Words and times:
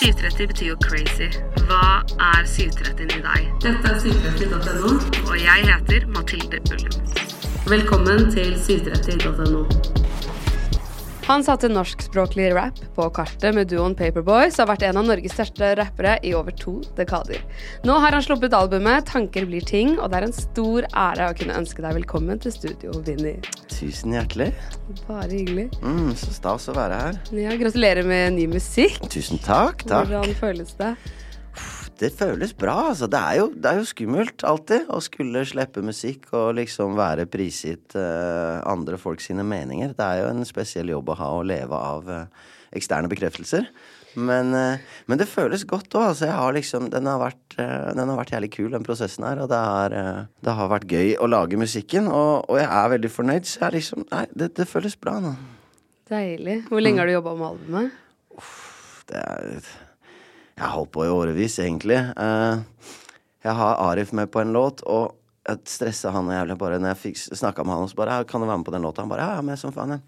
730 0.00 0.46
betyr 0.46 0.66
jo 0.66 0.76
crazy. 0.82 1.28
Hva 1.66 2.02
er 2.20 2.44
730 2.44 3.16
i 3.16 3.22
deg? 3.24 3.46
Dette 3.64 3.92
er 3.92 4.00
730.no, 4.04 4.92
og 5.30 5.36
jeg 5.40 5.68
heter 5.70 6.08
Mathilde 6.12 6.60
Ullum. 6.74 7.14
Velkommen 7.66 8.28
til 8.34 8.52
730.no. 8.60 9.64
Han 11.26 11.42
satte 11.42 11.66
norskspråklig 11.68 12.52
rap 12.54 12.76
på 12.94 13.08
kartet 13.10 13.54
med 13.54 13.66
duoen 13.66 13.96
Paperboy, 13.98 14.46
som 14.54 14.62
har 14.62 14.76
vært 14.76 14.84
en 14.86 15.00
av 15.00 15.08
Norges 15.08 15.32
største 15.34 15.72
rappere 15.74 16.12
i 16.22 16.30
over 16.38 16.54
to 16.54 16.76
dekader. 16.94 17.42
Nå 17.82 17.96
har 17.98 18.14
han 18.14 18.22
sluppet 18.22 18.54
albumet 18.54 19.08
'Tanker 19.10 19.48
blir 19.50 19.66
ting', 19.66 19.96
og 19.98 20.12
det 20.12 20.20
er 20.20 20.28
en 20.28 20.36
stor 20.36 20.86
ære 20.86 21.26
å 21.26 21.34
kunne 21.34 21.58
ønske 21.58 21.82
deg 21.82 21.98
velkommen 21.98 22.38
til 22.38 22.54
studio, 22.54 22.94
Vinni. 23.02 23.34
Tusen 23.66 24.14
hjertelig. 24.14 24.52
Bare 25.08 25.26
hyggelig. 25.32 25.66
Mm, 25.82 26.14
så 26.14 26.30
stas 26.30 26.70
å 26.70 26.78
være 26.78 27.02
her. 27.02 27.20
Ja, 27.34 27.58
gratulerer 27.58 28.06
med 28.06 28.38
ny 28.38 28.46
musikk. 28.46 29.02
Tusen 29.10 29.42
takk. 29.42 29.82
takk. 29.82 30.06
Hvordan 30.06 30.30
føles 30.38 30.78
det? 30.78 30.94
Det 31.96 32.10
føles 32.12 32.52
bra, 32.52 32.74
altså. 32.90 33.06
Det 33.08 33.18
er, 33.18 33.38
jo, 33.40 33.46
det 33.56 33.70
er 33.70 33.78
jo 33.80 33.88
skummelt 33.88 34.44
alltid 34.44 34.90
å 34.92 34.98
skulle 35.04 35.46
slippe 35.48 35.80
musikk 35.84 36.28
og 36.36 36.58
liksom 36.58 36.96
være 36.98 37.24
prisgitt 37.32 37.96
uh, 37.96 38.60
andre 38.68 38.98
folk 39.00 39.22
sine 39.24 39.46
meninger. 39.46 39.94
Det 39.96 40.04
er 40.04 40.20
jo 40.20 40.26
en 40.28 40.44
spesiell 40.48 40.92
jobb 40.92 41.14
å 41.14 41.16
ha 41.22 41.30
å 41.38 41.46
leve 41.46 41.78
av 41.78 42.10
uh, 42.12 42.50
eksterne 42.76 43.08
bekreftelser. 43.08 43.70
Men, 44.16 44.52
uh, 44.52 45.00
men, 45.08 45.20
det 45.22 45.28
føles 45.30 45.64
godt 45.68 45.96
òg. 45.96 46.10
Altså, 46.10 46.26
jeg 46.28 46.36
har 46.36 46.58
liksom 46.58 46.90
den 46.92 47.08
har, 47.08 47.22
vært, 47.22 47.56
den 47.56 48.12
har 48.12 48.20
vært 48.20 48.34
jævlig 48.36 48.52
kul, 48.58 48.68
den 48.76 48.84
prosessen 48.84 49.24
her. 49.24 49.40
Og 49.46 49.48
det, 49.52 49.62
er, 49.86 50.28
det 50.44 50.58
har 50.60 50.72
vært 50.74 50.92
gøy 50.92 51.16
å 51.16 51.30
lage 51.32 51.60
musikken. 51.60 52.12
Og, 52.12 52.44
og, 52.44 52.60
jeg 52.60 52.68
er 52.68 52.92
veldig 52.98 53.12
fornøyd, 53.14 53.48
så 53.48 53.64
jeg 53.64 53.78
liksom 53.78 54.04
Nei, 54.12 54.26
det, 54.36 54.52
det 54.60 54.68
føles 54.68 55.00
bra 55.00 55.16
nå. 55.24 55.32
Deilig. 56.12 56.60
Hvor 56.68 56.84
lenge 56.84 57.00
har 57.00 57.08
du 57.08 57.16
jobba 57.16 57.36
med 57.40 57.50
albumet? 57.54 57.98
Uff, 58.36 58.54
det 59.08 59.24
er 59.24 59.74
jeg 60.56 60.64
har 60.64 60.72
holdt 60.72 60.92
på 60.94 61.04
i 61.04 61.12
årevis, 61.12 61.58
egentlig. 61.60 61.98
Uh, 62.16 62.64
jeg 63.44 63.54
har 63.58 63.80
Arif 63.90 64.14
med 64.16 64.30
på 64.32 64.40
en 64.40 64.54
låt, 64.56 64.80
og 64.88 65.12
jeg 65.46 65.68
stressa 65.68 66.10
han 66.14 66.30
jævlig 66.32 66.56
bare 66.58 66.78
når 66.80 66.96
jeg 66.96 67.36
snakka 67.36 67.64
med 67.66 67.76
han. 67.76 67.84
Og 67.84 67.90
så 67.92 67.96
bare 67.96 68.24
'Kan 68.24 68.40
du 68.40 68.46
være 68.46 68.58
med 68.58 68.66
på 68.66 68.72
den 68.72 68.82
låta?' 68.82 69.02
Han 69.02 69.08
bare 69.08 69.20
'Ja, 69.20 69.30
jeg 69.30 69.38
er 69.38 69.42
med 69.42 69.58
som 69.58 69.72
faen'. 69.72 70.00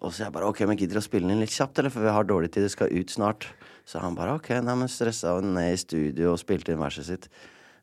Og 0.00 0.12
så 0.12 0.24
jeg 0.24 0.32
bare 0.32 0.48
'Ok, 0.48 0.60
men 0.66 0.76
gidder 0.76 0.94
du 0.94 1.00
å 1.00 1.02
spille 1.02 1.28
den 1.28 1.36
inn 1.36 1.40
litt 1.40 1.50
kjapt, 1.50 1.78
eller? 1.78 1.90
For 1.90 2.00
vi 2.00 2.08
har 2.08 2.24
dårlig 2.24 2.50
tid, 2.50 2.62
det 2.64 2.70
skal 2.70 2.88
ut 2.88 3.06
snart'. 3.06 3.46
Så 3.84 4.00
han 4.00 4.14
bare 4.14 4.38
'Ok', 4.38 4.64
nei, 4.64 4.74
men 4.74 4.88
stressa 4.88 5.34
han 5.34 5.54
ned 5.54 5.72
i 5.72 5.76
studio 5.76 6.32
og 6.32 6.38
spilte 6.38 6.72
inn 6.72 6.78
verset 6.78 7.04
sitt. 7.04 7.28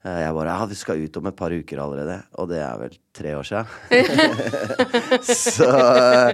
Uh, 0.03 0.19
jeg 0.19 0.33
bare 0.33 0.57
'Ja, 0.57 0.65
vi 0.65 0.75
skal 0.75 0.97
ut 0.97 1.17
om 1.17 1.27
et 1.27 1.35
par 1.35 1.51
uker 1.51 1.77
allerede'. 1.77 2.23
Og 2.33 2.49
det 2.49 2.57
er 2.57 2.77
vel 2.77 2.97
tre 3.13 3.35
år 3.35 3.43
sia. 3.43 3.65
så, 5.21 6.33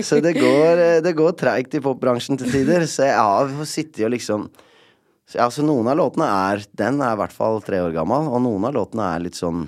så 0.00 0.22
det 0.22 0.34
går, 0.38 1.02
det 1.02 1.16
går 1.16 1.32
treigt 1.32 1.74
i 1.74 1.80
popbransjen 1.80 2.38
til 2.38 2.50
tider. 2.52 2.86
Så 2.86 3.02
jeg 3.02 3.18
har 3.18 3.64
sittet 3.64 4.04
og 4.04 4.10
liksom 4.10 4.48
ja, 5.34 5.48
så 5.50 5.64
noen 5.64 5.88
av 5.92 5.98
låtene 5.98 6.26
er 6.28 6.64
Den 6.76 7.00
er 7.02 7.14
i 7.14 7.20
hvert 7.20 7.34
fall 7.34 7.62
tre 7.64 7.80
år 7.84 7.94
gammel, 7.94 8.28
og 8.28 8.42
noen 8.44 8.68
av 8.68 8.76
låtene 8.76 9.08
er 9.14 9.24
litt 9.26 9.38
sånn 9.38 9.66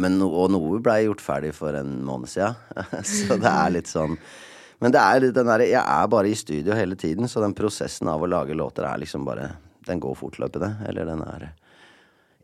men 0.00 0.16
no, 0.16 0.30
Og 0.32 0.48
noe 0.52 0.80
blei 0.80 1.02
gjort 1.04 1.20
ferdig 1.20 1.52
for 1.56 1.76
en 1.76 1.98
måned 2.06 2.30
siden. 2.32 2.56
så 3.04 3.36
det 3.40 3.50
er 3.50 3.74
litt 3.74 3.90
sånn 3.90 4.16
Men 4.80 4.94
det 4.94 5.02
er 5.02 5.26
den 5.28 5.50
derre 5.50 5.68
Jeg 5.68 5.82
er 5.82 6.12
bare 6.12 6.30
i 6.30 6.38
studio 6.38 6.76
hele 6.76 6.96
tiden, 6.96 7.28
så 7.28 7.44
den 7.44 7.56
prosessen 7.56 8.08
av 8.08 8.22
å 8.22 8.30
lage 8.30 8.56
låter 8.56 8.88
er 8.88 9.02
liksom 9.02 9.26
bare 9.28 9.50
Den 9.86 10.00
går 10.00 10.16
fortløpende. 10.16 10.76
Eller 10.88 11.08
den 11.08 11.24
er 11.26 11.50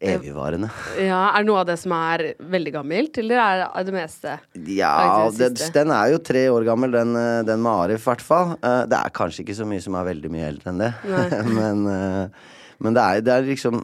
evigvarende. 0.00 0.70
Ja, 1.00 1.30
Er 1.34 1.42
det 1.42 1.48
noe 1.48 1.62
av 1.62 1.68
det 1.68 1.78
som 1.80 1.92
er 1.96 2.24
veldig 2.38 2.72
gammelt, 2.74 3.18
eller 3.18 3.40
er 3.42 3.62
det 3.64 3.86
det 3.88 3.94
meste? 3.96 4.36
Ja, 4.70 5.28
det, 5.34 5.50
den 5.74 5.94
er 5.94 6.12
jo 6.12 6.20
tre 6.22 6.44
år 6.52 6.66
gammel, 6.68 6.92
den, 6.94 7.16
eh, 7.18 7.42
den 7.48 7.62
med 7.64 7.72
Arif, 7.72 8.06
i 8.06 8.10
hvert 8.10 8.24
fall. 8.24 8.54
Eh, 8.62 8.84
det 8.90 8.98
er 8.98 9.16
kanskje 9.16 9.44
ikke 9.44 9.58
så 9.58 9.66
mye 9.68 9.82
som 9.84 9.98
er 9.98 10.08
veldig 10.12 10.30
mye 10.34 10.46
eldre 10.52 10.72
enn 10.72 10.84
det, 10.84 10.92
men, 11.58 11.82
eh, 11.90 12.54
men 12.78 12.94
det, 12.94 13.02
er, 13.02 13.26
det 13.26 13.34
er 13.34 13.48
liksom 13.48 13.82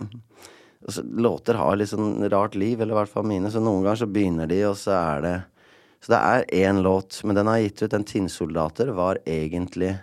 altså, 0.87 1.03
Låter 1.03 1.59
har 1.59 1.77
litt 1.81 1.91
sånn 1.93 2.23
rart 2.31 2.55
liv, 2.59 2.81
eller 2.81 2.95
i 2.95 3.01
hvert 3.03 3.13
fall 3.13 3.27
mine, 3.29 3.51
så 3.51 3.63
noen 3.63 3.83
ganger 3.85 4.05
så 4.05 4.11
begynner 4.11 4.51
de, 4.51 4.63
og 4.71 4.79
så 4.79 4.95
er 5.01 5.27
det 5.27 5.37
Så 6.05 6.13
det 6.13 6.19
er 6.21 6.51
én 6.69 6.83
låt, 6.85 7.23
men 7.25 7.35
den 7.35 7.49
har 7.49 7.63
gitt 7.63 7.81
ut. 7.83 7.95
En 7.97 8.05
Tinnsoldater 8.05 8.91
var 8.93 9.17
egentlig 9.25 9.95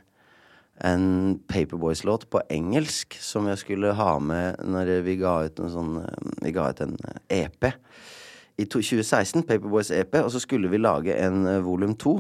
en 0.84 1.40
Paperboys-låt 1.47 2.28
på 2.34 2.42
engelsk 2.50 3.18
som 3.22 3.47
jeg 3.50 3.62
skulle 3.62 3.94
ha 3.97 4.16
med 4.24 4.62
når 4.66 4.96
vi 5.06 5.18
ga 5.22 5.36
ut 5.46 5.62
en 5.62 5.74
sånn 5.74 5.94
Vi 6.42 6.53
ga 6.56 6.69
ut 6.72 6.81
en 6.84 6.97
EP 7.30 7.69
i 8.62 8.68
2016, 8.68 9.44
Paperboys 9.47 9.92
EP, 9.96 10.19
og 10.22 10.30
så 10.34 10.42
skulle 10.44 10.69
vi 10.72 10.81
lage 10.81 11.16
en 11.18 11.46
uh, 11.47 11.58
volum 11.66 11.96
to 11.97 12.18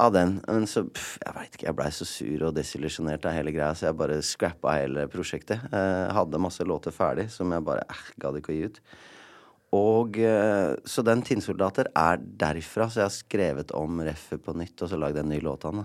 av 0.00 0.14
den. 0.14 0.38
Men 0.46 0.66
så 0.70 0.86
pff, 0.86 1.18
Jeg 1.20 1.36
veit 1.36 1.54
ikke, 1.54 1.66
jeg 1.68 1.76
blei 1.76 1.90
så 1.92 2.06
sur 2.08 2.46
og 2.48 2.54
desillusjonert 2.56 3.26
av 3.28 3.36
hele 3.36 3.52
greia, 3.54 3.74
så 3.76 3.90
jeg 3.90 3.98
bare 4.00 4.20
scrappa 4.24 4.76
hele 4.78 5.06
prosjektet. 5.12 5.66
Uh, 5.74 6.08
hadde 6.16 6.40
masse 6.40 6.64
låter 6.64 6.94
ferdig 6.94 7.28
som 7.34 7.52
jeg 7.52 7.66
bare 7.66 7.84
eh, 7.88 8.06
gadd 8.22 8.40
ikke 8.40 8.54
å 8.54 8.58
gi 8.58 8.68
ut. 8.70 8.84
Og 9.70 10.16
Så 10.90 11.02
den 11.06 11.20
'Tinnsoldater' 11.22 11.92
er 11.94 12.16
derfra, 12.18 12.88
så 12.90 12.98
jeg 12.98 13.06
har 13.06 13.14
skrevet 13.14 13.70
om 13.70 14.00
reffet 14.02 14.42
på 14.42 14.50
nytt 14.58 14.82
og 14.82 14.90
så 14.90 14.98
lagd 14.98 15.20
en 15.20 15.28
ny 15.30 15.38
låt 15.38 15.64
av 15.64 15.76
den. 15.76 15.84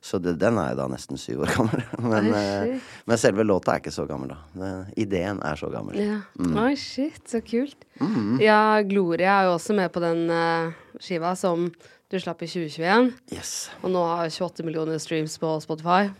Så 0.00 0.20
det, 0.22 0.36
den 0.40 0.58
er 0.60 0.72
jo 0.72 0.78
da 0.82 0.86
nesten 0.92 1.18
syv 1.20 1.42
år 1.46 1.52
gammel. 1.56 1.82
Men, 2.12 2.28
eh, 2.36 2.92
men, 3.08 3.18
selve 3.18 3.46
låta 3.46 3.74
er 3.74 3.82
ikke 3.82 3.94
så 3.94 4.06
gammel, 4.08 4.34
da. 4.34 4.38
Den, 4.54 4.86
ideen 5.00 5.40
er 5.44 5.58
så 5.58 5.70
gammel. 5.72 5.98
Ja. 5.98 6.20
Mm. 6.38 6.56
Oi, 6.62 6.72
shit, 6.78 7.22
så 7.30 7.40
kult. 7.44 7.86
Mm. 8.00 8.36
Ja, 8.44 8.80
Gloria 8.86 9.40
er 9.40 9.50
jo 9.50 9.56
også 9.56 9.76
med 9.76 9.90
på 9.94 10.02
den 10.04 10.26
uh, 10.30 10.74
skiva 11.02 11.34
som 11.38 11.70
du 12.12 12.18
slapp 12.22 12.44
i 12.46 12.50
2021. 12.50 13.10
Yes. 13.34 13.54
Og 13.82 13.90
nå 13.94 14.04
har 14.06 14.30
28 14.30 14.66
millioner 14.66 15.00
streams 15.02 15.34
på 15.42 15.56
Spotify. 15.64 16.12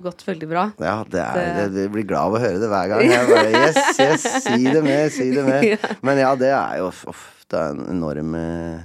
Gått 0.00 0.24
veldig 0.26 0.48
bra. 0.48 0.64
Ja, 0.80 0.96
det 1.08 1.20
er, 1.20 1.52
det, 1.58 1.68
det 1.74 1.86
blir 1.92 2.06
glad 2.08 2.30
av 2.30 2.38
å 2.38 2.40
høre 2.40 2.60
det 2.60 2.68
hver 2.72 2.90
gang. 2.92 3.04
Jeg 3.08 3.28
bare, 3.30 3.52
yes, 3.52 4.00
yes, 4.00 4.26
si 4.44 4.64
det 4.64 4.82
med, 4.84 5.12
si 5.12 5.30
det 5.32 5.44
med. 5.44 5.86
Men 6.06 6.20
ja, 6.20 6.34
det 6.40 6.52
er 6.52 6.80
jo 6.82 6.90
ofte 7.12 7.62
en 7.72 7.84
enorm 7.92 8.36
uh, 8.36 8.84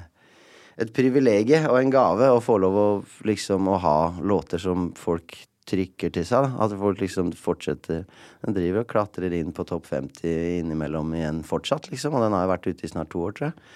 et 0.80 0.92
privilegium 0.96 1.68
og 1.70 1.80
en 1.80 1.94
gave 1.94 2.30
å 2.32 2.42
få 2.44 2.58
lov 2.62 2.78
å 2.78 2.90
liksom 3.28 3.68
å 3.72 3.80
ha 3.84 3.98
låter 4.22 4.62
som 4.62 4.92
folk 4.98 5.36
trykker 5.70 6.14
til 6.16 6.26
seg. 6.26 6.48
Da. 6.48 6.66
At 6.66 6.76
folk 6.80 7.02
liksom 7.02 7.32
fortsetter 7.38 8.06
Den 8.42 8.56
driver 8.58 8.82
og 8.82 8.90
klatrer 8.90 9.34
inn 9.38 9.52
på 9.54 9.66
topp 9.70 9.86
50 9.92 10.62
innimellom 10.62 11.14
igjen 11.14 11.44
fortsatt, 11.46 11.92
liksom. 11.92 12.16
Og 12.18 12.24
den 12.26 12.34
har 12.34 12.48
jo 12.48 12.54
vært 12.56 12.70
ute 12.72 12.88
i 12.88 12.90
snart 12.90 13.12
to 13.14 13.22
år, 13.28 13.36
tror 13.38 13.52
jeg. 13.52 13.68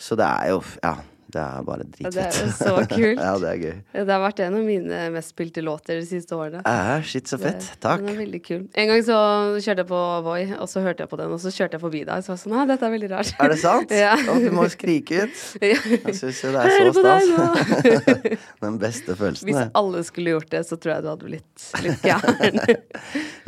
Så 0.00 0.16
det 0.16 0.28
er 0.28 0.54
jo 0.54 0.62
Ja. 0.82 0.96
Det 1.34 1.42
er 1.42 1.64
bare 1.66 1.84
dritfett. 1.88 2.14
Ja, 2.14 2.28
det 2.30 2.44
er 2.44 2.52
så 2.54 2.74
kult. 2.90 3.20
ja, 3.26 3.30
det 3.42 3.48
er 3.50 3.58
gøy. 3.58 3.78
Det 3.96 4.04
har 4.12 4.20
vært 4.22 4.42
en 4.44 4.56
av 4.60 4.66
mine 4.68 5.00
mest 5.14 5.32
spilte 5.34 5.64
låter 5.64 5.98
de 5.98 6.04
siste 6.06 6.36
årene. 6.38 6.60
Ja, 6.62 6.98
shit, 7.02 7.26
så 7.30 7.38
fett. 7.42 7.66
Takk. 7.82 8.04
Den 8.04 8.12
er 8.12 8.18
veldig 8.20 8.40
kul. 8.44 8.60
En 8.78 8.90
gang 8.92 9.02
så 9.06 9.18
kjørte 9.58 9.82
jeg 9.82 9.88
på 9.90 10.02
Voi, 10.28 10.38
og 10.54 10.70
så 10.70 10.84
hørte 10.84 11.04
jeg 11.04 11.10
på 11.10 11.18
den, 11.18 11.34
og 11.34 11.42
så 11.42 11.50
kjørte 11.54 11.78
jeg 11.78 11.82
forbi 11.82 12.04
deg, 12.04 12.14
og 12.14 12.26
så 12.26 12.32
var 12.32 12.38
jeg 12.38 12.44
sånn 12.44 12.54
Nei, 12.54 12.66
dette 12.70 12.86
er 12.86 12.94
veldig 12.94 13.10
rart. 13.14 13.34
Er 13.42 13.54
det 13.54 13.58
sant? 13.64 13.94
Ja. 14.04 14.14
Å, 14.14 14.34
du 14.42 14.50
må 14.54 14.64
skrike 14.72 15.24
ut. 15.24 15.42
Jeg 15.64 16.14
syns 16.18 16.40
jo 16.42 16.50
det 16.52 16.64
er 16.66 16.88
så 16.92 17.02
stas. 17.02 18.48
Den 18.60 18.76
beste 18.82 19.14
følelsen, 19.16 19.48
Hvis 19.48 19.70
alle 19.80 20.02
skulle 20.06 20.34
gjort 20.34 20.50
det, 20.52 20.64
så 20.68 20.76
tror 20.78 20.96
jeg 20.96 21.04
du 21.06 21.08
hadde 21.12 21.30
blitt 21.30 21.68
litt 21.84 22.04
gæren. 22.04 22.60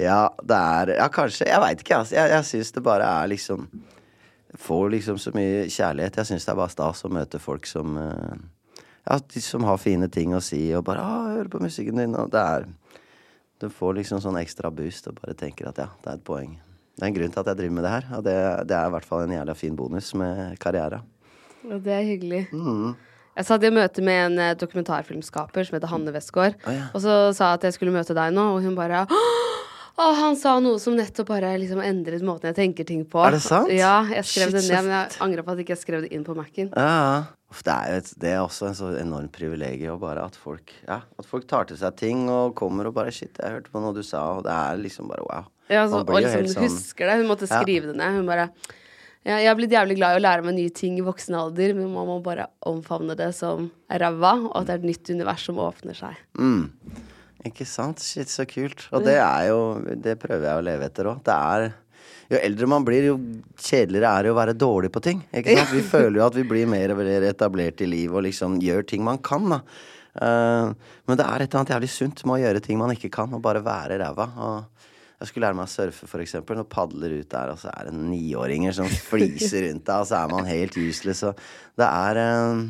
Ja, 0.01 0.21
det 0.43 0.63
er 0.81 0.95
Ja, 0.97 1.11
kanskje. 1.13 1.49
Jeg 1.51 1.63
veit 1.63 1.83
ikke, 1.85 2.01
altså. 2.03 2.17
Jeg, 2.17 2.33
jeg 2.33 2.49
syns 2.51 2.73
det 2.77 2.83
bare 2.87 3.11
er 3.21 3.31
liksom 3.35 3.67
Får 4.59 4.91
liksom 4.95 5.19
så 5.21 5.33
mye 5.37 5.67
kjærlighet. 5.69 6.17
Jeg 6.21 6.31
syns 6.31 6.47
det 6.47 6.53
er 6.53 6.59
bare 6.59 6.73
stas 6.73 7.05
å 7.05 7.13
møte 7.13 7.41
folk 7.43 7.69
som 7.69 7.97
eh, 8.01 8.37
Ja, 9.07 9.19
de 9.21 9.41
som 9.45 9.65
har 9.69 9.79
fine 9.79 10.09
ting 10.11 10.35
å 10.35 10.43
si, 10.43 10.61
og 10.75 10.87
bare 10.89 11.05
jeg 11.05 11.37
hører 11.37 11.51
på 11.53 11.63
musikken 11.63 12.01
din', 12.01 12.17
og 12.19 12.31
det 12.33 12.43
er 12.43 12.67
Du 13.61 13.69
får 13.73 13.95
liksom 13.97 14.21
sånn 14.21 14.37
ekstra 14.37 14.69
boost 14.71 15.07
og 15.09 15.21
bare 15.21 15.33
tenker 15.33 15.69
at 15.69 15.79
ja, 15.79 15.89
det 16.05 16.11
er 16.11 16.17
et 16.19 16.25
poeng. 16.25 16.59
Det 16.97 17.03
er 17.03 17.07
en 17.07 17.15
grunn 17.15 17.33
til 17.33 17.41
at 17.41 17.47
jeg 17.47 17.57
driver 17.57 17.75
med 17.75 17.85
det 17.85 17.93
her, 17.93 18.05
og 18.17 18.25
det, 18.25 18.35
det 18.69 18.77
er 18.77 18.87
i 18.87 18.93
hvert 18.93 19.05
fall 19.05 19.23
en 19.25 19.33
jævla 19.33 19.55
fin 19.57 19.77
bonus 19.77 20.15
med 20.15 20.59
karriere. 20.61 21.01
Og 21.65 21.81
det 21.85 21.93
er 21.93 22.05
hyggelig. 22.05 22.43
Mm. 22.53 22.93
Jeg 23.37 23.49
satt 23.49 23.65
i 23.65 23.71
møte 23.73 24.05
med 24.05 24.21
en 24.27 24.39
eh, 24.41 24.55
dokumentarfilmskaper 24.57 25.67
som 25.69 25.77
heter 25.77 25.91
Hanne 25.93 26.13
Westgård. 26.13 26.57
oh, 26.57 26.73
ja. 26.73 26.87
Og 26.97 27.03
så 27.05 27.17
sa 27.37 27.51
jeg 27.51 27.61
at 27.61 27.67
jeg 27.69 27.77
skulle 27.77 27.93
møte 27.93 28.17
deg 28.17 28.33
nå, 28.33 28.47
og 28.55 28.63
hun 28.65 28.77
bare 28.77 29.05
å, 29.99 30.07
han 30.21 30.37
sa 30.37 30.59
noe 30.61 30.79
som 30.83 30.97
nettopp 30.99 31.29
bare 31.31 31.55
liksom 31.59 31.81
endret 31.81 32.23
måten 32.27 32.51
jeg 32.51 32.57
tenker 32.59 32.85
ting 32.89 33.05
på. 33.09 33.23
Er 33.25 33.37
det 33.37 33.43
sant? 33.45 33.71
Ja, 33.73 34.03
jeg 34.13 34.25
skrev 34.29 34.51
Shit, 34.53 34.59
det 34.59 34.63
ned, 34.69 34.85
men 34.85 34.93
jeg 34.93 35.19
angrer 35.25 35.43
på 35.47 35.55
at 35.55 35.61
jeg 35.63 35.67
ikke 35.69 35.79
skrev 35.81 36.05
det 36.05 36.11
inn 36.17 36.25
på 36.27 36.35
Mac-en. 36.37 36.71
Ja, 36.77 36.87
ja. 36.87 37.25
Det 37.57 37.73
er, 37.73 37.93
et, 38.03 38.09
det 38.21 38.31
er 38.35 38.41
også 38.43 38.67
en 38.69 38.75
så 38.77 38.89
enormt 39.01 39.31
privilegium 39.33 40.01
bare 40.03 40.25
at 40.27 40.35
folk 40.37 40.73
Ja, 40.83 40.97
at 41.17 41.29
folk 41.31 41.47
tar 41.49 41.65
til 41.71 41.79
seg 41.79 41.95
ting 41.97 42.25
og 42.29 42.57
kommer 42.59 42.89
og 42.91 42.97
bare 42.99 43.13
Shit, 43.15 43.39
jeg 43.39 43.55
hørte 43.55 43.71
på 43.73 43.81
noe 43.81 43.95
du 43.97 44.03
sa, 44.05 44.25
og 44.37 44.43
det 44.45 44.53
er 44.53 44.81
liksom 44.83 45.07
bare 45.09 45.23
wow. 45.25 45.47
Ja, 45.71 45.85
så, 45.89 46.03
og 46.03 46.11
liksom 46.19 46.45
sånn- 46.51 46.67
husker 46.67 47.07
det. 47.09 47.15
Hun 47.23 47.31
måtte 47.31 47.47
Ja. 47.49 47.63
skrive 47.63 47.87
det 47.93 47.97
ned. 47.97 48.19
Hun 48.19 48.27
bare 48.29 48.51
ja, 49.25 49.39
Jeg 49.39 49.49
har 49.49 49.57
blitt 49.59 49.73
jævlig 49.73 49.97
glad 49.97 50.15
i 50.15 50.21
å 50.21 50.25
lære 50.27 50.45
meg 50.45 50.55
nye 50.59 50.71
ting 50.71 50.99
i 50.99 51.07
voksen 51.07 51.35
alder, 51.39 51.73
men 51.75 51.89
man 51.95 52.07
må 52.11 52.19
bare 52.23 52.47
omfavne 52.67 53.17
det 53.17 53.33
som 53.35 53.71
ræva, 53.91 54.35
og 54.51 54.57
at 54.61 54.67
det 54.69 54.75
er 54.75 54.79
et 54.83 54.91
nytt 54.93 55.11
univers 55.17 55.47
som 55.49 55.57
åpner 55.59 55.97
seg. 55.99 56.15
Mm. 56.39 56.69
Ikke 57.47 57.67
sant? 57.69 58.03
Shit, 58.03 58.31
så 58.33 58.47
kult. 58.49 58.87
Og 58.95 59.05
det 59.07 59.19
er 59.23 59.49
jo 59.51 59.59
Det 60.03 60.17
prøver 60.21 60.49
jeg 60.51 60.61
å 60.61 60.65
leve 60.67 60.89
etter 60.91 61.11
òg. 61.11 61.25
Det 61.27 61.35
er 61.35 61.69
Jo 62.33 62.39
eldre 62.43 62.67
man 62.67 62.83
blir, 62.87 63.05
jo 63.07 63.19
kjedeligere 63.55 64.11
er 64.11 64.27
det 64.27 64.31
å 64.33 64.39
være 64.39 64.57
dårlig 64.59 64.91
på 64.91 65.03
ting. 65.05 65.21
Ikke 65.31 65.55
sant? 65.61 65.75
Vi 65.77 65.85
føler 65.95 66.21
jo 66.21 66.25
at 66.27 66.39
vi 66.39 66.47
blir 66.49 66.67
mer 66.71 66.95
og 66.95 66.99
mer 66.99 67.29
etablert 67.29 67.85
i 67.85 67.91
livet 67.91 68.19
og 68.19 68.27
liksom 68.27 68.59
gjør 68.63 68.89
ting 68.91 69.05
man 69.07 69.21
kan, 69.23 69.47
da. 69.53 69.61
Uh, 70.17 70.73
men 71.05 71.19
det 71.19 71.27
er 71.27 71.45
et 71.45 71.51
eller 71.51 71.61
annet 71.61 71.75
jævlig 71.75 71.91
sunt 71.93 72.23
med 72.25 72.39
å 72.39 72.41
gjøre 72.41 72.63
ting 72.65 72.79
man 72.81 72.95
ikke 72.95 73.13
kan, 73.13 73.33
og 73.37 73.43
bare 73.45 73.63
være 73.65 73.99
ræva. 74.01 74.27
Og 74.41 74.87
jeg 75.21 75.31
skulle 75.31 75.47
lære 75.47 75.57
meg 75.57 75.69
å 75.69 75.73
surfe, 75.73 76.09
for 76.11 76.25
eksempel, 76.25 76.61
og 76.61 76.69
padler 76.73 77.19
ut 77.21 77.31
der, 77.33 77.53
og 77.53 77.61
så 77.61 77.71
er 77.73 77.89
det 77.89 77.97
niåringer 78.01 78.75
som 78.77 78.89
fliser 79.11 79.69
rundt 79.69 79.87
deg, 79.87 80.03
og 80.03 80.09
så 80.09 80.21
er 80.21 80.33
man 80.33 80.49
helt 80.49 80.77
useless, 80.77 81.23
og 81.29 81.47
det 81.79 81.89
er 81.89 82.23
uh, 82.23 82.65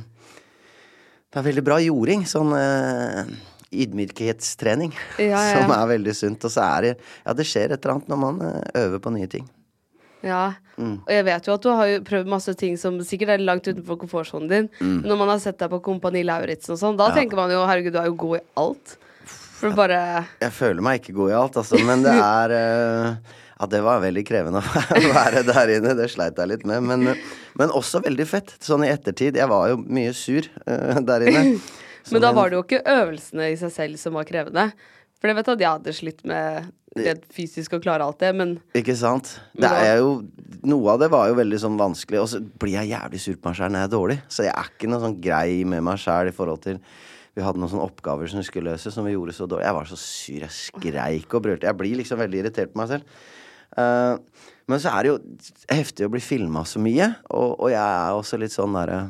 Det 1.31 1.40
er 1.40 1.49
veldig 1.50 1.64
bra 1.67 1.76
jording. 1.82 2.23
Sånn 2.25 2.52
eh, 2.56 3.26
ydmykhetstrening. 3.72 4.94
Ja, 5.18 5.24
ja, 5.26 5.42
ja. 5.50 5.52
Som 5.62 5.72
er 5.74 5.86
veldig 5.96 6.14
sunt. 6.16 6.44
Og 6.46 6.52
så 6.52 6.64
er 6.64 6.88
det 6.88 6.94
Ja, 7.24 7.34
det 7.36 7.46
skjer 7.48 7.72
et 7.74 7.80
eller 7.82 7.96
annet 7.96 8.10
når 8.12 8.20
man 8.22 8.42
eh, 8.46 8.82
øver 8.86 9.02
på 9.02 9.12
nye 9.14 9.30
ting. 9.30 9.46
Ja. 10.26 10.54
Mm. 10.76 10.98
Og 11.04 11.10
jeg 11.12 11.24
vet 11.28 11.46
jo 11.46 11.54
at 11.54 11.62
du 11.64 11.68
har 11.70 11.90
prøvd 12.04 12.28
masse 12.32 12.52
ting 12.58 12.74
som 12.80 12.96
sikkert 13.06 13.36
er 13.36 13.42
langt 13.44 13.66
utenfor 13.68 13.98
komfortsonen 14.00 14.48
din. 14.50 14.68
Men 14.80 15.04
når 15.06 15.18
man 15.20 15.30
har 15.34 15.42
sett 15.44 15.58
deg 15.60 15.70
på 15.70 15.78
Kompani 15.86 16.24
Lauritzen 16.26 16.74
og 16.74 16.80
sånn, 16.80 16.96
da 16.98 17.10
Mm. 17.12 17.18
Tenker 17.20 17.38
man 17.38 17.52
jo 17.54 17.60
herregud, 17.68 17.94
du 17.94 18.00
er 18.00 18.08
jo 18.10 18.16
god 18.18 18.38
i 18.40 18.44
alt. 18.64 18.96
For 19.56 19.70
det 19.70 19.76
bare 19.78 20.00
Jeg 20.42 20.52
føler 20.52 20.82
meg 20.84 20.98
ikke 21.00 21.14
god 21.16 21.30
i 21.30 21.36
alt, 21.38 21.56
altså, 21.62 21.78
men 21.86 22.02
det 22.04 22.12
er 22.12 22.52
uh, 22.56 23.34
Ja, 23.60 23.66
det 23.72 23.78
var 23.86 24.02
veldig 24.02 24.24
krevende 24.28 24.60
å 24.60 25.00
være 25.20 25.40
der 25.48 25.70
inne. 25.78 25.94
Det 25.96 26.10
sleit 26.12 26.36
jeg 26.36 26.50
litt 26.50 26.66
med. 26.68 26.82
Men, 26.84 27.14
men 27.56 27.70
også 27.72 28.02
veldig 28.04 28.26
fett. 28.28 28.50
Sånn 28.60 28.84
i 28.84 28.90
ettertid. 28.92 29.38
Jeg 29.40 29.48
var 29.48 29.70
jo 29.70 29.78
mye 29.80 30.10
sur 30.16 30.44
uh, 30.66 30.98
der 31.06 31.24
inne. 31.30 31.44
Men 32.12 32.23
da 32.23 32.32
var 32.37 32.50
det 32.50 32.58
jo 32.58 32.64
ikke 32.64 32.85
øvelsene 32.87 33.50
i 33.53 33.58
seg 33.61 33.73
selv 33.75 34.00
som 34.00 34.17
var 34.19 34.29
krevende. 34.29 34.70
For 35.17 35.31
jeg 35.31 35.38
vet 35.38 35.49
at 35.55 35.62
jeg 35.62 35.79
hadde 35.79 35.94
slitt 35.97 36.23
med 36.29 36.69
det 36.97 37.17
fysisk 37.35 37.75
å 37.76 37.81
klare 37.82 38.05
alt 38.06 38.20
det, 38.23 38.31
men 38.37 38.55
Ikke 38.76 38.97
sant? 38.97 39.35
Det 39.56 39.69
er 39.69 39.99
jo 40.00 40.23
Noe 40.67 40.94
av 40.94 41.03
det 41.03 41.11
var 41.12 41.29
jo 41.31 41.37
veldig 41.38 41.58
sånn 41.62 41.76
vanskelig, 41.79 42.23
og 42.23 42.31
så 42.32 42.41
blir 42.41 42.79
jeg 42.79 42.91
jævlig 42.94 43.20
sur 43.23 43.37
på 43.37 43.50
meg 43.50 43.58
sjæl 43.58 43.70
når 43.70 43.82
jeg 43.82 43.88
er 43.88 43.93
dårlig. 43.93 44.17
Så 44.32 44.47
jeg 44.47 44.55
er 44.55 44.70
ikke 44.73 44.88
noe 44.91 45.03
sånn 45.05 45.20
grei 45.23 45.50
med 45.69 45.85
meg 45.87 46.00
sjæl 46.03 46.31
i 46.31 46.35
forhold 46.35 46.64
til 46.64 46.81
Vi 47.37 47.44
hadde 47.44 47.61
noen 47.61 47.70
sånne 47.70 47.85
oppgaver 47.85 48.31
som 48.32 48.41
vi 48.41 48.47
skulle 48.49 48.73
løse, 48.73 48.91
som 48.91 49.05
vi 49.05 49.12
gjorde 49.12 49.35
så 49.37 49.47
dårlig. 49.47 49.67
Jeg 49.69 49.76
var 49.76 49.88
så 49.91 49.99
sur. 50.00 50.38
Jeg 50.41 50.55
skreik 50.56 51.35
og 51.37 51.43
brølte. 51.44 51.69
Jeg 51.69 51.76
blir 51.76 51.99
liksom 52.00 52.23
veldig 52.23 52.38
irritert 52.41 52.73
på 52.73 52.81
meg 52.81 52.94
selv. 52.94 53.19
Uh, 53.76 54.17
men 54.70 54.81
så 54.81 54.94
er 54.97 55.05
det 55.05 55.11
jo 55.11 55.19
heftig 55.69 56.06
å 56.06 56.12
bli 56.14 56.23
filma 56.25 56.64
så 56.67 56.81
mye, 56.82 57.11
og, 57.29 57.59
og 57.61 57.69
jeg 57.70 57.82
er 57.82 58.17
også 58.17 58.41
litt 58.41 58.55
sånn 58.55 58.75
derre 58.75 59.02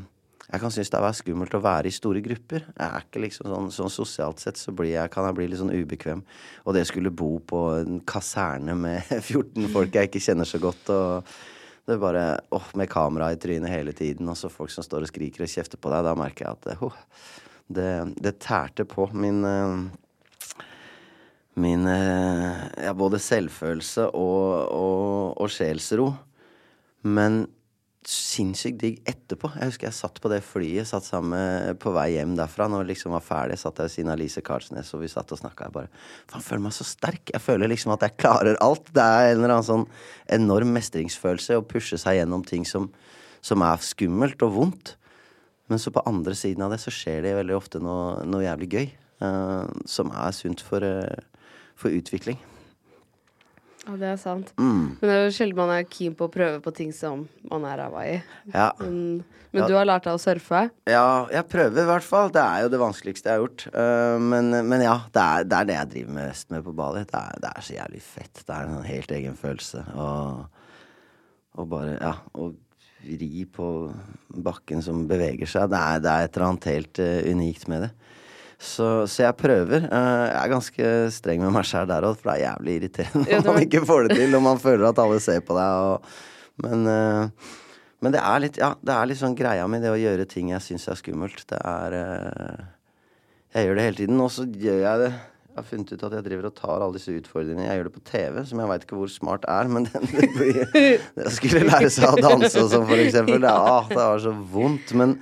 jeg 0.57 0.63
kan 0.63 0.73
synes 0.73 0.89
det 0.89 1.01
er 1.05 1.17
skummelt 1.19 1.55
å 1.55 1.61
være 1.61 1.91
i 1.91 1.93
store 1.93 2.23
grupper. 2.25 2.63
Jeg 2.71 2.87
er 2.87 3.03
ikke 3.05 3.21
liksom 3.21 3.49
sånn, 3.51 3.67
sånn 3.75 3.93
Sosialt 3.93 4.41
sett 4.41 4.57
så 4.57 4.73
jeg, 4.89 5.11
kan 5.13 5.27
jeg 5.29 5.37
bli 5.37 5.49
litt 5.51 5.61
sånn 5.61 5.75
ubekvem. 5.75 6.23
Og 6.65 6.77
det 6.77 6.87
skulle 6.89 7.13
bo 7.13 7.35
på 7.45 7.61
en 7.83 7.99
kaserne 8.09 8.77
med 8.79 9.05
14 9.21 9.69
folk 9.75 9.99
jeg 9.99 10.09
ikke 10.09 10.23
kjenner 10.25 10.49
så 10.49 10.61
godt, 10.63 10.89
og 10.95 11.29
det 11.87 11.95
er 11.95 12.01
bare 12.03 12.25
åh, 12.57 12.71
med 12.81 12.89
kamera 12.91 13.29
i 13.35 13.39
trynet 13.41 13.71
hele 13.71 13.93
tiden, 13.93 14.31
og 14.33 14.39
så 14.41 14.49
folk 14.51 14.73
som 14.73 14.87
står 14.87 15.05
og 15.05 15.13
skriker 15.13 15.45
og 15.45 15.53
kjefter 15.53 15.79
på 15.79 15.93
deg, 15.93 16.09
da 16.09 16.17
merker 16.19 16.49
jeg 16.49 16.57
at 16.57 16.87
åh, 16.89 16.97
det, 17.77 17.91
det 18.17 18.39
tærte 18.41 18.89
på 18.89 19.11
min 19.13 19.45
eh, 19.45 19.79
Min 21.57 21.87
eh, 21.89 22.65
ja, 22.85 22.91
både 22.93 23.17
selvfølelse 23.17 24.11
og, 24.13 24.73
og, 24.77 25.39
og 25.41 25.49
sjelsro. 25.49 26.11
Men 27.09 27.47
sinnssykt 28.11 28.79
digg 28.81 28.99
etterpå. 29.09 29.51
Jeg 29.57 29.71
husker 29.71 29.89
jeg 29.89 29.97
satt 29.97 30.21
på 30.23 30.31
det 30.31 30.41
flyet, 30.47 30.87
satt 30.89 31.07
sammen 31.07 31.77
på 31.83 31.93
vei 31.95 32.13
hjem 32.15 32.37
derfra. 32.39 32.69
Når 32.71 32.85
det 32.85 32.93
liksom 32.93 33.15
var 33.17 33.25
ferdig, 33.25 33.59
satt 33.61 33.81
jeg 33.81 33.89
ved 33.89 33.95
siden 33.95 34.13
av 34.13 34.21
Lise 34.21 34.43
Karlsnes, 34.47 34.93
og 34.95 35.03
vi 35.03 35.11
satt 35.11 35.33
og 35.35 35.41
snakka. 35.41 35.69
Jeg 35.69 35.75
bare 35.75 35.91
Faen, 36.31 36.45
føler 36.45 36.65
meg 36.69 36.77
så 36.77 36.87
sterk. 36.87 37.33
Jeg 37.35 37.43
føler 37.43 37.73
liksom 37.73 37.95
at 37.97 38.07
jeg 38.07 38.17
klarer 38.23 38.61
alt. 38.65 38.93
Det 38.95 39.03
er 39.03 39.31
en 39.33 39.41
eller 39.41 39.57
annen 39.57 39.69
sånn 39.71 39.87
enorm 40.39 40.71
mestringsfølelse 40.77 41.59
å 41.59 41.67
pushe 41.67 41.99
seg 42.01 42.21
gjennom 42.21 42.47
ting 42.47 42.67
som, 42.69 42.91
som 43.45 43.65
er 43.67 43.83
skummelt 43.85 44.45
og 44.47 44.55
vondt. 44.59 44.97
Men 45.67 45.83
så 45.83 45.91
på 45.91 46.05
andre 46.07 46.37
siden 46.39 46.63
av 46.63 46.75
det 46.75 46.81
så 46.83 46.95
skjer 46.95 47.25
det 47.27 47.39
veldig 47.41 47.57
ofte 47.57 47.83
noe, 47.83 48.21
noe 48.27 48.47
jævlig 48.47 48.71
gøy. 48.75 48.87
Uh, 49.17 49.65
som 49.89 50.11
er 50.13 50.35
sunt 50.37 50.61
for, 50.61 50.85
uh, 50.85 51.49
for 51.81 51.95
utvikling. 51.95 52.37
Ja, 53.87 53.95
det 54.01 54.09
er 54.11 54.19
sant. 54.19 54.49
Mm. 54.59 54.97
Men 54.99 55.07
det 55.07 55.15
er 55.15 55.25
jo 55.29 55.35
sjelden 55.37 55.59
man 55.61 55.71
er 55.77 55.85
keen 55.87 56.15
på 56.19 56.27
å 56.27 56.33
prøve 56.33 56.59
på 56.65 56.73
ting 56.75 56.91
som 56.95 57.23
man 57.47 57.67
er 57.69 57.79
ræva 57.79 58.03
i. 58.11 58.17
Ja. 58.51 58.73
Men, 58.81 59.23
men 59.53 59.63
Ja. 59.63 59.69
du 59.71 59.77
har 59.79 59.87
lært 59.87 60.09
deg 60.09 60.19
å 60.19 60.21
surfe. 60.21 60.65
Ja, 60.91 61.27
jeg 61.31 61.47
prøver 61.53 61.85
i 61.85 61.87
hvert 61.93 62.07
fall. 62.07 62.33
Det 62.35 62.43
er 62.43 62.65
jo 62.65 62.73
det 62.75 62.81
vanskeligste 62.83 63.31
jeg 63.31 63.39
har 63.39 63.45
gjort. 63.45 63.67
Uh, 63.71 64.19
men, 64.19 64.51
men 64.67 64.83
ja, 64.83 64.97
det 65.15 65.23
er, 65.23 65.47
det 65.47 65.61
er 65.61 65.71
det 65.71 65.79
jeg 65.79 65.93
driver 65.95 66.19
mest 66.19 66.51
med 66.51 66.67
på 66.67 66.75
Bali. 66.83 67.05
Det 67.07 67.21
er, 67.23 67.39
det 67.45 67.53
er 67.53 67.67
så 67.69 67.79
jævlig 67.79 68.03
fett. 68.03 68.43
Det 68.43 68.57
er 68.57 68.67
en 68.67 68.77
sånn 68.81 68.91
helt 68.91 69.17
egen 69.21 69.39
følelse. 69.39 69.85
Og, 69.95 70.65
og 71.57 71.71
bare, 71.71 71.97
ja 72.03 72.15
Å 72.35 72.51
ri 73.07 73.45
på 73.55 73.67
bakken 74.43 74.81
som 74.83 75.05
beveger 75.07 75.47
seg. 75.47 75.71
Det 75.71 75.79
er, 75.79 76.03
det 76.03 76.11
er 76.11 76.27
et 76.27 76.37
eller 76.37 76.49
annet 76.51 76.71
helt 76.73 77.03
uh, 77.07 77.19
unikt 77.31 77.69
med 77.71 77.87
det. 77.87 77.93
Så, 78.57 79.05
så 79.11 79.27
jeg 79.27 79.37
prøver. 79.37 79.85
Eh, 79.85 80.23
jeg 80.31 80.41
er 80.41 80.55
ganske 80.55 80.95
streng 81.13 81.43
med 81.45 81.53
meg 81.55 81.69
sjæl 81.69 81.91
der 81.91 82.07
òg, 82.09 82.17
for 82.17 82.31
det 82.31 82.39
er 82.39 82.47
jævlig 82.47 82.79
irriterende 82.81 83.43
når 83.45 83.53
man 83.59 83.69
ikke 83.69 83.85
får 83.89 84.09
det 84.09 84.19
til, 84.23 84.39
og 84.39 84.45
man 84.47 84.63
føler 84.63 84.89
at 84.89 85.05
alle 85.05 85.21
ser 85.21 85.45
på 85.45 85.59
deg. 85.59 85.93
Og, 85.93 86.19
men 86.65 86.89
eh, 86.89 87.55
men 88.05 88.13
det 88.13 88.21
er 88.21 88.43
litt 88.45 88.59
ja, 88.61 88.75
det 88.85 88.93
er 88.93 89.09
litt 89.09 89.21
sånn 89.21 89.37
greia 89.37 89.65
mi, 89.71 89.81
det 89.81 89.93
å 89.93 89.99
gjøre 89.99 90.29
ting 90.29 90.53
jeg 90.53 90.65
syns 90.65 90.85
er 90.93 90.99
skummelt. 91.01 91.41
Det 91.49 91.59
er 91.59 91.97
eh, 91.97 92.67
Jeg 93.57 93.69
gjør 93.69 93.79
det 93.79 93.87
hele 93.87 94.01
tiden, 94.03 94.21
og 94.21 94.31
så 94.35 94.45
gjør 94.47 94.83
jeg 94.83 95.03
det. 95.03 95.09
Jeg 95.47 95.63
har 95.63 95.67
funnet 95.71 95.93
ut 95.95 96.03
at 96.05 96.15
jeg 96.19 96.25
driver 96.27 96.49
og 96.51 96.55
tar 96.59 96.83
alle 96.85 96.99
disse 96.99 97.15
utfordringene. 97.17 97.65
Jeg 97.65 97.79
gjør 97.79 97.89
det 97.89 97.95
på 97.95 98.03
TV, 98.11 98.43
som 98.45 98.61
jeg 98.61 98.71
veit 98.71 98.85
ikke 98.85 98.99
hvor 99.01 99.13
smart 99.13 99.47
er, 99.49 99.71
men 99.73 99.87
den, 99.89 100.11
det 100.37 100.51
Jeg 100.53 101.33
skulle 101.39 101.63
lære 101.65 101.91
seg 101.95 102.13
å 102.13 102.21
danse 102.21 102.61
og 102.61 102.69
sånn, 102.75 102.85
for 102.91 103.01
eksempel. 103.01 103.41
Det, 103.41 103.55
ah, 103.73 103.89
det 103.89 104.03
var 104.03 104.21
så 104.27 104.35
vondt. 104.53 104.93
Men 105.01 105.17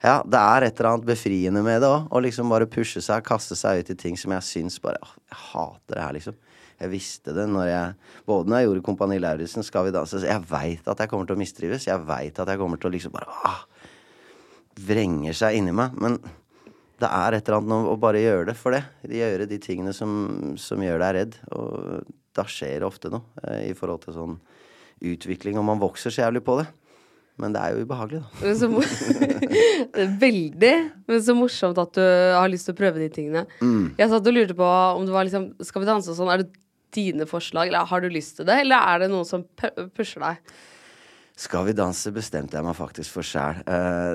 ja, 0.00 0.20
det 0.24 0.40
er 0.40 0.64
et 0.64 0.78
eller 0.78 0.94
annet 0.94 1.08
befriende 1.10 1.60
med 1.64 1.82
det 1.82 1.88
òg. 1.90 2.06
Å 2.08 2.22
liksom 2.24 2.48
bare 2.52 2.68
pushe 2.70 3.02
seg, 3.04 3.24
kaste 3.26 3.56
seg 3.58 3.82
ut 3.82 3.90
i 3.92 3.98
ting 4.00 4.16
som 4.16 4.32
jeg 4.32 4.46
syns 4.48 4.80
bare 4.80 5.00
å, 5.04 5.10
Jeg 5.28 5.40
hater 5.50 5.98
det 5.98 6.04
her, 6.06 6.14
liksom. 6.16 6.38
Jeg 6.80 6.92
visste 6.94 7.34
det 7.36 7.44
når 7.50 7.66
jeg 7.68 8.20
Både 8.24 8.48
når 8.48 8.56
jeg 8.56 8.68
gjorde 8.70 8.84
Kompani 8.86 9.18
Lauritzen, 9.20 9.64
Skal 9.66 9.84
vi 9.84 9.92
danse 9.92 10.22
Jeg 10.24 10.40
veit 10.48 10.86
at 10.88 11.02
jeg 11.02 11.10
kommer 11.10 11.28
til 11.28 11.36
å 11.36 11.40
mistrives. 11.42 11.84
Jeg 11.84 12.06
veit 12.08 12.40
at 12.40 12.48
jeg 12.48 12.60
kommer 12.60 12.80
til 12.80 12.88
å 12.88 12.94
liksom 12.94 13.12
bare 13.12 13.28
ah, 13.44 13.66
Vrenger 14.80 15.36
seg 15.36 15.58
inni 15.58 15.74
meg. 15.76 15.92
Men 16.00 16.16
det 17.00 17.08
er 17.08 17.36
et 17.36 17.48
eller 17.48 17.60
annet 17.60 17.92
å 17.92 17.98
bare 18.00 18.20
gjøre 18.20 18.48
det 18.50 18.56
for 18.56 18.72
det. 18.72 18.82
Gjøre 19.04 19.48
de 19.48 19.58
tingene 19.60 19.92
som, 19.96 20.54
som 20.60 20.80
gjør 20.80 21.00
deg 21.04 21.14
redd. 21.16 21.36
Og 21.56 22.08
da 22.36 22.44
skjer 22.48 22.80
det 22.80 22.88
ofte 22.88 23.12
noe 23.12 23.44
eh, 23.44 23.70
i 23.70 23.76
forhold 23.76 24.04
til 24.04 24.16
sånn 24.16 24.36
utvikling. 25.12 25.60
Og 25.60 25.66
man 25.68 25.80
vokser 25.80 26.12
så 26.12 26.24
jævlig 26.24 26.44
på 26.46 26.56
det. 26.60 26.68
Men 27.40 27.54
det 27.56 27.60
er 27.62 27.74
jo 27.74 27.84
ubehagelig, 27.86 28.22
da. 28.22 28.40
Men 28.44 28.58
så, 28.60 28.68
veldig. 30.24 30.74
Men 31.08 31.22
så 31.24 31.36
morsomt 31.36 31.80
at 31.80 31.94
du 31.96 32.02
har 32.04 32.50
lyst 32.52 32.68
til 32.68 32.76
å 32.76 32.80
prøve 32.80 33.02
de 33.02 33.10
tingene. 33.12 33.46
Mm. 33.62 33.94
Jeg 33.98 34.12
satt 34.12 34.28
og 34.28 34.36
lurte 34.36 34.56
på 34.58 34.66
om 34.70 35.06
det 35.08 35.14
var 35.14 35.28
liksom 35.28 35.52
Skal 35.64 35.84
vi 35.84 35.88
danse 35.88 36.12
og 36.12 36.18
sånn, 36.18 36.32
er 36.32 36.44
det 36.44 36.52
dine 36.94 37.26
forslag, 37.30 37.70
eller 37.70 37.86
har 37.86 38.02
du 38.02 38.10
lyst 38.10 38.40
til 38.40 38.48
det, 38.48 38.64
eller 38.64 38.82
er 38.82 39.04
det 39.04 39.12
noen 39.12 39.28
som 39.28 39.44
pusher 39.94 40.22
deg? 40.24 40.52
Skal 41.40 41.64
vi 41.64 41.72
danse 41.72 42.10
bestemte 42.12 42.58
jeg 42.58 42.64
meg 42.66 42.76
faktisk 42.76 43.14
for 43.14 43.24
sjæl. 43.24 43.62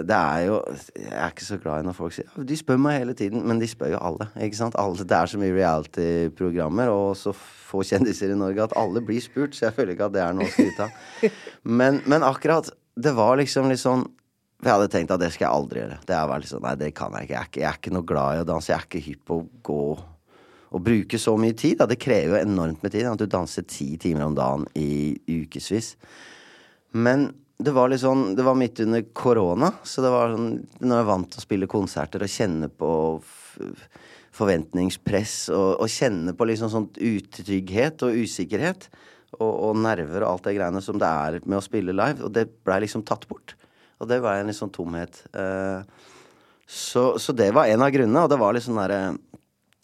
det 0.06 0.18
er 0.18 0.44
jo 0.46 0.60
Jeg 0.94 1.10
er 1.10 1.32
ikke 1.32 1.48
så 1.48 1.58
glad 1.58 1.82
i 1.82 1.88
når 1.88 1.96
folk 1.98 2.14
sier 2.14 2.46
De 2.46 2.58
spør 2.60 2.78
meg 2.78 3.00
hele 3.00 3.16
tiden, 3.18 3.42
men 3.48 3.58
de 3.62 3.70
spør 3.70 3.96
jo 3.96 4.02
alle. 4.12 4.28
Ikke 4.46 4.60
sant? 4.60 4.78
Alle, 4.78 5.02
det 5.02 5.18
er 5.18 5.32
så 5.32 5.40
mye 5.42 5.56
reality-programmer 5.56 6.92
og 6.94 7.16
så 7.18 7.34
få 7.34 7.82
kjendiser 7.88 8.30
i 8.30 8.38
Norge 8.38 8.68
at 8.68 8.78
alle 8.78 9.02
blir 9.02 9.24
spurt, 9.24 9.58
så 9.58 9.70
jeg 9.70 9.78
føler 9.80 9.96
ikke 9.96 10.12
at 10.12 10.14
det 10.14 10.22
er 10.22 10.38
noe 10.38 10.46
å 10.46 10.54
skryte 10.54 10.86
av. 10.86 11.32
Men, 11.82 12.04
men 12.06 12.22
akkurat 12.22 12.70
Det 12.96 13.12
var 13.16 13.36
liksom 13.38 13.68
litt 13.70 13.82
sånn 13.82 14.06
Jeg 14.64 14.72
hadde 14.72 14.90
tenkt 14.92 15.12
at 15.12 15.20
det 15.22 15.32
skal 15.36 15.50
jeg 15.50 15.60
aldri 15.60 15.82
gjøre. 15.82 15.98
Det 16.08 16.16
er 16.16 16.50
sånn, 16.50 16.64
Nei, 16.64 16.76
det 16.80 16.92
kan 16.96 17.14
jeg 17.14 17.28
ikke. 17.28 17.34
Jeg 17.34 17.42
er 17.42 17.50
ikke, 17.50 17.62
jeg 17.62 17.70
er 17.70 17.80
ikke 17.82 17.96
noe 17.96 18.08
glad 18.08 18.36
i 18.38 18.44
å 18.44 18.48
danse. 18.48 18.72
Jeg 18.72 18.78
er 18.80 18.88
ikke 18.88 19.06
hypp 19.10 19.26
på 19.28 19.40
å 19.40 19.48
gå 19.68 19.82
og 20.76 20.84
bruke 20.84 21.20
så 21.22 21.36
mye 21.40 21.56
tid. 21.56 21.78
Da. 21.80 21.88
Det 21.92 22.00
krever 22.02 22.38
jo 22.38 22.42
enormt 22.42 22.84
med 22.84 22.96
tid. 22.96 23.08
At 23.08 23.22
du 23.22 23.28
danser 23.30 23.68
ti 23.70 23.94
timer 24.02 24.26
om 24.26 24.38
dagen 24.38 24.66
i 24.80 25.16
ukevis. 25.28 25.94
Men 26.96 27.30
det 27.62 27.72
var 27.76 27.88
litt 27.92 28.02
sånn 28.04 28.34
Det 28.36 28.44
var 28.44 28.58
midt 28.60 28.82
under 28.84 29.04
korona, 29.16 29.70
så 29.88 30.04
det 30.04 30.12
var 30.12 30.34
sånn 30.34 30.50
Når 30.84 30.98
jeg 30.98 31.08
vant 31.08 31.30
til 31.32 31.40
å 31.40 31.46
spille 31.46 31.72
konserter 31.72 32.26
og 32.26 32.32
kjenne 32.32 32.68
på 32.68 32.90
forventningspress 34.36 35.36
og, 35.56 35.70
og 35.80 35.92
kjenne 35.92 36.34
på 36.36 36.48
liksom 36.50 36.72
sånn 36.74 36.90
utrygghet 36.92 38.04
og 38.04 38.18
usikkerhet 38.26 38.90
og, 39.38 39.54
og 39.70 39.78
nerver 39.84 40.24
og 40.24 40.32
alt 40.32 40.50
det 40.50 40.56
greiene 40.58 40.82
som 40.84 41.00
det 41.02 41.08
er 41.10 41.40
med 41.46 41.60
å 41.60 41.64
spille 41.64 41.96
live, 41.96 42.26
og 42.26 42.34
det 42.36 42.48
blei 42.66 42.82
liksom 42.84 43.06
tatt 43.08 43.28
bort. 43.30 43.56
Og 44.02 44.10
det 44.10 44.20
var 44.24 44.40
en 44.40 44.50
litt 44.52 44.58
sånn 44.58 44.74
tomhet. 44.76 45.22
Eh, 45.36 46.12
så, 46.66 47.06
så 47.22 47.36
det 47.38 47.52
var 47.56 47.70
en 47.70 47.86
av 47.86 47.94
grunnene, 47.94 48.26
og 48.26 48.32
det 48.32 48.40
var 48.42 48.56
litt 48.56 48.66
sånn 48.66 48.82
derre 48.82 49.02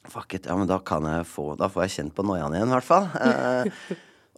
Fuck 0.10 0.34
it, 0.34 0.48
ja, 0.50 0.56
men 0.58 0.66
da 0.66 0.80
kan 0.82 1.06
jeg 1.06 1.28
få 1.30 1.52
Da 1.60 1.68
får 1.70 1.84
jeg 1.84 1.92
kjent 1.94 2.14
på 2.18 2.24
noiaen 2.26 2.56
igjen, 2.58 2.72
i 2.72 2.74
hvert 2.74 2.88
fall. 2.88 3.06
Eh, 3.22 3.70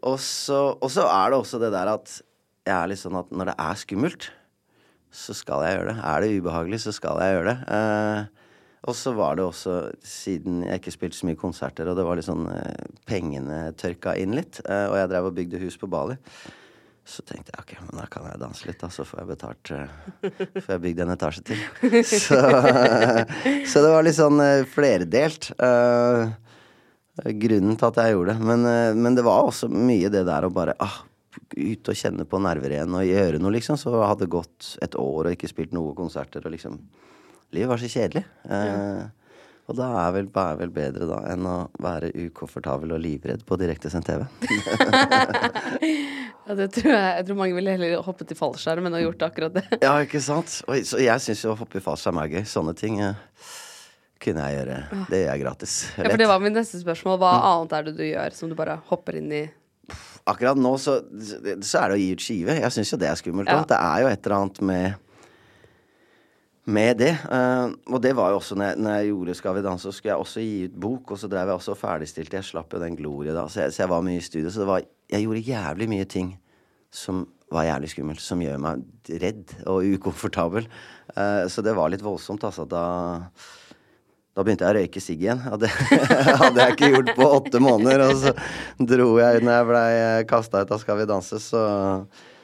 og, 0.10 0.17
så, 0.20 0.58
og 0.75 0.89
så 0.91 1.05
er 1.08 1.32
det 1.32 1.38
også 1.39 1.60
det 1.62 1.70
der 1.72 1.93
at 1.93 2.17
jeg 2.67 2.75
er 2.75 2.89
litt 2.91 3.00
sånn 3.00 3.15
at 3.20 3.32
når 3.32 3.51
det 3.51 3.55
er 3.63 3.79
skummelt, 3.79 4.27
så 5.13 5.36
skal 5.38 5.63
jeg 5.63 5.77
gjøre 5.77 5.93
det. 5.93 5.96
Er 6.10 6.24
det 6.24 6.36
ubehagelig, 6.36 6.82
så 6.84 6.93
skal 6.96 7.20
jeg 7.24 7.38
gjøre 7.38 7.53
det. 7.53 7.79
Eh, 8.83 8.89
og 8.89 8.95
så 8.95 9.13
var 9.13 9.35
det 9.35 9.45
også, 9.45 9.91
siden 10.03 10.63
jeg 10.63 10.81
ikke 10.81 10.91
spilte 10.91 11.17
så 11.17 11.27
mye 11.27 11.39
konserter, 11.39 11.87
og 11.87 11.97
det 11.97 12.05
var 12.05 12.15
litt 12.17 12.27
sånn 12.27 12.47
eh, 12.51 12.89
Pengene 13.05 13.73
tørka 13.77 14.15
inn 14.15 14.35
litt, 14.35 14.61
eh, 14.67 14.87
og 14.89 14.97
jeg 14.97 15.09
drev 15.09 15.29
og 15.29 15.37
bygde 15.37 15.61
hus 15.63 15.77
på 15.77 15.87
Bali. 15.87 16.17
Så 17.03 17.21
tenkte 17.27 17.51
jeg 17.51 17.59
ok, 17.59 17.71
men 17.83 17.99
da 17.99 18.05
kan 18.07 18.29
jeg 18.29 18.39
danse 18.39 18.67
litt, 18.67 18.79
da, 18.79 18.87
så 18.87 19.03
får 19.03 19.19
jeg 19.19 19.27
betalt 19.27 19.71
uh, 19.75 19.89
Får 20.63 20.69
jeg 20.71 20.83
bygd 20.85 21.01
en 21.03 21.11
etasje 21.11 21.41
til. 21.49 21.63
Så, 22.07 22.37
så 23.73 23.81
det 23.83 23.89
var 23.91 24.05
litt 24.07 24.15
sånn 24.15 24.39
flerdelt. 24.71 25.49
Grunnen 27.43 27.75
til 27.75 27.89
at 27.89 27.99
jeg 27.99 28.15
gjorde 28.15 28.31
det. 28.31 28.47
Men, 28.47 28.63
men 29.03 29.19
det 29.19 29.27
var 29.27 29.49
også 29.49 29.67
mye 29.67 30.07
det 30.15 30.23
der 30.29 30.47
å 30.47 30.53
bare 30.55 30.77
ah, 30.79 31.01
ut 31.59 31.91
og 31.91 31.99
kjenne 31.99 32.23
på 32.23 32.39
nerver 32.39 32.77
igjen 32.77 32.95
og 32.95 33.03
gjøre 33.03 33.43
noe, 33.43 33.51
liksom. 33.57 33.75
Så 33.83 33.99
hadde 33.99 34.31
gått 34.31 34.77
et 34.79 34.95
år 34.95 35.27
og 35.27 35.35
ikke 35.35 35.51
spilt 35.51 35.75
noen 35.75 35.99
konserter, 35.99 36.47
og 36.47 36.55
liksom 36.55 36.79
Livet 37.53 37.69
var 37.69 37.81
så 37.81 37.89
kjedelig. 37.91 38.24
Uh, 38.50 39.05
og 39.72 39.77
da 39.79 39.88
er 40.01 40.15
vel, 40.17 40.27
er 40.27 40.57
vel 40.60 40.72
bedre 40.75 41.07
da 41.07 41.22
enn 41.31 41.45
å 41.48 41.57
være 41.81 42.12
ukomfortabel 42.25 42.95
og 42.98 43.03
livredd 43.03 43.45
på 43.48 43.60
direktesendt 43.62 44.10
TV. 44.10 44.25
Ja, 46.43 46.57
det 46.60 46.65
tror 46.75 46.91
jeg, 46.91 47.12
jeg 47.17 47.25
tror 47.27 47.38
mange 47.39 47.55
ville 47.55 47.72
heller 47.72 48.01
hoppet 48.03 48.33
i 48.33 48.36
fallskjerm 48.36 48.89
enn 48.89 48.98
å 48.98 49.00
gjort 49.00 49.22
akkurat 49.29 49.53
det. 49.55 49.62
Ja, 49.79 49.93
ikke 50.03 50.19
sant? 50.19 50.57
Og, 50.67 50.81
så 50.83 51.00
jeg 51.00 51.24
syns 51.24 51.43
jo 51.45 51.53
å 51.53 51.55
hoppe 51.55 51.79
i 51.79 51.83
fallskjerm 51.86 52.19
er 52.19 52.33
gøy. 52.33 52.41
Sånne 52.51 52.74
ting 52.75 52.98
eh, 53.00 53.15
kunne 54.24 54.50
jeg 54.50 54.57
gjøre. 54.57 54.79
Det 55.07 55.22
gjør 55.22 55.29
jeg 55.29 55.43
gratis. 55.45 55.75
Ja, 55.95 56.10
for 56.10 56.19
det 56.19 56.27
var 56.33 56.43
mitt 56.43 56.57
neste 56.57 56.81
spørsmål. 56.81 57.15
Hva 57.22 57.31
annet 57.53 57.77
er 57.77 57.88
det 57.88 57.95
du 57.95 58.03
gjør 58.03 58.36
som 58.36 58.51
du 58.51 58.57
bare 58.60 58.75
hopper 58.89 59.22
inn 59.22 59.31
i? 59.31 59.45
Akkurat 60.27 60.60
nå 60.60 60.74
så, 60.79 60.98
så 61.24 61.79
er 61.79 61.93
det 61.93 61.95
å 61.95 62.01
gi 62.01 62.12
ut 62.12 62.27
skive. 62.27 62.60
Jeg 62.60 62.75
syns 62.75 62.91
jo 62.91 63.00
det 63.00 63.10
er 63.13 63.24
skummelt. 63.24 63.51
Ja. 63.51 63.63
Det 63.67 63.79
er 63.79 64.03
jo 64.03 64.12
et 64.12 64.27
eller 64.27 64.38
annet 64.41 64.62
med 64.67 65.00
med 66.65 66.98
det. 67.01 67.12
Eh, 67.12 67.65
og 67.91 68.01
det 68.03 68.13
var 68.15 68.32
jo 68.32 68.39
også 68.39 68.55
når 68.55 68.72
jeg, 68.72 68.79
når 68.79 68.96
jeg 68.96 69.10
gjorde 69.12 69.36
Skal 69.39 69.55
vi 69.58 69.63
danse, 69.65 69.84
så 69.84 69.91
skulle 69.91 70.13
jeg 70.13 70.25
også 70.25 70.43
gi 70.43 70.58
ut 70.67 70.77
bok, 70.86 71.12
og 71.12 71.20
så 71.20 71.29
drev 71.32 71.51
jeg 71.51 71.60
også 71.60 71.74
og 71.75 71.82
ferdigstilte. 71.82 72.39
Jeg 72.39 72.50
slapp 72.50 72.74
jo 72.74 72.82
den 72.84 72.98
Glorie 73.00 73.36
da, 73.36 73.48
så 73.48 73.65
jeg, 73.65 73.75
så 73.75 73.84
jeg 73.84 73.91
var 73.91 74.05
mye 74.05 74.22
i 74.22 74.27
studio. 74.27 74.53
Så 74.53 74.67
var, 74.70 74.86
jeg 75.12 75.25
gjorde 75.25 75.48
jævlig 75.50 75.89
mye 75.91 76.05
ting 76.05 76.36
som 76.93 77.25
var 77.53 77.67
jævlig 77.67 77.89
skummelt, 77.91 78.22
som 78.22 78.41
gjør 78.41 78.62
meg 78.62 78.86
redd 79.22 79.51
og 79.70 79.86
ukomfortabel. 79.98 80.70
Eh, 81.13 81.43
så 81.51 81.65
det 81.65 81.75
var 81.77 81.91
litt 81.93 82.05
voldsomt, 82.05 82.46
altså. 82.48 82.65
Da 82.70 82.86
da 84.34 84.41
begynte 84.41 84.65
jeg 84.65 84.74
å 84.74 84.77
røyke 84.79 85.01
sigg 85.03 85.20
igjen. 85.22 85.41
Og 85.53 85.60
det 85.62 85.70
hadde 86.41 86.63
jeg 86.63 86.74
ikke 86.74 86.88
gjort 86.96 87.12
på 87.20 87.25
åtte 87.36 87.60
måneder. 87.62 88.01
Og 88.08 88.15
så 88.17 88.32
dro 88.93 89.12
jeg, 89.20 89.43
når 89.46 89.60
jeg 89.60 89.67
blei 89.70 89.89
kasta 90.29 90.63
ut 90.63 90.74
av 90.74 90.82
Skal 90.82 90.98
vi 90.98 91.05
danse, 91.10 91.38
så, 91.43 91.62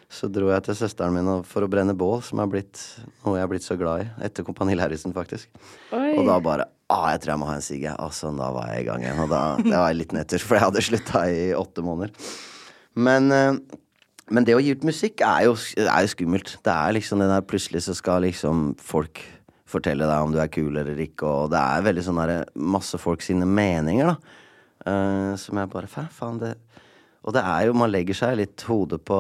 så 0.10 0.26
dro 0.34 0.50
jeg 0.50 0.66
til 0.66 0.78
søsteren 0.80 1.14
min 1.14 1.44
for 1.46 1.62
å 1.66 1.70
brenne 1.70 1.94
bål, 1.98 2.24
som 2.26 2.42
er 2.42 2.50
blitt 2.50 2.82
noe 3.22 3.38
jeg 3.38 3.46
er 3.46 3.52
blitt 3.52 3.66
så 3.66 3.78
glad 3.78 4.04
i. 4.04 4.08
Etter 4.26 4.46
Kompani 4.48 4.74
Lauritzen, 4.78 5.14
faktisk. 5.14 5.52
Oi. 5.94 6.16
Og 6.18 6.24
da 6.26 6.40
bare 6.42 6.66
ah, 6.90 7.12
jeg 7.14 7.22
tror 7.22 7.36
jeg 7.36 7.42
må 7.44 7.50
ha 7.50 7.58
en 7.60 7.66
sigg, 7.66 7.84
jeg. 7.86 7.96
Og 8.02 8.16
sånn, 8.18 8.40
da 8.42 8.50
var 8.56 8.72
jeg 8.74 8.84
i 8.84 8.88
gang 8.90 9.06
igjen. 9.06 9.22
Og 9.22 9.30
da 9.30 9.44
det 9.62 9.76
var 9.76 9.92
jeg 9.92 10.00
litt 10.00 10.16
nedtur, 10.18 10.42
for 10.42 10.58
jeg 10.58 10.66
hadde 10.66 10.86
slutta 10.88 11.24
i 11.30 11.44
åtte 11.58 11.86
måneder. 11.86 12.32
Men, 12.98 13.30
eh, 13.36 13.60
men 14.34 14.48
det 14.48 14.58
å 14.58 14.64
gi 14.64 14.74
ut 14.74 14.88
musikk 14.90 15.22
er 15.26 15.46
jo, 15.46 15.54
er 15.86 16.08
jo 16.08 16.14
skummelt. 16.16 16.56
Det 16.66 16.74
er 16.74 16.98
liksom 16.98 17.22
det 17.22 17.30
der 17.30 17.46
plutselig 17.46 17.86
så 17.86 17.94
skal 17.98 18.26
liksom 18.26 18.74
folk 18.82 19.22
fortelle 19.70 20.10
deg 20.10 20.26
om 20.26 20.34
du 20.34 20.40
er 20.42 20.50
kul 20.50 20.74
eller 20.74 20.98
ikke, 21.04 21.30
og 21.30 21.52
det 21.54 21.62
er 21.62 21.86
veldig 21.86 22.04
sånn 22.08 22.18
derre 22.18 22.40
masse 22.58 22.98
folk 22.98 23.22
sine 23.22 23.46
meninger, 23.46 24.16
da. 24.16 24.36
Uh, 24.80 25.34
som 25.36 25.58
jeg 25.60 25.68
bare 25.74 25.90
Faen, 25.92 26.08
faen, 26.16 26.38
det 26.40 26.54
Og 27.28 27.36
det 27.36 27.44
er 27.44 27.68
jo 27.68 27.76
Man 27.78 27.92
legger 27.92 28.16
seg 28.16 28.38
litt 28.40 28.64
hodet 28.70 29.02
på, 29.06 29.20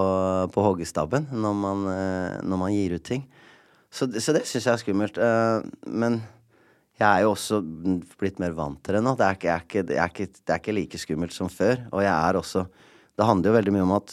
på 0.53 0.65
hoggestabben 0.65 1.27
når 1.35 1.55
man, 1.57 1.85
eh, 1.91 2.39
når 2.47 2.61
man 2.61 2.73
gir 2.73 2.95
ut 2.95 3.05
ting. 3.05 3.25
Så, 3.91 4.07
så 4.21 4.35
det 4.35 4.45
syns 4.47 4.67
jeg 4.67 4.73
er 4.73 4.83
skummelt. 4.83 5.17
eh, 5.17 5.65
men 5.89 6.21
jeg 6.99 7.07
er 7.07 7.23
jo 7.23 7.33
også 7.33 7.61
blitt 8.19 8.41
mer 8.43 8.55
vant 8.57 8.81
til 8.83 8.97
det 8.97 9.03
nå. 9.03 9.15
Det 9.15 9.25
er, 9.25 9.37
ikke, 9.37 9.51
er 9.51 9.65
ikke, 9.65 9.83
det, 9.87 9.99
er 9.99 10.11
ikke, 10.11 10.27
det 10.35 10.53
er 10.53 10.61
ikke 10.61 10.75
like 10.75 10.99
skummelt 10.99 11.35
som 11.35 11.51
før. 11.51 11.85
Og 11.93 12.03
jeg 12.03 12.11
er 12.13 12.39
også 12.39 12.65
Det 13.19 13.27
handler 13.27 13.49
jo 13.49 13.55
veldig 13.57 13.71
mye 13.75 13.83
om 13.83 13.95
at 13.97 14.11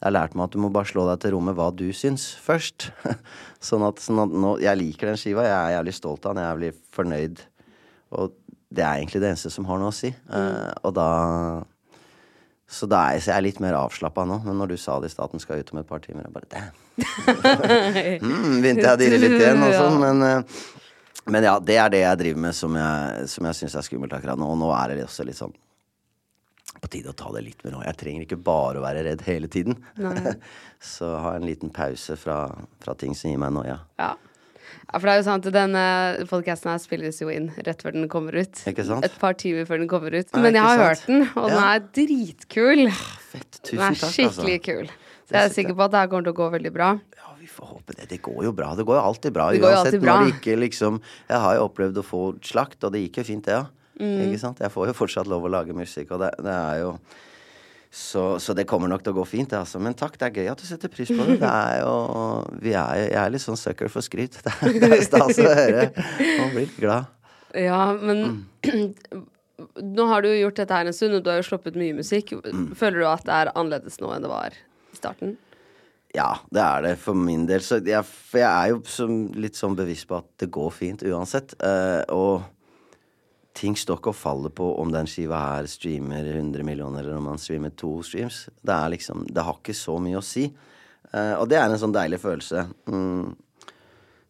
jeg 0.00 0.06
har 0.08 0.14
lært 0.14 0.32
meg 0.34 0.48
at 0.48 0.54
du 0.54 0.62
må 0.62 0.70
bare 0.72 0.88
slå 0.88 1.02
deg 1.06 1.18
til 1.20 1.34
ro 1.34 1.40
med 1.44 1.54
hva 1.58 1.66
du 1.76 1.84
syns, 1.92 2.30
først. 2.40 2.88
sånn 3.68 3.84
at, 3.84 4.00
sånn 4.00 4.22
at 4.22 4.32
nå, 4.32 4.54
Jeg 4.62 4.80
liker 4.80 5.10
den 5.10 5.18
skiva. 5.20 5.44
Jeg 5.44 5.58
er 5.58 5.74
jævlig 5.76 5.94
stolt 5.94 6.24
av 6.24 6.34
den. 6.34 6.40
Jeg 6.40 6.48
er 6.48 6.54
jævlig 6.54 6.70
fornøyd. 6.96 7.42
Og 8.18 8.32
det 8.70 8.86
er 8.86 8.96
egentlig 8.96 9.20
det 9.20 9.32
eneste 9.34 9.52
som 9.52 9.68
har 9.68 9.82
noe 9.82 9.92
å 9.92 9.94
si. 9.94 10.08
Eh, 10.10 10.70
og 10.86 10.94
da 10.96 11.08
Så 12.70 12.86
da 12.86 13.00
er 13.10 13.18
så 13.18 13.32
jeg 13.32 13.40
er 13.40 13.46
litt 13.48 13.62
mer 13.62 13.74
avslappa 13.74 14.22
nå. 14.28 14.40
Men 14.44 14.60
når 14.62 14.72
du 14.72 14.76
sa 14.78 15.00
det 15.02 15.10
i 15.10 15.14
stad 15.14 15.32
den 15.32 15.42
skal 15.42 15.62
ut 15.62 15.72
om 15.74 15.80
et 15.80 15.88
par 15.88 16.02
timer, 16.04 16.28
jeg 16.28 16.34
bare 16.36 16.50
damn. 16.54 16.76
mm, 18.22 18.60
begynte 18.62 18.84
jeg 18.84 18.92
å 18.92 19.00
dirre 19.00 19.18
litt 19.18 19.34
igjen 19.40 19.64
og 19.66 19.74
sånn. 19.74 19.98
Men, 20.04 20.22
eh, 20.28 20.60
men 21.34 21.48
ja, 21.48 21.56
det 21.58 21.80
er 21.82 21.90
det 21.90 22.04
jeg 22.04 22.20
driver 22.22 22.44
med 22.46 22.56
som 22.56 22.78
jeg, 22.78 23.26
som 23.34 23.50
jeg 23.50 23.58
syns 23.58 23.74
er 23.80 23.88
skummelt 23.88 24.14
akkurat 24.14 24.38
nå. 24.38 24.52
Og 24.54 24.62
nå 24.62 24.70
er 24.76 24.94
det 24.94 25.08
også 25.08 25.26
litt 25.26 25.40
sånn 25.40 25.56
på 26.80 26.88
tide 26.94 27.10
å 27.10 27.18
ta 27.18 27.34
det 27.34 27.42
litt 27.44 27.66
med 27.66 27.74
ro. 27.74 27.82
Jeg 27.84 27.98
trenger 28.00 28.24
ikke 28.24 28.38
bare 28.46 28.78
å 28.78 28.84
være 28.84 29.02
redd 29.04 29.26
hele 29.26 29.50
tiden. 29.50 29.76
så 30.94 31.10
ha 31.26 31.34
en 31.36 31.48
liten 31.48 31.74
pause 31.74 32.16
fra, 32.16 32.44
fra 32.80 32.94
ting 32.98 33.18
som 33.18 33.32
gir 33.32 33.42
meg 33.42 33.52
noia. 33.56 33.80
Ja. 34.00 34.14
Ja, 34.90 34.98
for 34.98 35.06
det 35.06 35.12
er 35.12 35.20
jo 35.20 35.26
sant, 35.28 35.48
denne 35.54 35.84
podkasten 36.30 36.70
her 36.72 36.80
spilles 36.82 37.20
jo 37.22 37.28
inn 37.32 37.50
rett 37.66 37.82
før 37.84 37.94
den 37.96 38.08
kommer 38.12 38.36
ut. 38.40 38.62
Ikke 38.70 38.84
sant? 38.86 39.04
Et 39.06 39.18
par 39.20 39.36
timer 39.38 39.68
før 39.68 39.82
den 39.82 39.90
kommer 39.90 40.14
ut. 40.16 40.26
Ja, 40.32 40.42
Men 40.42 40.58
jeg 40.58 40.62
har 40.66 40.80
sant? 40.80 40.88
hørt 40.88 41.06
den, 41.06 41.28
og 41.42 41.48
den 41.50 41.62
er 41.62 41.84
dritkul. 42.00 42.84
Fett. 43.30 43.60
Den 43.60 43.64
Tusen 43.70 43.78
er 43.78 43.94
takk, 43.94 44.02
altså. 44.02 44.12
skikkelig 44.16 44.58
kul. 44.66 44.92
Så 45.30 45.36
jeg 45.36 45.46
er 45.46 45.54
sikker 45.54 45.76
på 45.78 45.84
at 45.86 45.92
det 45.94 46.00
her 46.02 46.10
kommer 46.10 46.26
til 46.26 46.34
å 46.34 46.38
gå 46.40 46.48
veldig 46.56 46.72
bra. 46.74 46.88
Ja, 47.20 47.34
vi 47.38 47.46
får 47.46 47.66
håpe 47.76 47.94
det. 47.98 48.08
Det 48.10 48.20
går 48.26 48.40
jo 48.48 48.52
bra. 48.56 48.72
Det 48.74 48.86
går 48.88 48.98
jo 48.98 49.02
alltid 49.12 49.32
bra. 49.36 49.50
Det 49.54 49.60
går 49.62 49.70
jo 49.76 49.82
alltid 49.84 50.00
bra. 50.02 50.14
når 50.18 50.26
det 50.26 50.34
ikke 50.40 50.56
liksom 50.58 51.00
Jeg 51.28 51.38
har 51.44 51.54
jo 51.58 51.66
opplevd 51.68 52.00
å 52.02 52.06
få 52.06 52.22
slakt, 52.42 52.82
og 52.84 52.92
det 52.96 53.04
gikk 53.04 53.20
jo 53.22 53.26
fint, 53.30 53.44
det, 53.46 53.58
ja. 53.60 53.66
Mm. 54.00 54.16
Ikke 54.26 54.40
sant? 54.42 54.58
Jeg 54.64 54.72
får 54.72 54.90
jo 54.90 54.96
fortsatt 54.96 55.28
lov 55.30 55.44
å 55.44 55.52
lage 55.52 55.76
musikk, 55.76 56.10
og 56.16 56.22
det, 56.24 56.32
det 56.42 56.50
er 56.56 56.80
jo 56.82 56.94
så, 57.90 58.38
så 58.38 58.54
det 58.54 58.68
kommer 58.70 58.86
nok 58.90 59.02
til 59.02 59.10
å 59.10 59.18
gå 59.18 59.24
fint, 59.26 59.52
altså. 59.58 59.80
Men 59.82 59.96
takk, 59.98 60.14
det 60.20 60.28
er 60.28 60.36
gøy 60.38 60.50
at 60.52 60.60
du 60.62 60.66
setter 60.68 60.92
pris 60.92 61.10
på 61.10 61.24
det. 61.26 61.40
Det 61.42 61.50
er 61.50 61.80
jo 61.82 61.94
vi 62.62 62.74
er, 62.78 63.00
Jeg 63.08 63.18
er 63.18 63.32
litt 63.34 63.42
sånn 63.42 63.58
sucker 63.58 63.90
for 63.90 64.06
skryt. 64.06 64.38
Det 64.46 64.52
er, 64.54 64.78
det 64.78 64.90
er 64.94 65.04
stas 65.08 65.40
å 65.42 65.48
høre. 65.48 65.88
Man 66.22 66.54
blir 66.54 66.70
glad. 66.78 67.10
Ja, 67.58 67.82
men 67.98 68.46
Mm. 68.60 68.94
nå 69.96 70.04
har 70.08 70.22
du 70.22 70.30
gjort 70.30 70.56
dette 70.60 70.76
her 70.76 70.88
en 70.88 70.94
stund, 70.96 71.18
og 71.18 71.24
du 71.24 71.30
har 71.32 71.40
jo 71.40 71.48
sluppet 71.50 71.74
mye 71.80 71.96
musikk. 71.96 72.32
Mm. 72.44 72.70
Føler 72.78 73.02
du 73.02 73.06
at 73.10 73.26
det 73.26 73.36
er 73.36 73.50
annerledes 73.56 73.98
nå 74.00 74.12
enn 74.14 74.24
det 74.24 74.30
var 74.30 74.54
i 74.54 74.96
starten? 74.96 75.34
Ja, 76.14 76.30
det 76.50 76.62
er 76.62 76.82
det 76.86 76.94
for 76.98 77.14
min 77.18 77.44
del. 77.46 77.62
Så 77.62 77.78
jeg, 77.86 78.06
jeg 78.34 78.46
er 78.46 78.72
jo 78.72 78.80
som, 78.90 79.18
litt 79.38 79.58
sånn 79.58 79.76
bevisst 79.78 80.08
på 80.10 80.18
at 80.18 80.30
det 80.42 80.48
går 80.54 80.72
fint 80.74 81.04
uansett. 81.06 81.54
Uh, 81.62 82.02
og 82.14 82.46
ting 83.60 83.76
står 83.76 84.00
ikke 84.00 84.14
og 84.14 84.16
faller 84.16 84.52
på 84.56 84.66
om 84.80 84.90
den 84.92 85.08
skiva 85.10 85.38
her 85.42 85.68
streamer 85.70 86.24
100 86.32 86.64
millioner, 86.66 87.04
eller 87.04 87.18
om 87.18 87.28
man 87.32 87.40
streamer 87.40 87.74
to 87.76 87.98
streams. 88.06 88.46
Det 88.62 88.78
liksom 88.94 89.26
Det 89.28 89.44
har 89.44 89.58
ikke 89.58 89.76
så 89.76 89.98
mye 90.00 90.20
å 90.20 90.24
si. 90.24 90.48
Uh, 91.10 91.36
og 91.40 91.48
det 91.50 91.58
er 91.58 91.68
en 91.68 91.80
sånn 91.80 91.94
deilig 91.94 92.20
følelse. 92.22 92.66
Mm. 92.88 93.36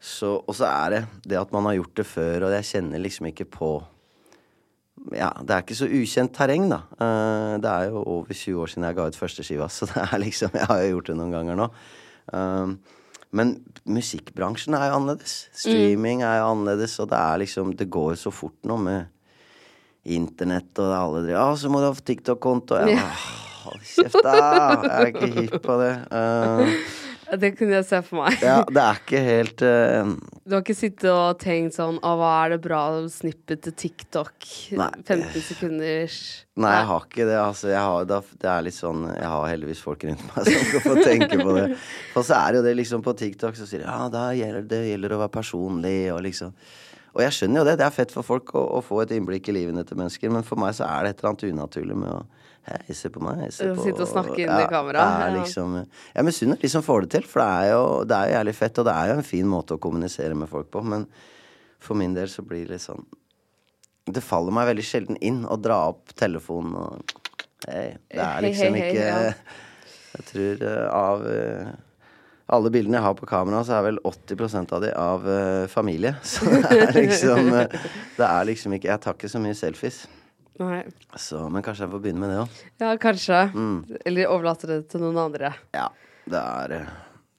Så, 0.00 0.32
og 0.40 0.54
så 0.56 0.64
er 0.64 0.92
det 0.94 1.00
det 1.28 1.40
at 1.40 1.50
man 1.52 1.66
har 1.68 1.76
gjort 1.76 1.96
det 2.00 2.06
før, 2.08 2.46
og 2.46 2.54
jeg 2.56 2.68
kjenner 2.72 3.02
liksom 3.02 3.30
ikke 3.30 3.48
på 3.52 3.72
Ja, 5.16 5.30
det 5.40 5.54
er 5.54 5.62
ikke 5.64 5.78
så 5.78 5.88
ukjent 5.88 6.34
terreng, 6.36 6.66
da. 6.72 6.82
Uh, 7.00 7.56
det 7.60 7.70
er 7.70 7.90
jo 7.90 8.02
over 8.04 8.32
20 8.36 8.62
år 8.64 8.72
siden 8.72 8.88
jeg 8.88 8.96
ga 8.98 9.06
ut 9.08 9.20
første 9.20 9.44
skiva, 9.46 9.68
så 9.72 9.88
det 9.88 10.06
er 10.06 10.24
liksom 10.24 10.56
Jeg 10.56 10.68
har 10.72 10.82
jo 10.82 10.96
gjort 10.96 11.12
det 11.12 11.20
noen 11.20 11.36
ganger 11.36 11.60
nå. 11.60 11.68
Uh, 12.32 12.96
men 13.36 13.54
musikkbransjen 13.86 14.74
er 14.74 14.90
jo 14.90 14.98
annerledes. 14.98 15.36
Streaming 15.54 16.24
er 16.26 16.40
jo 16.40 16.50
annerledes, 16.50 16.96
og 17.02 17.12
det 17.12 17.20
er 17.20 17.42
liksom 17.44 17.76
Det 17.78 17.86
går 17.92 18.16
så 18.18 18.32
fort 18.34 18.58
nå 18.66 18.76
med 18.80 19.19
internett, 20.04 20.72
og 20.78 20.94
alle 20.96 21.24
driver 21.26 21.38
Ja, 21.38 21.50
så 21.56 21.70
må 21.72 21.82
du 21.82 21.90
ha 21.90 21.94
TikTok-konto. 21.94 22.80
Ja. 22.88 23.04
Hold 23.66 23.84
kjeft, 23.84 24.22
da! 24.24 24.40
Jeg 24.40 24.90
er 24.96 25.12
ikke 25.12 25.30
hypp 25.36 25.60
på 25.64 25.76
det. 25.82 25.92
Uh, 26.08 27.38
det 27.38 27.52
kunne 27.54 27.76
jeg 27.76 27.86
se 27.86 28.00
for 28.02 28.24
meg. 28.24 28.40
ja, 28.42 28.60
det 28.66 28.82
er 28.82 28.96
ikke 28.98 29.20
helt 29.22 29.62
uh, 29.62 30.14
Du 30.42 30.56
har 30.56 30.64
ikke 30.64 30.74
sittet 30.74 31.10
og 31.12 31.38
tenkt 31.38 31.76
sånn 31.76 32.00
Å, 32.02 32.14
hva 32.18 32.30
er 32.40 32.54
det 32.56 32.58
bra 32.64 32.80
snippet 33.12 33.62
til 33.66 33.76
TikTok? 33.84 34.48
Nei. 34.80 34.88
15 35.04 35.44
sekunders 35.46 36.18
Nei, 36.60 36.72
jeg 36.74 36.88
har 36.90 37.06
ikke 37.06 37.28
det. 37.28 37.38
Altså, 37.38 37.70
har, 37.70 38.08
det 38.10 38.50
er 38.50 38.66
litt 38.66 38.76
sånn 38.76 39.06
Jeg 39.12 39.30
har 39.30 39.46
heldigvis 39.52 39.84
folk 39.84 40.04
rundt 40.08 40.26
meg 40.32 40.50
som 40.50 40.66
kan 40.72 40.86
få 40.88 40.96
tenke 41.04 41.38
på 41.38 41.56
det. 41.56 41.66
For 42.16 42.26
så 42.26 42.40
er 42.40 42.52
det 42.52 42.60
jo 42.60 42.66
det 42.66 42.76
liksom 42.80 43.06
på 43.06 43.14
TikTok 43.22 43.58
så 43.58 43.68
sier 43.68 43.84
de 43.84 43.88
ja, 43.88 44.10
da 44.12 44.30
gjelder, 44.36 44.66
det 44.72 44.84
gjelder 44.90 45.14
å 45.14 45.22
være 45.22 45.36
personlig 45.38 45.98
og 46.14 46.24
liksom 46.26 46.56
Og 47.16 47.24
jeg 47.24 47.36
skjønner 47.36 47.62
jo 47.62 47.68
det. 47.68 47.78
Det 47.80 47.86
er 47.86 47.94
fett 47.94 48.12
for 48.14 48.26
folk 48.26 48.52
å, 48.58 48.62
å 48.78 48.82
få 48.84 49.00
et 49.04 49.14
innblikk 49.16 49.50
i 49.50 49.56
livene 49.56 49.82
til 49.86 49.98
mennesker, 49.98 50.30
men 50.32 50.46
for 50.46 50.60
meg 50.62 50.76
så 50.78 50.86
er 50.86 51.06
det 51.06 51.14
et 51.14 51.22
eller 51.22 51.32
annet 51.32 51.48
unaturlig 51.50 51.98
med 52.04 52.14
å 52.18 52.20
Hei, 52.60 52.92
se 52.94 53.08
på 53.08 53.22
meg. 53.24 53.38
Se 53.56 53.70
på 53.72 53.82
Sitte 53.86 54.04
og 54.04 54.10
snakke 54.10 54.34
inn 54.36 54.50
ja, 54.50 54.58
i 54.60 54.68
kameraet. 54.68 55.32
Liksom, 55.38 55.78
jeg 56.12 56.26
misunner 56.28 56.58
de 56.60 56.68
som 56.68 56.84
får 56.84 57.06
det 57.06 57.08
til, 57.14 57.24
for 57.26 57.40
det 57.40 57.46
er, 57.48 57.68
jo, 57.72 57.84
det 58.04 58.18
er 58.18 58.28
jo 58.28 58.34
jævlig 58.36 58.54
fett. 58.58 58.80
Og 58.82 58.86
det 58.86 58.96
er 59.00 59.08
jo 59.08 59.14
en 59.16 59.26
fin 59.26 59.48
måte 59.48 59.78
å 59.78 59.80
kommunisere 59.80 60.36
med 60.36 60.50
folk 60.52 60.68
på. 60.70 60.82
Men 60.84 61.06
for 61.80 61.98
min 61.98 62.14
del 62.14 62.28
så 62.30 62.44
blir 62.46 62.66
det 62.68 62.76
litt 62.76 62.84
sånn 62.84 63.06
Det 64.12 64.22
faller 64.24 64.52
meg 64.54 64.68
veldig 64.68 64.84
sjelden 64.84 65.18
inn 65.24 65.42
å 65.48 65.56
dra 65.56 65.80
opp 65.94 66.12
telefonen 66.20 66.76
og 66.76 67.16
Hei. 67.64 67.94
Det 68.08 68.24
er 68.24 68.44
liksom 68.44 68.76
ikke 68.78 69.08
ja. 69.08 69.32
Jeg 70.10 70.26
tror 70.30 70.62
uh, 70.64 70.86
av 70.96 71.24
uh, 71.24 71.72
alle 72.50 72.70
bildene 72.72 72.98
jeg 72.98 73.06
har 73.06 73.16
på 73.18 73.28
kamera, 73.30 73.60
så 73.66 73.76
er 73.78 73.84
vel 73.88 74.00
80 74.06 74.72
av 74.74 74.80
de 74.84 74.92
av 74.96 75.26
uh, 75.26 75.66
familie. 75.70 76.14
Så 76.26 76.48
det 76.50 76.70
er 76.76 76.96
liksom 76.96 77.50
Det 77.50 78.26
er 78.26 78.48
liksom 78.48 78.74
ikke 78.76 78.90
Jeg 78.90 79.02
tar 79.04 79.16
ikke 79.18 79.30
så 79.30 79.42
mye 79.42 79.56
selfies. 79.58 80.00
Nei. 80.60 80.82
Så, 81.16 81.40
men 81.48 81.64
kanskje 81.64 81.86
jeg 81.86 81.92
får 81.94 82.02
begynne 82.04 82.20
med 82.20 82.34
det 82.34 82.40
òg. 82.42 82.58
Ja, 82.82 82.90
kanskje. 83.00 83.38
Mm. 83.54 83.78
Eller 84.04 84.28
overlate 84.28 84.68
det 84.68 84.82
til 84.92 85.00
noen 85.06 85.16
andre. 85.22 85.54
Ja. 85.72 85.86
Det 86.30 86.42
er, 86.42 86.74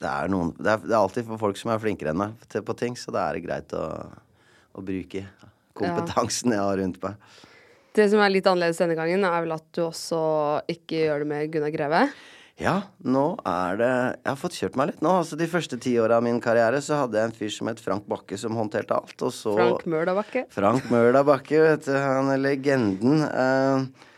det 0.02 0.10
er 0.10 0.32
noen 0.32 0.50
det 0.58 0.72
er, 0.72 0.82
det 0.82 0.90
er, 0.90 0.98
alltid 0.98 1.28
for 1.28 1.40
folk 1.40 1.60
som 1.60 1.70
er 1.72 1.80
flinkere 1.82 2.10
enn 2.12 2.18
meg 2.18 2.34
til, 2.50 2.64
på 2.66 2.74
ting, 2.78 2.98
så 2.98 3.14
det 3.14 3.22
er 3.22 3.40
greit 3.44 3.76
å, 3.78 3.86
å 4.74 4.84
bruke 4.84 5.22
kompetansen 5.78 6.50
ja. 6.50 6.58
jeg 6.58 6.66
har 6.66 6.82
rundt 6.82 7.00
meg. 7.04 7.32
Det 7.92 8.08
som 8.08 8.22
er 8.24 8.32
litt 8.32 8.48
annerledes 8.48 8.80
denne 8.80 8.96
gangen, 8.98 9.24
er 9.28 9.44
vel 9.44 9.54
at 9.54 9.66
du 9.76 9.84
også 9.86 10.22
ikke 10.72 11.04
gjør 11.04 11.22
det 11.22 11.30
med 11.30 11.52
Gunnar 11.52 11.74
Greve? 11.74 12.06
Ja, 12.60 12.74
nå 13.00 13.24
er 13.48 13.78
det 13.80 13.90
Jeg 13.90 14.28
har 14.28 14.38
fått 14.38 14.56
kjørt 14.58 14.76
meg 14.78 14.90
litt 14.90 15.02
nå. 15.04 15.14
Altså 15.22 15.38
De 15.40 15.48
første 15.50 15.78
ti 15.80 15.94
åra 16.00 16.18
av 16.20 16.26
min 16.26 16.40
karriere 16.42 16.82
så 16.84 17.02
hadde 17.02 17.18
jeg 17.18 17.30
en 17.30 17.36
fyr 17.36 17.52
som 17.54 17.70
het 17.70 17.80
Frank 17.82 18.06
Bakke, 18.10 18.38
som 18.38 18.56
håndterte 18.58 18.96
alt. 18.96 19.16
Og 19.18 19.32
så 19.34 19.54
Frank 19.56 19.86
Møla 19.90 20.14
Bakke? 20.18 20.46
Frank 20.52 20.90
Møla 20.92 21.24
Bakke, 21.26 21.62
vet 21.64 21.86
du. 21.88 21.94
Han 21.96 22.32
er 22.34 22.42
legenden. 22.42 23.24
Uh, 23.24 24.10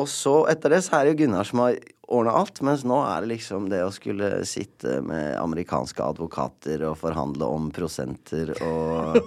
og 0.00 0.08
så, 0.10 0.40
etter 0.50 0.74
det, 0.74 0.80
så 0.86 0.98
er 0.98 1.04
det 1.04 1.14
jo 1.14 1.20
Gunnar 1.22 1.46
som 1.46 1.62
har 1.62 1.76
ordna 2.14 2.34
alt. 2.40 2.62
Mens 2.66 2.86
nå 2.88 2.98
er 3.04 3.22
det 3.22 3.34
liksom 3.36 3.68
det 3.70 3.84
å 3.84 3.92
skulle 3.94 4.40
sitte 4.48 4.98
med 5.04 5.36
amerikanske 5.38 6.02
advokater 6.02 6.82
og 6.88 6.98
forhandle 7.02 7.52
om 7.58 7.68
prosenter 7.74 8.56
og 8.62 9.20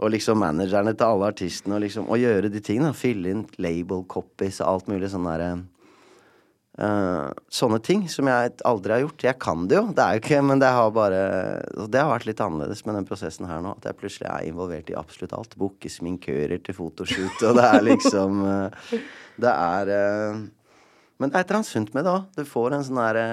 Og 0.00 0.08
liksom 0.14 0.38
managerne 0.40 0.94
til 0.96 1.04
alle 1.04 1.28
artistene 1.28 1.76
og 1.76 1.82
liksom 1.84 2.06
Og 2.08 2.22
gjøre 2.22 2.48
de 2.48 2.62
tingene. 2.64 2.94
Fylle 2.96 3.34
inn 3.34 3.42
label 3.60 4.06
copies 4.08 4.62
og 4.62 4.70
alt 4.70 4.88
mulig 4.88 5.10
sånn 5.12 5.28
derre 5.28 5.50
Uh, 6.78 7.34
sånne 7.50 7.80
ting 7.82 8.04
som 8.08 8.28
jeg 8.30 8.52
aldri 8.64 8.94
har 8.94 9.02
gjort. 9.02 9.24
Jeg 9.26 9.38
kan 9.42 9.64
det 9.68 9.76
jo, 9.76 9.88
det 9.96 10.04
er 10.04 10.16
jo 10.16 10.22
ikke, 10.22 10.42
men 10.46 10.60
det 10.62 10.70
har 10.70 10.92
bare 10.94 11.22
Det 11.90 11.98
har 11.98 12.12
vært 12.12 12.28
litt 12.28 12.40
annerledes 12.40 12.84
med 12.86 12.94
den 12.96 13.08
prosessen 13.08 13.48
her 13.50 13.58
nå. 13.64 13.74
At 13.76 13.90
jeg 13.90 13.98
plutselig 13.98 14.28
er 14.30 14.46
involvert 14.48 14.92
i 14.92 14.96
absolutt 14.96 15.34
alt. 15.36 15.56
Booke 15.60 15.90
sminkører 15.90 16.62
til 16.62 16.76
fotoshoot, 16.76 17.42
og 17.48 17.58
det 17.58 17.66
er 17.66 17.86
liksom 17.88 18.42
uh, 18.46 18.92
Det 19.40 19.54
er 19.54 19.92
uh, 19.92 20.44
Men 21.18 21.32
det 21.32 21.34
er 21.34 21.42
et 21.42 21.50
eller 21.50 21.60
annet 21.60 21.72
sunt 21.72 21.90
med 21.96 22.06
det 22.06 22.14
òg. 22.14 22.28
Du 22.38 22.46
får 22.48 22.76
en 22.76 22.86
sånn 22.86 23.02
derre 23.02 23.26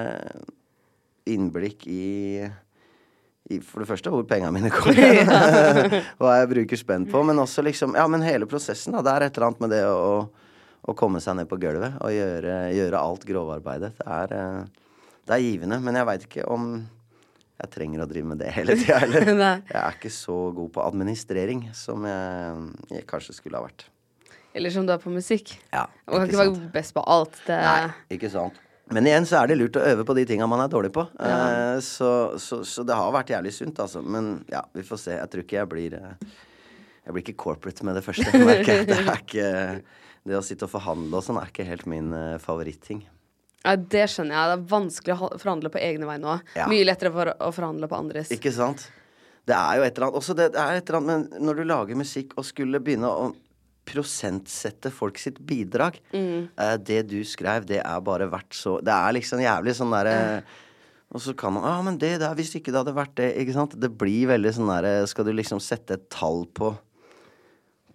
innblikk 1.27 1.85
i, 1.91 2.41
i 3.51 3.61
for 3.61 3.83
det 3.83 3.89
første 3.89 4.11
hvor 4.11 4.25
pengene 4.27 4.51
mine 4.55 4.71
kommer, 4.73 5.29
hva 6.19 6.35
jeg 6.39 6.51
bruker 6.55 6.79
spenn 6.79 7.07
på, 7.11 7.21
men 7.27 7.39
også 7.43 7.63
liksom 7.67 7.95
Ja, 7.99 8.09
men 8.11 8.25
hele 8.25 8.49
prosessen, 8.49 8.97
da. 8.97 9.05
Det 9.05 9.13
er 9.13 9.27
et 9.27 9.37
eller 9.37 9.51
annet 9.51 9.63
med 9.63 9.75
det 9.75 9.85
å 9.91 10.11
å 10.87 10.95
komme 10.95 11.19
seg 11.23 11.35
ned 11.39 11.49
på 11.49 11.59
gulvet 11.59 11.97
og 11.99 12.13
gjøre, 12.13 12.59
gjøre 12.75 13.01
alt 13.01 13.25
grovarbeidet. 13.27 13.95
Det 13.99 14.07
er, 14.07 14.35
eh, 14.37 14.93
det 15.27 15.35
er 15.35 15.43
givende, 15.43 15.81
men 15.83 15.99
jeg 15.99 16.07
veit 16.07 16.29
ikke 16.29 16.47
om 16.53 16.69
jeg 17.57 17.73
trenger 17.73 18.03
å 18.03 18.07
drive 18.09 18.29
med 18.29 18.41
det 18.41 18.53
hele 18.53 18.77
tida 18.77 18.99
heller. 19.03 19.63
jeg 19.65 19.79
er 19.81 19.97
ikke 19.97 20.13
så 20.13 20.37
god 20.55 20.71
på 20.75 20.85
administrering 20.85 21.67
som 21.75 22.05
jeg, 22.05 22.67
jeg, 22.93 23.07
kanskje 23.09 23.35
skulle 23.39 23.59
ha 23.59 23.65
vært. 23.65 23.87
Eller 24.57 24.73
som 24.73 24.85
du 24.87 24.93
er 24.93 25.01
på 25.01 25.11
musikk. 25.13 25.57
Ja, 25.73 25.85
ikke 26.05 26.13
Man 26.13 26.21
kan 26.21 26.29
ikke 26.29 26.39
sant. 26.39 26.61
være 26.61 26.71
best 26.77 26.95
på 26.95 27.03
alt. 27.17 27.35
Det... 27.45 27.59
Nei, 27.65 28.15
ikke 28.17 28.31
sant. 28.33 28.63
Men 28.93 29.09
igjen 29.09 29.25
så 29.27 29.41
er 29.41 29.51
det 29.51 29.57
lurt 29.59 29.75
å 29.75 29.83
øve 29.83 30.05
på 30.07 30.15
de 30.15 30.23
tinga 30.29 30.47
man 30.47 30.63
er 30.63 30.71
dårlig 30.71 30.93
på. 30.95 31.03
Ja. 31.19 31.37
Eh, 31.75 31.79
så, 31.83 32.11
så, 32.39 32.61
så, 32.63 32.85
det 32.87 32.95
har 32.95 33.11
vært 33.13 33.33
jævlig 33.33 33.51
sunt, 33.57 33.81
altså. 33.83 34.01
Men 34.01 34.37
ja, 34.51 34.63
vi 34.73 34.85
får 34.87 35.01
se. 35.01 35.17
Jeg 35.17 35.31
tror 35.33 35.43
ikke 35.43 35.57
jeg 35.59 35.69
blir 35.73 35.97
uh, 35.99 36.13
Jeg 37.03 37.15
blir 37.15 37.25
ikke 37.25 37.41
corporate 37.43 37.87
med 37.87 37.99
det 37.99 38.05
første, 38.05 38.31
merker. 38.47 38.85
Det 38.87 39.01
er 39.01 39.19
ikke 39.19 39.49
det 40.27 40.37
å 40.39 40.45
sitte 40.45 40.67
og 40.67 40.73
forhandle 40.73 41.19
og 41.19 41.25
sånn 41.25 41.39
er 41.41 41.51
ikke 41.51 41.67
helt 41.67 41.87
min 41.89 42.11
uh, 42.15 42.37
favoritting. 42.43 43.05
Ja, 43.63 43.73
det 43.75 44.05
skjønner 44.13 44.35
jeg. 44.37 44.51
Det 44.51 44.55
er 44.57 44.69
vanskelig 44.71 45.15
å 45.15 45.31
forhandle 45.41 45.71
på 45.73 45.81
egne 45.81 46.07
vegne 46.07 46.35
òg. 46.35 46.53
Ja. 46.55 46.69
Mye 46.71 46.85
lettere 46.87 47.11
for 47.15 47.33
å 47.33 47.49
forhandle 47.55 47.89
på 47.91 47.97
andres. 47.99 48.31
Ikke 48.35 48.53
sant. 48.55 48.85
Det 49.47 49.55
er 49.55 49.79
jo 49.79 49.87
et 49.87 49.95
eller 49.95 50.09
annet 50.09 50.19
Også 50.19 50.35
det, 50.35 50.49
det 50.55 50.59
er 50.59 50.77
et 50.77 50.89
eller 50.89 50.97
annet 50.99 51.31
Men 51.31 51.45
når 51.47 51.59
du 51.59 51.67
lager 51.69 51.95
musikk 51.99 52.33
og 52.35 52.43
skulle 52.43 52.81
begynne 52.83 53.07
å 53.07 53.29
prosentsette 53.87 54.91
folk 54.91 55.15
sitt 55.21 55.37
bidrag 55.47 56.01
mm. 56.11 56.49
uh, 56.59 56.75
Det 56.83 57.05
du 57.07 57.21
skrev, 57.23 57.63
det 57.69 57.79
er 57.79 58.01
bare 58.03 58.27
verdt 58.27 58.57
så 58.59 58.77
Det 58.83 58.91
er 58.91 59.15
liksom 59.15 59.39
jævlig 59.39 59.77
sånn 59.77 59.93
derre 59.95 60.17
uh, 60.41 60.57
og 61.15 61.23
så 61.23 61.31
kan 61.39 61.53
man 61.55 61.63
Ja, 61.63 61.77
ah, 61.77 61.83
men 61.85 61.95
det 62.01 62.17
der, 62.19 62.33
hvis 62.35 62.51
ikke 62.57 62.73
det 62.73 62.81
hadde 62.81 62.97
vært 62.97 63.13
det, 63.15 63.29
ikke 63.39 63.55
sant. 63.55 63.77
Det 63.79 63.89
blir 63.95 64.27
veldig 64.27 64.51
sånn 64.57 64.67
derre 64.67 65.05
Skal 65.07 65.27
du 65.27 65.31
liksom 65.35 65.61
sette 65.63 65.95
et 65.95 66.09
tall 66.11 66.43
på 66.51 66.73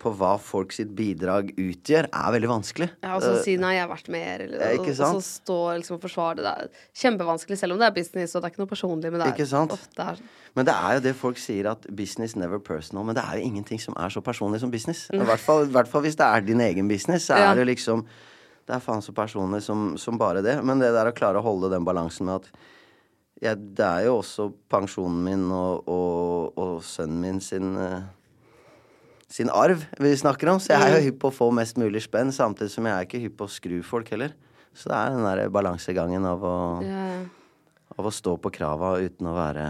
på 0.03 0.13
hva 0.19 0.35
folk 0.43 0.75
sitt 0.75 0.91
bidrag 0.99 1.53
utgjør, 1.55 2.09
er 2.11 2.35
veldig 2.35 2.51
vanskelig. 2.51 2.89
Ja, 3.05 3.15
og 3.17 3.25
så 3.25 3.37
uh, 3.37 3.41
si 3.45 3.55
nei, 3.61 3.77
jeg 3.77 3.85
har 3.85 3.91
vært 3.93 4.11
med 4.13 4.25
her', 4.27 4.45
eller 4.49 4.65
og, 4.81 4.89
og 4.89 4.97
så 4.99 5.11
stå 5.27 5.59
liksom 5.79 5.97
og 5.97 6.03
forsvare 6.03 6.41
det. 6.41 6.45
Det 6.45 6.53
er 6.53 7.03
kjempevanskelig, 7.05 7.59
selv 7.61 7.77
om 7.77 7.83
det 7.83 7.89
er 7.89 7.95
business, 7.97 8.35
og 8.35 8.43
det 8.43 8.49
er 8.49 8.55
ikke 8.55 8.63
noe 8.65 8.73
personlig 8.73 9.13
med 9.15 9.23
det. 9.23 9.31
Ikke 9.37 9.49
sant? 9.49 9.75
Oh, 9.77 9.87
det 9.99 10.09
er... 10.15 10.25
Men 10.59 10.69
det 10.69 10.75
er 10.75 10.99
jo 10.99 11.05
det 11.07 11.15
folk 11.17 11.41
sier, 11.41 11.71
at 11.71 11.87
business 11.97 12.35
never 12.37 12.61
personal. 12.61 13.07
Men 13.09 13.17
det 13.17 13.25
er 13.25 13.39
jo 13.39 13.49
ingenting 13.49 13.81
som 13.81 13.97
er 13.97 14.13
så 14.13 14.21
personlig 14.25 14.61
som 14.61 14.73
business. 14.73 15.07
I 15.13 15.23
hvert 15.23 15.41
fall, 15.41 15.65
hvert 15.73 15.89
fall 15.89 16.05
hvis 16.05 16.19
det 16.21 16.29
er 16.29 16.45
din 16.45 16.61
egen 16.61 16.91
business, 16.91 17.31
så 17.31 17.39
er 17.39 17.47
ja. 17.47 17.55
det 17.59 17.71
liksom 17.71 18.05
Det 18.63 18.77
er 18.77 18.83
faen 18.85 19.03
så 19.03 19.11
personlig 19.11 19.59
som, 19.65 19.97
som, 19.99 20.19
bare 20.19 20.43
det. 20.43 20.61
Men 20.63 20.79
det 20.79 20.93
der 20.95 21.09
å 21.11 21.15
klare 21.17 21.41
å 21.41 21.43
holde 21.43 21.73
den 21.73 21.83
balansen 21.85 22.29
med 22.29 22.43
at 22.43 22.51
ja, 23.43 23.57
det 23.57 23.83
er 23.83 24.05
jo 24.07 24.21
også 24.21 24.53
pensjonen 24.71 25.25
min 25.25 25.49
og, 25.51 25.89
og, 25.91 26.59
og 26.63 26.77
sønnen 26.87 27.25
min 27.25 27.41
sin 27.43 27.73
uh, 27.75 28.05
sin 29.33 29.51
arv 29.53 29.85
vi 30.01 30.13
snakker 30.17 30.51
om. 30.53 30.61
Så 30.61 30.75
jeg 30.75 30.83
er 30.83 30.97
jo 30.97 31.01
mm. 31.01 31.07
hypp 31.09 31.21
på 31.23 31.31
å 31.31 31.37
få 31.37 31.51
mest 31.57 31.79
mulig 31.81 32.05
spenn, 32.05 32.33
samtidig 32.35 32.73
som 32.75 32.89
jeg 32.89 32.97
er 32.97 33.09
ikke 33.09 33.23
hypp 33.23 33.39
på 33.41 33.49
å 33.49 33.53
skru 33.53 33.79
folk 33.87 34.11
heller. 34.13 34.35
Så 34.77 34.89
det 34.93 34.99
er 34.99 35.15
den 35.15 35.25
der 35.27 35.53
balansegangen 35.53 36.27
av 36.29 36.45
å, 36.49 36.57
ja. 36.85 37.07
av 37.97 38.09
å 38.09 38.13
stå 38.13 38.37
på 38.41 38.53
krava 38.55 38.95
uten 39.05 39.29
å 39.29 39.37
være 39.37 39.69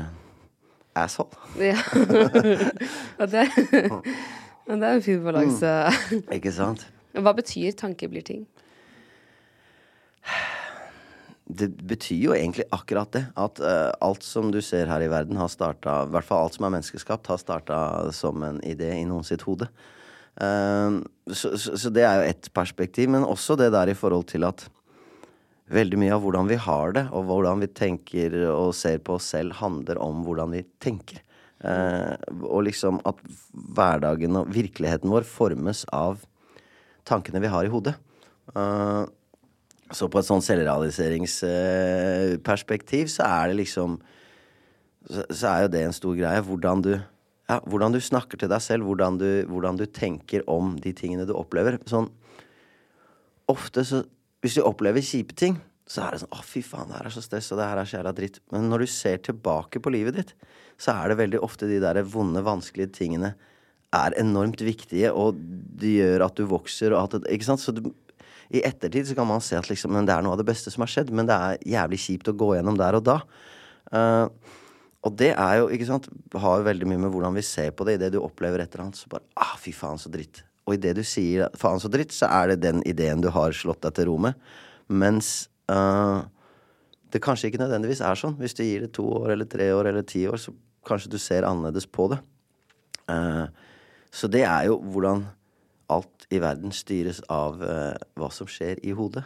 asshole. 0.99 1.39
Ja. 1.59 1.79
og 3.21 3.31
det, 3.33 3.47
det 3.51 4.79
er 4.79 4.91
en 4.93 5.05
fin 5.05 5.23
balanse. 5.25 5.71
Mm. 6.11 6.27
Ikke 6.39 6.55
sant? 6.55 6.87
Hva 7.13 7.35
betyr 7.37 7.75
'tanke 7.77 8.09
blir 8.09 8.25
ting'? 8.25 8.47
Det 11.59 11.69
betyr 11.89 12.21
jo 12.29 12.35
egentlig 12.37 12.67
akkurat 12.75 13.11
det. 13.15 13.25
At 13.39 13.61
uh, 13.63 13.91
alt 14.05 14.25
som 14.27 14.51
du 14.55 14.61
ser 14.65 14.91
her 14.91 15.05
i 15.05 15.11
verden, 15.13 15.39
har 15.41 15.51
starta 15.53 16.03
I 16.07 16.13
hvert 16.15 16.29
fall 16.29 16.47
alt 16.47 16.59
som 16.59 16.69
er 16.69 16.77
menneskeskapt, 16.77 17.31
har 17.31 17.41
starta 17.41 17.79
som 18.17 18.45
en 18.47 18.61
idé 18.67 18.93
i 18.99 19.09
noen 19.09 19.27
sitt 19.27 19.45
hode. 19.49 19.69
Uh, 20.41 21.03
så, 21.29 21.53
so, 21.53 21.57
so, 21.61 21.81
so 21.85 21.93
det 21.93 22.07
er 22.09 22.21
jo 22.21 22.31
ett 22.31 22.53
perspektiv. 22.57 23.11
Men 23.13 23.29
også 23.29 23.59
det 23.61 23.73
der 23.75 23.93
i 23.93 23.99
forhold 23.99 24.31
til 24.33 24.49
at 24.49 24.67
veldig 25.73 25.99
mye 26.01 26.15
av 26.15 26.25
hvordan 26.25 26.49
vi 26.51 26.59
har 26.61 26.97
det, 26.97 27.07
og 27.15 27.29
hvordan 27.29 27.63
vi 27.63 27.71
tenker 27.73 28.35
og 28.51 28.75
ser 28.77 29.01
på 29.05 29.17
oss 29.17 29.31
selv, 29.33 29.57
handler 29.61 30.01
om 30.03 30.25
hvordan 30.27 30.53
vi 30.57 30.65
tenker. 30.83 31.23
Uh, 31.63 32.19
og 32.43 32.65
liksom 32.67 32.99
at 33.07 33.21
hverdagen 33.53 34.41
og 34.41 34.51
virkeligheten 34.51 35.13
vår 35.13 35.27
formes 35.29 35.85
av 35.95 36.25
tankene 37.07 37.43
vi 37.43 37.51
har 37.53 37.67
i 37.67 37.71
hodet. 37.71 37.95
Uh, 38.57 39.07
Så 39.93 40.09
på 40.09 40.19
et 40.21 40.27
sånn 40.29 40.43
selvrealiseringsperspektiv 40.45 43.07
så 43.13 43.23
er 43.29 43.49
det 43.51 43.57
liksom 43.61 43.91
så, 45.03 45.49
er 45.51 45.65
jo 45.65 45.73
det 45.73 45.83
en 45.87 45.97
stor 45.97 46.15
greie. 46.17 46.45
Hvordan 46.47 46.83
du, 46.85 46.93
ja, 47.51 47.59
hvordan 47.67 47.95
du 47.95 48.01
snakker 48.03 48.41
til 48.41 48.51
deg 48.53 48.63
selv, 48.65 48.83
hvordan 48.89 49.19
du, 49.21 49.31
hvordan 49.51 49.81
du, 49.81 49.87
tenker 49.91 50.41
om 50.51 50.77
de 50.81 50.93
tingene 50.97 51.29
du 51.29 51.35
opplever. 51.37 51.79
Sånn 51.91 52.09
Ofte 53.51 53.83
så 53.85 54.05
Hvis 54.43 54.57
du 54.59 54.63
opplever 54.65 55.03
kjipe 55.05 55.35
ting, 55.39 55.55
så 55.87 56.03
er 56.03 56.15
det 56.15 56.23
sånn 56.23 56.35
Å, 56.35 56.43
fy 56.47 56.61
faen, 56.67 56.89
det 56.89 56.97
her 56.99 57.09
er 57.11 57.15
så 57.15 57.23
stress, 57.23 57.53
og 57.53 57.59
det 57.61 57.69
her 57.69 57.79
er 57.79 57.87
så 57.87 57.97
jævla 57.99 58.13
dritt. 58.17 58.37
Men 58.55 58.69
når 58.71 58.79
du 58.83 58.89
ser 58.91 59.19
tilbake 59.23 59.83
på 59.83 59.93
livet 59.93 60.15
ditt, 60.19 60.33
så 60.81 60.89
er 60.95 61.11
det 61.11 61.21
veldig 61.21 61.41
ofte 61.45 61.69
de 61.71 61.79
der 61.83 62.01
vonde, 62.07 62.43
vanskelige 62.47 62.95
tingene 62.97 63.31
er 63.93 64.17
enormt 64.17 64.63
viktige, 64.65 65.11
og 65.13 65.37
de 65.83 65.99
gjør 65.99 66.25
at 66.27 66.39
du 66.39 66.47
vokser, 66.49 66.95
og 66.97 67.19
at 67.19 67.29
Ikke 67.31 67.51
sant? 67.51 67.61
Så 67.61 67.75
du, 67.77 67.91
i 68.53 68.63
ettertid 68.69 69.09
så 69.09 69.17
kan 69.17 69.29
man 69.29 69.41
se 69.45 69.57
at 69.57 69.69
liksom, 69.71 69.97
det 70.05 70.15
er 70.15 70.25
noe 70.25 70.37
av 70.37 70.41
det 70.43 70.49
beste 70.49 70.73
som 70.73 70.85
har 70.85 70.91
skjedd, 70.93 71.13
men 71.15 71.29
det 71.29 71.37
er 71.37 71.63
jævlig 71.75 72.01
kjipt 72.05 72.29
å 72.29 72.37
gå 72.37 72.53
gjennom 72.57 72.77
der 72.81 72.99
og 72.99 73.07
da. 73.07 73.19
Uh, 73.93 74.27
og 75.03 75.17
det 75.19 75.33
er 75.33 75.57
jo, 75.59 75.71
ikke 75.75 75.89
sant, 75.89 76.07
har 76.39 76.61
jo 76.61 76.67
veldig 76.69 76.89
mye 76.91 77.03
med 77.05 77.13
hvordan 77.15 77.35
vi 77.35 77.43
ser 77.47 77.73
på 77.75 77.87
det. 77.89 77.97
Idet 77.99 78.13
du 78.15 78.21
opplever 78.23 78.63
et 78.63 78.75
eller 78.75 78.87
annet, 78.87 79.01
så 79.01 79.11
bare 79.11 79.25
ah, 79.41 79.57
fy 79.59 79.73
faen, 79.75 79.99
så 79.99 80.13
dritt. 80.13 80.45
Og 80.69 80.77
idet 80.77 80.95
du 80.95 81.03
sier 81.07 81.51
faen, 81.59 81.81
så 81.83 81.91
dritt, 81.91 82.15
så 82.15 82.29
er 82.31 82.53
det 82.53 82.63
den 82.63 82.85
ideen 82.87 83.25
du 83.25 83.31
har 83.35 83.57
slått 83.57 83.83
deg 83.83 83.97
til 83.97 84.13
ro 84.13 84.19
med. 84.29 84.39
Mens 84.93 85.33
uh, 85.73 86.23
det 87.11 87.23
kanskje 87.25 87.51
ikke 87.51 87.65
nødvendigvis 87.65 88.05
er 88.05 88.21
sånn. 88.21 88.39
Hvis 88.39 88.55
du 88.59 88.63
gir 88.63 88.87
det 88.87 88.93
to 88.95 89.09
år 89.19 89.35
eller 89.35 89.51
tre 89.51 89.73
år 89.75 89.91
eller 89.91 90.07
ti 90.07 90.23
år, 90.31 90.39
så 90.39 90.55
kanskje 90.87 91.11
du 91.17 91.19
ser 91.23 91.49
annerledes 91.49 91.89
på 91.91 92.07
det. 92.13 92.21
Uh, 93.11 93.49
så 94.15 94.31
det 94.31 94.45
er 94.47 94.69
jo 94.71 94.79
hvordan 94.93 95.27
alt 95.93 96.27
i 96.33 96.41
verden 96.43 96.73
styres 96.75 97.21
av 97.33 97.61
uh, 97.63 97.95
hva 98.19 98.31
som 98.33 98.49
skjer 98.51 98.81
i 98.87 98.95
hodet. 98.97 99.25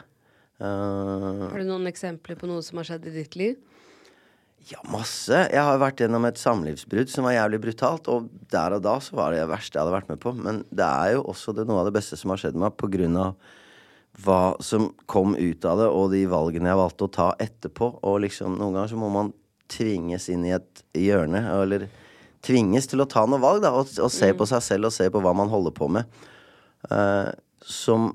Uh, 0.56 1.46
har 1.52 1.60
du 1.60 1.68
noen 1.68 1.88
eksempler 1.90 2.38
på 2.40 2.48
noe 2.48 2.64
som 2.64 2.80
har 2.80 2.88
skjedd 2.88 3.08
i 3.10 3.16
ditt 3.18 3.36
liv? 3.38 3.56
Ja, 4.66 4.80
masse. 4.90 5.44
Jeg 5.52 5.62
har 5.62 5.78
vært 5.78 6.00
gjennom 6.02 6.24
et 6.26 6.40
samlivsbrudd 6.40 7.10
som 7.12 7.28
var 7.28 7.36
jævlig 7.36 7.60
brutalt. 7.68 8.08
Og 8.10 8.26
der 8.50 8.74
og 8.74 8.82
da 8.82 8.96
så 9.04 9.14
var 9.18 9.30
det 9.30 9.44
det 9.44 9.52
verste 9.52 9.78
jeg 9.78 9.84
hadde 9.84 9.94
vært 9.94 10.10
med 10.10 10.22
på. 10.22 10.32
Men 10.34 10.64
det 10.74 10.86
er 10.86 11.12
jo 11.14 11.22
også 11.30 11.54
det, 11.54 11.68
noe 11.68 11.84
av 11.84 11.90
det 11.90 11.94
beste 11.94 12.18
som 12.18 12.32
har 12.34 12.40
skjedd 12.42 12.58
meg 12.58 12.74
på 12.74 12.90
grunn 12.90 13.18
av 13.20 13.36
hva 14.24 14.56
som 14.64 14.88
kom 15.06 15.36
ut 15.36 15.64
av 15.68 15.82
det, 15.82 15.86
og 15.92 16.08
de 16.14 16.22
valgene 16.30 16.70
jeg 16.70 16.80
valgte 16.80 17.06
å 17.06 17.12
ta 17.14 17.28
etterpå. 17.46 17.92
Og 18.08 18.22
liksom, 18.24 18.56
noen 18.58 18.78
ganger 18.78 18.94
så 18.94 18.98
må 18.98 19.12
man 19.12 19.30
tvinges 19.70 20.30
inn 20.32 20.46
i 20.48 20.54
et 20.56 20.82
hjørne, 20.96 21.42
eller 21.60 21.86
tvinges 22.46 22.88
til 22.90 23.02
å 23.02 23.08
ta 23.10 23.26
noe 23.28 23.42
valg, 23.42 23.62
da, 23.62 23.74
og, 23.76 23.90
og 24.02 24.10
se 24.12 24.32
mm. 24.32 24.38
på 24.40 24.48
seg 24.50 24.64
selv 24.64 24.88
og 24.88 24.94
se 24.94 25.06
på 25.12 25.22
hva 25.22 25.34
man 25.36 25.52
holder 25.52 25.74
på 25.76 25.90
med. 25.92 26.08
Uh, 26.90 27.32
som 27.66 28.12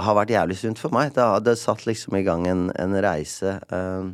har 0.00 0.16
vært 0.16 0.32
jævlig 0.32 0.56
sunt 0.60 0.80
for 0.80 0.94
meg. 0.94 1.12
Det, 1.16 1.24
det 1.44 1.58
satt 1.60 1.84
liksom 1.88 2.16
i 2.16 2.24
gang 2.26 2.46
en, 2.48 2.68
en 2.80 2.96
reise 3.04 3.58
uh, 3.72 4.08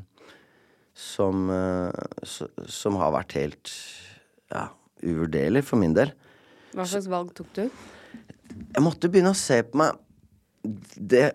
som, 0.99 1.47
uh, 1.51 1.93
som 2.67 2.99
har 2.99 3.15
vært 3.15 3.37
helt 3.39 3.75
ja, 4.51 4.69
uvurderlig 5.05 5.63
for 5.69 5.81
min 5.81 5.95
del. 5.97 6.15
Hva 6.75 6.87
slags 6.89 7.09
valg 7.11 7.31
tok 7.37 7.53
du? 7.57 7.65
Jeg 7.69 8.83
måtte 8.83 9.11
begynne 9.13 9.35
å 9.35 9.39
se 9.39 9.61
på 9.65 9.79
meg 9.79 9.97
Det 10.97 11.29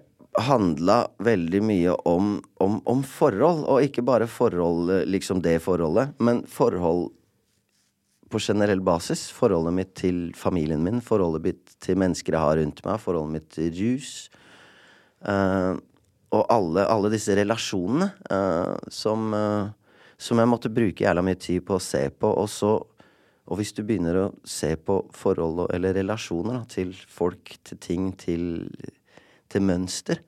handla 0.44 1.04
veldig 1.24 1.62
mye 1.64 1.94
om, 2.10 2.36
om, 2.64 2.80
om, 2.90 3.04
forhold, 3.06 3.64
og 3.70 3.86
ikke 3.86 4.04
bare 4.06 4.28
forhold, 4.30 4.90
liksom 5.08 5.44
det 5.46 5.60
forholdet, 5.62 6.16
men 6.18 6.42
forhold 6.50 7.12
på 8.34 8.42
generell 8.42 8.82
basis. 8.84 9.28
Forholdet 9.34 9.76
mitt 9.78 9.94
til 10.00 10.24
familien 10.38 10.82
min, 10.84 11.02
forholdet 11.06 11.46
mitt 11.46 11.76
til 11.84 12.00
mennesker 12.02 12.36
jeg 12.36 12.46
har 12.48 12.60
rundt 12.60 12.82
meg, 12.86 13.02
forholdet 13.02 13.36
mitt 13.38 13.50
til 13.54 13.70
rus. 13.78 14.14
Uh, 15.24 15.78
og 16.34 16.48
alle, 16.52 16.88
alle, 16.90 17.12
disse 17.14 17.36
relasjonene 17.38 18.10
uh, 18.34 18.74
som, 18.92 19.30
uh, 19.38 19.70
som, 20.18 20.42
jeg 20.42 20.50
måtte 20.50 20.74
bruke 20.74 21.06
jævla 21.06 21.24
mye 21.24 21.40
tid 21.40 21.62
på 21.68 21.78
å 21.78 21.84
se 21.84 22.08
på. 22.10 22.34
Og 22.34 22.50
så 22.52 22.80
Og 23.44 23.58
hvis 23.60 23.74
du 23.76 23.82
begynner 23.84 24.16
å 24.16 24.28
se 24.48 24.70
på 24.80 25.02
forhold 25.12 25.66
eller 25.76 25.98
relasjoner 25.98 26.62
da, 26.62 26.64
til 26.64 26.94
folk, 26.96 27.58
til 27.68 27.78
ting, 27.78 28.06
til, 28.16 28.70
til 29.52 29.66
mønster, 29.68 30.22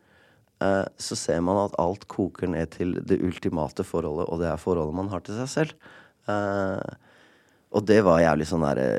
så 0.59 1.15
ser 1.15 1.39
man 1.39 1.61
at 1.61 1.77
alt 1.79 2.03
koker 2.11 2.51
ned 2.51 2.73
til 2.75 2.91
det 3.07 3.21
ultimate 3.23 3.85
forholdet, 3.87 4.27
og 4.27 4.41
det 4.43 4.49
er 4.51 4.59
forholdet 4.59 4.97
man 4.99 5.13
har 5.13 5.23
til 5.23 5.39
seg 5.39 5.47
selv. 5.53 5.95
Og 7.75 7.83
det 7.83 7.99
var 8.07 8.23
jævlig 8.23 8.47
sånn 8.49 8.65
derre 8.65 8.89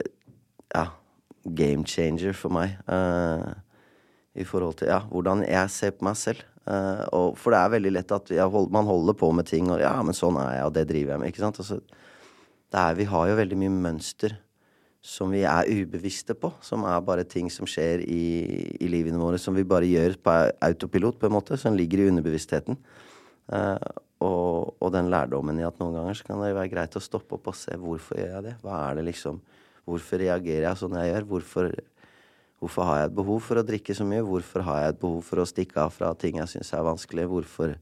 Ja, 0.75 0.91
game 1.47 1.87
changer 1.89 2.35
for 2.37 2.53
meg. 2.53 2.75
Uh, 2.91 3.55
I 4.37 4.45
forhold 4.45 4.81
til 4.81 4.91
ja, 4.91 5.01
hvordan 5.09 5.45
jeg 5.47 5.73
ser 5.73 5.95
på 5.97 6.09
meg 6.09 6.19
selv. 6.21 6.43
Uh, 6.67 7.05
og, 7.15 7.37
for 7.39 7.55
det 7.55 7.61
er 7.61 7.77
veldig 7.77 7.93
lett 7.95 8.13
at 8.13 8.33
hold, 8.51 8.73
man 8.75 8.89
holder 8.89 9.15
på 9.17 9.31
med 9.33 9.47
ting, 9.49 9.71
og 9.71 9.79
ja, 9.81 9.95
men 10.03 10.17
sånn 10.17 10.37
er 10.43 10.57
jeg, 10.59 10.65
og 10.67 10.75
det 10.75 10.89
driver 10.91 11.15
jeg 11.15 11.23
med. 11.23 11.31
ikke 11.31 11.45
sant? 11.45 11.61
Altså, 11.63 11.79
er, 12.77 12.99
vi 12.99 13.07
har 13.09 13.31
jo 13.31 13.39
veldig 13.39 13.61
mye 13.63 13.77
mønster 13.87 14.35
som 15.07 15.31
vi 15.31 15.45
er 15.47 15.71
ubevisste 15.71 16.35
på. 16.35 16.51
Som 16.67 16.85
er 16.89 17.05
bare 17.07 17.25
ting 17.29 17.49
som 17.53 17.69
skjer 17.71 18.03
i, 18.03 18.25
i 18.83 18.91
livene 18.91 19.21
våre, 19.23 19.39
som 19.41 19.55
vi 19.57 19.65
bare 19.65 19.89
gjør 19.89 20.19
på 20.19 20.35
autopilot, 20.67 21.21
på 21.21 21.31
en 21.31 21.37
måte. 21.37 21.59
Som 21.61 21.79
ligger 21.79 22.03
i 22.03 22.09
underbevisstheten. 22.11 22.79
Uh, 23.47 23.79
og, 24.25 24.77
og, 24.81 24.89
den 24.95 25.11
lærdommen 25.13 25.59
i 25.61 25.67
at 25.67 25.77
noen 25.81 25.99
ganger 25.99 26.17
så 26.17 26.25
kan 26.25 26.41
det 26.41 26.55
være 26.57 26.73
greit 26.73 26.97
å 26.97 27.03
stoppe 27.05 27.37
opp 27.37 27.51
og 27.53 27.59
se 27.59 27.77
hvorfor 27.77 28.17
gjør 28.17 28.33
jeg 28.39 28.45
det. 28.47 28.55
Hva 28.63 28.81
er 28.89 28.99
det 28.99 29.11
liksom 29.11 29.43
Hvorfor 29.87 30.19
reagerer 30.19 30.65
jeg 30.65 30.79
sånn 30.81 30.97
jeg 30.99 31.13
gjør? 31.13 31.27
Hvorfor, 31.31 31.67
hvorfor 32.59 32.89
har 32.89 32.97
jeg 32.99 33.11
et 33.11 33.19
behov 33.21 33.45
for 33.47 33.61
å 33.61 33.63
drikke 33.63 33.95
så 33.95 34.03
mye? 34.09 34.25
Hvorfor 34.27 34.65
har 34.67 34.81
jeg 34.83 34.95
et 34.97 34.99
behov 35.05 35.21
for 35.29 35.39
å 35.39 35.47
stikke 35.47 35.79
av 35.79 35.93
fra 35.95 36.09
ting 36.19 36.41
jeg 36.41 36.51
syns 36.51 36.73
er 36.75 36.83
vanskelig? 36.89 37.29
Hvorfor, 37.31 37.77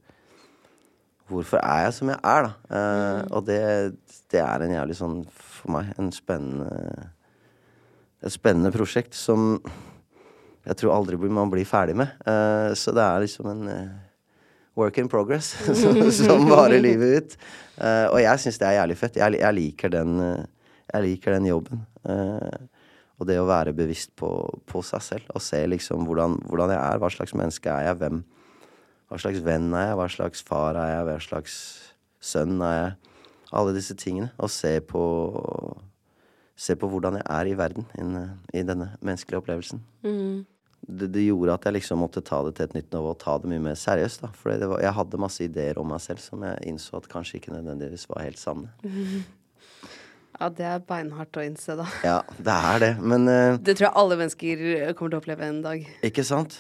hvorfor 1.33 1.63
er 1.63 1.87
jeg 1.87 1.95
som 1.97 2.13
jeg 2.13 2.21
er, 2.21 2.51
da? 2.51 2.53
Eh, 2.69 2.99
mm. 3.01 3.33
Og 3.39 3.49
det, 3.49 3.63
det, 4.35 4.43
er 4.43 4.67
en 4.67 4.77
jævlig 4.77 4.99
sånn, 5.01 5.17
for 5.33 5.79
meg, 5.79 5.95
en 5.97 6.13
spennende 6.13 7.09
Et 8.25 8.33
spennende 8.33 8.73
prosjekt 8.73 9.17
som 9.17 9.59
jeg 10.65 10.77
tror 10.81 10.95
aldri 10.95 11.17
man 11.29 11.51
blir 11.53 11.67
ferdig 11.69 11.97
med. 11.97 12.13
Eh, 12.25 12.71
så 12.77 12.93
det 12.97 13.05
er 13.05 13.25
liksom 13.25 13.51
en 13.51 13.67
uh, 13.69 14.14
work 14.75 14.99
in 14.99 15.09
progress 15.09 15.55
som 16.27 16.47
varer 16.51 16.83
livet 16.83 17.17
ut. 17.17 17.37
Uh, 17.79 18.07
og 18.13 18.21
jeg 18.23 18.43
syns 18.43 18.61
det 18.61 18.69
er 18.69 18.79
jævlig 18.81 18.99
fett. 18.99 19.19
Jeg, 19.21 19.39
jeg, 19.41 19.57
liker, 19.59 19.93
den, 19.95 20.15
uh, 20.21 20.71
jeg 20.93 21.07
liker 21.09 21.37
den 21.37 21.49
jobben. 21.51 21.83
Uh, 22.07 22.69
og 23.19 23.29
det 23.31 23.39
å 23.39 23.47
være 23.47 23.75
bevisst 23.77 24.13
på, 24.19 24.29
på, 24.67 24.83
seg 24.83 25.03
selv 25.07 25.35
og 25.37 25.43
se 25.43 25.61
liksom 25.71 26.07
hvordan, 26.09 26.37
hvordan, 26.51 26.75
jeg 26.75 26.83
er. 26.83 27.03
Hva 27.03 27.11
slags 27.15 27.35
menneske 27.39 27.71
er 27.71 27.89
jeg? 27.89 28.01
Hvem? 28.03 28.23
Hva 29.11 29.21
slags 29.23 29.43
venn 29.47 29.71
er 29.73 29.91
jeg? 29.91 29.99
Hva 30.01 30.09
slags 30.17 30.47
far 30.47 30.79
er 30.81 30.95
jeg? 30.97 31.09
Hva 31.09 31.19
slags 31.29 31.57
sønn 32.25 32.59
er 32.65 32.79
jeg? 32.81 33.19
Alle 33.55 33.75
disse 33.77 33.95
tingene. 33.99 34.33
Og 34.43 34.53
se 34.53 34.79
på 34.85 35.05
Se 36.55 36.77
på 36.79 36.87
hvordan 36.87 37.17
jeg 37.19 37.25
er 37.35 37.49
i 37.51 37.55
verden 37.59 37.83
in, 37.99 38.13
i 38.55 38.61
denne 38.63 38.93
menneskelige 39.03 39.41
opplevelsen. 39.41 39.81
Mm 40.07 40.45
det, 40.87 41.09
det, 41.15 41.23
gjorde 41.25 41.55
at 41.57 41.65
jeg 41.67 41.79
liksom 41.79 42.03
måtte 42.05 42.23
ta 42.25 42.43
det 42.47 42.57
til 42.59 42.69
et 42.69 42.75
nytt 42.77 42.93
nivå 42.93 43.15
og 43.15 43.21
ta 43.23 43.37
det 43.41 43.49
mye 43.51 43.63
mer 43.63 43.79
seriøst. 43.79 44.25
da. 44.25 44.33
For 44.37 44.53
jeg 44.53 44.93
hadde 44.99 45.23
masse 45.23 45.45
ideer 45.45 45.81
om 45.81 45.89
meg 45.95 46.03
selv 46.05 46.21
som 46.25 46.45
jeg 46.45 46.69
innså 46.69 46.99
at 47.01 47.09
kanskje 47.13 47.41
ikke 47.41 47.55
nødvendigvis 47.55 48.09
var 48.11 48.27
helt 48.27 48.43
sanne. 48.43 48.75
Ja, 50.35 50.49
det 50.51 50.65
er 50.67 50.81
beinhardt 50.83 51.37
å 51.39 51.43
innse, 51.47 51.77
da. 51.79 51.85
Ja, 52.03 52.17
det 52.43 52.55
er 52.71 52.81
det, 52.83 52.89
men 52.99 53.29
uh, 53.31 53.55
Det 53.55 53.77
tror 53.77 53.87
jeg 53.87 53.95
alle 54.01 54.17
mennesker 54.19 54.63
kommer 54.99 55.13
til 55.13 55.15
å 55.15 55.21
oppleve 55.23 55.47
en 55.47 55.61
dag. 55.63 55.85
Ikke 56.03 56.25
sant? 56.27 56.57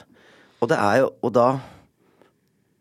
Og 0.62 0.70
det 0.70 0.78
er 0.78 1.00
jo 1.02 1.08
Og 1.26 1.32
da 1.34 1.48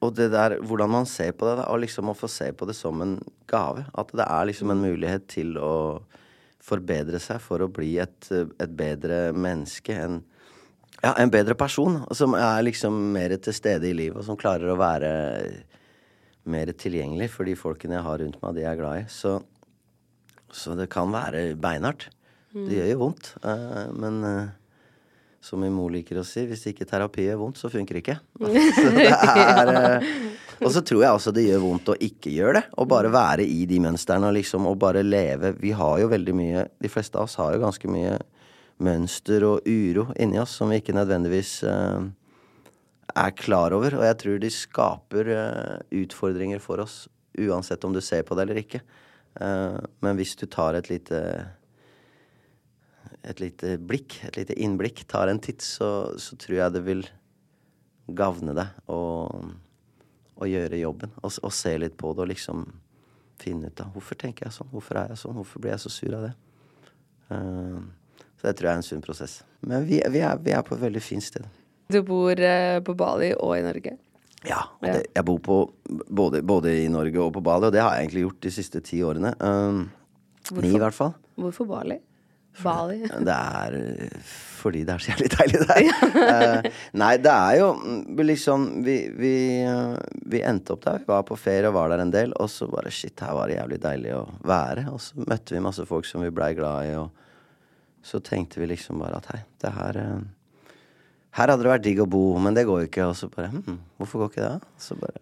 Og 0.06 0.14
det 0.14 0.30
der 0.36 0.60
hvordan 0.62 0.94
man 0.94 1.10
ser 1.10 1.32
på 1.34 1.48
det, 1.48 1.56
da, 1.64 1.66
og 1.74 1.82
liksom 1.82 2.12
å 2.12 2.16
få 2.18 2.30
se 2.30 2.52
på 2.54 2.68
det 2.70 2.76
som 2.78 3.02
en 3.02 3.16
gave. 3.50 3.88
At 3.98 4.14
det 4.14 4.28
er 4.28 4.50
liksom 4.52 4.70
en 4.70 4.84
mulighet 4.84 5.26
til 5.34 5.58
å 5.58 5.74
forbedre 6.64 7.20
seg 7.24 7.42
for 7.42 7.64
å 7.64 7.72
bli 7.72 7.96
et, 8.04 8.30
et 8.30 8.78
bedre 8.78 9.32
menneske. 9.34 9.96
En, 9.96 10.22
ja, 11.04 11.14
en 11.20 11.32
bedre 11.34 11.56
person 11.60 12.00
som 12.16 12.36
er 12.40 12.64
liksom 12.64 12.96
mer 13.14 13.36
til 13.44 13.56
stede 13.56 13.90
i 13.90 13.96
livet, 13.96 14.22
og 14.22 14.28
som 14.28 14.40
klarer 14.40 14.72
å 14.72 14.80
være 14.80 15.12
mer 16.50 16.72
tilgjengelig 16.80 17.30
for 17.34 17.48
de 17.48 17.56
folkene 17.60 17.98
jeg 17.98 18.06
har 18.06 18.20
rundt 18.22 18.42
meg, 18.42 18.56
de 18.56 18.64
jeg 18.64 18.72
er 18.72 18.80
glad 18.80 19.02
i. 19.02 19.06
Så, 19.12 19.38
så 20.52 20.76
det 20.80 20.90
kan 20.92 21.12
være 21.12 21.54
beinhardt. 21.60 22.10
Mm. 22.54 22.68
Det 22.68 22.78
gjør 22.78 22.92
jo 22.92 23.00
vondt. 23.02 23.32
Uh, 23.44 23.90
men 24.00 24.20
uh, 24.28 24.52
som 25.44 25.60
min 25.64 25.74
mor 25.76 25.92
liker 25.92 26.20
å 26.22 26.28
si, 26.28 26.46
hvis 26.48 26.68
ikke 26.72 26.88
terapi 26.88 27.28
gjør 27.28 27.42
vondt, 27.42 27.60
så 27.60 27.72
funker 27.74 28.00
det 28.00 28.04
ikke. 28.04 28.20
så 28.80 28.90
det 28.96 29.08
er, 29.12 29.74
uh, 29.74 30.12
og 30.64 30.72
så 30.72 30.84
tror 30.86 31.04
jeg 31.04 31.18
også 31.18 31.34
det 31.36 31.48
gjør 31.48 31.64
vondt 31.66 31.92
å 31.92 31.98
ikke 32.08 32.32
gjøre 32.32 32.62
det. 32.62 32.66
Å 32.80 32.88
bare 32.88 33.12
være 33.12 33.48
i 33.48 33.66
de 33.68 33.80
mønstrene 33.84 34.30
og 34.30 34.38
liksom 34.38 34.70
og 34.70 34.80
bare 34.84 35.04
leve. 35.04 35.56
Vi 35.60 35.74
har 35.76 36.00
jo 36.00 36.12
veldig 36.12 36.36
mye 36.38 36.68
De 36.80 36.92
fleste 36.92 37.20
av 37.20 37.28
oss 37.28 37.36
har 37.42 37.56
jo 37.56 37.64
ganske 37.66 37.92
mye 37.92 38.16
mønster 38.84 39.46
og 39.48 39.68
uro 39.70 40.08
inni 40.20 40.40
oss 40.42 40.58
som 40.58 40.72
vi 40.72 40.80
ikke 40.82 40.96
nødvendigvis 40.96 41.56
uh, 41.68 42.02
er 43.14 43.34
klar 43.38 43.76
over. 43.76 44.00
Og 44.00 44.06
jeg 44.08 44.20
tror 44.22 44.40
de 44.42 44.52
skaper 44.54 45.32
uh, 45.34 45.82
utfordringer 46.04 46.62
for 46.64 46.84
oss, 46.84 47.04
uansett 47.40 47.84
om 47.86 47.96
du 47.96 48.02
ser 48.02 48.26
på 48.28 48.38
det 48.38 48.48
eller 48.48 48.62
ikke. 48.64 48.84
Uh, 49.40 49.78
men 50.06 50.18
hvis 50.20 50.36
du 50.40 50.48
tar 50.48 50.78
et 50.80 50.90
lite 50.92 51.20
et 53.24 53.40
lite 53.40 53.78
blikk, 53.80 54.18
et 54.28 54.36
lite 54.36 54.56
innblikk, 54.60 55.06
tar 55.08 55.30
en 55.32 55.40
titt, 55.40 55.64
så, 55.64 56.12
så 56.20 56.36
tror 56.36 56.58
jeg 56.58 56.74
det 56.76 56.82
vil 56.84 57.06
gagne 58.12 58.52
deg. 58.58 58.82
å, 58.92 59.00
å 60.36 60.50
gjøre 60.50 60.82
jobben. 60.82 61.14
Og, 61.22 61.32
og, 61.44 61.54
se 61.56 61.76
litt 61.80 61.98
på 62.00 62.14
det 62.14 62.26
og 62.26 62.32
liksom 62.32 62.66
finne 63.42 63.70
ut 63.70 63.84
av 63.84 63.92
hvorfor 63.96 64.20
tenker 64.20 64.48
jeg 64.48 64.56
sånn, 64.58 64.70
hvorfor 64.72 65.00
er 65.00 65.14
jeg 65.14 65.22
sånn, 65.24 65.38
hvorfor 65.40 65.64
blir 65.64 65.74
jeg 65.74 65.84
så 65.84 65.92
sur 65.94 66.18
av 66.18 66.28
det. 66.28 66.34
Uh, 67.32 67.80
så 68.44 68.50
det 68.50 68.58
tror 68.60 68.68
jeg 68.68 68.76
er 68.76 68.82
en 68.82 68.84
sunn 68.84 69.04
prosess. 69.04 69.38
Men 69.64 69.86
vi, 69.88 70.02
vi, 70.12 70.20
er, 70.20 70.40
vi 70.44 70.52
er, 70.52 70.64
på 70.68 70.76
et 70.76 70.82
veldig 70.82 71.00
fint 71.00 71.24
sted. 71.24 71.46
Du 71.88 72.02
bor 72.04 72.36
uh, 72.36 72.80
på 72.84 72.96
Bali 73.00 73.30
og 73.38 73.54
i 73.56 73.64
Norge? 73.64 73.94
Ja. 74.44 74.66
det, 74.84 75.06
jeg 75.16 75.24
bor 75.24 75.38
på, 75.40 75.58
både, 76.12 76.42
både, 76.44 76.74
i 76.84 76.90
Norge 76.92 77.22
og 77.24 77.32
på 77.38 77.44
Bali, 77.46 77.70
og 77.70 77.72
det 77.72 77.80
har 77.80 77.96
jeg 77.96 78.10
egentlig 78.10 78.26
gjort 78.26 78.42
de 78.44 78.52
siste 78.52 78.82
ti 78.84 79.00
årene. 79.00 79.32
Um, 79.40 79.86
ni, 80.60 80.74
i 80.74 80.82
hvert 80.82 80.98
fall. 80.98 81.16
Hvorfor 81.40 81.70
Bali? 81.72 82.02
Bali? 82.60 83.00
Det 83.30 83.38
er 83.38 83.80
fordi 84.64 84.84
det 84.88 84.94
er 84.94 85.02
så 85.02 85.14
jævlig 85.14 85.32
deilig 85.34 85.64
der. 85.64 85.88
uh, 86.68 86.84
nei, 87.00 87.14
det 87.24 87.32
er 87.32 87.56
jo 87.62 87.72
mm, 87.80 88.22
liksom 88.28 88.68
vi, 88.84 88.98
vi, 89.16 89.34
vi, 90.36 90.44
endte 90.44 90.76
opp 90.76 90.84
der. 90.84 91.02
Vi 91.02 91.12
var 91.16 91.26
på 91.28 91.40
ferie 91.40 91.72
og 91.72 91.80
var 91.80 91.96
der 91.96 92.04
en 92.04 92.14
del. 92.14 92.36
Og 92.44 92.52
så 92.52 92.68
bare 92.68 92.92
shit, 92.92 93.16
her 93.24 93.40
var 93.40 93.48
det 93.48 93.62
jævlig 93.62 93.80
deilig 93.88 94.14
å 94.20 94.28
være. 94.44 94.90
Og 94.92 95.02
så 95.04 95.24
møtte 95.24 95.56
vi 95.56 95.64
masse 95.64 95.88
folk 95.88 96.08
som 96.08 96.24
vi 96.24 96.36
blei 96.36 96.52
glad 96.60 96.92
i, 96.92 96.96
og 97.00 97.23
så 98.04 98.20
tenkte 98.24 98.62
vi 98.62 98.70
liksom 98.74 99.02
bare 99.02 99.20
at 99.22 99.30
hei, 99.32 99.42
det 99.64 99.74
her 99.74 100.00
uh, 100.00 100.24
Her 101.34 101.50
hadde 101.50 101.64
det 101.66 101.72
vært 101.72 101.86
digg 101.86 102.02
å 102.04 102.10
bo, 102.10 102.26
men 102.38 102.54
det 102.54 102.68
går 102.68 102.84
jo 102.84 102.88
ikke. 102.90 103.06
Og 103.10 103.16
så 103.18 103.30
bare 103.32 103.50
hm, 103.50 103.80
hvorfor 103.98 104.22
går 104.22 104.34
ikke 104.34 104.50
det? 104.50 104.74
Så 104.78 104.98
bare 105.00 105.22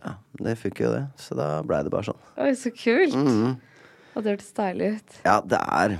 Ja, 0.00 0.14
det 0.40 0.56
funker 0.58 0.86
jo 0.88 0.94
det. 0.96 1.04
Så 1.20 1.36
da 1.38 1.60
blei 1.66 1.84
det 1.86 1.92
bare 1.92 2.08
sånn. 2.08 2.24
Oi, 2.40 2.54
så 2.58 2.72
kult. 2.74 3.14
Mm 3.14 3.28
-hmm. 3.28 3.52
Og 4.14 4.24
det 4.24 4.32
hørtes 4.32 4.52
deilig 4.56 4.88
ut. 4.96 5.20
Ja, 5.24 5.40
det 5.40 5.60
er 5.60 5.98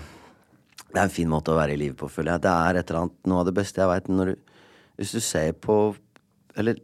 det 0.90 0.98
er 0.98 1.06
en 1.06 1.14
fin 1.14 1.30
måte 1.30 1.52
å 1.52 1.58
være 1.58 1.76
i 1.76 1.76
livet 1.78 1.96
på, 2.00 2.08
føler 2.10 2.34
jeg. 2.34 2.42
Det 2.42 2.50
er 2.50 2.78
et 2.80 2.90
eller 2.90 3.00
annet, 3.04 3.18
noe 3.30 3.42
av 3.42 3.46
det 3.46 3.54
beste 3.54 3.80
jeg 3.80 3.90
veit. 3.90 4.38
Hvis 4.98 5.12
du 5.12 5.20
ser 5.20 5.52
på 5.52 5.96
Eller 6.56 6.80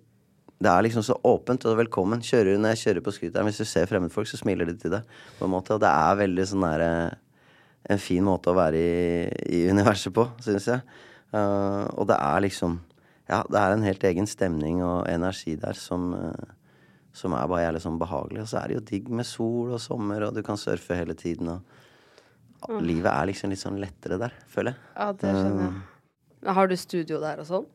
det 0.63 0.71
er 0.71 0.85
liksom 0.87 1.03
så 1.05 1.19
åpent 1.27 1.67
og 1.69 1.77
velkommen. 1.77 2.23
Kjører 2.25 2.57
Når 2.57 2.75
jeg 2.75 2.83
kjører 2.85 3.05
på 3.05 3.13
scooteren, 3.13 3.45
hvis 3.45 3.59
du 3.61 3.65
ser 3.69 3.89
fremmedfolk, 3.91 4.29
så 4.31 4.39
smiler 4.41 4.65
de 4.65 4.77
til 4.81 4.91
deg. 4.95 5.03
på 5.39 5.45
en 5.45 5.51
måte, 5.51 5.75
Og 5.75 5.81
det 5.81 5.89
er 5.89 6.15
veldig 6.17 6.47
sånn 6.47 6.65
der, 6.65 7.17
en 7.91 8.03
fin 8.03 8.25
måte 8.27 8.51
å 8.51 8.59
være 8.59 8.81
i, 8.81 9.31
i 9.59 9.63
universet 9.71 10.15
på, 10.15 10.27
syns 10.45 10.69
jeg. 10.73 10.83
Uh, 11.35 11.87
og 11.99 12.07
det 12.11 12.19
er 12.19 12.45
liksom 12.47 12.81
Ja, 13.27 13.41
det 13.51 13.59
er 13.59 13.73
en 13.75 13.83
helt 13.83 14.05
egen 14.07 14.29
stemning 14.31 14.85
og 14.87 15.09
energi 15.11 15.57
der 15.59 15.75
som, 15.75 16.13
uh, 16.15 16.53
som 17.17 17.35
er 17.35 17.49
bare 17.51 17.65
jævlig 17.65 17.83
sånn 17.83 17.99
behagelig. 17.99 18.45
Og 18.45 18.53
så 18.53 18.61
er 18.61 18.71
det 18.71 18.79
jo 18.79 18.85
digg 18.93 19.11
med 19.11 19.27
sol 19.27 19.75
og 19.75 19.83
sommer, 19.83 20.29
og 20.29 20.37
du 20.37 20.45
kan 20.47 20.61
surfe 20.61 20.95
hele 20.95 21.19
tiden. 21.19 21.51
og 21.51 21.83
Mm. 22.65 22.81
Livet 22.83 23.11
er 23.13 23.29
liksom 23.31 23.53
litt 23.53 23.63
sånn 23.63 23.79
lettere 23.81 24.19
der, 24.21 24.35
føler 24.51 24.75
jeg. 24.75 24.81
Ja, 24.97 25.11
det 25.13 25.33
skjønner 25.35 25.67
jeg. 25.67 25.75
Uh, 26.43 26.55
har 26.57 26.71
du 26.71 26.77
studio 26.79 27.21
der 27.23 27.43
og 27.43 27.49
sånn? 27.49 27.67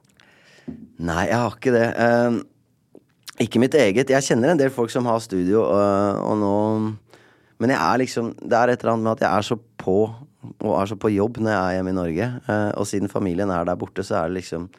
Nei, 1.01 1.25
jeg 1.29 1.37
har 1.37 1.55
ikke 1.55 1.73
det. 1.75 1.85
Uh, 1.95 3.05
ikke 3.41 3.61
mitt 3.63 3.77
eget. 3.77 4.11
Jeg 4.11 4.27
kjenner 4.27 4.53
en 4.53 4.59
del 4.59 4.73
folk 4.73 4.91
som 4.93 5.07
har 5.09 5.21
studio, 5.23 5.63
uh, 5.69 6.19
og 6.25 6.35
nå 6.41 6.55
Men 7.61 7.69
jeg 7.75 7.77
er 7.77 7.99
liksom 8.01 8.31
Det 8.41 8.57
er 8.57 8.71
et 8.71 8.81
eller 8.81 8.95
annet 8.95 9.05
med 9.05 9.11
at 9.11 9.21
jeg 9.21 9.29
er 9.37 9.45
så 9.45 9.57
på, 9.81 9.97
og 10.51 10.71
er 10.77 10.89
så 10.89 10.97
på 10.99 11.11
jobb 11.13 11.41
når 11.41 11.53
jeg 11.53 11.65
er 11.65 11.75
hjemme 11.77 11.93
i 11.93 11.97
Norge. 11.97 12.29
Uh, 12.47 12.71
og 12.79 12.87
siden 12.89 13.11
familien 13.11 13.51
er 13.53 13.67
der 13.67 13.79
borte, 13.81 14.05
så 14.05 14.21
er 14.21 14.31
det 14.31 14.41
liksom 14.41 14.69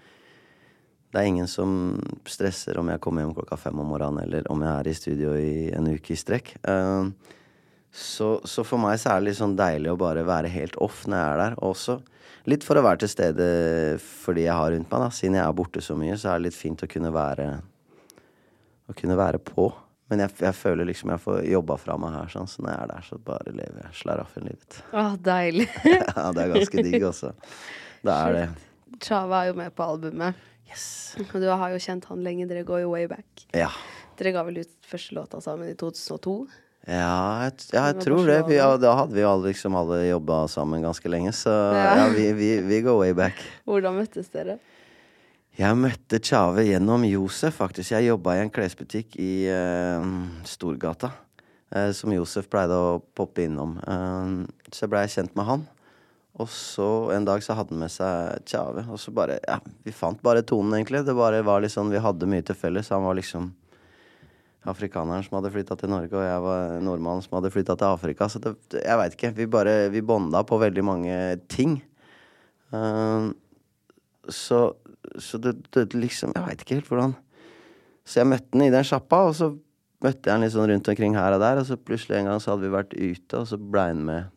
det 1.13 1.21
er 1.21 1.29
ingen 1.29 1.49
som 1.51 2.01
stresser 2.25 2.79
om 2.81 2.89
jeg 2.89 3.01
kommer 3.05 3.21
hjem 3.21 3.35
klokka 3.37 3.59
fem 3.61 3.81
om 3.83 3.91
morgenen, 3.93 4.23
eller 4.25 4.47
om 4.49 4.63
jeg 4.65 4.73
er 4.73 4.89
i 4.89 4.95
studio 4.97 5.35
i 5.37 5.69
en 5.77 5.91
uke 5.93 6.15
i 6.15 6.17
strekk. 6.17 6.55
Uh, 6.65 7.13
så, 7.93 8.39
så, 8.49 8.65
for 8.65 8.81
meg 8.81 8.97
så 8.97 9.13
er 9.13 9.21
det 9.21 9.29
litt 9.29 9.41
sånn 9.43 9.59
deilig 9.59 9.93
å 9.93 9.99
bare 10.01 10.25
være 10.25 10.49
helt 10.49 10.79
off 10.81 11.03
når 11.05 11.19
jeg 11.19 11.35
er 11.35 11.43
der. 11.43 11.59
Også 11.69 11.99
litt 12.49 12.65
for 12.65 12.81
å 12.81 12.85
være 12.87 13.03
til 13.05 13.13
stede 13.13 13.49
fordi 14.01 14.47
jeg 14.47 14.57
har 14.57 14.73
rundt 14.73 14.89
meg, 14.89 15.05
da. 15.05 15.11
Siden 15.13 15.37
jeg 15.37 15.45
er 15.45 15.59
borte 15.61 15.85
så 15.85 15.99
mye, 16.01 16.17
så 16.17 16.33
er 16.33 16.41
det 16.41 16.49
litt 16.49 16.59
fint 16.59 16.83
å 16.83 16.91
kunne 16.91 17.13
være 17.15 17.51
Å 18.91 18.97
kunne 18.99 19.15
være 19.17 19.39
på. 19.45 19.69
Men 20.13 20.21
jeg, 20.27 20.35
jeg 20.45 20.53
føler 20.59 20.85
liksom 20.85 21.09
jeg 21.15 21.21
får 21.25 21.39
jobba 21.49 21.79
fra 21.81 21.95
meg 21.97 22.13
her, 22.13 22.27
sånn. 22.29 22.49
Så 22.51 22.61
når 22.61 22.75
jeg 22.75 22.85
er 22.85 22.91
der, 22.91 23.05
så 23.07 23.17
bare 23.25 23.53
lever 23.57 23.79
jeg 23.81 23.95
slaraffenlivet. 24.03 24.81
Å, 24.93 25.05
deilig. 25.17 25.69
ja, 25.95 26.27
det 26.37 26.43
er 26.43 26.53
ganske 26.53 26.85
digg 26.85 27.07
også. 27.09 27.33
Det 28.03 28.11
er 28.11 28.33
det. 28.35 28.47
Chava 28.99 29.45
er 29.45 29.53
jo 29.53 29.55
med 29.61 29.71
på 29.79 29.85
albumet. 29.87 30.39
Yes. 30.67 30.87
Og 31.29 31.37
du 31.39 31.47
har 31.47 31.71
jo 31.71 31.79
kjent 31.81 32.09
han 32.11 32.25
lenge. 32.27 32.49
Dere 32.51 32.65
går 32.67 32.83
jo 32.83 32.89
way 32.91 33.07
back. 33.07 33.45
Ja. 33.55 33.69
Dere 34.19 34.33
ga 34.35 34.43
vel 34.49 34.59
ut 34.65 34.73
første 34.91 35.15
låta 35.15 35.39
sammen 35.45 35.71
i 35.71 35.77
2002? 35.79 36.35
Ja, 36.83 37.47
jeg, 37.47 37.69
ja, 37.71 37.85
jeg 37.93 38.03
tror 38.03 38.27
det. 38.27 38.41
Vi, 38.49 38.57
ja, 38.59 38.67
da 38.83 38.97
hadde 38.99 39.15
vi 39.15 39.23
alle, 39.23 39.53
liksom 39.53 39.79
alle 39.79 40.01
jobba 40.09 40.43
sammen 40.51 40.83
ganske 40.83 41.15
lenge, 41.15 41.31
så 41.39 41.53
ja, 41.77 41.85
ja 42.01 42.09
vi, 42.11 42.27
vi, 42.35 42.51
vi, 42.67 42.81
går 42.83 42.99
way 42.99 43.15
back. 43.15 43.39
Hvordan 43.71 44.01
møttes 44.01 44.33
dere? 44.35 44.59
Jeg 45.53 45.77
møtte 45.77 46.17
Tjave 46.17 46.63
gjennom 46.65 47.03
Josef, 47.05 47.59
faktisk. 47.61 47.91
Jeg 47.93 48.07
jobba 48.07 48.39
i 48.39 48.41
en 48.41 48.51
klesbutikk 48.53 49.19
i 49.21 49.45
uh, 49.53 50.01
Storgata. 50.49 51.11
Uh, 51.69 51.91
som 51.93 52.13
Josef 52.15 52.49
pleide 52.49 52.73
å 52.73 52.95
poppe 53.13 53.45
innom. 53.45 53.75
Uh, 53.85 54.49
så 54.73 54.89
blei 54.89 55.05
jeg 55.05 55.19
kjent 55.19 55.37
med 55.37 55.49
han. 55.51 55.67
Og 56.41 56.49
så 56.49 56.87
en 57.13 57.27
dag 57.29 57.45
så 57.45 57.53
hadde 57.59 57.77
han 57.77 57.83
med 57.85 57.93
seg 57.93 58.49
Tjave, 58.49 58.87
og 58.89 58.97
så 58.97 59.13
bare 59.13 59.37
Ja, 59.45 59.59
vi 59.85 59.93
fant 59.93 60.23
bare 60.25 60.41
tonen, 60.41 60.73
egentlig. 60.79 61.05
Det 61.05 61.17
bare 61.19 61.45
var 61.45 61.61
litt 61.61 61.75
sånn 61.75 61.93
Vi 61.93 62.01
hadde 62.01 62.31
mye 62.33 62.47
til 62.49 62.57
felles. 62.57 62.89
Han 62.89 63.05
var 63.05 63.21
liksom 63.21 63.53
afrikaneren 64.73 65.27
som 65.27 65.37
hadde 65.37 65.53
flytta 65.53 65.77
til 65.77 65.93
Norge, 65.93 66.17
og 66.17 66.25
jeg 66.25 66.43
var 66.47 66.75
nordmannen 66.87 67.25
som 67.27 67.37
hadde 67.37 67.53
flytta 67.53 67.77
til 67.77 67.93
Afrika. 67.93 68.31
Så 68.33 68.41
det, 68.41 68.55
jeg 68.79 69.01
veit 69.03 69.21
ikke. 69.21 69.35
Vi 69.37 69.51
bare 69.53 69.77
Vi 69.93 70.01
bonda 70.01 70.47
på 70.49 70.57
veldig 70.65 70.89
mange 70.89 71.23
ting. 71.53 71.77
Uh, 72.73 73.37
så, 74.31 74.61
så 75.19 75.39
det, 75.43 75.57
det, 75.75 75.89
liksom 75.99 76.35
Jeg 76.37 76.47
veit 76.47 76.61
ikke 76.63 76.77
helt 76.77 76.91
hvordan 76.91 77.15
Så 78.07 78.21
jeg 78.21 78.29
møtte 78.31 78.55
han 78.55 78.67
i 78.67 78.75
den 78.75 78.87
sjappa, 78.87 79.25
og 79.31 79.35
så 79.39 79.51
møtte 80.03 80.29
jeg 80.29 80.35
han 80.35 80.45
litt 80.45 80.55
sånn 80.55 80.71
rundt 80.71 80.93
omkring 80.93 81.19
her 81.19 81.37
og 81.37 81.43
der, 81.43 81.63
og 81.63 81.67
så 81.67 81.79
plutselig 81.79 82.19
en 82.19 82.31
gang 82.31 82.43
så 82.43 82.53
hadde 82.53 82.67
vi 82.67 82.75
vært 82.75 82.95
ute, 82.95 83.39
og 83.39 83.47
så 83.47 83.59
blei 83.59 83.89
han 83.93 84.03
med 84.07 84.31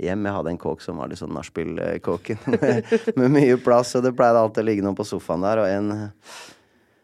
hjem. 0.00 0.26
Jeg 0.28 0.36
hadde 0.36 0.52
en 0.52 0.60
kåk 0.60 0.84
som 0.84 1.00
var 1.00 1.08
litt 1.08 1.20
sånn 1.20 1.32
nachspiel-kåken, 1.32 2.42
med, 2.52 2.92
med 3.16 3.32
mye 3.32 3.56
plass, 3.64 3.94
og 3.96 4.04
det 4.04 4.12
pleide 4.18 4.44
alltid 4.44 4.64
å 4.64 4.68
ligge 4.68 4.84
noen 4.84 4.98
på 4.98 5.08
sofaen 5.08 5.46
der, 5.46 5.64
og 5.64 5.72
en 5.72 6.10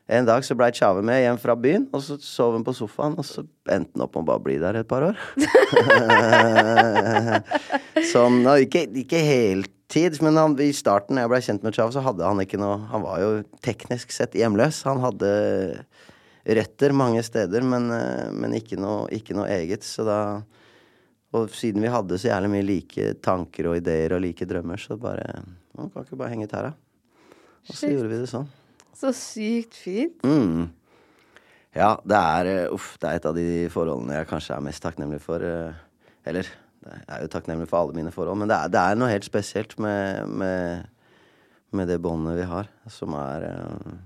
en 0.07 0.27
dag 0.27 0.45
så 0.47 0.55
blei 0.55 0.69
Tjave 0.71 1.01
med 1.03 1.19
hjem 1.19 1.39
fra 1.43 1.57
byen, 1.59 1.89
og 1.91 1.99
så 2.05 2.15
sov 2.23 2.53
hun 2.55 2.63
på 2.67 2.71
sofaen, 2.79 3.17
og 3.19 3.27
så 3.27 3.43
endte 3.75 3.91
han 3.97 4.05
opp 4.05 4.15
med 4.15 4.23
å 4.23 4.29
bare 4.29 4.45
bli 4.45 4.55
der 4.63 4.77
et 4.79 4.87
par 4.87 5.03
år. 5.09 5.17
sånn, 8.13 8.39
ikke, 8.63 8.85
ikke 9.03 9.19
heltid, 9.87 10.23
men 10.23 10.37
han, 10.37 10.61
i 10.61 10.73
starten, 10.73 11.17
da 11.17 11.25
jeg 11.25 11.31
blei 11.31 11.43
kjent 11.43 11.63
med 11.63 11.75
Chav, 11.75 11.93
så 11.93 12.03
hadde 12.05 12.27
han 12.27 12.41
ikke 12.43 12.59
noe 12.59 12.79
Han 12.91 13.03
var 13.03 13.21
jo 13.21 13.31
teknisk 13.63 14.11
sett 14.11 14.35
hjemløs. 14.35 14.83
Han 14.85 15.01
hadde 15.01 15.85
røtter 16.47 16.93
mange 16.93 17.23
steder, 17.23 17.63
men, 17.63 17.89
men 18.35 18.55
ikke, 18.55 18.77
noe, 18.79 19.09
ikke, 19.11 19.35
noe, 19.35 19.49
eget. 19.51 19.85
Så 19.85 20.05
da 20.07 20.43
Og 21.35 21.51
siden 21.51 21.83
vi 21.83 21.91
hadde 21.91 22.19
så 22.19 22.31
jævlig 22.31 22.51
mye 22.51 22.67
like 22.67 23.15
tanker 23.21 23.67
og 23.69 23.77
ideer 23.77 24.15
og 24.15 24.23
like 24.23 24.47
drømmer, 24.47 24.79
så 24.79 24.97
bare 24.97 25.43
Man 25.77 25.91
kan 25.91 26.05
ikke 26.05 26.17
bare 26.17 26.31
henge 26.31 26.47
tæra. 26.47 26.73
Og 27.69 27.75
så 27.75 27.91
gjorde 27.91 28.09
vi 28.09 28.21
det 28.21 28.31
sånn. 28.31 28.47
Så 28.97 29.11
sykt 29.13 29.75
fint. 29.77 30.23
Mm. 30.25 30.71
Ja, 31.77 31.97
det 32.07 32.17
er 32.17 32.49
eh, 32.49 32.73
Uff, 32.73 32.95
det 33.03 33.11
er 33.11 33.19
et 33.19 33.27
av 33.29 33.35
de 33.37 33.67
forholdene 33.73 34.17
jeg 34.17 34.29
kanskje 34.31 34.55
er 34.57 34.65
mest 34.65 34.81
takknemlig 34.81 35.19
for. 35.21 35.43
Eh, 35.45 35.75
eller 36.25 36.49
jeg 36.93 37.07
er 37.17 37.25
jo 37.25 37.31
takknemlig 37.33 37.69
for 37.71 37.81
alle 37.81 37.97
mine 37.97 38.13
forhold, 38.15 38.39
men 38.41 38.51
det 38.51 38.59
er, 38.59 38.73
det 38.73 38.83
er 38.83 38.99
noe 38.99 39.13
helt 39.13 39.27
spesielt 39.27 39.77
med, 39.83 40.29
med, 40.43 40.87
med 41.77 41.91
det 41.91 42.01
båndet 42.03 42.39
vi 42.39 42.47
har, 42.51 42.71
som 42.93 43.17
er 43.19 43.49
uh, 43.51 43.97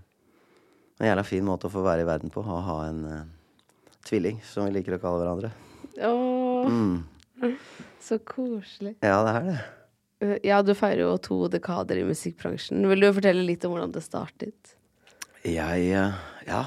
en 1.01 1.11
jævla 1.11 1.25
fin 1.27 1.47
måte 1.47 1.69
å 1.69 1.73
få 1.73 1.85
være 1.87 2.05
i 2.05 2.09
verden 2.09 2.33
på. 2.33 2.45
Å 2.45 2.63
ha 2.67 2.79
en 2.89 3.03
uh, 3.09 3.21
tvilling, 4.09 4.41
som 4.47 4.69
vi 4.69 4.75
liker 4.79 4.97
å 4.97 5.03
kalle 5.03 5.23
hverandre. 5.23 5.53
Åh, 6.01 6.71
mm. 6.71 6.97
Så 8.07 8.19
koselig. 8.25 8.97
Ja, 9.05 9.21
det 9.27 9.37
er 9.37 9.47
det. 9.51 9.61
Ja, 10.45 10.61
du 10.61 10.75
feirer 10.77 11.07
jo 11.07 11.15
to 11.23 11.47
dekader 11.49 11.97
i 11.97 12.05
musikkbransjen. 12.05 12.85
Vil 12.91 13.07
du 13.07 13.09
fortelle 13.17 13.45
litt 13.47 13.65
om 13.65 13.73
hvordan 13.73 13.93
det 13.95 14.05
startet? 14.05 14.75
Jeg 15.47 15.87
eh, 15.97 16.19
Ja. 16.49 16.65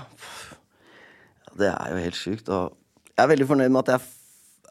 Det 1.54 1.70
er 1.70 1.92
jo 1.94 2.02
helt 2.02 2.18
sjukt. 2.18 2.50
Og 2.50 2.74
jeg 3.14 3.22
er 3.22 3.30
veldig 3.30 3.46
fornøyd 3.52 3.70
med 3.70 3.84
at 3.84 3.92
jeg 3.94 4.08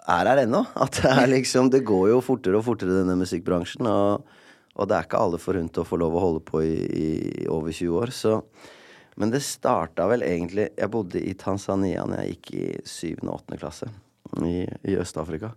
er 0.09 0.31
her 0.31 0.43
ennå. 0.45 0.65
At 0.75 1.01
det 1.01 1.11
er 1.11 1.27
liksom 1.31 1.71
Det 1.71 1.85
går 1.87 2.11
jo 2.13 2.23
fortere 2.25 2.59
og 2.59 2.67
fortere, 2.67 3.01
denne 3.01 3.19
musikkbransjen. 3.21 3.89
Og, 3.89 4.39
og 4.75 4.89
det 4.89 4.97
er 4.97 5.09
ikke 5.09 5.21
alle 5.23 5.43
forunt 5.43 5.81
å 5.81 5.87
få 5.87 5.99
lov 6.01 6.17
å 6.17 6.25
holde 6.27 6.45
på 6.47 6.63
i, 6.65 6.77
i 6.87 7.11
over 7.51 7.73
20 7.73 7.99
år. 8.03 8.15
Så 8.15 8.39
Men 9.21 9.31
det 9.31 9.43
starta 9.45 10.07
vel 10.09 10.25
egentlig 10.25 10.71
Jeg 10.79 10.91
bodde 10.91 11.21
i 11.21 11.35
Tanzania 11.35 12.07
når 12.09 12.23
jeg 12.23 12.35
gikk 12.37 12.55
i 12.57 12.67
7. 12.89 13.29
og 13.29 13.37
8. 13.43 13.61
klasse 13.61 13.93
i, 14.41 14.65
i 14.89 14.97
Øst-Afrika. 14.97 15.53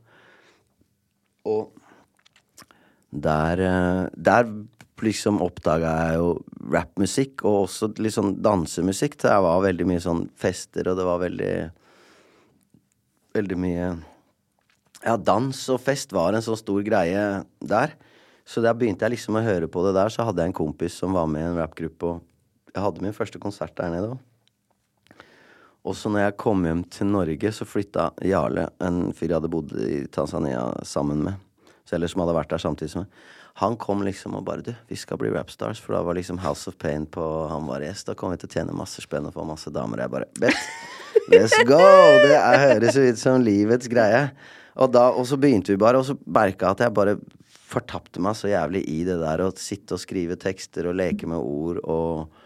Og 1.45 1.71
der, 3.15 3.61
eh, 3.61 4.07
der 4.11 4.49
liksom 5.03 5.41
oppdaga 5.43 5.91
jeg 6.07 6.19
jo 6.19 6.29
rappmusikk, 6.73 7.43
og 7.45 7.67
også 7.67 7.91
litt 8.01 8.15
sånn 8.15 8.33
dansemusikk. 8.43 9.17
Det 9.21 9.31
var 9.45 9.63
veldig 9.63 9.87
mye 9.87 10.03
sånn 10.03 10.25
fester, 10.39 10.89
og 10.89 10.99
det 10.99 11.07
var 11.07 11.23
veldig 11.23 11.55
Veldig 13.35 13.55
mye 13.59 13.87
Ja, 15.05 15.15
dans 15.21 15.59
og 15.69 15.81
fest 15.85 16.13
var 16.15 16.33
en 16.33 16.41
sånn 16.41 16.57
stor 16.57 16.81
greie 16.85 17.25
der. 17.61 17.93
Så 18.45 18.61
da 18.61 18.73
begynte 18.77 19.05
jeg 19.05 19.15
liksom 19.15 19.37
å 19.37 19.43
høre 19.45 19.69
på 19.69 19.83
det 19.85 19.93
der, 19.97 20.09
så 20.13 20.25
hadde 20.25 20.41
jeg 20.41 20.51
en 20.51 20.57
kompis 20.57 20.97
som 21.01 21.13
var 21.17 21.29
med 21.29 21.43
i 21.43 21.49
en 21.51 21.59
rappgruppe, 21.59 22.15
og 22.15 22.73
jeg 22.73 22.83
hadde 22.83 23.05
min 23.05 23.15
første 23.15 23.41
konsert 23.41 23.73
der 23.77 23.93
nede 23.93 24.11
òg. 24.13 24.19
Og 25.85 25.93
så 25.93 26.09
når 26.09 26.23
jeg 26.23 26.37
kom 26.41 26.65
hjem 26.65 26.81
til 26.89 27.09
Norge, 27.13 27.51
så 27.53 27.67
flytta 27.69 28.09
Jarle, 28.25 28.67
en 28.81 29.11
fyr 29.13 29.29
jeg 29.29 29.37
hadde 29.37 29.51
bodd 29.53 29.73
i 29.77 30.03
Tanzania 30.13 30.63
sammen 30.85 31.21
med, 31.27 31.41
eller 31.93 32.09
som 32.09 32.23
hadde 32.23 32.37
vært 32.39 32.53
der 32.55 32.63
samtidig 32.63 32.93
som 32.95 33.05
meg. 33.05 33.25
Han 33.61 33.77
kom 33.79 34.01
liksom 34.03 34.33
og 34.35 34.43
bare 34.43 34.65
Du, 34.65 34.73
vi 34.89 34.97
skal 34.99 35.19
bli 35.21 35.29
rapstars. 35.31 35.79
For 35.79 35.95
da 35.95 36.01
var 36.03 36.17
liksom 36.17 36.41
House 36.43 36.67
of 36.67 36.75
Pain 36.81 37.05
på 37.07 37.23
Han 37.47 37.69
var 37.69 37.85
gjest. 37.85 38.09
Da 38.09 38.15
kom 38.19 38.33
vi 38.33 38.39
til 38.41 38.49
å 38.49 38.51
tjene 38.51 38.75
masse 38.75 38.99
spenn 38.99 39.29
og 39.29 39.35
få 39.37 39.45
masse 39.47 39.71
damer. 39.71 40.03
Jeg 40.03 40.11
bare 40.11 40.27
Bet! 40.35 40.57
Let's 41.31 41.55
go! 41.63 41.79
Det 41.79 42.35
er, 42.35 42.57
høres 42.59 42.99
ut 42.99 43.21
som 43.21 43.39
livets 43.45 43.87
greie. 43.87 44.25
Og, 44.75 44.91
da, 44.91 45.07
og 45.15 45.27
så 45.29 45.39
begynte 45.39 45.71
vi 45.71 45.79
bare, 45.79 46.01
og 46.01 46.07
så 46.07 46.17
merka 46.25 46.67
jeg 46.67 46.75
at 46.75 46.85
jeg 46.85 46.95
bare 46.95 47.17
fortapte 47.65 48.21
meg 48.23 48.35
så 48.37 48.49
jævlig 48.51 48.83
i 48.91 49.03
det 49.07 49.15
der 49.21 49.43
å 49.45 49.53
sitte 49.57 49.95
og 49.95 50.01
skrive 50.03 50.37
tekster 50.39 50.89
og 50.89 50.97
leke 50.99 51.29
med 51.29 51.39
ord 51.39 51.79
og 51.83 52.43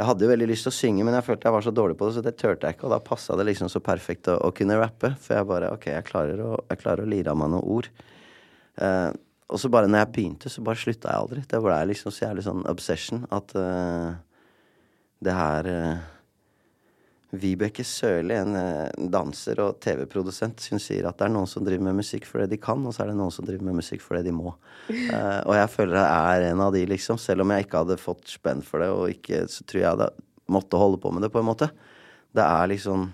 jeg 0.00 0.08
hadde 0.08 0.24
jo 0.24 0.30
veldig 0.30 0.46
lyst 0.48 0.64
til 0.64 0.72
å 0.72 0.72
synge, 0.72 1.04
men 1.04 1.12
jeg 1.12 1.26
følte 1.26 1.44
jeg 1.44 1.52
var 1.52 1.64
så 1.66 1.72
dårlig 1.76 1.94
på 2.00 2.06
det, 2.08 2.14
så 2.16 2.22
det 2.24 2.32
turte 2.40 2.64
jeg 2.64 2.76
ikke. 2.76 2.86
Og 2.88 2.92
da 2.94 2.98
passa 3.04 3.34
det 3.36 3.44
liksom 3.50 3.68
så 3.68 3.82
perfekt 3.84 4.30
å, 4.32 4.38
å, 4.48 4.48
kunne 4.56 4.78
rappe. 4.80 5.10
For 5.20 5.36
jeg 5.36 5.48
bare 5.50 5.72
OK, 5.74 5.90
jeg 5.92 6.06
klarer 6.06 6.40
å, 6.40 6.54
jeg 6.70 6.80
klarer 6.80 7.04
å 7.04 7.10
lire 7.10 7.34
av 7.34 7.36
meg 7.36 7.50
noen 7.52 7.66
ord. 7.74 7.90
Uh, 8.80 9.10
og 9.52 9.60
så 9.60 9.68
bare 9.68 9.90
når 9.90 10.00
jeg 10.00 10.12
begynte, 10.14 10.52
så 10.52 10.64
bare 10.64 10.80
slutta 10.80 11.10
jeg 11.12 11.20
aldri. 11.20 11.44
Det 11.52 11.60
ble 11.60 11.76
liksom 11.90 12.14
så 12.16 12.24
jævlig 12.24 12.46
sånn 12.46 12.64
obsession 12.70 13.26
at 13.36 13.52
uh, 13.60 14.16
det 15.20 15.36
her 15.36 15.68
eh, 15.68 16.04
Vibeke 17.30 17.84
Sørli, 17.86 18.34
en, 18.34 18.56
en 18.58 19.10
danser 19.12 19.60
og 19.62 19.76
TV-produsent, 19.84 20.64
hun 20.72 20.82
sier 20.82 21.06
at 21.06 21.18
det 21.20 21.28
er 21.28 21.32
noen 21.36 21.46
som 21.50 21.62
driver 21.66 21.86
med 21.86 22.00
musikk 22.00 22.26
for 22.26 22.42
det 22.42 22.50
de 22.50 22.58
kan, 22.62 22.82
og 22.82 22.94
så 22.94 23.04
er 23.04 23.12
det 23.12 23.20
noen 23.20 23.34
som 23.34 23.46
driver 23.46 23.68
med 23.68 23.78
musikk 23.78 24.02
for 24.02 24.18
det 24.18 24.24
de 24.26 24.34
må. 24.34 24.50
Uh, 24.90 25.38
og 25.48 25.54
jeg 25.54 25.70
føler 25.76 26.00
jeg 26.00 26.40
er 26.40 26.48
en 26.48 26.64
av 26.66 26.74
de, 26.74 26.82
liksom. 26.90 27.20
Selv 27.22 27.44
om 27.44 27.54
jeg 27.54 27.68
ikke 27.68 27.84
hadde 27.84 28.00
fått 28.02 28.34
spenn 28.34 28.64
for 28.66 28.82
det, 28.82 28.90
og 28.90 29.14
ikke, 29.14 29.44
så 29.52 29.62
tror 29.62 29.82
jeg 29.84 30.02
jeg 30.02 30.26
måtte 30.50 30.82
holde 30.82 30.98
på 31.02 31.14
med 31.14 31.26
det, 31.26 31.30
på 31.30 31.42
en 31.42 31.50
måte. 31.52 31.70
Det 32.34 32.46
er 32.46 32.70
liksom 32.74 33.10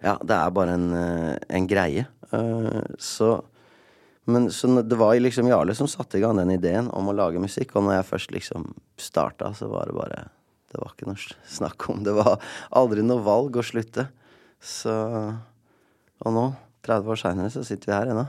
Ja, 0.00 0.14
det 0.16 0.32
er 0.32 0.52
bare 0.56 0.78
en, 0.78 0.92
eh, 0.96 1.34
en 1.58 1.66
greie. 1.68 2.06
Uh, 2.30 2.86
så 2.98 3.40
men 4.30 4.46
så 4.54 4.68
det 4.82 4.96
var 4.96 5.16
liksom 5.18 5.48
Jarle 5.50 5.74
som 5.74 5.88
satte 5.90 6.18
i 6.18 6.22
gang 6.22 6.38
den 6.38 6.52
ideen 6.54 6.86
om 6.94 7.08
å 7.10 7.14
lage 7.16 7.42
musikk, 7.42 7.74
og 7.74 7.88
når 7.88 7.98
jeg 7.98 8.08
først 8.12 8.34
liksom 8.36 8.68
starta, 9.00 9.50
så 9.58 9.66
var 9.72 9.90
det 9.90 9.96
bare 9.96 10.20
det 10.70 10.80
var 10.80 10.94
ikke 10.94 11.08
noe 11.10 11.36
snakk 11.50 11.88
om. 11.90 12.02
Det 12.06 12.14
var 12.14 12.38
aldri 12.80 13.04
noe 13.06 13.22
valg 13.26 13.58
å 13.58 13.66
slutte. 13.66 14.08
Så 14.60 14.92
Og 16.20 16.34
nå, 16.36 16.50
30 16.84 17.12
år 17.14 17.18
seinere, 17.20 17.52
så 17.52 17.64
sitter 17.64 17.90
vi 17.90 17.96
her 17.96 18.10
ennå. 18.12 18.26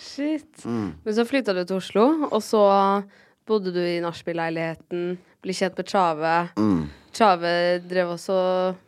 Shit. 0.00 0.64
Mm. 0.64 0.94
Men 1.04 1.16
så 1.16 1.26
flytta 1.28 1.54
du 1.54 1.60
til 1.62 1.76
Oslo, 1.76 2.06
og 2.30 2.40
så 2.42 2.62
bodde 3.44 3.72
du 3.74 3.80
i 3.84 4.00
nachspiel-leiligheten, 4.00 5.18
ble 5.44 5.56
kjent 5.56 5.76
med 5.76 5.90
Tjave. 5.92 6.34
Mm. 6.56 6.86
Tjave 7.14 7.52
drev 7.84 8.14
også 8.16 8.38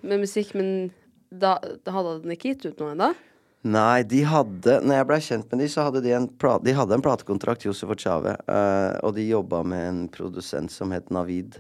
med 0.09 0.25
musikk, 0.25 0.55
men 0.57 0.89
da, 1.29 1.59
da 1.85 1.95
hadde 1.95 2.19
den 2.25 2.35
ikke 2.35 2.55
gitt 2.55 2.67
ut 2.71 2.81
noe 2.81 2.95
ennå? 2.97 3.13
Nei, 3.67 4.05
de 4.07 4.21
hadde 4.23 4.77
Når 4.87 5.01
jeg 5.01 5.07
ble 5.09 5.17
kjent 5.27 5.49
med 5.51 5.61
de, 5.63 5.69
så 5.71 5.87
hadde 5.89 6.03
de 6.05 6.13
en, 6.15 6.29
de 6.63 6.75
hadde 6.77 6.95
en 6.97 7.03
platekontrakt, 7.03 7.67
Josef 7.67 7.93
og 7.93 8.01
Tjave. 8.01 8.37
Uh, 8.47 8.95
og 9.03 9.17
de 9.17 9.27
jobba 9.27 9.63
med 9.67 9.89
en 9.89 10.03
produsent 10.13 10.73
som 10.73 10.95
het 10.95 11.11
Navid. 11.15 11.59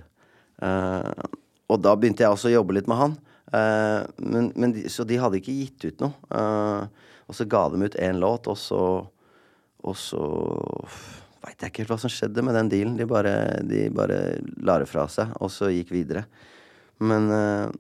Uh, 0.62 1.27
og 1.69 1.83
da 1.85 1.92
begynte 1.99 2.25
jeg 2.25 2.33
også 2.33 2.51
å 2.51 2.55
jobbe 2.57 2.77
litt 2.77 2.88
med 2.90 3.01
han. 3.01 3.16
Uh, 3.53 4.07
men, 4.23 4.51
men 4.57 4.73
de, 4.75 4.87
så 4.92 5.07
de 5.07 5.19
hadde 5.21 5.40
ikke 5.40 5.57
gitt 5.57 5.88
ut 5.88 6.07
noe. 6.07 6.14
Uh, 6.31 7.12
og 7.27 7.37
så 7.37 7.47
ga 7.51 7.66
de 7.73 7.83
ut 7.83 8.01
én 8.01 8.23
låt, 8.23 8.49
og 8.51 8.59
så 8.61 8.81
Og 9.87 9.95
så 9.95 10.19
veit 11.45 11.61
jeg 11.62 11.71
ikke 11.71 11.83
helt 11.85 11.90
hva 11.92 11.99
som 12.03 12.11
skjedde 12.11 12.42
med 12.42 12.57
den 12.59 12.71
dealen. 12.73 12.97
De 12.99 13.05
bare, 13.07 13.62
de 13.62 13.85
bare 13.95 14.40
la 14.66 14.81
det 14.83 14.88
fra 14.90 15.05
seg, 15.07 15.31
og 15.38 15.53
så 15.55 15.69
gikk 15.71 15.92
videre. 15.95 16.25
Men, 16.99 17.29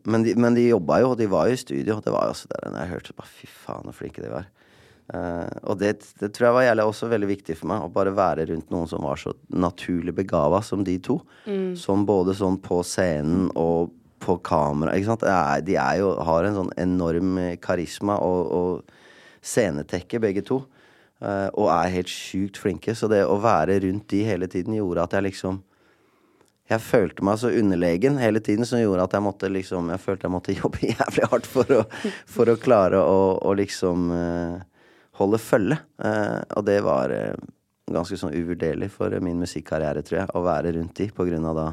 men, 0.04 0.22
de, 0.22 0.36
men 0.38 0.54
de 0.54 0.68
jobba 0.68 1.00
jo, 1.02 1.08
og 1.14 1.18
de 1.18 1.26
var 1.26 1.48
jo 1.48 1.56
i 1.56 1.58
studio. 1.58 1.96
Det 2.04 2.12
var 2.14 2.28
jo 2.28 2.36
også 2.36 2.52
der 2.52 2.76
jeg 2.76 2.92
hørte 2.92 3.16
bare 3.16 3.32
Fy 3.32 3.48
faen, 3.50 3.88
så 3.88 3.96
flinke 3.96 4.22
de 4.22 4.30
var. 4.30 4.46
Uh, 5.06 5.46
og 5.70 5.78
det, 5.78 5.92
det, 6.18 6.32
tror 6.34 6.48
jeg 6.48 6.56
var 6.56 6.64
jævlig, 6.66 6.86
også 6.90 7.08
veldig 7.12 7.28
viktig 7.30 7.56
for 7.60 7.70
meg. 7.70 7.84
Å 7.84 7.92
bare 7.94 8.14
være 8.16 8.48
rundt 8.50 8.72
noen 8.74 8.90
som 8.90 9.06
var 9.06 9.20
så 9.20 9.34
naturlig 9.54 10.16
begava 10.16 10.62
som 10.66 10.82
de 10.86 10.96
to. 11.02 11.20
Mm. 11.46 11.76
Som 11.78 12.06
både 12.08 12.34
sånn 12.38 12.58
på 12.62 12.80
scenen 12.86 13.50
og 13.54 13.94
på 14.22 14.38
kamera. 14.46 14.96
Ikke 14.96 15.12
sant? 15.12 15.26
Er, 15.28 15.62
de 15.66 15.76
er 15.78 16.00
jo, 16.00 16.10
har 16.26 16.48
en 16.48 16.58
sånn 16.58 16.72
enorm 16.80 17.38
karisma 17.62 18.18
og, 18.24 18.50
og 18.50 19.46
scenetekke, 19.46 20.20
begge 20.22 20.42
to. 20.46 20.64
Uh, 21.22 21.48
og 21.54 21.70
er 21.72 21.94
helt 21.94 22.12
sjukt 22.12 22.58
flinke. 22.60 22.96
Så 22.96 23.08
det 23.12 23.22
å 23.24 23.38
være 23.40 23.78
rundt 23.86 24.10
de 24.12 24.24
hele 24.26 24.50
tiden 24.50 24.76
gjorde 24.76 25.06
at 25.06 25.16
jeg 25.16 25.30
liksom 25.30 25.62
jeg 26.66 26.82
følte 26.82 27.22
meg 27.22 27.36
så 27.38 27.52
underlegen 27.54 28.16
hele 28.18 28.40
tiden 28.42 28.66
som 28.66 28.80
gjorde 28.80 29.04
at 29.06 29.12
jeg 29.14 29.22
måtte 29.22 29.50
liksom 29.54 29.90
Jeg 29.92 30.02
følte 30.02 30.26
jeg 30.26 30.32
måtte 30.34 30.56
jobbe 30.62 30.88
jævlig 30.88 31.28
hardt 31.30 31.46
for 31.46 31.74
å, 31.76 31.84
for 32.26 32.50
å 32.50 32.56
klare 32.58 32.98
å, 32.98 33.20
å 33.38 33.52
liksom 33.54 34.08
uh, 34.10 34.64
holde 35.18 35.40
følge. 35.40 35.78
Eh, 36.02 36.40
og 36.56 36.66
det 36.68 36.78
var 36.84 37.12
eh, 37.14 37.34
ganske 37.92 38.18
sånn 38.20 38.34
uvurderlig 38.36 38.90
for 38.94 39.14
min 39.24 39.40
musikkarriere, 39.40 40.04
tror 40.06 40.22
jeg, 40.22 40.30
å 40.34 40.44
være 40.46 40.74
rundt 40.76 40.96
de 40.98 41.08
på 41.14 41.26
grunn 41.28 41.50
av 41.50 41.58
da 41.60 41.66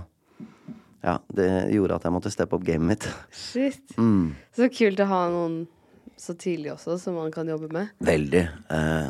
Ja, 1.03 1.17
det 1.35 1.49
gjorde 1.73 1.97
at 1.97 2.05
jeg 2.07 2.15
måtte 2.15 2.31
steppe 2.31 2.55
opp 2.55 2.63
gamet 2.63 2.93
mitt. 2.93 3.07
Shit. 3.35 3.97
Mm. 3.97 4.31
Så 4.55 4.69
kult 4.71 5.01
å 5.03 5.09
ha 5.09 5.25
noen 5.33 5.65
så 6.15 6.35
tidlig 6.39 6.71
også 6.71 6.95
som 7.01 7.17
man 7.19 7.33
kan 7.33 7.49
jobbe 7.49 7.67
med. 7.73 7.91
Veldig. 7.99 8.43
Eh, 8.71 9.09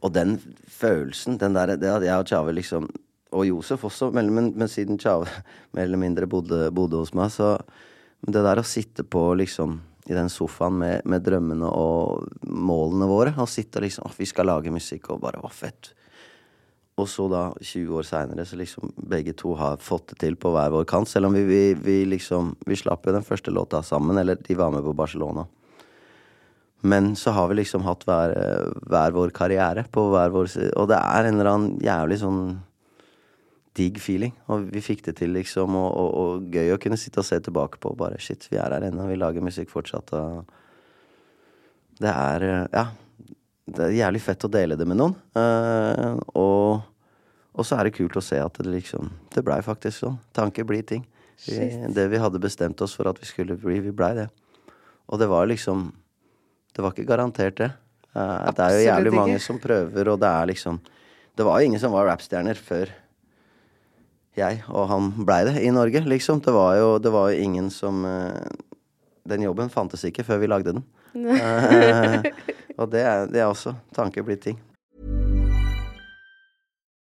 og 0.00 0.14
den 0.16 0.38
følelsen, 0.70 1.36
den 1.40 1.58
der 1.58 1.74
det 1.76 1.90
at 1.92 2.06
jeg 2.06 2.16
og 2.16 2.28
Tjave 2.30 2.56
liksom 2.56 2.88
Og 3.36 3.44
Josef 3.46 3.84
også, 3.86 4.08
men, 4.10 4.32
men, 4.34 4.48
men 4.58 4.68
siden 4.68 4.98
Tjave 4.98 5.28
mer 5.76 5.84
eller 5.84 6.00
mindre 6.00 6.26
bodde, 6.26 6.72
bodde 6.74 6.98
hos 6.98 7.12
meg, 7.14 7.28
så 7.30 7.60
det 8.26 8.42
der 8.42 8.58
å 8.58 8.66
sitte 8.66 9.04
på 9.06 9.22
liksom 9.38 9.76
i 10.10 10.16
den 10.16 10.30
sofaen 10.32 10.76
med, 10.80 11.06
med, 11.08 11.22
drømmene 11.24 11.70
og 11.70 12.26
målene 12.44 13.08
våre. 13.10 13.34
Og 13.38 13.48
sitte 13.50 13.80
og 13.80 13.86
liksom 13.86 14.08
Å, 14.08 14.12
vi 14.18 14.28
skal 14.28 14.50
lage 14.50 14.72
musikk, 14.74 15.12
og 15.14 15.22
bare 15.22 15.42
Å, 15.42 15.50
fett. 15.54 15.92
Og 17.00 17.08
så 17.08 17.28
da, 17.32 17.44
20 17.56 17.96
år 17.96 18.06
seinere, 18.08 18.44
så 18.44 18.58
liksom 18.60 18.92
begge 19.08 19.32
to 19.38 19.54
har 19.56 19.80
fått 19.80 20.12
det 20.12 20.20
til 20.24 20.36
på 20.40 20.52
hver 20.52 20.72
vår 20.74 20.88
kant. 20.90 21.08
Selv 21.08 21.30
om 21.30 21.38
vi, 21.38 21.46
vi, 21.48 21.62
vi 21.78 22.02
liksom 22.08 22.56
Vi 22.66 22.76
slapp 22.76 23.06
jo 23.06 23.14
den 23.16 23.26
første 23.26 23.54
låta 23.54 23.82
sammen, 23.86 24.18
eller 24.20 24.40
de 24.40 24.58
var 24.58 24.74
med 24.74 24.84
på 24.84 24.96
Barcelona. 24.96 25.46
Men 26.80 27.12
så 27.16 27.32
har 27.36 27.48
vi 27.48 27.60
liksom 27.60 27.84
hatt 27.84 28.06
hver, 28.08 28.34
hver 28.88 29.12
vår 29.12 29.32
karriere 29.36 29.84
på 29.92 30.06
hver 30.12 30.32
vår 30.32 30.48
side. 30.48 30.72
Og 30.80 30.88
det 30.88 30.96
er 30.96 31.28
en 31.28 31.36
eller 31.36 31.50
annen 31.52 31.80
jævlig 31.84 32.20
sånn 32.22 32.40
digg 33.78 34.00
feeling. 34.02 34.32
Og 34.50 34.68
vi 34.72 34.82
fikk 34.84 35.04
det 35.06 35.16
til, 35.20 35.34
liksom. 35.36 35.76
Og, 35.78 35.90
og, 35.90 36.10
og, 36.22 36.48
gøy 36.54 36.74
å 36.74 36.80
kunne 36.82 36.98
sitte 37.00 37.22
og 37.22 37.28
se 37.28 37.38
tilbake 37.42 37.80
på. 37.82 37.94
Bare 37.98 38.18
shit, 38.22 38.48
vi 38.50 38.58
er 38.58 38.74
her 38.74 38.88
ennå. 38.88 39.06
Vi 39.10 39.18
lager 39.20 39.44
musikk 39.44 39.70
fortsatt. 39.72 40.14
Og 40.16 40.44
det 42.02 42.12
er 42.16 42.50
Ja. 42.72 42.90
Det 43.70 43.84
er 43.84 43.92
jævlig 43.94 44.18
fett 44.24 44.42
å 44.42 44.50
dele 44.50 44.74
det 44.74 44.86
med 44.88 44.98
noen. 44.98 45.12
Uh, 45.36 46.16
og, 46.34 46.80
og, 47.54 47.60
så 47.62 47.76
er 47.76 47.86
det 47.86 47.94
kult 47.94 48.16
å 48.18 48.22
se 48.24 48.40
at 48.42 48.56
det 48.58 48.66
liksom 48.66 49.12
Det 49.30 49.44
blei 49.46 49.60
faktisk 49.62 50.00
sånn. 50.00 50.16
Tanker 50.34 50.66
blir 50.66 50.82
ting. 50.82 51.04
Vi, 51.44 51.68
det 51.94 52.08
vi 52.10 52.18
hadde 52.18 52.42
bestemt 52.42 52.82
oss 52.82 52.96
for 52.98 53.06
at 53.06 53.20
vi 53.20 53.28
skulle 53.28 53.54
bli, 53.60 53.78
vi 53.84 53.94
blei 53.94 54.10
det. 54.18 54.26
Og 55.06 55.22
det 55.22 55.30
var 55.30 55.46
liksom 55.46 55.92
Det 56.74 56.82
var 56.82 56.96
ikke 56.96 57.06
garantert, 57.12 57.62
det. 57.62 57.70
Uh, 58.10 58.50
det 58.50 58.64
er 58.64 58.74
jo 58.74 58.82
jævlig 58.88 59.14
mange 59.14 59.38
som 59.38 59.62
prøver, 59.62 60.10
og 60.10 60.18
det 60.18 60.32
er 60.34 60.50
liksom 60.50 60.80
Det 61.38 61.46
var 61.46 61.60
jo 61.60 61.70
ingen 61.70 61.80
som 61.80 61.94
var 61.94 62.10
rappstjerner 62.10 62.58
før 62.58 62.90
jeg 64.38 64.62
og 64.68 64.88
han 64.90 65.10
blei 65.26 65.42
det 65.48 65.58
i 65.64 65.72
Norge, 65.74 66.04
liksom. 66.06 66.40
Det 66.44 66.54
var 66.54 66.76
jo, 66.78 66.90
det 67.02 67.12
var 67.14 67.30
jo 67.30 67.44
ingen 67.44 67.70
som 67.74 68.04
uh, 68.06 68.46
Den 69.28 69.42
jobben 69.44 69.70
fantes 69.72 70.04
ikke 70.06 70.24
før 70.26 70.40
vi 70.42 70.50
lagde 70.50 70.74
den. 70.76 70.84
uh, 71.14 72.22
og 72.80 72.90
det 72.92 73.02
er, 73.04 73.26
det 73.30 73.42
er 73.42 73.50
også 73.50 73.74
tanker 73.96 74.26
blitt 74.26 74.44
ting. 74.46 74.58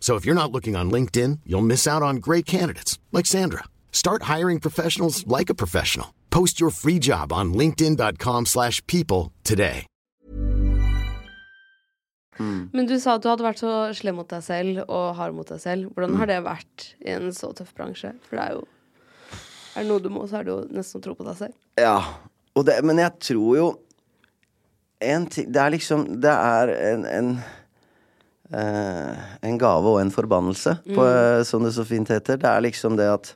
So 0.00 0.16
if 0.16 0.24
you're 0.24 0.42
not 0.42 0.50
looking 0.50 0.74
on 0.74 0.90
LinkedIn, 0.90 1.40
you'll 1.44 1.70
miss 1.72 1.86
out 1.86 2.02
on 2.02 2.16
great 2.16 2.46
candidates 2.46 2.98
like 3.12 3.26
Sandra. 3.26 3.64
Start 3.92 4.22
hiring 4.22 4.58
professionals 4.60 5.26
like 5.26 5.50
a 5.50 5.54
professional. 5.54 6.14
Post 6.30 6.58
your 6.58 6.70
free 6.70 6.98
job 6.98 7.30
on 7.30 7.52
linkedin.com/people 7.52 9.32
today. 9.44 9.86
Men 12.38 12.86
du 12.86 12.98
sa 13.02 13.16
at 13.16 13.24
du 13.24 13.28
hadde 13.30 13.42
vært 13.42 13.60
så 13.62 13.72
slem 13.96 14.18
mot 14.20 14.28
deg 14.30 14.42
selv 14.46 14.82
og 14.86 15.16
hard 15.18 15.34
mot 15.34 15.48
deg 15.48 15.60
selv. 15.62 15.90
Hvordan 15.94 16.18
har 16.20 16.30
det 16.30 16.38
vært 16.46 16.84
i 17.02 17.10
en 17.16 17.32
så 17.34 17.50
tøff 17.56 17.72
bransje? 17.74 18.12
For 18.28 18.38
det 18.38 18.44
er 18.44 18.58
jo 18.58 18.66
Er 19.76 19.84
det 19.84 19.90
noe 19.90 20.02
du 20.02 20.08
må, 20.10 20.24
så 20.26 20.40
er 20.40 20.46
det 20.46 20.52
jo 20.54 20.60
nesten 20.74 20.98
å 20.98 21.04
tro 21.04 21.12
på 21.14 21.26
deg 21.26 21.36
selv. 21.38 21.54
Ja. 21.78 21.98
Og 22.56 22.64
det, 22.66 22.78
men 22.86 22.98
jeg 22.98 23.14
tror 23.22 23.56
jo 23.58 23.66
En 25.04 25.28
ting 25.30 25.52
Det 25.52 25.60
er 25.62 25.70
liksom 25.70 26.00
Det 26.22 26.32
er 26.32 26.72
en, 26.92 27.04
en 27.06 27.28
en 28.50 29.58
gave 29.60 29.90
og 29.90 30.00
en 30.00 30.12
forbannelse, 30.12 30.78
på, 30.86 31.04
eh, 31.04 31.42
som 31.44 31.64
det 31.64 31.74
så 31.76 31.84
fint 31.84 32.08
heter. 32.08 32.40
Det 32.40 32.48
er 32.48 32.64
liksom 32.64 32.96
det 32.96 33.08
at 33.12 33.34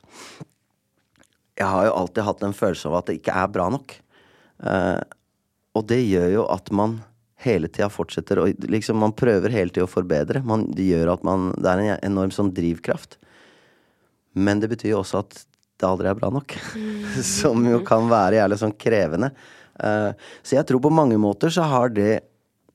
Jeg 1.53 1.69
har 1.69 1.85
jo 1.85 1.93
alltid 1.93 2.23
hatt 2.25 2.43
en 2.43 2.55
følelse 2.57 2.89
av 2.89 2.95
at 2.97 3.09
det 3.11 3.19
ikke 3.19 3.33
er 3.37 3.51
bra 3.53 3.67
nok. 3.69 3.93
Eh, 4.65 5.01
og 5.77 5.85
det 5.85 5.99
gjør 6.01 6.29
jo 6.33 6.45
at 6.49 6.71
man 6.73 7.03
hele 7.43 7.69
tida 7.69 7.89
fortsetter 7.91 8.39
å 8.39 8.47
liksom 8.71 8.97
Man 8.97 9.13
prøver 9.13 9.53
hele 9.53 9.69
tida 9.69 9.85
å 9.85 9.91
forbedre. 9.91 10.41
Man, 10.41 10.65
det 10.73 10.87
gjør 10.87 11.13
at 11.13 11.25
man 11.27 11.51
Det 11.53 11.69
er 11.69 11.83
en 11.83 12.05
enorm 12.09 12.33
sånn 12.33 12.53
drivkraft. 12.55 13.19
Men 14.33 14.63
det 14.63 14.71
betyr 14.71 14.95
jo 14.95 15.03
også 15.03 15.21
at 15.21 15.43
det 15.77 15.89
aldri 15.89 16.09
er 16.09 16.17
bra 16.17 16.31
nok. 16.33 16.55
Som 17.37 17.65
jo 17.69 17.83
kan 17.85 18.09
være 18.09 18.39
jævlig 18.39 18.59
sånn 18.63 18.77
krevende. 18.79 19.33
Eh, 19.77 20.11
så 20.41 20.57
jeg 20.57 20.67
tror 20.69 20.81
på 20.81 20.93
mange 20.93 21.19
måter 21.21 21.53
så 21.53 21.69
har 21.69 21.93
det 21.93 22.23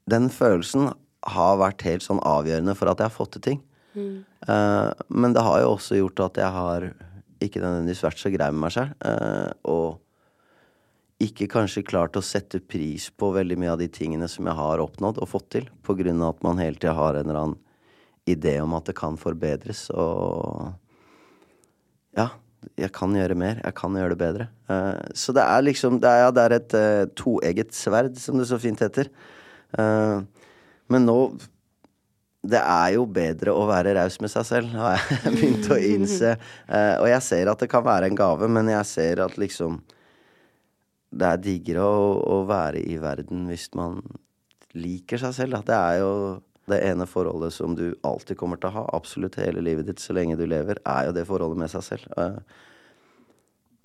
Den 0.09 0.31
følelsen 0.33 0.89
har 1.35 1.61
vært 1.61 1.85
helt 1.87 2.05
sånn 2.05 2.23
avgjørende 2.27 2.75
for 2.79 2.91
at 2.91 3.01
jeg 3.01 3.11
har 3.11 3.15
fått 3.15 3.37
til 3.37 3.45
ting. 3.45 3.63
Mm. 3.95 4.17
Uh, 4.49 4.91
men 5.09 5.37
det 5.37 5.45
har 5.45 5.63
jo 5.63 5.73
også 5.77 5.99
gjort 5.99 6.27
at 6.29 6.43
jeg 6.43 6.55
har 6.55 6.91
ikke 7.45 7.63
nødvendigvis 7.63 8.05
vært 8.07 8.21
så 8.21 8.33
grei 8.35 8.51
med 8.51 8.65
meg 8.65 8.75
sjøl. 8.75 8.93
og 9.71 10.03
ikke 11.23 11.49
kanskje 11.51 11.83
klart 11.87 12.17
å 12.19 12.23
sette 12.23 12.61
pris 12.63 13.09
på 13.11 13.33
veldig 13.35 13.57
mye 13.59 13.73
av 13.73 13.81
de 13.81 13.89
tingene 13.91 14.29
som 14.31 14.47
jeg 14.47 14.55
har 14.59 14.83
oppnådd 14.83 15.19
og 15.19 15.31
fått 15.31 15.49
til, 15.57 15.65
på 15.83 15.97
grunn 15.99 16.23
av 16.23 16.37
at 16.37 16.45
man 16.47 16.61
hele 16.63 16.79
tida 16.79 16.95
har 16.95 17.19
en 17.19 17.27
eller 17.27 17.41
annen 17.41 17.57
idé 18.29 18.59
om 18.63 18.77
at 18.79 18.87
det 18.91 18.99
kan 18.99 19.19
forbedres, 19.19 19.89
og 19.91 20.75
Ja, 22.19 22.31
jeg 22.79 22.91
kan 22.95 23.13
gjøre 23.15 23.37
mer. 23.39 23.61
Jeg 23.63 23.75
kan 23.79 23.95
gjøre 23.95 24.15
det 24.15 24.19
bedre. 24.21 24.47
Uh, 24.71 24.99
så 25.15 25.33
det 25.35 25.45
er 25.45 25.63
liksom 25.63 26.01
Det 26.03 26.11
er, 26.11 26.25
ja, 26.25 26.31
det 26.35 26.45
er 26.45 26.55
et 26.57 26.75
uh, 26.75 27.05
toegget 27.15 27.75
sverd, 27.75 28.17
som 28.19 28.39
det 28.39 28.49
så 28.51 28.59
fint 28.59 28.81
heter. 28.83 29.11
Eh, 29.79 30.23
men 30.93 31.09
nå 31.09 31.21
det 32.49 32.61
er 32.63 32.95
jo 32.95 33.05
bedre 33.11 33.53
å 33.53 33.65
være 33.69 33.97
raus 33.99 34.19
med 34.23 34.31
seg 34.31 34.47
selv, 34.47 34.75
har 34.79 34.97
jeg 34.97 35.33
begynt 35.35 35.71
å 35.75 35.79
innse. 35.83 36.35
Uh, 36.69 36.95
og 37.03 37.09
jeg 37.11 37.25
ser 37.27 37.51
at 37.51 37.65
det 37.65 37.71
kan 37.73 37.85
være 37.87 38.09
en 38.09 38.19
gave, 38.19 38.49
men 38.51 38.71
jeg 38.71 38.87
ser 38.89 39.25
at 39.25 39.39
liksom 39.41 39.81
Det 41.09 41.25
er 41.25 41.41
diggere 41.41 41.81
å, 41.81 42.01
å 42.21 42.43
være 42.45 42.83
i 42.85 42.99
verden 43.01 43.47
hvis 43.49 43.71
man 43.75 44.03
liker 44.77 45.19
seg 45.19 45.33
selv. 45.35 45.57
Da. 45.57 45.63
Det 45.65 45.77
er 45.77 46.01
jo 46.03 46.13
det 46.69 46.83
ene 46.85 47.07
forholdet 47.09 47.55
som 47.57 47.73
du 47.75 47.95
alltid 48.05 48.37
kommer 48.37 48.61
til 48.61 48.69
å 48.69 48.77
ha, 48.77 48.83
absolutt 48.93 49.39
hele 49.41 49.63
livet 49.65 49.89
ditt 49.89 50.03
så 50.05 50.13
lenge 50.13 50.37
du 50.37 50.45
lever, 50.45 50.83
er 50.85 51.09
jo 51.09 51.15
det 51.17 51.25
forholdet 51.25 51.63
med 51.65 51.73
seg 51.73 51.87
selv. 51.87 52.13
Uh, 52.13 52.39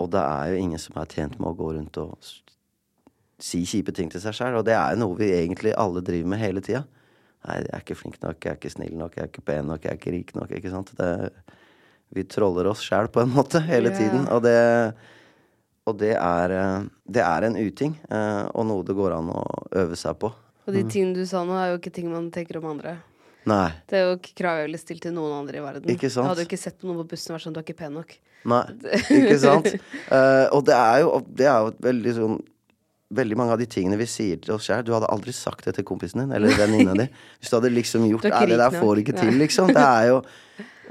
og 0.04 0.12
det 0.12 0.20
er 0.20 0.52
jo 0.52 0.60
ingen 0.60 0.82
som 0.82 1.00
er 1.00 1.10
tjent 1.10 1.40
med 1.40 1.48
å 1.48 1.56
gå 1.58 1.72
rundt 1.78 1.98
og 2.02 2.12
si 3.44 3.62
kjipe 3.68 3.92
ting 3.96 4.10
til 4.12 4.22
seg 4.22 4.36
sjæl. 4.36 4.58
og 4.58 4.64
det 4.66 4.76
er 4.78 4.96
noe 5.00 5.16
vi 5.18 5.32
egentlig 5.36 5.74
alle 5.76 6.02
driver 6.04 6.32
med 6.32 6.40
hele 6.40 6.62
tida. 6.64 6.84
Nei, 7.44 7.58
jeg 7.60 7.72
er 7.76 7.82
ikke 7.82 7.98
flink 7.98 8.22
nok, 8.22 8.38
jeg 8.40 8.54
er 8.54 8.56
ikke 8.56 8.72
snill 8.72 8.94
nok, 8.96 9.18
jeg 9.18 9.26
er 9.26 9.32
ikke 9.32 9.44
pen 9.44 9.66
nok, 9.68 9.84
jeg 9.84 9.92
er 9.92 9.98
ikke 10.00 10.14
rik 10.14 10.30
nok. 10.38 10.54
ikke 10.56 10.72
sant? 10.72 10.94
Det, 10.96 11.10
vi 12.14 12.24
troller 12.30 12.70
oss 12.70 12.84
sjæl 12.86 13.10
på 13.12 13.20
en 13.20 13.34
måte 13.34 13.60
hele 13.66 13.92
yeah. 13.92 13.98
tiden. 14.00 14.24
Og 14.32 14.40
det, 14.46 14.56
og 15.84 15.98
det 16.00 16.14
er, 16.16 16.54
eh, 16.56 16.86
det 17.04 17.24
er 17.24 17.48
en 17.50 17.58
uting, 17.60 17.98
eh, 18.08 18.44
og 18.54 18.68
noe 18.70 18.86
det 18.86 18.96
går 18.96 19.18
an 19.18 19.28
å 19.34 19.42
øve 19.82 19.98
seg 20.00 20.16
på. 20.24 20.32
Og 20.64 20.72
de 20.72 20.86
tingene 20.88 21.18
du 21.18 21.28
sa 21.28 21.42
nå, 21.44 21.58
er 21.60 21.74
jo 21.74 21.82
ikke 21.82 21.92
ting 21.92 22.08
man 22.08 22.30
tenker 22.32 22.62
om 22.62 22.70
andre. 22.72 22.96
Nei. 23.44 23.68
Det 23.90 23.98
er 23.98 24.06
jo 24.06 24.16
ikke 24.16 24.38
krav 24.40 24.62
jeg 24.62 24.70
ville 24.70 24.80
stilt 24.80 25.04
til 25.04 25.12
noen 25.12 25.34
andre 25.42 25.60
i 25.60 25.64
verden. 25.66 25.92
Ikke 25.92 26.08
sant? 26.08 26.24
Jeg 26.24 26.32
hadde 26.32 26.46
jo 26.46 26.48
ikke 26.48 26.62
sett 26.62 26.86
noen 26.86 27.02
på 27.02 27.10
bussen 27.12 27.34
og 27.34 27.36
vært 27.36 27.44
sånn, 27.44 27.56
du 27.56 27.60
er 27.60 27.66
ikke 27.66 27.80
pen 27.82 27.98
nok. 27.98 28.16
Nei, 28.48 28.62
ikke 29.18 29.36
sant? 29.40 29.68
uh, 30.08 30.46
og 30.52 30.64
det 30.64 30.76
er 30.78 31.02
jo, 31.04 31.12
det 31.28 31.48
er 31.50 31.58
jo 31.60 31.74
et 31.74 31.84
veldig 31.84 32.14
sånn 32.16 32.40
Veldig 33.14 33.36
mange 33.38 33.54
av 33.54 33.60
de 33.60 33.66
tingene 33.70 33.96
vi 34.00 34.06
sier 34.10 34.38
til 34.42 34.54
oss 34.56 34.66
sjøl 34.66 34.82
Du 34.86 34.92
hadde 34.94 35.08
aldri 35.12 35.32
sagt 35.36 35.64
det 35.68 35.74
til 35.76 35.84
kompisen 35.86 36.24
din 36.24 36.32
eller 36.34 36.54
venninna 36.58 36.94
di. 36.98 37.06
Hvis 37.38 37.52
du 37.52 37.56
hadde 37.58 37.70
liksom 37.74 38.06
gjort 38.10 38.24
er 38.28 38.34
Nei, 38.34 38.46
det 38.52 38.58
der 38.62 38.74
får 38.74 38.94
du 38.96 39.02
ikke 39.04 39.16
til, 39.20 39.34
liksom. 39.40 39.70
Det 39.74 39.84
er 39.84 40.08
jo 40.12 40.22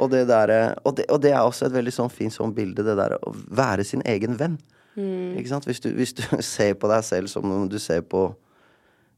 og 0.01 0.09
det, 0.09 0.23
der, 0.27 0.51
og, 0.81 0.95
det, 0.97 1.03
og 1.13 1.19
det 1.21 1.29
er 1.35 1.43
også 1.45 1.67
et 1.67 1.73
veldig 1.75 1.91
sånn 1.93 2.09
fint 2.09 2.33
sånn 2.33 2.53
bilde, 2.57 2.81
det 2.81 2.95
der 2.97 3.13
å 3.13 3.29
være 3.53 3.83
sin 3.85 4.01
egen 4.09 4.33
venn. 4.39 4.55
Mm. 4.97 5.35
Ikke 5.37 5.51
sant? 5.51 5.67
Hvis 5.69 5.83
du, 5.83 5.91
hvis 5.93 6.15
du 6.17 6.23
ser 6.41 6.73
på 6.81 6.89
deg 6.89 7.03
selv 7.05 7.29
som 7.29 7.45
om 7.45 7.67
du 7.69 7.77
ser 7.81 8.01
på 8.01 8.23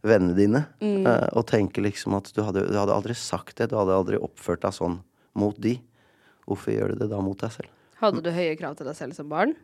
vennene 0.06 0.36
dine, 0.38 0.66
Mm. 0.84 1.08
eh, 1.08 1.30
og 1.32 1.48
tenker 1.48 1.82
liksom 1.86 2.14
at 2.20 2.28
du 2.36 2.42
hadde, 2.44 2.66
du 2.68 2.76
hadde 2.78 2.94
aldri 2.94 3.16
sagt 3.18 3.56
det, 3.62 3.70
du 3.72 3.78
hadde 3.80 3.96
aldri 3.96 4.20
oppført 4.20 4.66
deg 4.68 4.76
sånn 4.76 5.00
mot 5.40 5.56
de. 5.64 5.78
Hvorfor 6.46 6.76
gjør 6.76 6.92
du 6.94 7.06
det 7.06 7.10
da 7.16 7.22
mot 7.24 7.40
deg 7.40 7.56
selv? 7.56 7.72
Hadde 8.04 8.22
du 8.22 8.30
høye 8.36 8.58
krav 8.60 8.76
til 8.78 8.86
deg 8.92 9.00
selv 9.00 9.16
som 9.18 9.32
barn? 9.32 9.56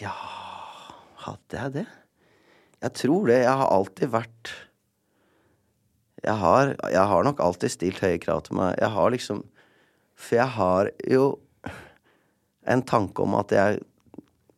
Ja 0.00 0.14
Hadde 1.26 1.62
jeg 1.62 1.74
det? 1.80 1.86
Jeg 2.80 2.96
tror 2.96 3.28
det. 3.28 3.38
Jeg 3.42 3.56
har 3.60 3.72
alltid 3.76 4.12
vært 4.12 4.52
jeg 6.20 6.36
har, 6.36 6.74
jeg 6.92 7.04
har 7.12 7.24
nok 7.24 7.38
alltid 7.40 7.72
stilt 7.72 8.00
høye 8.04 8.18
krav 8.20 8.42
til 8.44 8.58
meg. 8.58 8.74
Jeg 8.80 8.92
har 8.92 9.12
liksom 9.14 9.44
For 10.20 10.36
jeg 10.36 10.52
har 10.56 10.90
jo 11.08 11.30
en 12.68 12.82
tanke 12.84 13.24
om 13.24 13.38
at 13.38 13.54
jeg 13.56 13.80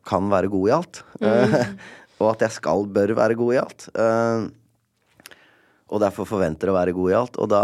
kan 0.03 0.27
være 0.31 0.51
god 0.51 0.67
i 0.67 0.73
alt. 0.75 0.99
Mm. 1.23 1.53
og 2.19 2.33
at 2.33 2.43
jeg 2.43 2.55
skal, 2.57 2.83
bør 2.91 3.15
være 3.15 3.37
god 3.39 3.53
i 3.53 3.61
alt. 3.61 3.87
Eh, 3.95 5.37
og 5.87 6.01
derfor 6.03 6.27
forventer 6.27 6.71
å 6.71 6.75
være 6.75 6.95
god 6.95 7.13
i 7.13 7.15
alt. 7.21 7.39
Og 7.39 7.47
da 7.53 7.63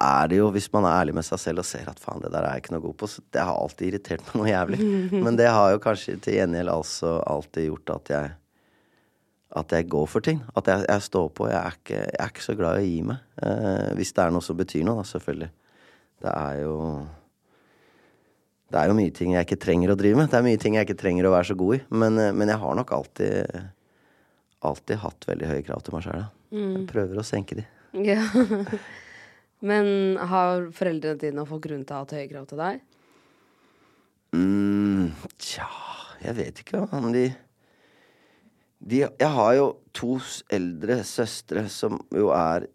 er 0.00 0.28
det 0.32 0.38
jo, 0.40 0.48
hvis 0.54 0.70
man 0.72 0.86
er 0.88 1.02
ærlig 1.02 1.14
med 1.18 1.26
seg 1.26 1.40
selv 1.42 1.62
og 1.62 1.68
ser 1.68 1.88
at 1.90 2.00
faen, 2.00 2.22
det 2.24 2.32
der 2.32 2.46
er 2.46 2.56
jeg 2.56 2.64
ikke 2.64 2.74
noe 2.74 2.84
god 2.86 2.96
på, 3.02 3.08
så 3.12 3.24
det 3.36 3.44
har 3.44 3.56
alltid 3.56 3.90
irritert 3.90 4.24
meg 4.28 4.38
noe 4.40 4.50
jævlig. 4.50 4.90
Men 5.26 5.38
det 5.40 5.48
har 5.52 5.74
jo 5.74 5.82
kanskje 5.84 6.16
til 6.24 6.38
gjengjeld 6.38 6.72
altså 6.72 7.18
alltid 7.28 7.68
gjort 7.68 7.96
at 7.98 8.14
jeg 8.16 8.36
at 9.58 9.72
jeg 9.74 9.88
går 9.90 10.04
for 10.06 10.22
ting. 10.22 10.38
At 10.54 10.68
jeg, 10.70 10.84
jeg 10.86 11.02
står 11.02 11.24
på. 11.34 11.48
Jeg 11.50 11.58
er, 11.58 11.78
ikke, 11.80 11.96
jeg 12.04 12.20
er 12.22 12.28
ikke 12.30 12.44
så 12.44 12.54
glad 12.54 12.76
i 12.78 12.84
å 12.84 12.86
gi 12.86 13.00
meg. 13.08 13.24
Eh, 13.42 13.88
hvis 13.98 14.12
det 14.14 14.22
er 14.22 14.30
noe 14.36 14.46
som 14.46 14.58
betyr 14.60 14.84
noe, 14.86 15.00
da, 15.00 15.08
selvfølgelig. 15.10 15.48
Det 16.22 16.34
er 16.36 16.60
jo 16.60 16.76
Det 18.70 18.78
er 18.78 18.86
jo 18.86 18.94
mye 18.94 19.10
ting 19.10 19.32
jeg 19.34 19.48
ikke 19.48 19.58
trenger 19.64 19.90
å 19.90 19.98
drive 19.98 20.20
med. 20.20 20.30
Det 20.30 20.38
er 20.38 20.46
mye 20.46 20.60
ting 20.62 20.76
jeg 20.78 20.86
ikke 20.86 21.00
trenger 21.00 21.26
å 21.26 21.34
være 21.34 21.48
så 21.50 21.58
god 21.58 21.80
i. 21.80 21.82
Men, 21.90 22.18
eh, 22.22 22.30
men 22.30 22.54
jeg 22.54 22.62
har 22.62 22.78
nok 22.78 22.94
alltid 22.94 23.58
alltid 24.60 25.00
hatt 25.00 25.24
veldig 25.26 25.48
høye 25.48 25.64
krav 25.66 25.82
til 25.82 25.96
meg 25.96 26.04
sjøl. 26.04 26.24
Mm. 26.52 26.72
Jeg 26.76 26.88
prøver 26.92 27.20
å 27.20 27.26
senke 27.26 27.58
de. 27.58 27.66
Ja. 28.06 28.22
men 29.60 30.16
har 30.30 30.70
foreldrene 30.76 31.20
dine 31.20 31.44
fått 31.48 31.64
grunn 31.66 31.84
til 31.84 31.96
å 31.96 32.02
hatt 32.04 32.16
høye 32.16 32.28
krav 32.30 32.48
til 32.50 32.60
deg? 32.60 32.82
mm, 34.36 35.06
Tja, 35.40 35.68
jeg 36.24 36.36
vet 36.38 36.60
ikke 36.62 36.84
om 36.96 37.10
de, 37.14 37.26
de 38.78 39.02
Jeg 39.04 39.32
har 39.36 39.54
jo 39.58 39.66
to 39.96 40.18
eldre 40.52 41.00
søstre 41.06 41.66
som 41.72 41.98
jo 42.14 42.30
er 42.36 42.68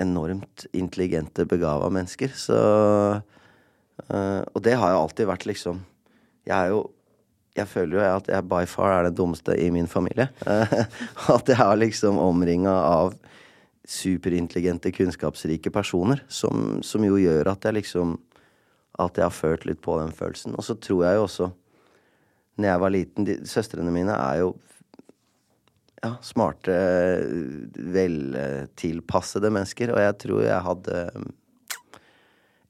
enormt 0.00 0.64
intelligente, 0.72 1.44
begava 1.44 1.90
mennesker, 1.92 2.32
så 2.32 2.60
øh, 4.08 4.42
og 4.54 4.62
det 4.64 4.78
har 4.80 4.94
jo 4.94 5.02
alltid 5.02 5.28
vært 5.28 5.44
liksom 5.50 5.82
Jeg 6.48 6.56
er 6.56 6.72
jo 6.72 6.86
Jeg 7.58 7.68
føler 7.68 7.98
jo 7.98 8.06
at 8.06 8.30
jeg 8.30 8.48
by 8.48 8.62
far 8.70 8.94
er 8.94 9.08
det 9.08 9.16
dummeste 9.18 9.56
i 9.58 9.68
min 9.74 9.88
familie. 9.90 10.28
At 11.34 11.48
jeg 11.50 11.58
er 11.58 11.80
liksom 11.82 12.20
omringa 12.22 12.70
av 12.70 13.16
superintelligente, 13.90 14.92
kunnskapsrike 14.94 15.70
personer. 15.74 16.24
Som, 16.28 16.80
som, 16.86 17.04
jo 17.04 17.18
gjør 17.18 17.52
at 17.54 17.66
jeg 17.66 17.80
liksom 17.82 18.18
At 19.00 19.16
jeg 19.16 19.24
har 19.24 19.32
følt 19.32 19.64
litt 19.66 19.80
på 19.82 19.98
den 20.00 20.12
følelsen. 20.12 20.54
Og 20.54 20.64
så 20.66 20.74
tror 20.74 21.04
jeg 21.06 21.16
jo 21.16 21.22
også 21.26 21.50
Når 22.56 22.68
jeg 22.68 22.80
var 22.80 22.90
liten 22.94 23.24
de, 23.24 23.36
Søstrene 23.46 23.94
mine 23.94 24.14
er 24.14 24.42
jo 24.42 24.50
ja, 26.00 26.14
smarte, 26.24 26.72
veltilpassede 27.92 29.50
mennesker. 29.52 29.92
Og 29.92 30.00
jeg 30.00 30.16
tror 30.22 30.42
jeg 30.46 30.66
hadde 30.66 31.00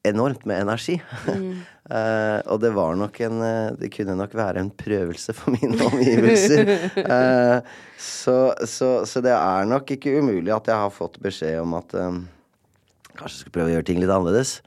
enormt 0.03 0.45
med 0.45 0.61
energi. 0.61 1.01
Mm. 1.27 1.61
uh, 1.91 2.39
og 2.51 2.59
det 2.63 2.71
var 2.73 2.97
nok 2.97 3.19
en 3.21 3.41
uh, 3.41 3.77
Det 3.77 3.91
kunne 3.93 4.17
nok 4.17 4.33
være 4.37 4.63
en 4.63 4.71
prøvelse 4.73 5.35
for 5.37 5.53
mine 5.55 5.77
omgivelser. 5.85 6.73
uh, 6.97 7.61
så, 7.97 8.37
så, 8.65 8.91
så, 9.05 9.21
det 9.21 9.33
er 9.35 9.69
nok 9.69 9.93
ikke 9.97 10.17
umulig 10.19 10.53
at 10.55 10.71
jeg 10.71 10.83
har 10.85 10.93
fått 10.93 11.19
beskjed 11.21 11.61
om 11.61 11.77
at 11.79 11.95
um, 11.97 12.23
kanskje 13.17 13.43
skal 13.43 13.55
prøve 13.57 13.71
å 13.71 13.75
gjøre 13.75 13.89
ting 13.91 14.01
litt 14.01 14.13
annerledes. 14.13 14.59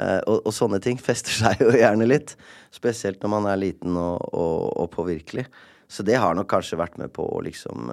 Og, 0.00 0.38
og, 0.46 0.52
sånne 0.56 0.78
ting 0.80 0.96
fester 0.96 1.34
seg 1.36 1.58
jo 1.60 1.74
gjerne 1.76 2.06
litt. 2.06 2.30
Spesielt 2.72 3.20
når 3.20 3.30
man 3.34 3.48
er 3.50 3.58
liten 3.60 3.98
og, 4.00 4.22
og, 4.32 4.70
og 4.80 4.86
påvirkelig. 4.94 5.44
Så 5.92 6.06
det 6.08 6.16
har 6.16 6.32
nok 6.38 6.48
kanskje 6.48 6.78
vært 6.80 6.96
med 6.96 7.12
på 7.12 7.26
å 7.28 7.42
liksom 7.44 7.92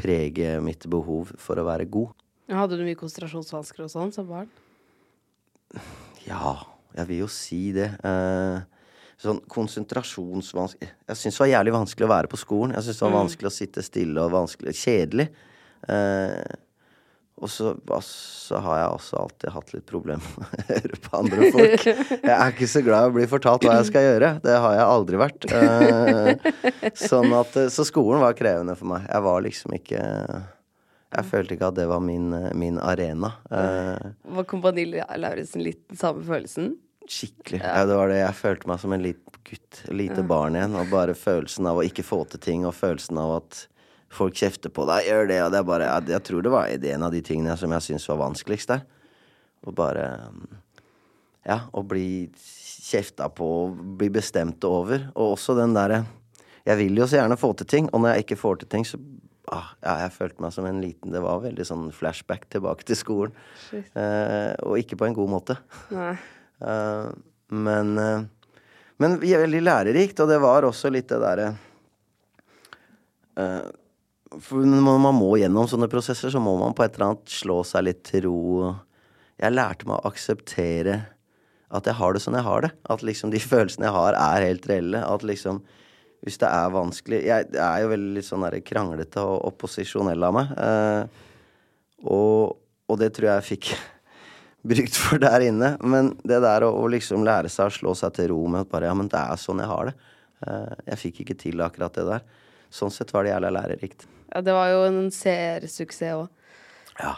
prege 0.00 0.54
mitt 0.64 0.86
behov 0.88 1.34
for 1.36 1.60
å 1.60 1.66
være 1.68 1.84
god. 1.84 2.16
Hadde 2.48 2.80
du 2.80 2.86
mye 2.86 2.96
konsentrasjonsvansker 2.96 3.84
og 3.84 3.92
sånn 3.92 4.14
som 4.16 4.30
barn? 4.30 4.48
Ja, 6.26 6.56
jeg 6.96 7.10
vil 7.10 7.22
jo 7.24 7.30
si 7.32 7.70
det. 7.76 7.90
Eh, 8.06 8.80
sånn 9.20 9.42
konsentrasjonsvanskelig 9.52 10.88
Jeg 10.88 11.18
syns 11.20 11.36
det 11.36 11.42
var 11.42 11.50
jævlig 11.50 11.74
vanskelig 11.76 12.08
å 12.08 12.14
være 12.14 12.32
på 12.32 12.40
skolen. 12.40 12.74
Jeg 12.78 12.88
syns 12.88 12.98
det 13.00 13.06
var 13.06 13.14
mm. 13.14 13.20
vanskelig 13.20 13.50
å 13.50 13.54
sitte 13.54 13.84
stille 13.84 14.24
og 14.24 14.34
vanskelig 14.34 14.76
Kjedelig. 14.80 15.30
Eh, 15.88 16.58
og 17.40 17.48
så, 17.48 17.70
så, 18.04 18.58
har 18.60 18.82
jeg 18.82 18.88
også 18.98 19.16
alltid 19.16 19.52
hatt 19.54 19.70
litt 19.72 19.86
problemer 19.88 20.32
med 20.36 20.44
å 20.44 20.64
høre 20.74 20.98
på 21.06 21.20
andre 21.22 21.50
folk. 21.54 21.86
Jeg 21.88 22.34
er 22.34 22.52
ikke 22.52 22.68
så 22.68 22.82
glad 22.84 23.06
i 23.06 23.12
å 23.12 23.14
bli 23.14 23.24
fortalt 23.30 23.64
hva 23.64 23.78
jeg 23.78 23.88
skal 23.88 24.04
gjøre. 24.04 24.32
Det 24.44 24.56
har 24.60 24.76
jeg 24.76 24.88
aldri 24.96 25.20
vært. 25.22 25.46
Eh, 25.48 26.90
sånn 27.08 27.32
at, 27.38 27.56
så 27.72 27.86
skolen 27.88 28.20
var 28.20 28.36
krevende 28.36 28.76
for 28.76 28.92
meg. 28.92 29.08
Jeg 29.08 29.24
var 29.24 29.46
liksom 29.46 29.76
ikke 29.78 30.02
jeg 31.10 31.26
følte 31.26 31.56
ikke 31.56 31.72
at 31.72 31.78
det 31.80 31.88
var 31.90 32.02
min, 32.04 32.30
min 32.54 32.78
arena. 32.78 33.32
Uh, 33.50 34.12
var 34.36 34.46
Kompani 34.50 34.84
Lauritzen 34.92 35.64
litt 35.64 35.82
den 35.90 35.98
samme 35.98 36.22
følelsen? 36.26 36.76
Skikkelig. 37.10 37.58
Ja. 37.58 37.80
ja. 37.80 37.88
det 37.88 37.96
var 37.98 38.12
det. 38.12 38.20
Jeg 38.20 38.38
følte 38.38 38.70
meg 38.70 38.78
som 38.82 38.94
en 38.94 39.02
liten 39.02 39.42
gutt. 39.50 39.80
Lite 39.90 40.22
ja. 40.22 40.28
barn 40.30 40.58
igjen. 40.58 40.76
Og 40.78 40.92
bare 40.92 41.16
følelsen 41.18 41.66
av 41.66 41.80
å 41.80 41.86
ikke 41.86 42.06
få 42.06 42.22
til 42.30 42.42
ting, 42.44 42.66
og 42.68 42.76
følelsen 42.78 43.18
av 43.18 43.34
at 43.40 43.64
folk 44.14 44.38
kjefter 44.38 44.70
på 44.74 44.86
deg, 44.90 45.06
gjør 45.06 45.28
det, 45.30 45.40
og 45.44 45.52
det 45.54 45.58
er 45.60 45.66
bare 45.66 45.90
Jeg, 45.90 46.06
jeg 46.16 46.26
tror 46.26 46.42
det 46.42 46.54
var 46.54 46.70
en 46.94 47.06
av 47.06 47.12
de 47.14 47.20
tingene 47.22 47.54
som 47.58 47.74
jeg 47.74 47.86
syntes 47.86 48.08
var 48.10 48.22
vanskeligst 48.24 48.72
der. 48.72 48.86
Å 49.66 49.74
bare 49.74 50.06
Ja, 51.46 51.64
å 51.72 51.82
bli 51.82 52.30
kjefta 52.90 53.30
på, 53.32 53.48
bli 53.98 54.10
bestemt 54.12 54.62
over. 54.66 55.10
Og 55.16 55.34
også 55.34 55.58
den 55.58 55.74
derre 55.74 56.04
Jeg 56.66 56.78
vil 56.78 57.02
jo 57.02 57.06
så 57.08 57.18
gjerne 57.18 57.40
få 57.40 57.54
til 57.58 57.66
ting, 57.66 57.90
og 57.90 58.02
når 58.02 58.14
jeg 58.14 58.28
ikke 58.28 58.42
får 58.44 58.62
til 58.62 58.70
ting, 58.76 58.86
så 58.86 59.00
ah, 59.54 59.70
ja, 59.82 59.94
jeg 60.04 60.14
følte 60.14 60.44
meg 60.44 60.54
som 60.54 60.66
en 60.68 60.80
liten 60.82 61.14
Det 61.14 61.22
var 61.24 61.42
veldig 61.44 61.66
sånn 61.66 61.88
flashback 61.94 62.46
tilbake 62.52 62.86
til 62.88 62.98
skolen. 62.98 63.34
Eh, 63.72 64.52
og 64.66 64.78
ikke 64.80 64.98
på 65.00 65.08
en 65.08 65.16
god 65.16 65.34
måte. 65.38 65.58
Eh, 66.60 67.06
men 67.56 67.94
eh, 67.96 68.24
Men 69.00 69.14
veldig 69.16 69.62
lærerikt, 69.64 70.18
og 70.20 70.28
det 70.28 70.36
var 70.42 70.66
også 70.68 70.90
litt 70.92 71.06
det 71.08 71.22
derre 71.22 71.46
eh, 73.40 73.70
For 74.42 74.66
når 74.68 74.98
man 75.00 75.16
må 75.16 75.30
gjennom 75.40 75.70
sånne 75.72 75.88
prosesser, 75.88 76.28
så 76.28 76.42
må 76.44 76.52
man 76.60 76.76
på 76.76 76.84
et 76.84 76.98
eller 76.98 77.14
annet 77.14 77.32
slå 77.32 77.62
seg 77.64 77.86
litt 77.86 78.02
til 78.10 78.26
ro. 78.26 78.74
Jeg 79.40 79.56
lærte 79.56 79.88
meg 79.88 80.02
å 80.02 80.12
akseptere 80.12 80.98
at 81.72 81.88
jeg 81.88 81.96
har 81.96 82.12
det 82.12 82.22
sånn 82.26 82.36
jeg 82.36 82.48
har 82.50 82.66
det. 82.66 82.74
At 82.92 83.08
liksom 83.08 83.32
de 83.32 83.40
følelsene 83.52 83.88
jeg 83.88 83.96
har, 83.96 84.20
er 84.20 84.48
helt 84.50 84.68
reelle. 84.68 85.00
At 85.00 85.24
liksom 85.24 85.64
hvis 86.24 86.36
det 86.40 86.48
er 86.52 86.72
vanskelig 86.74 87.20
Jeg, 87.24 87.46
er 87.56 87.78
jo 87.82 87.92
veldig 87.94 88.22
sånn 88.24 88.44
kranglete 88.66 89.22
og 89.24 89.46
opposisjonell 89.52 90.26
av 90.26 90.36
meg. 90.36 90.52
Eh, 90.66 91.22
og, 92.04 92.58
og, 92.88 92.98
det 93.00 93.12
tror 93.16 93.30
jeg 93.30 93.40
jeg 93.40 93.48
fikk 93.48 93.70
brukt 94.72 95.00
for 95.00 95.22
der 95.22 95.46
inne. 95.48 95.72
Men 95.80 96.12
det 96.20 96.42
der 96.44 96.66
å, 96.68 96.74
å, 96.76 96.84
liksom 96.92 97.24
lære 97.26 97.52
seg 97.52 97.70
å 97.70 97.76
slå 97.78 97.96
seg 97.96 98.14
til 98.18 98.32
ro 98.34 98.42
med 98.52 98.66
at 98.66 98.72
bare 98.72 98.90
Ja, 98.90 98.96
men 98.96 99.08
det 99.12 99.20
er 99.20 99.40
sånn 99.40 99.62
jeg 99.64 99.72
har 99.72 99.90
det. 99.90 99.96
Eh, 100.46 100.76
jeg 100.92 101.02
fikk 101.06 101.24
ikke 101.24 101.38
til 101.46 101.64
akkurat 101.64 101.96
det 101.96 102.06
der. 102.10 102.28
Sånn 102.70 102.92
sett 102.94 103.10
var 103.14 103.24
det 103.24 103.32
jævla 103.32 103.54
lærerikt. 103.56 104.06
Ja, 104.30 104.44
det 104.44 104.54
var 104.54 104.68
jo 104.70 104.84
en 104.86 105.02
seersuksess 105.14 106.20
òg. 106.20 106.28
Ja. 107.00 107.16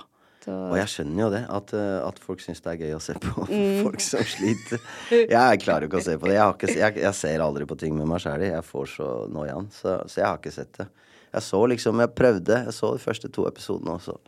Og 0.51 0.75
jeg 0.81 0.91
skjønner 0.91 1.23
jo 1.23 1.29
det, 1.33 1.43
at, 1.55 1.75
eh, 1.79 1.99
at 2.03 2.19
folk 2.23 2.43
syns 2.43 2.63
det 2.65 2.73
er 2.73 2.81
gøy 2.83 2.97
å 2.97 3.03
se 3.03 3.15
på 3.23 3.47
mm. 3.47 3.79
folk 3.85 4.03
som 4.03 4.25
sliter. 4.27 4.83
Jeg 5.11 5.63
klarer 5.63 5.87
jo 5.87 5.93
ikke 5.93 6.03
å 6.03 6.07
se 6.09 6.17
på 6.19 6.31
det. 6.31 6.37
Jeg, 6.39 6.57
ikke, 6.57 6.75
jeg, 6.81 6.99
jeg 7.05 7.19
ser 7.19 7.45
aldri 7.45 7.69
på 7.69 7.79
ting 7.79 7.95
med 7.99 8.11
meg 8.11 8.23
sjæl. 8.25 8.47
Jeg 8.49 8.67
får 8.67 8.91
så 8.97 9.11
noiaen. 9.33 9.71
Så, 9.75 10.01
så, 10.07 10.23
jeg 10.23 10.29
har 10.29 10.41
ikke 10.41 10.55
sett 10.55 10.73
det. 10.81 10.89
Jeg 11.33 11.47
så 11.47 11.61
liksom, 11.73 12.03
jeg 12.03 12.15
prøvde. 12.19 12.63
Jeg 12.67 12.77
så 12.77 12.95
de 12.97 13.03
første 13.03 13.31
to 13.33 13.47
episodene, 13.49 13.95
og 13.97 14.03
så 14.05 14.19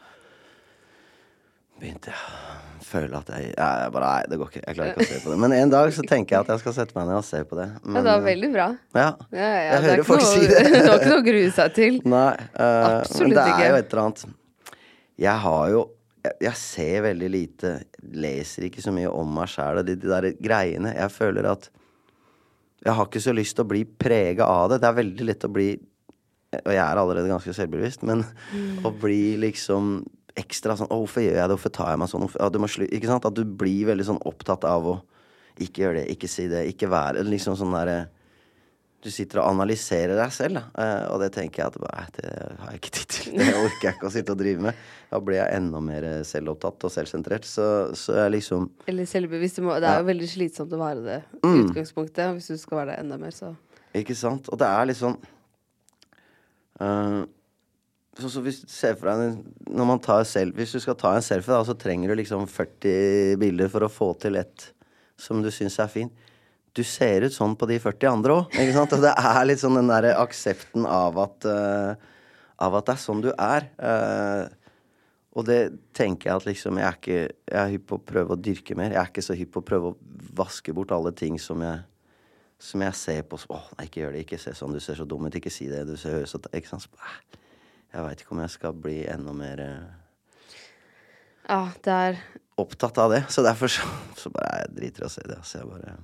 begynte 1.81 2.13
jeg 2.13 2.21
å 2.21 2.85
føle 2.85 3.19
at 3.19 3.33
jeg, 3.35 3.51
jeg 3.57 3.91
bare, 3.95 4.11
Nei, 4.13 4.29
det 4.31 4.39
går 4.41 4.53
ikke. 4.53 4.63
Jeg 4.63 4.79
klarer 4.79 4.93
ikke 4.93 5.05
å 5.05 5.11
se 5.11 5.19
på 5.25 5.33
det. 5.33 5.39
Men 5.43 5.57
en 5.57 5.73
dag 5.73 5.91
så 5.97 6.05
tenker 6.07 6.37
jeg 6.37 6.47
at 6.47 6.53
jeg 6.55 6.63
skal 6.63 6.77
sette 6.77 6.97
meg 6.97 7.11
ned 7.11 7.19
og 7.19 7.27
se 7.27 7.43
på 7.49 7.59
det. 7.59 7.67
Men, 7.83 7.99
ja, 7.99 8.05
det 8.07 8.13
var 8.13 8.25
veldig 8.29 8.51
bra. 8.55 8.69
Ja, 8.95 9.09
ja, 9.35 9.49
ja 9.49 9.67
jeg 9.67 9.85
hører 9.89 10.09
folk 10.13 10.23
noe, 10.23 10.31
si 10.31 10.47
det. 10.47 10.63
det 10.71 10.85
var 10.87 11.03
ikke 11.03 11.11
noe 11.11 11.19
å 11.19 11.27
grue 11.27 11.51
seg 11.59 11.77
til. 11.81 12.01
Nei, 12.15 12.31
uh, 12.55 12.65
Absolutt 13.01 13.35
ikke. 13.35 13.35
Men 13.35 13.37
det 13.37 13.67
er 13.67 13.67
jo 13.67 13.81
et 13.83 13.91
eller 13.91 14.05
annet 14.05 14.25
Jeg 15.25 15.45
har 15.45 15.67
jo 15.75 15.85
jeg, 16.25 16.57
ser 16.57 17.05
veldig 17.05 17.31
lite, 17.31 17.73
leser 18.17 18.69
ikke 18.69 18.83
så 18.85 18.93
mye 18.95 19.11
om 19.13 19.33
meg 19.37 19.51
sjæl 19.53 19.81
og 19.83 19.89
de, 19.89 19.97
de, 20.01 20.11
der 20.11 20.31
greiene. 20.41 20.95
Jeg 20.97 21.13
føler 21.13 21.49
at 21.51 21.69
jeg 22.85 22.97
har 22.97 23.09
ikke 23.09 23.23
så 23.25 23.35
lyst 23.37 23.57
til 23.57 23.65
å 23.65 23.71
bli 23.71 23.85
prega 23.85 24.49
av 24.49 24.73
det. 24.73 24.81
Det 24.83 24.89
er 24.89 24.99
veldig 25.01 25.29
lett 25.29 25.47
å 25.47 25.53
bli 25.53 25.69
Og 26.55 26.71
jeg 26.71 26.83
er 26.85 27.01
allerede 27.01 27.31
ganske 27.31 27.55
selvbevisst, 27.57 28.05
men 28.07 28.23
mm. 28.53 28.85
å 28.87 28.93
bli 28.95 29.35
liksom 29.43 29.97
ekstra 30.39 30.77
sånn 30.79 30.91
Å, 30.91 30.99
hvorfor 31.01 31.25
gjør 31.25 31.39
jeg 31.39 31.49
det? 31.49 31.57
Hvorfor 31.57 31.75
tar 31.75 31.93
jeg 31.93 32.03
meg 32.03 32.11
sånn? 32.13 32.27
Hvorfor, 32.27 32.85
ikke 32.89 33.11
sant? 33.11 33.27
At 33.27 33.37
du 33.37 33.45
blir 33.45 33.89
veldig 33.91 34.07
sånn 34.11 34.23
opptatt 34.29 34.67
av 34.69 34.91
å 34.91 34.99
ikke 35.63 35.85
gjøre 35.85 36.01
det, 36.01 36.15
ikke 36.15 36.31
si 36.31 36.49
det, 36.51 36.65
ikke 36.73 36.91
være 36.91 37.23
Liksom 37.29 37.59
sånn 37.59 37.75
derre 37.77 37.99
du 39.05 39.11
sitter 39.13 39.43
og 39.43 39.51
analyserer 39.53 40.17
deg 40.17 40.33
selv, 40.33 40.57
da. 40.59 40.63
Uh, 40.73 41.13
og 41.13 41.21
det 41.21 41.29
tenker 41.35 41.61
jeg 41.61 41.73
at 41.73 41.77
nei, 41.83 42.05
det 42.17 42.31
har 42.61 42.73
jeg 42.73 42.81
ikke 42.81 42.93
tid 42.97 43.11
til. 43.13 43.37
Det 43.37 43.49
orker 43.53 43.87
jeg 43.89 43.97
ikke 43.99 44.09
å 44.09 44.15
sitte 44.15 44.35
og 44.35 44.41
drive 44.41 44.65
med. 44.65 44.81
Da 45.11 45.21
blir 45.21 45.39
jeg 45.39 45.59
enda 45.59 45.83
mer 45.85 46.09
selvopptatt 46.27 46.89
og 46.89 46.95
selvsentrert. 46.95 47.49
Så, 47.49 47.67
så 48.01 48.17
jeg 48.23 48.35
liksom 48.39 48.71
Eller 48.91 49.09
selvbevisst. 49.11 49.61
Det 49.61 49.91
er 49.91 50.01
jo 50.01 50.09
veldig 50.09 50.31
slitsomt 50.33 50.73
å 50.73 50.81
være 50.81 51.05
det 51.05 51.21
i 51.21 51.45
mm. 51.45 51.61
utgangspunktet. 51.67 52.35
Hvis 52.39 52.51
du 52.55 52.61
skal 52.65 52.81
være 52.81 52.95
det 52.95 52.99
enda 53.05 53.21
mer, 53.21 53.37
så 53.37 53.53
Ikke 53.95 54.17
sant. 54.19 54.49
Og 54.49 54.61
det 54.61 54.71
er 54.73 54.91
liksom 54.91 55.19
uh, 56.81 57.23
så, 58.15 58.31
så 58.31 58.45
hvis 58.45 58.63
deg 58.65 59.25
når 59.75 59.89
man 59.89 60.03
tar 60.03 60.23
selfie, 60.29 60.63
Hvis 60.63 60.77
du 60.77 60.81
skal 60.83 60.97
ta 60.99 61.17
en 61.17 61.25
selfie, 61.25 61.53
da, 61.53 61.65
så 61.67 61.77
trenger 61.77 62.13
du 62.13 62.21
liksom 62.23 62.47
40 62.49 63.37
bilder 63.43 63.73
for 63.73 63.85
å 63.85 63.93
få 63.93 64.13
til 64.23 64.39
et 64.41 64.71
som 65.21 65.43
du 65.43 65.51
syns 65.55 65.77
er 65.79 65.91
fint 65.91 66.24
du 66.75 66.83
ser 66.87 67.23
ut 67.23 67.35
sånn 67.35 67.55
på 67.59 67.69
de 67.71 67.79
40 67.83 68.11
andre 68.11 68.41
òg. 68.41 68.59
Og 68.59 68.99
det 69.05 69.15
er 69.15 69.47
litt 69.47 69.63
sånn 69.63 69.79
den 69.79 69.93
derre 69.93 70.17
aksepten 70.19 70.87
av 70.91 71.19
at 71.23 71.47
uh, 71.47 71.95
Av 72.65 72.75
at 72.79 72.87
det 72.87 72.95
er 72.95 73.03
sånn 73.03 73.23
du 73.23 73.31
er. 73.33 73.67
Uh, 73.79 74.45
og 75.35 75.47
det 75.49 75.59
tenker 75.95 76.31
jeg 76.31 76.39
at 76.39 76.47
liksom 76.47 76.79
Jeg 76.79 76.87
er 76.87 76.99
ikke 76.99 77.19
Jeg 77.19 77.61
er 77.61 77.73
hypp 77.73 77.87
på 77.91 77.99
å 77.99 78.05
prøve 78.13 78.35
å 78.35 78.41
dyrke 78.41 78.77
mer. 78.79 78.95
Jeg 78.95 79.03
er 79.03 79.11
ikke 79.11 79.27
så 79.27 79.39
hypp 79.39 79.53
på 79.55 79.63
å 79.63 79.69
prøve 79.71 79.93
å 79.93 79.99
vaske 80.39 80.75
bort 80.75 80.95
alle 80.95 81.13
ting 81.15 81.39
som 81.43 81.63
jeg 81.65 81.83
som 82.65 82.81
jeg 82.81 82.97
ser 82.97 83.25
på 83.29 83.37
Å, 83.37 83.59
nei, 83.77 83.89
ikke 83.89 84.01
gjør 84.01 84.15
det. 84.15 84.21
Ikke 84.25 84.39
se 84.41 84.55
sånn. 84.57 84.75
Du 84.75 84.81
ser 84.81 84.97
så 84.97 85.05
dum 85.09 85.27
ut. 85.27 85.37
Ikke 85.37 85.53
si 85.53 85.67
det. 85.69 85.83
Du 85.89 85.97
ser 86.01 86.25
så 86.31 86.39
Ikke 86.55 86.71
sant. 86.71 86.87
Jeg 87.93 88.07
veit 88.07 88.23
ikke 88.23 88.35
om 88.35 88.43
jeg 88.43 88.55
skal 88.55 88.79
bli 88.87 89.03
enda 89.11 89.35
mer 89.37 89.63
uh, 89.63 89.91
er 91.93 92.19
Opptatt 92.59 92.99
av 93.03 93.13
det. 93.13 93.25
Så 93.29 93.43
derfor 93.43 93.71
så, 93.71 93.87
så 94.19 94.31
bare 94.35 94.63
jeg 94.63 94.75
driter 94.79 95.05
i 95.05 95.09
å 95.09 95.13
se 95.13 95.25
det. 95.29 95.39
Så 95.47 95.61
jeg 95.61 95.71
bare 95.71 95.97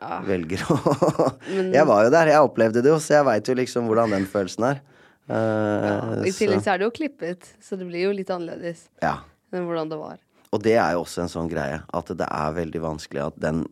ja. 0.00 0.18
velger 0.26 0.64
å 0.70 0.78
Jeg 1.76 1.86
var 1.88 2.06
jo 2.06 2.10
der, 2.14 2.32
jeg 2.34 2.48
opplevde 2.48 2.82
det 2.84 2.92
jo, 2.92 2.98
så 3.02 3.18
jeg 3.18 3.28
veit 3.28 3.48
jo 3.48 3.56
liksom 3.58 3.88
hvordan 3.90 4.16
den 4.16 4.26
følelsen 4.30 4.68
er. 4.72 4.82
Uh, 5.24 5.36
ja, 5.36 5.94
I 6.28 6.34
tillegg 6.36 6.60
så. 6.60 6.74
er 6.74 6.82
det 6.82 6.88
jo 6.88 6.94
klippet, 6.98 7.48
så 7.64 7.78
det 7.80 7.86
blir 7.88 8.10
jo 8.10 8.12
litt 8.16 8.28
annerledes 8.32 8.86
ja. 9.02 9.18
enn 9.54 9.64
hvordan 9.68 9.92
det 9.92 10.00
var. 10.00 10.18
Og 10.54 10.60
det 10.62 10.76
er 10.76 10.94
jo 10.94 11.02
også 11.02 11.24
en 11.24 11.32
sånn 11.32 11.48
greie, 11.50 11.80
at 11.80 12.12
det 12.18 12.28
er 12.28 12.58
veldig 12.60 12.84
vanskelig 12.84 13.24
at 13.30 13.40
den 13.42 13.64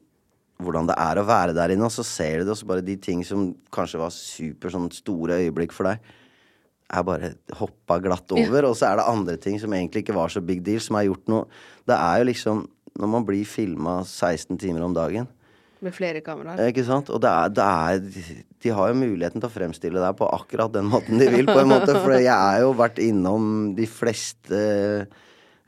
hvordan 0.62 0.87
det 0.87 0.97
er 1.01 1.18
å 1.18 1.27
være 1.27 1.55
der 1.57 1.73
inne, 1.75 1.89
og 1.89 1.95
så 1.95 2.05
ser 2.07 2.41
du 2.41 2.47
det, 2.47 2.55
og 2.55 2.59
så 2.61 2.68
bare 2.70 2.85
de 2.87 2.95
ting 3.01 3.23
som 3.27 3.49
kanskje 3.75 3.99
var 3.99 4.12
super 4.14 4.73
sånn 4.73 4.87
store 4.95 5.41
øyeblikk 5.43 5.75
for 5.75 5.91
deg, 5.91 6.12
er 6.93 7.07
bare 7.09 7.33
hoppa 7.57 7.97
glatt 8.05 8.35
over. 8.37 8.61
Ja. 8.61 8.68
Og 8.68 8.77
så 8.79 8.91
er 8.91 9.01
det 9.01 9.09
andre 9.09 9.37
ting 9.41 9.59
som 9.61 9.73
egentlig 9.75 10.05
ikke 10.05 10.16
var 10.16 10.33
så 10.33 10.43
big 10.45 10.62
deal, 10.64 10.81
som 10.83 10.99
har 10.99 11.09
gjort 11.09 11.31
noe 11.33 11.47
Det 11.89 11.97
er 11.97 12.18
jo 12.20 12.27
liksom 12.29 12.66
Når 13.01 13.09
man 13.09 13.25
blir 13.25 13.49
filma 13.49 14.03
16 14.05 14.59
timer 14.61 14.85
om 14.85 14.93
dagen 14.93 15.25
Med 15.83 15.95
flere 15.97 16.20
kameraer. 16.22 16.61
Ikke 16.70 16.85
sant? 16.87 17.11
Og 17.11 17.18
det 17.22 17.30
er, 17.30 17.51
det 17.51 17.64
er, 17.66 18.43
De 18.62 18.74
har 18.76 18.93
jo 18.93 18.99
muligheten 19.01 19.43
til 19.43 19.49
å 19.49 19.53
fremstille 19.53 20.03
deg 20.03 20.14
på 20.18 20.28
akkurat 20.30 20.70
den 20.74 20.87
måten 20.93 21.18
de 21.18 21.26
vil, 21.33 21.49
på 21.49 21.59
en 21.59 21.72
måte. 21.72 21.97
For 21.97 22.14
jeg 22.14 22.30
er 22.30 22.62
jo 22.62 22.70
vært 22.78 23.01
innom 23.03 23.72
de 23.74 23.89
fleste 23.91 24.61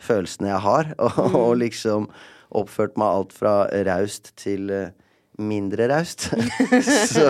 følelsene 0.04 0.52
jeg 0.52 0.62
har, 0.66 0.92
og, 1.04 1.18
mm. 1.18 1.38
og 1.40 1.56
liksom 1.64 2.08
oppført 2.54 2.98
meg 3.00 3.10
alt 3.10 3.34
fra 3.34 3.54
raust 3.88 4.30
til 4.38 4.70
uh, 4.70 4.92
mindre 5.42 5.88
raust. 5.90 6.28
så, 7.14 7.28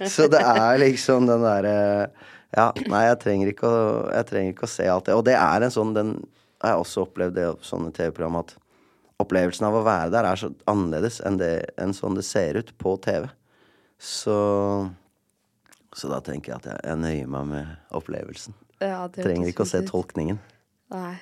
så, 0.00 0.28
det 0.32 0.40
er 0.40 0.80
liksom 0.80 1.28
den 1.28 1.44
derre 1.44 1.76
uh, 2.08 2.30
Ja, 2.52 2.66
nei, 2.84 3.06
jeg 3.06 3.20
trenger, 3.22 3.52
å, 3.64 3.76
jeg 4.12 4.28
trenger 4.28 4.54
ikke 4.54 4.68
å 4.68 4.72
se 4.72 4.88
alt 4.88 5.06
det. 5.08 5.16
Og 5.16 5.24
det 5.28 5.36
er 5.40 5.64
en 5.64 5.72
sånn 5.72 5.94
den 5.96 6.16
Jeg 6.62 6.68
har 6.68 6.80
også 6.80 7.06
opplevd 7.06 7.36
det 7.36 7.46
på 7.58 7.64
sånne 7.64 7.92
TV-program 7.96 8.40
at 8.42 8.56
opplevelsen 9.22 9.68
av 9.68 9.78
å 9.78 9.84
være 9.86 10.10
der 10.14 10.28
er 10.28 10.40
så 10.40 10.50
annerledes 10.70 11.20
enn, 11.26 11.38
det, 11.40 11.52
enn 11.80 11.94
sånn 11.96 12.18
det 12.18 12.26
ser 12.26 12.58
ut 12.60 12.74
på 12.82 12.96
TV. 13.04 13.28
Så 14.02 14.36
så 15.92 16.08
da 16.08 16.22
tenker 16.24 16.54
jeg 16.54 16.62
at 16.62 16.70
jeg, 16.70 16.80
jeg 16.88 17.00
nøyer 17.02 17.28
meg 17.30 17.48
med 17.50 17.72
opplevelsen. 17.92 18.56
Ja, 18.82 19.04
Trenger 19.12 19.50
ikke 19.50 19.66
å 19.66 19.68
se 19.68 19.82
tolkningen. 19.86 20.40
Nei. 20.92 21.14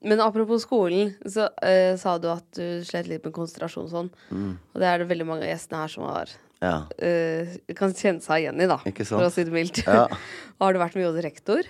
Men 0.00 0.22
apropos 0.24 0.64
skolen, 0.64 1.12
så 1.28 1.46
uh, 1.52 1.94
sa 2.00 2.16
du 2.20 2.30
at 2.32 2.46
du 2.56 2.80
slet 2.88 3.08
litt 3.08 3.24
med 3.26 3.34
konsentrasjon 3.36 3.86
og 3.86 3.92
sånn. 3.92 4.08
Mm. 4.32 4.54
Og 4.56 4.80
det 4.82 4.88
er 4.88 5.02
det 5.02 5.10
veldig 5.10 5.26
mange 5.28 5.44
av 5.44 5.52
gjestene 5.52 5.82
her 5.82 5.92
som 5.92 6.06
har 6.08 6.32
ja. 6.64 6.76
uh, 6.88 7.58
kan 7.78 7.94
kjenne 7.94 8.24
seg 8.24 8.46
igjen 8.46 8.64
i, 8.64 8.70
da. 8.70 8.80
For 8.80 9.28
å 9.28 9.32
si 9.32 9.44
det 9.46 9.54
mildt. 9.54 9.82
Ja. 9.84 10.06
har 10.62 10.74
du 10.74 10.80
vært 10.82 10.96
mye 10.98 11.10
hos 11.12 11.20
rektor? 11.24 11.68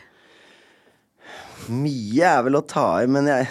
Mye 1.71 2.31
er 2.31 2.47
vel 2.47 2.59
å 2.59 2.65
ta 2.65 2.87
i, 3.03 3.11
men 3.11 3.29
jeg, 3.29 3.51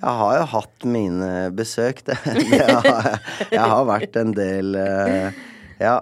jeg 0.00 0.14
har 0.18 0.36
jo 0.38 0.44
hatt 0.54 0.86
mine 0.88 1.32
besøk. 1.56 2.04
Det, 2.06 2.16
det 2.52 2.62
har, 2.64 3.10
jeg 3.52 3.66
har 3.74 3.88
vært 3.88 4.16
en 4.22 4.32
del 4.36 4.78
uh, 4.78 5.42
Ja. 5.82 5.98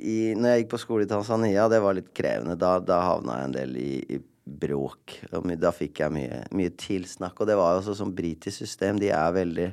I, 0.00 0.32
når 0.32 0.48
jeg 0.48 0.62
gikk 0.62 0.70
på 0.72 0.78
skole 0.80 1.04
i 1.04 1.08
Tanzania, 1.10 1.66
det 1.68 1.82
var 1.84 1.92
litt 1.92 2.08
krevende. 2.16 2.56
Da, 2.56 2.78
da 2.80 3.02
havna 3.04 3.36
jeg 3.36 3.48
en 3.50 3.56
del 3.58 3.74
i, 3.76 3.90
i 4.16 4.20
bråk. 4.50 5.18
Og 5.36 5.48
da 5.60 5.72
fikk 5.76 6.00
jeg 6.02 6.14
mye, 6.14 6.42
mye 6.56 6.72
tilsnakk. 6.80 7.36
Og 7.36 7.50
det 7.50 7.56
var 7.60 7.74
jo 7.74 7.82
også 7.82 7.98
sånn 8.00 8.14
britisk 8.16 8.62
system. 8.62 9.00
De 9.00 9.10
er 9.12 9.36
veldig 9.36 9.68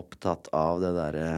opptatt 0.00 0.48
av 0.56 0.80
det 0.82 0.94
derre 0.96 1.28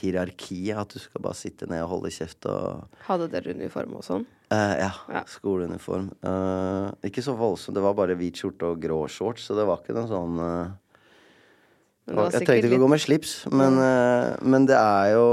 hierarkiet. 0.00 0.78
At 0.80 0.96
du 0.96 1.02
skal 1.02 1.24
bare 1.28 1.38
sitte 1.38 1.68
ned 1.70 1.84
og 1.84 1.96
holde 1.96 2.14
kjeft 2.14 2.48
og 2.50 3.02
Hadde 3.06 3.28
dere 3.32 3.54
uniform 3.56 3.98
og 4.00 4.06
sånn? 4.06 4.26
Uh, 4.52 4.74
ja, 4.76 4.92
ja. 5.14 5.24
Skoleuniform. 5.32 6.10
Uh, 6.20 6.92
ikke 7.08 7.24
så 7.24 7.32
voldsomt. 7.38 7.76
Det 7.78 7.84
var 7.84 7.96
bare 7.96 8.16
hvit 8.18 8.36
skjorte 8.36 8.68
og 8.74 8.80
grå 8.82 9.00
shorts, 9.08 9.48
så 9.48 9.56
det 9.56 9.64
var 9.68 9.80
ikke 9.80 9.96
noe 9.96 10.10
sånn 10.10 10.40
uh, 10.42 10.72
Jeg 12.12 12.44
trengte 12.44 12.68
ikke 12.68 12.82
å 12.82 12.84
gå 12.84 12.92
med 12.92 13.00
slips, 13.00 13.36
men, 13.48 13.78
men 14.44 14.66
det 14.68 14.76
er 14.76 15.14
jo 15.14 15.26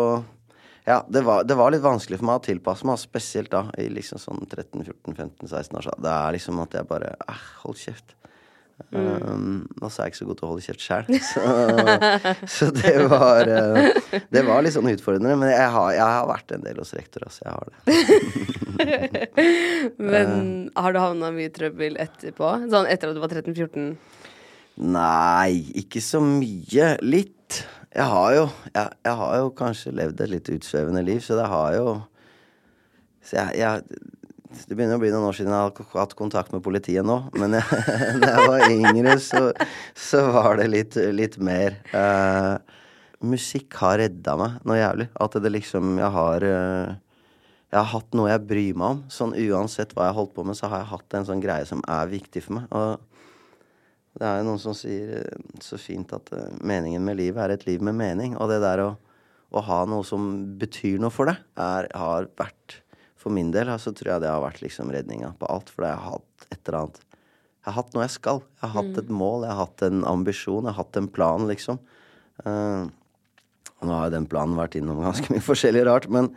ja, 0.90 1.06
det 1.10 1.22
var, 1.22 1.44
det 1.44 1.54
var, 1.54 1.70
litt 1.70 1.84
vanskelig 1.84 2.18
for 2.18 2.26
meg 2.26 2.40
å 2.40 2.46
tilpasse 2.48 2.88
meg, 2.88 2.98
spesielt 2.98 3.52
da 3.54 3.68
i 3.78 3.90
liksom 3.94 4.18
sånn 4.22 4.48
13-14-15-16 4.48 5.78
år. 5.78 5.90
Det 6.02 6.14
er 6.16 6.34
liksom 6.34 6.62
at 6.64 6.78
jeg 6.80 6.90
bare 6.90 7.12
eh, 7.28 7.44
Hold 7.62 7.78
kjeft. 7.78 8.16
Mm. 8.90 9.08
Um, 9.22 9.58
og 9.84 9.92
så 9.92 10.02
er 10.02 10.08
jeg 10.08 10.14
ikke 10.14 10.20
så 10.20 10.28
god 10.30 10.38
til 10.40 10.46
å 10.46 10.50
holde 10.50 10.66
kjeft 10.66 10.84
sjæl. 10.86 11.06
Så, 11.30 11.42
så, 12.50 12.68
det 12.74 12.94
var 13.12 13.50
uh, 13.52 14.18
Det 14.34 14.42
var 14.48 14.64
litt 14.66 14.74
sånn 14.74 14.90
utfordrende. 14.90 15.36
Men 15.38 15.52
jeg 15.52 15.70
har, 15.76 15.90
jeg 15.94 16.06
har 16.16 16.30
vært 16.30 16.54
en 16.56 16.66
del 16.66 16.80
hos 16.82 16.94
rektor, 16.98 17.26
altså. 17.28 17.42
Jeg 17.46 17.54
har 17.54 17.66
det. 17.70 17.76
men 20.12 20.32
uh, 20.74 20.82
har 20.82 20.96
du 20.96 21.02
havna 21.04 21.32
mye 21.36 21.52
trøbbel 21.54 22.00
etterpå? 22.02 22.54
Sånn 22.72 22.90
etter 22.90 23.12
at 23.12 23.20
du 23.20 23.22
var 23.24 23.36
13-14? 23.36 23.92
Nei, 24.90 25.52
ikke 25.84 26.02
så 26.04 26.24
mye. 26.24 26.96
Litt 27.04 27.64
jeg 27.90 28.06
har 28.06 28.34
jo 28.36 28.44
jeg, 28.70 28.90
jeg, 29.06 29.14
har 29.22 29.38
jo 29.42 29.50
kanskje 29.58 29.96
levd 29.98 30.22
et 30.22 30.32
litt 30.32 30.50
utsvevende 30.54 31.02
liv, 31.06 31.22
så 31.26 31.40
det 31.40 31.48
har 31.50 31.74
jo 31.78 31.88
Så 33.26 33.36
jeg, 33.36 33.60
jeg, 33.60 34.04
Det 34.50 34.74
begynner 34.74 34.98
å 34.98 35.02
bli 35.02 35.12
noen 35.14 35.28
år 35.30 35.36
siden 35.38 35.54
jeg 35.54 35.62
har 35.62 36.00
hatt 36.00 36.16
kontakt 36.18 36.54
med 36.56 36.64
politiet 36.66 37.06
nå. 37.06 37.20
Men 37.38 37.54
da 38.24 38.32
jeg 38.34 38.48
var 38.50 38.64
yngre, 38.66 39.18
så, 39.22 39.44
så 39.94 40.24
var 40.34 40.58
det 40.58 40.66
litt, 40.72 40.98
litt 41.14 41.38
mer 41.38 41.78
uh, 41.94 42.58
Musikk 43.20 43.78
har 43.82 44.00
redda 44.02 44.34
meg 44.40 44.58
noe 44.66 44.80
jævlig. 44.80 45.10
At 45.22 45.38
det 45.44 45.54
liksom 45.54 46.00
Jeg 46.02 46.12
har 46.16 46.48
uh, 46.50 46.98
jeg 47.70 47.78
har 47.78 47.92
hatt 47.92 48.18
noe 48.18 48.32
jeg 48.32 48.46
bryr 48.50 48.78
meg 48.82 48.96
om. 48.96 49.02
Sånn 49.14 49.36
Uansett 49.38 49.94
hva 49.94 50.08
jeg 50.08 50.16
har 50.16 50.18
holdt 50.18 50.34
på 50.34 50.46
med, 50.48 50.58
så 50.58 50.72
har 50.72 50.82
jeg 50.82 50.92
hatt 50.96 51.20
en 51.20 51.28
sånn 51.28 51.44
greie 51.44 51.70
som 51.70 51.84
er 51.86 52.10
viktig 52.10 52.42
for 52.48 52.58
meg. 52.58 52.74
Og 52.74 54.18
det 54.18 54.26
er 54.26 54.40
jo 54.40 54.48
noen 54.48 54.62
som 54.64 54.74
sier 54.74 55.20
eh, 55.20 55.44
så 55.62 55.78
fint 55.78 56.10
at 56.18 56.34
meningen 56.66 57.06
med 57.06 57.20
livet 57.22 57.44
er 57.44 57.54
et 57.54 57.68
liv 57.70 57.86
med 57.86 58.00
mening. 58.00 58.34
Og 58.42 58.50
det 58.50 58.58
der 58.66 58.82
å, 58.88 58.92
å 59.54 59.66
ha 59.70 59.84
noe 59.86 60.08
som 60.08 60.32
betyr 60.58 60.98
noe 61.04 61.14
for 61.14 61.30
deg, 61.30 61.46
er, 61.62 61.92
har 61.94 62.32
vært 62.42 62.80
For 63.20 63.36
min 63.36 63.52
del 63.52 63.72
så 63.82 63.92
tror 63.96 64.14
jeg 64.14 64.24
det 64.24 64.32
har 64.32 64.44
vært 64.44 64.62
liksom 64.64 64.92
redninga 64.96 65.34
på 65.40 65.50
alt. 65.52 65.72
For 65.74 65.88
jeg 65.88 66.00
har 66.00 66.16
hatt 66.16 66.48
et 66.50 66.62
eller 66.62 66.80
annet 66.84 67.02
Jeg 67.04 67.68
har 67.68 67.76
hatt 67.76 67.92
noe 67.96 68.06
jeg 68.06 68.16
skal. 68.16 68.40
Jeg 68.56 68.64
har 68.64 68.76
hatt 68.78 68.94
mm. 68.96 69.02
et 69.02 69.12
mål, 69.22 69.44
jeg 69.44 69.52
har 69.52 69.66
hatt 69.66 69.84
en 69.90 70.06
ambisjon, 70.08 70.64
jeg 70.64 70.72
har 70.72 70.80
hatt 70.80 71.02
en 71.02 71.10
plan, 71.12 71.48
liksom. 71.50 71.82
Uh, 72.46 72.88
nå 73.84 73.96
har 73.96 74.08
jo 74.08 74.16
den 74.16 74.28
planen 74.32 74.60
vært 74.60 74.78
innom 74.80 75.02
ganske 75.04 75.28
mye 75.34 75.44
forskjellig 75.44 75.84
rart, 75.88 76.08
men, 76.12 76.32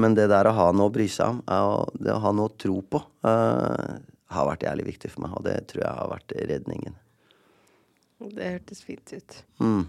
men 0.00 0.16
det 0.16 0.28
der 0.32 0.48
å 0.48 0.56
ha 0.56 0.68
noe 0.76 0.92
å 0.92 0.92
bry 0.92 1.08
seg 1.10 1.32
om, 1.32 1.40
å, 1.48 1.88
det 1.96 2.12
å 2.12 2.20
ha 2.20 2.34
noe 2.36 2.52
å 2.52 2.56
tro 2.60 2.76
på. 2.84 3.00
Uh, 3.24 3.96
har 4.30 4.46
vært 4.46 4.68
jævlig 4.68 4.86
viktig 4.92 5.10
for 5.10 5.24
meg, 5.24 5.32
og 5.40 5.46
det 5.48 5.56
tror 5.72 5.82
jeg 5.82 5.96
har 5.96 6.12
vært 6.12 6.36
redningen. 6.52 7.00
Det 8.20 8.52
hørtes 8.52 8.84
fint 8.84 9.16
ut. 9.16 9.40
Mm. 9.64 9.88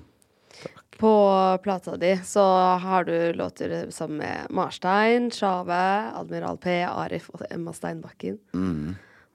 På 1.01 1.57
plata 1.63 1.97
di 1.97 2.19
så 2.23 2.43
har 2.77 3.03
du 3.03 3.33
låter 3.33 3.89
sammen 3.89 4.17
med 4.17 4.47
Marstein, 4.49 5.31
Sjave, 5.31 6.11
Admiral 6.13 6.57
P, 6.61 6.83
Arif 6.83 7.29
og 7.33 7.41
Emma 7.49 7.73
Steinbakken. 7.73 8.37
Mm. 8.53 8.91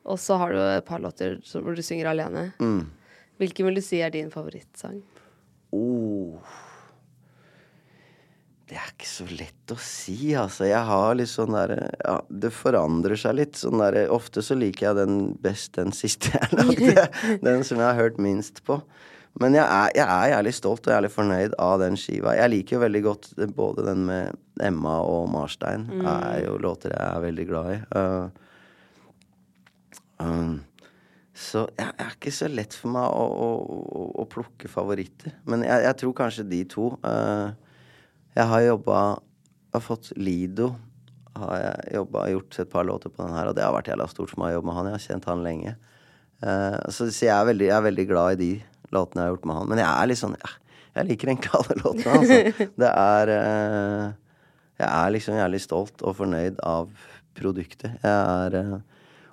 Og 0.07 0.21
så 0.23 0.37
har 0.39 0.55
du 0.55 0.61
et 0.63 0.87
par 0.87 1.03
låter 1.03 1.41
hvor 1.43 1.75
du 1.75 1.83
synger 1.83 2.13
alene. 2.13 2.53
Mm. 2.63 2.85
Hvilken 3.43 3.67
vil 3.67 3.81
du 3.81 3.83
si 3.83 3.99
er 3.99 4.15
din 4.15 4.31
favorittsang? 4.31 5.01
Oh. 5.75 6.39
Det 8.71 8.79
er 8.79 8.95
ikke 8.95 9.11
så 9.11 9.27
lett 9.27 9.75
å 9.75 9.81
si, 9.83 10.37
altså. 10.39 10.69
Jeg 10.71 10.87
har 10.87 11.19
litt 11.19 11.31
sånn 11.31 11.55
derre 11.55 11.91
Ja, 11.99 12.21
det 12.31 12.55
forandrer 12.55 13.19
seg 13.19 13.41
litt. 13.41 13.59
Sånn 13.59 13.83
der, 13.83 14.05
ofte 14.15 14.47
så 14.47 14.55
liker 14.55 14.93
jeg 14.93 15.01
den 15.03 15.19
best, 15.43 15.75
den 15.75 15.91
siste 15.91 16.31
jeg 16.39 16.63
lagde. 16.63 17.11
den 17.51 17.67
som 17.67 17.83
jeg 17.83 17.91
har 17.91 17.99
hørt 17.99 18.23
minst 18.23 18.63
på. 18.67 18.79
Men 19.41 19.57
jeg 19.59 19.65
er, 19.65 19.91
jeg 19.99 20.07
er 20.07 20.31
jævlig 20.33 20.53
stolt 20.57 20.87
og 20.89 20.95
jævlig 20.95 21.11
fornøyd 21.13 21.57
av 21.61 21.75
den 21.83 21.99
skiva. 22.01 22.33
Jeg 22.39 22.53
liker 22.55 22.77
jo 22.77 22.85
veldig 22.87 23.03
godt 23.05 23.27
både 23.57 23.85
den 23.91 24.07
med 24.09 24.39
Emma 24.65 24.95
og 25.05 25.29
Marstein. 25.29 25.85
Mm. 25.91 26.07
er 26.09 26.39
jo 26.47 26.57
låter 26.63 26.95
jeg 26.95 27.05
er 27.05 27.25
veldig 27.27 27.47
glad 27.51 27.69
i. 27.75 27.77
Uh, 27.93 28.29
um, 30.25 30.55
så 31.37 31.67
jeg, 31.77 31.85
jeg, 31.85 32.07
er 32.07 32.15
ikke 32.17 32.33
så 32.33 32.49
lett 32.49 32.75
for 32.75 32.95
meg 32.95 33.05
å, 33.05 33.27
å, 33.29 33.51
å, 33.77 34.07
å 34.23 34.27
plukke 34.33 34.71
favoritter. 34.73 35.35
Men 35.45 35.67
jeg, 35.67 35.85
jeg, 35.85 35.99
tror 36.01 36.15
kanskje 36.23 36.47
de 36.49 36.63
to. 36.73 36.89
Uh, 37.05 37.53
jeg 38.37 38.49
har 38.53 38.65
jobba 38.71 39.01
Har 39.77 39.83
fått 39.85 40.15
Lido. 40.17 40.71
Har 41.37 41.59
jeg 41.61 41.99
jobba, 41.99 42.25
gjort 42.33 42.59
et 42.63 42.73
par 42.73 42.89
låter 42.89 43.13
på 43.13 43.21
den 43.21 43.37
her, 43.37 43.51
og 43.51 43.57
det 43.59 43.67
har 43.67 43.77
vært 43.77 43.93
jævla 43.93 44.09
stort 44.09 44.33
for 44.33 44.41
meg 44.41 44.55
å 44.55 44.57
jobbe 44.57 44.71
med 44.71 44.79
han. 44.79 44.89
Jeg 44.89 44.97
har 44.97 45.05
kjent 45.11 45.29
han 45.29 45.45
lenge. 45.45 45.77
Uh, 46.41 46.81
så, 46.89 47.11
så 47.11 47.29
jeg, 47.29 47.35
er 47.37 47.51
veldig, 47.51 47.69
jeg, 47.69 47.77
er 47.77 47.85
veldig, 47.91 48.07
glad 48.09 48.33
i 48.33 48.41
de 48.41 48.51
låtene 48.95 49.23
jeg 49.23 49.29
har 49.29 49.35
gjort 49.35 49.49
med 49.49 49.59
han. 49.59 49.69
Men 49.73 49.83
jeg 49.83 49.91
er 49.91 50.11
litt 50.11 50.21
sånn 50.21 50.39
ja, 50.39 50.53
Jeg 50.99 51.09
liker 51.11 51.33
egentlig 51.33 51.53
alle 51.59 51.77
låtene, 51.83 52.17
altså. 52.21 52.69
Det 52.83 52.91
er 52.93 53.33
uh, 53.35 54.07
Jeg 54.81 54.89
er 54.91 55.15
liksom 55.17 55.41
jævlig 55.41 55.63
stolt 55.65 56.07
og 56.07 56.19
fornøyd 56.21 56.63
av 56.67 56.91
produktet. 57.37 57.99
Jeg 58.05 58.17
er 58.47 58.59
uh, 58.61 58.79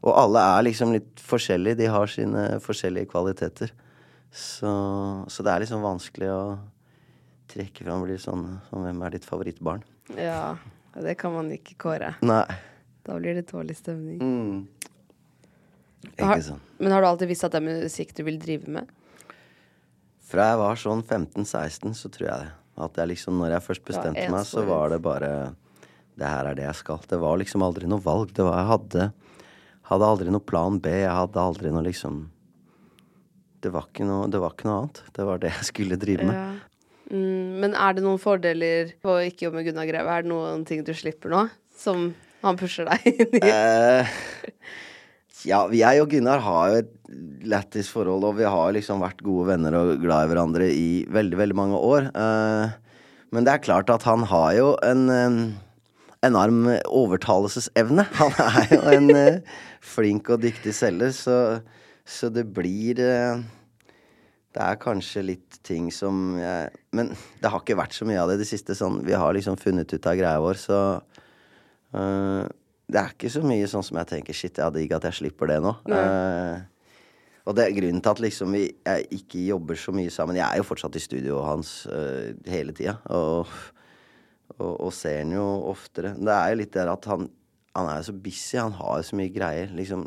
Og 0.01 0.11
alle 0.17 0.43
er 0.57 0.67
liksom 0.69 0.93
litt 0.95 1.23
forskjellige. 1.23 1.79
De 1.83 1.89
har 1.93 2.11
sine 2.11 2.47
forskjellige 2.63 3.11
kvaliteter. 3.13 3.71
Så, 4.33 4.69
så 5.29 5.45
det 5.45 5.51
er 5.53 5.61
liksom 5.61 5.83
vanskelig 5.85 6.29
å 6.33 6.43
trekke 7.53 7.85
fram 7.85 8.05
blir 8.05 8.17
sånn 8.21 8.45
som 8.69 8.85
hvem 8.85 9.01
er 9.05 9.13
ditt 9.13 9.27
favorittbarn? 9.29 9.83
Ja, 10.17 10.55
det 10.97 11.13
kan 11.21 11.35
man 11.35 11.51
ikke 11.53 11.77
kåre. 11.85 12.15
Nei. 12.25 12.45
Da 13.03 13.17
blir 13.19 13.37
det 13.37 13.45
dårlig 13.51 13.75
stemning. 13.77 14.19
Mm. 14.23 14.89
Ikke 16.13 16.41
sånn. 16.43 16.61
Men 16.79 16.95
har 16.95 17.03
du 17.03 17.07
alltid 17.07 17.31
visst 17.31 17.45
at 17.47 17.53
det 17.55 17.61
er 17.61 17.83
musikk 17.83 18.13
du 18.17 18.23
vil 18.27 18.39
drive 18.41 18.71
med? 18.71 18.91
Fra 20.33 20.49
jeg 20.49 20.61
var 20.63 20.79
sånn 20.81 21.03
15-16, 21.05 21.93
så 21.93 22.09
tror 22.09 22.27
jeg 22.29 22.45
det. 22.45 22.53
At 22.83 22.95
jeg 22.97 23.11
liksom, 23.11 23.37
når 23.37 23.51
jeg 23.53 23.65
først 23.67 23.83
bestemte 23.85 24.29
meg, 24.33 24.45
så 24.49 24.63
var 24.65 24.89
det 24.89 24.97
bare 25.05 25.29
Det 26.17 26.25
her 26.25 26.49
er 26.49 26.57
det 26.57 26.65
jeg 26.65 26.79
skal. 26.79 27.01
Det 27.09 27.19
var 27.21 27.37
liksom 27.37 27.61
aldri 27.65 27.89
noe 27.89 28.01
valg. 28.01 28.33
Det 28.33 28.45
var, 28.45 28.57
jeg 28.57 28.69
hadde, 28.71 29.05
hadde 29.89 30.09
aldri 30.09 30.33
noe 30.33 30.45
plan 30.45 30.79
B. 30.81 30.89
Jeg 31.03 31.13
hadde 31.13 31.41
aldri 31.41 31.73
noe 31.73 31.85
liksom 31.85 32.23
det 33.63 33.71
var, 33.71 33.85
noe, 34.03 34.27
det 34.27 34.41
var 34.43 34.55
ikke 34.57 34.67
noe, 34.67 34.79
annet. 34.81 35.01
Det 35.15 35.25
var 35.27 35.39
det 35.39 35.51
jeg 35.53 35.67
skulle 35.69 35.97
drive 36.01 36.25
med. 36.27 36.35
Ja. 36.35 36.73
Mm, 37.13 37.61
men 37.61 37.75
er 37.77 37.95
det 37.95 38.03
noen 38.03 38.19
fordeler 38.19 38.93
på 39.03 39.13
å 39.13 39.21
ikke 39.23 39.47
jobbe 39.47 39.61
med 39.61 39.69
Gunnar 39.69 39.87
Greve? 39.87 40.17
Er 40.17 40.25
det 40.25 40.31
noen 40.33 40.65
ting 40.67 40.81
du 40.83 40.91
slipper 40.97 41.31
nå, 41.31 41.45
som 41.77 42.09
han 42.43 42.59
pusher 42.59 42.89
deg 42.89 43.05
inn 43.13 43.37
i? 43.39 43.43
Uh, 43.47 44.19
ja, 45.47 45.61
jeg 45.71 46.03
og 46.03 46.11
Gunnar 46.11 46.43
har 46.43 46.73
jo 46.73 46.81
et 46.83 46.91
lættis 47.47 47.89
forhold, 47.91 48.25
og 48.27 48.37
vi 48.39 48.47
har 48.47 48.73
liksom 48.75 49.03
vært 49.03 49.23
gode 49.25 49.51
venner 49.51 49.75
og 49.77 50.01
glad 50.03 50.25
i 50.25 50.31
hverandre 50.31 50.69
i 50.71 50.87
veldig, 51.11 51.39
veldig 51.39 51.57
mange 51.57 51.79
år. 51.79 52.09
Uh, 52.15 52.73
men 53.33 53.45
det 53.45 53.53
er 53.53 53.65
klart 53.65 53.91
at 53.93 54.05
han 54.07 54.25
har 54.29 54.51
jo 54.57 54.67
en 54.85 55.03
um, 55.09 55.39
enorm 56.23 56.67
overtalelsesevne. 56.87 58.05
Han 58.19 58.37
er 58.45 58.69
jo 58.71 58.81
en 58.93 59.09
uh, 59.17 59.57
flink 59.83 60.29
og 60.31 60.43
dyktig 60.45 60.75
selger, 60.77 61.11
så, 61.11 61.37
så 62.05 62.29
det 62.31 62.45
blir 62.53 62.95
Det 62.95 64.61
er 64.61 64.79
kanskje 64.79 65.25
litt 65.25 65.57
ting 65.65 65.89
som 65.91 66.37
jeg 66.37 66.69
Men 66.93 67.09
det 67.41 67.49
har 67.49 67.59
ikke 67.59 67.79
vært 67.79 67.97
så 67.97 68.05
mye 68.05 68.21
av 68.21 68.29
det 68.29 68.37
i 68.37 68.43
det 68.43 68.49
siste. 68.53 68.77
Sånn, 68.77 69.01
vi 69.03 69.17
har 69.17 69.33
liksom 69.33 69.57
funnet 69.59 69.91
ut 69.91 70.07
av 70.07 70.19
greia 70.19 70.39
vår, 70.43 70.61
så 70.61 70.79
det 72.93 72.99
er 72.99 73.13
ikke 73.13 73.31
så 73.33 73.41
mye 73.45 73.67
sånn 73.69 73.85
som 73.85 73.97
jeg 73.99 74.09
tenker 74.09 74.35
shit, 74.37 74.53
jeg 74.57 74.65
hadde 74.65 74.79
digg 74.81 74.93
at 74.95 75.07
jeg 75.09 75.19
slipper 75.23 75.49
det 75.49 75.59
nå. 75.63 75.73
Uh, 75.89 76.61
og 77.43 77.55
det 77.57 77.65
er 77.65 77.75
grunnen 77.75 77.99
til 78.03 78.13
at 78.13 78.21
liksom 78.23 78.53
vi 78.55 78.63
ikke 79.17 79.45
jobber 79.49 79.79
så 79.79 79.91
mye 79.95 80.11
sammen. 80.13 80.39
Jeg 80.39 80.47
er 80.47 80.61
jo 80.61 80.67
fortsatt 80.67 80.95
i 80.95 81.03
studioet 81.03 81.47
hans 81.49 81.71
uh, 81.91 82.31
hele 82.47 82.75
tida, 82.75 82.95
og, 83.11 83.51
og, 84.55 84.71
og, 84.71 84.91
ser 84.95 85.19
han 85.21 85.33
jo 85.35 85.43
oftere. 85.73 86.13
Det 86.15 86.31
er 86.31 86.53
jo 86.53 86.59
litt 86.61 86.75
der 86.75 86.91
at 86.93 87.07
han, 87.11 87.27
han 87.75 87.89
er 87.91 88.05
så 88.07 88.15
busy, 88.15 88.55
han 88.61 88.77
har 88.79 89.01
jo 89.01 89.09
så 89.09 89.19
mye 89.19 89.33
greier. 89.35 89.73
Liksom, 89.75 90.05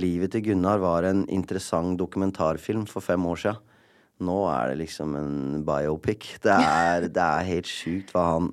livet 0.00 0.32
til 0.32 0.46
Gunnar 0.48 0.80
var 0.80 1.04
en 1.08 1.26
interessant 1.28 1.98
dokumentarfilm 2.00 2.88
for 2.88 3.04
fem 3.04 3.28
år 3.28 3.44
sia. 3.44 3.58
Nå 4.24 4.38
er 4.50 4.72
det 4.72 4.80
liksom 4.80 5.14
en 5.18 5.36
biopic. 5.66 6.32
Det 6.42 6.54
er, 6.56 7.10
det 7.12 7.22
er 7.22 7.50
helt 7.52 7.68
sjukt 7.70 8.16
hva 8.16 8.24
han 8.32 8.48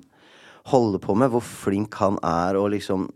holder 0.68 1.00
på 1.02 1.16
med, 1.16 1.32
hvor 1.32 1.42
flink 1.42 1.96
han 2.02 2.20
er, 2.22 2.58
og 2.60 2.74
liksom 2.74 3.08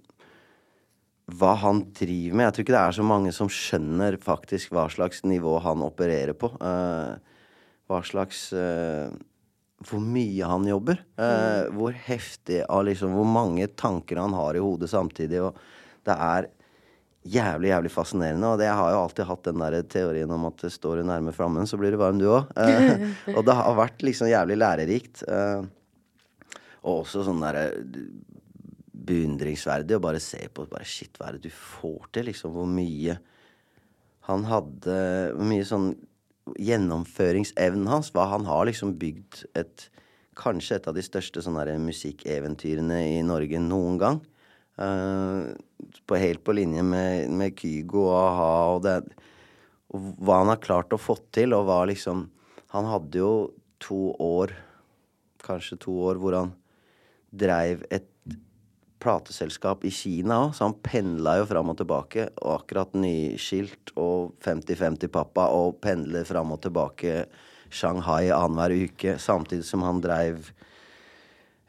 hva 1.39 1.55
han 1.61 1.83
driver 1.97 2.37
med. 2.37 2.47
Jeg 2.47 2.55
tror 2.55 2.67
ikke 2.67 2.77
det 2.77 2.83
er 2.83 2.97
så 2.97 3.07
mange 3.07 3.33
som 3.35 3.51
skjønner 3.53 4.19
faktisk 4.23 4.75
hva 4.75 4.87
slags 4.93 5.25
nivå 5.29 5.57
han 5.65 5.83
opererer 5.87 6.37
på. 6.39 6.53
Uh, 6.61 7.17
hva 7.91 8.01
slags 8.07 8.49
uh, 8.55 9.11
Hvor 9.87 10.03
mye 10.05 10.47
han 10.47 10.67
jobber. 10.69 11.03
Uh, 11.19 11.25
mm. 11.25 11.77
Hvor 11.79 11.99
heftig 12.07 12.63
av 12.69 12.87
liksom 12.89 13.17
Hvor 13.17 13.29
mange 13.29 13.69
tanker 13.69 14.23
han 14.23 14.37
har 14.37 14.57
i 14.57 14.65
hodet 14.65 14.91
samtidig. 14.93 15.43
Og 15.45 15.59
det 16.09 16.17
er 16.17 16.51
jævlig, 17.21 17.73
jævlig 17.75 17.93
fascinerende. 17.93 18.53
Og 18.53 18.61
det, 18.61 18.69
jeg 18.71 18.79
har 18.81 18.95
jo 18.95 19.03
alltid 19.03 19.29
hatt 19.29 19.51
den 19.51 19.67
der 19.67 19.83
teorien 19.93 20.31
om 20.37 20.49
at 20.49 20.65
står 20.73 21.01
du 21.01 21.09
nærme 21.11 21.35
flammen, 21.37 21.69
så 21.69 21.77
blir 21.81 21.93
du 21.93 22.01
varm, 22.01 22.21
du 22.21 22.31
òg. 22.33 22.49
og 23.37 23.45
det 23.45 23.59
har 23.59 23.77
vært 23.77 24.07
liksom 24.07 24.31
jævlig 24.33 24.57
lærerikt. 24.63 25.27
og 26.81 26.95
også 27.03 27.27
sånn 27.27 27.43
derre 27.45 27.67
beundringsverdig 29.07 29.97
å 29.97 30.03
bare 30.03 30.21
se 30.23 30.43
på 30.53 30.67
bare 30.71 30.87
Shit, 30.89 31.17
hva 31.19 31.31
er 31.31 31.39
det 31.39 31.49
du 31.49 31.55
får 31.55 32.11
til? 32.15 32.29
Liksom 32.31 32.55
hvor 32.55 32.69
mye 32.69 33.19
han 34.29 34.47
hadde 34.49 34.97
Hvor 35.35 35.49
mye 35.49 35.67
sånn 35.67 35.93
Gjennomføringsevnen 36.61 37.89
hans 37.91 38.11
hva 38.15 38.27
Han 38.33 38.47
har 38.49 38.67
liksom 38.69 38.97
bygd 39.01 39.45
et 39.59 39.89
Kanskje 40.41 40.79
et 40.79 40.87
av 40.89 40.97
de 40.97 41.03
største 41.05 41.43
sånne 41.45 41.75
musikkeventyrene 41.83 43.01
i 43.11 43.19
Norge 43.27 43.59
noen 43.61 43.99
gang. 44.01 44.21
Uh, 44.81 45.51
på, 46.09 46.17
helt 46.17 46.41
på 46.47 46.55
linje 46.57 46.85
med, 46.87 47.27
med 47.29 47.59
Kygo 47.59 48.07
og 48.07 48.15
a-ha 48.15 48.53
og 48.77 48.81
det 48.87 48.95
og 49.91 50.07
Hva 50.23 50.39
han 50.41 50.53
har 50.53 50.63
klart 50.63 50.95
å 50.95 51.01
få 51.03 51.19
til, 51.35 51.53
og 51.53 51.67
hva 51.69 51.83
liksom 51.91 52.29
Han 52.73 52.89
hadde 52.89 53.21
jo 53.21 53.33
to 53.83 54.15
år, 54.23 54.55
kanskje 55.43 55.81
to 55.83 55.97
år, 56.07 56.21
hvor 56.23 56.37
han 56.39 56.55
dreiv 57.31 57.83
et 57.91 58.07
plateselskap 59.01 59.85
i 59.89 59.93
Kina 59.95 60.39
òg, 60.45 60.55
så 60.57 60.69
han 60.69 60.77
pendla 60.85 61.39
jo 61.41 61.49
fram 61.51 61.73
og 61.73 61.79
tilbake. 61.81 62.29
Og 62.43 62.61
akkurat 62.61 62.97
nyskilt 62.99 63.95
og 64.01 64.35
50-50-pappa 64.45 65.49
og 65.57 65.79
pendler 65.83 66.27
fram 66.29 66.53
og 66.55 66.63
tilbake 66.65 67.25
Shanghai 67.71 68.31
annenhver 68.35 68.75
uke, 68.89 69.17
samtidig 69.23 69.67
som 69.69 69.87
han 69.87 70.03
dreiv 70.03 70.51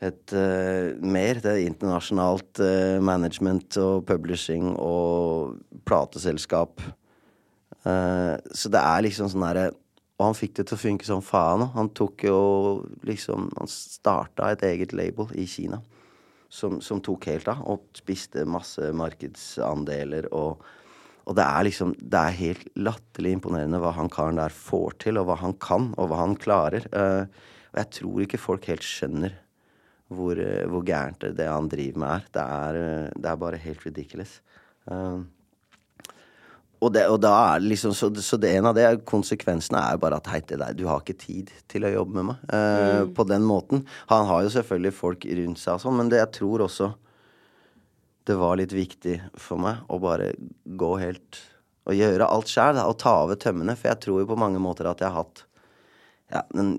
et 0.02 0.34
uh, 0.34 0.98
mer 0.98 1.38
det 1.44 1.52
er 1.52 1.68
internasjonalt 1.68 2.58
uh, 2.64 2.98
management 3.06 3.78
og 3.78 4.08
publishing 4.10 4.72
og 4.82 5.60
plateselskap. 5.86 6.82
Uh, 7.86 8.34
så 8.50 8.72
det 8.74 8.82
er 8.82 9.06
liksom 9.06 9.30
sånn 9.30 9.46
herre 9.46 9.70
Og 10.22 10.28
han 10.28 10.36
fikk 10.38 10.60
det 10.60 10.68
til 10.70 10.78
å 10.78 10.82
funke 10.82 11.06
som 11.06 11.22
faen. 11.26 11.64
Han 11.74 11.88
tok 11.98 12.28
jo 12.28 12.42
liksom 13.08 13.48
Han 13.58 13.70
starta 13.70 14.52
et 14.52 14.62
eget 14.68 14.94
label 14.94 15.32
i 15.34 15.48
Kina 15.50 15.80
som, 16.52 16.80
som, 16.84 17.00
tok 17.04 17.30
helt 17.32 17.50
av, 17.52 17.64
og 17.70 17.88
spiste 17.96 18.44
masse 18.50 18.92
markedsandeler. 18.98 20.28
Og, 20.36 20.62
og, 21.24 21.34
det 21.38 21.46
er 21.46 21.68
liksom 21.68 21.94
Det 21.98 22.20
er 22.22 22.40
helt 22.40 22.68
latterlig 22.76 23.38
imponerende 23.38 23.80
hva 23.82 23.94
han 23.96 24.12
karen 24.12 24.42
der 24.42 24.54
får 24.56 25.00
til, 25.06 25.22
og 25.22 25.30
hva 25.30 25.40
han 25.42 25.56
kan, 25.64 25.92
og 25.98 26.12
hva 26.12 26.22
han 26.26 26.36
klarer. 26.40 26.88
Uh, 26.92 27.26
og 27.72 27.82
jeg 27.84 27.92
tror 28.02 28.26
ikke 28.26 28.42
folk 28.42 28.68
helt 28.68 28.86
skjønner 28.86 29.38
hvor, 30.12 30.36
uh, 30.36 30.66
hvor 30.68 30.84
gærent 30.88 31.24
det 31.38 31.48
han 31.48 31.72
driver 31.72 32.04
med, 32.04 32.10
er. 32.18 32.32
Det 32.36 32.48
er, 32.62 32.82
uh, 32.82 33.22
det 33.22 33.32
er 33.32 33.44
bare 33.46 33.64
helt 33.68 33.86
ridiculous. 33.88 34.40
Uh, 34.92 35.24
og, 36.82 36.90
det, 36.96 37.04
og, 37.14 37.20
da 37.22 37.32
er 37.54 37.62
det 37.62 37.70
liksom 37.76 37.94
så, 37.94 38.10
så, 38.26 38.40
det 38.42 38.56
en 38.58 38.72
av 38.72 38.74
det 38.78 38.88
konsekvensene 39.10 39.78
er 39.92 40.00
bare 40.02 40.18
at 40.18 40.30
hei 40.34 40.40
til 40.42 40.62
deg, 40.64 40.80
du 40.80 40.88
har 40.90 41.04
ikke 41.04 41.20
tid 41.22 41.52
til 41.70 41.86
å 41.86 41.94
jobbe 41.94 42.18
med 42.18 42.28
meg. 42.32 42.42
uh, 42.50 43.04
mm. 43.06 43.14
På 43.18 43.26
den 43.30 43.46
måten. 43.46 43.86
Han 44.10 44.26
har 44.30 44.42
jo 44.46 44.54
selvfølgelig 44.56 44.98
folk 44.98 45.28
rundt 45.30 45.62
seg 45.62 45.78
og 45.78 45.84
sånn, 45.86 46.00
men 46.00 46.10
det 46.10 46.24
jeg 46.24 46.34
tror 46.40 46.66
også 46.66 46.90
det 48.30 48.38
var 48.38 48.58
litt 48.58 48.74
viktig 48.74 49.16
for 49.42 49.62
meg 49.62 49.86
å 49.90 49.98
bare 50.02 50.34
gå 50.66 50.92
helt 51.02 51.40
Og 51.90 51.98
gjøre 51.98 52.28
alt 52.30 52.50
sjæl, 52.50 52.78
og 52.78 53.00
ta 53.02 53.16
over 53.24 53.38
tømmene. 53.42 53.74
For 53.74 53.90
jeg 53.90 54.02
tror 54.04 54.20
jo 54.22 54.28
på 54.30 54.36
mange 54.38 54.60
måter 54.62 54.86
at 54.86 55.00
jeg 55.02 55.10
har 55.10 55.24
hatt 55.24 55.40
ja, 56.30 56.44
den 56.54 56.76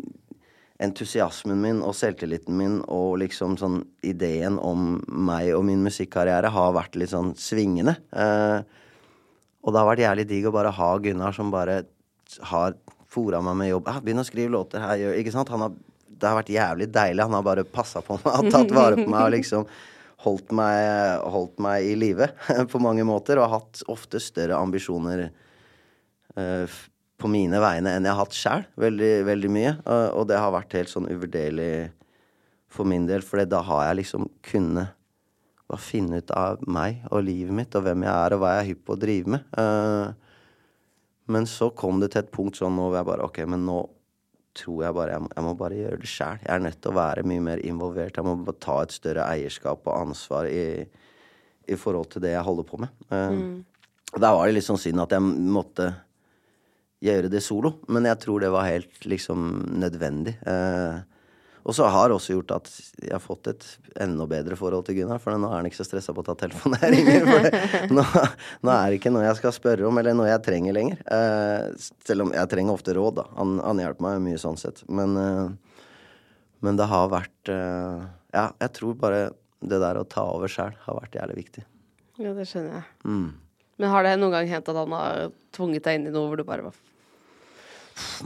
entusiasmen 0.82 1.58
min 1.62 1.80
og 1.82 1.96
selvtilliten 1.98 2.54
min 2.58 2.76
og 2.90 3.18
liksom 3.22 3.56
sånn 3.58 3.80
ideen 4.06 4.60
om 4.62 5.00
meg 5.06 5.50
og 5.56 5.66
min 5.66 5.82
musikkarriere 5.84 6.50
har 6.54 6.70
vært 6.78 6.96
litt 6.98 7.12
sånn 7.12 7.34
svingende. 7.38 7.96
Eh, 8.14 8.62
og 9.62 9.70
det 9.70 9.78
har 9.78 9.88
vært 9.88 10.02
jævlig 10.02 10.26
digg 10.30 10.48
å 10.50 10.54
bare 10.54 10.74
ha 10.74 10.90
Gunnar 10.98 11.34
som 11.36 11.52
bare 11.52 11.82
har 12.50 12.76
fora 13.12 13.42
meg 13.44 13.58
med 13.60 13.70
jobb. 13.70 13.88
Ah, 13.90 14.00
Begynn 14.02 14.22
å 14.22 14.26
skrive 14.26 14.52
låter 14.54 14.82
her, 14.82 15.02
ikke 15.20 15.34
sant? 15.34 15.50
Har, 15.52 15.74
det 16.08 16.28
har 16.28 16.38
vært 16.40 16.52
jævlig 16.52 16.88
deilig. 16.92 17.24
Han 17.26 17.36
har 17.36 17.46
bare 17.46 17.66
passa 17.68 18.02
på 18.04 18.18
meg, 18.22 18.50
tatt 18.54 18.72
vare 18.74 18.98
på 18.98 19.06
meg 19.06 19.20
og 19.20 19.34
liksom 19.36 19.66
holdt 20.22 20.54
meg, 20.54 21.22
holdt 21.34 21.62
meg 21.62 21.90
i 21.90 21.96
live 21.98 22.30
på 22.72 22.80
mange 22.82 23.06
måter. 23.06 23.38
Og 23.38 23.46
har 23.46 23.60
hatt 23.60 23.84
ofte 23.92 24.22
større 24.22 24.58
ambisjoner 24.58 25.28
uh, 26.38 26.80
på 27.22 27.30
mine 27.30 27.60
vegne 27.62 27.94
enn 27.94 28.08
jeg 28.08 28.16
har 28.16 28.24
hatt 28.24 28.38
sjæl. 28.38 28.66
Veldig, 28.82 29.12
veldig 29.28 29.52
mye. 29.52 29.76
Uh, 29.86 30.08
og 30.18 30.26
det 30.30 30.40
har 30.42 30.54
vært 30.54 30.78
helt 30.78 30.90
sånn 30.90 31.10
uvurderlig 31.10 31.92
for 32.72 32.88
min 32.88 33.06
del, 33.06 33.22
for 33.22 33.42
da 33.44 33.60
har 33.68 33.90
jeg 33.90 34.00
liksom 34.00 34.30
kunnet 34.48 34.96
å 35.72 35.80
finne 35.80 36.20
ut 36.22 36.30
av 36.36 36.62
meg 36.68 37.02
og 37.10 37.24
livet 37.26 37.56
mitt 37.56 37.74
og 37.78 37.86
hvem 37.86 38.04
jeg 38.06 38.12
er 38.12 38.34
og 38.34 38.42
hva 38.42 38.52
jeg 38.54 38.62
er 38.62 38.68
hypp 38.70 38.84
på 38.86 38.94
å 38.94 39.00
drive 39.00 39.34
med. 39.34 39.48
Uh, 39.56 40.12
men 41.32 41.48
så 41.48 41.70
kom 41.78 42.00
det 42.02 42.12
til 42.12 42.22
et 42.22 42.32
punkt 42.34 42.58
sånn 42.58 42.78
hvor 42.78 42.96
jeg 42.96 43.08
bare 43.08 43.26
Ok, 43.26 43.42
men 43.48 43.64
nå 43.66 43.78
tror 44.58 44.82
jeg 44.84 44.96
bare 44.96 45.14
Jeg 45.14 45.24
må, 45.24 45.28
jeg 45.32 45.44
må 45.46 45.52
bare 45.56 45.78
gjøre 45.78 46.00
det 46.02 46.10
sjæl. 46.10 46.40
Jeg 46.42 46.52
er 46.54 46.64
nødt 46.66 46.80
til 46.82 46.92
å 46.92 46.98
være 46.98 47.26
mye 47.28 47.44
mer 47.44 47.62
involvert. 47.64 48.18
Jeg 48.18 48.26
må 48.26 48.36
bare 48.44 48.62
ta 48.62 48.78
et 48.82 48.94
større 48.94 49.28
eierskap 49.30 49.86
og 49.86 49.94
ansvar 49.96 50.48
i, 50.50 50.84
i 51.68 51.78
forhold 51.78 52.10
til 52.12 52.24
det 52.26 52.34
jeg 52.34 52.46
holder 52.48 52.68
på 52.68 52.80
med. 52.84 53.04
Uh, 53.08 53.28
mm. 53.32 53.54
Der 54.12 54.34
var 54.36 54.44
det 54.44 54.58
litt 54.58 54.68
sånn 54.68 54.80
synd 54.80 55.00
at 55.06 55.14
jeg 55.16 55.24
måtte 55.24 55.88
gjøre 57.02 57.30
det 57.32 57.40
solo, 57.42 57.78
men 57.90 58.06
jeg 58.06 58.20
tror 58.22 58.42
det 58.42 58.52
var 58.52 58.68
helt 58.68 59.06
liksom 59.08 59.48
nødvendig. 59.80 60.36
Uh, 60.46 61.00
og 61.62 61.74
så 61.76 61.86
har 61.94 62.10
også 62.10 62.34
gjort 62.34 62.54
at 62.56 62.70
jeg 62.98 63.12
har 63.14 63.22
fått 63.22 63.48
et 63.52 63.66
enda 64.02 64.26
bedre 64.26 64.56
forhold 64.58 64.86
til 64.88 64.96
Gunnar. 64.98 65.20
For 65.22 65.38
nå 65.38 65.46
er 65.46 65.60
han 65.60 65.68
ikke 65.68 65.78
så 65.78 65.86
stressa 65.86 66.14
på 66.14 66.24
å 66.24 66.26
ta 66.26 66.34
telefonen 66.40 66.80
jeg 66.82 66.94
ringer. 66.96 67.28
For 67.28 67.92
nå, 67.94 68.06
nå, 68.66 68.72
er 68.74 68.88
det 68.88 68.98
ikke 68.98 69.12
noe 69.14 69.26
jeg 69.28 69.38
skal 69.38 69.54
spørre 69.54 69.86
om, 69.86 70.00
eller 70.00 70.16
noe 70.18 70.30
jeg 70.30 70.42
trenger 70.46 70.74
lenger. 70.74 71.04
Eh, 71.06 71.68
selv 72.02 72.26
om 72.26 72.34
jeg 72.34 72.50
trenger 72.50 72.74
ofte 72.74 72.96
råd, 72.98 73.20
da. 73.20 73.26
Han, 73.38 73.54
han 73.62 73.82
hjelper 73.84 74.08
meg 74.08 74.24
mye 74.26 74.42
sånn 74.42 74.58
sett. 74.58 74.82
Men, 74.90 75.14
eh, 75.20 75.78
men 76.66 76.80
det 76.80 76.90
har 76.90 77.12
vært 77.12 77.52
eh, 77.54 78.02
Ja, 78.34 78.48
jeg 78.64 78.74
tror 78.80 78.98
bare 78.98 79.22
det 79.62 79.78
der 79.78 80.00
å 80.00 80.08
ta 80.08 80.26
over 80.32 80.50
sjæl 80.50 80.74
har 80.82 80.98
vært 80.98 81.14
jævlig 81.14 81.44
viktig. 81.44 81.66
Ja, 82.18 82.34
det 82.34 82.48
skjønner 82.50 82.80
jeg. 82.80 82.88
Mm. 83.06 83.28
Men 83.78 83.94
har 83.94 84.06
det 84.06 84.18
noen 84.18 84.34
gang 84.34 84.50
hendt 84.50 84.70
at 84.70 84.78
han 84.82 84.94
har 84.98 85.30
tvunget 85.54 85.86
deg 85.86 86.00
inn 86.00 86.10
i 86.10 86.14
noe 86.14 86.26
hvor 86.26 86.42
du 86.42 86.46
bare 86.48 86.66
var 86.66 86.74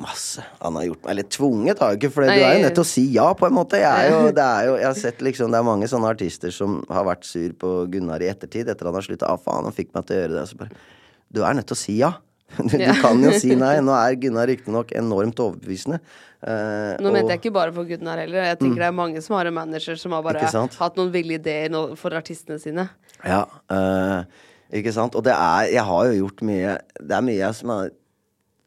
Masse. 0.00 0.44
Han 0.60 0.76
har 0.78 0.86
gjort 0.88 1.06
meg 1.06 1.16
litt 1.18 1.30
tvunget, 1.34 1.80
har 1.82 1.94
jeg 1.94 2.00
ikke, 2.00 2.12
for 2.14 2.26
du 2.26 2.32
er 2.32 2.58
jo 2.58 2.64
nødt 2.66 2.76
til 2.78 2.84
å 2.84 2.88
si 2.88 3.06
ja, 3.14 3.26
på 3.36 3.48
en 3.48 3.56
måte. 3.56 3.80
Jeg, 3.80 4.12
jo, 4.12 4.20
det, 4.38 4.44
er 4.44 4.68
jo, 4.68 4.76
jeg 4.80 4.88
har 4.88 5.00
sett 5.00 5.24
liksom, 5.24 5.50
det 5.52 5.60
er 5.60 5.66
mange 5.66 5.88
sånne 5.90 6.12
artister 6.12 6.54
som 6.54 6.78
har 6.92 7.08
vært 7.08 7.26
sur 7.28 7.56
på 7.60 7.72
Gunnar 7.92 8.22
i 8.24 8.30
ettertid, 8.30 8.70
etter 8.70 8.90
han 8.90 8.98
har 8.98 9.06
slutta. 9.06 9.32
Ah, 9.32 9.40
faen, 9.40 9.66
han 9.66 9.76
fikk 9.76 9.92
meg 9.96 10.06
til 10.06 10.18
å 10.18 10.22
gjøre 10.22 10.38
det. 10.38 10.46
Så 10.50 10.60
bare, 10.60 10.86
du 11.34 11.42
er 11.42 11.58
nødt 11.58 11.68
til 11.72 11.78
å 11.78 11.82
si 11.82 11.98
ja. 12.02 12.14
Du, 12.56 12.76
du 12.78 12.92
kan 13.02 13.20
jo 13.24 13.32
si 13.34 13.56
nei. 13.58 13.74
Nå 13.84 13.94
er 13.98 14.16
Gunnar 14.22 14.48
riktignok 14.52 14.94
enormt 14.96 15.42
overbevisende. 15.42 16.00
Uh, 16.46 16.94
Nå 17.02 17.10
mente 17.10 17.34
jeg 17.34 17.42
ikke 17.42 17.54
bare 17.56 17.74
for 17.74 17.88
Gunnar 17.88 18.20
heller. 18.22 18.44
Jeg 18.52 18.60
tenker 18.60 18.76
mm. 18.76 18.82
det 18.84 18.88
er 18.90 18.98
mange 19.00 19.22
som 19.24 19.38
har 19.38 19.50
en 19.50 19.56
manager 19.56 19.98
som 19.98 20.14
har 20.14 20.22
bare 20.22 20.46
hatt 20.46 21.00
noen 21.00 21.10
ville 21.14 21.40
ideer 21.40 21.74
for 21.98 22.14
artistene 22.14 22.60
sine. 22.62 22.86
Ja, 23.24 23.42
uh, 23.72 24.22
ikke 24.70 24.92
sant. 24.94 25.16
Og 25.18 25.24
det 25.26 25.34
er 25.34 25.72
Jeg 25.72 25.86
har 25.88 26.08
jo 26.10 26.16
gjort 26.20 26.42
mye 26.44 26.72
Det 26.98 27.14
er 27.16 27.24
mye 27.24 27.38
jeg 27.38 27.56
som 27.56 27.72
er 27.72 27.94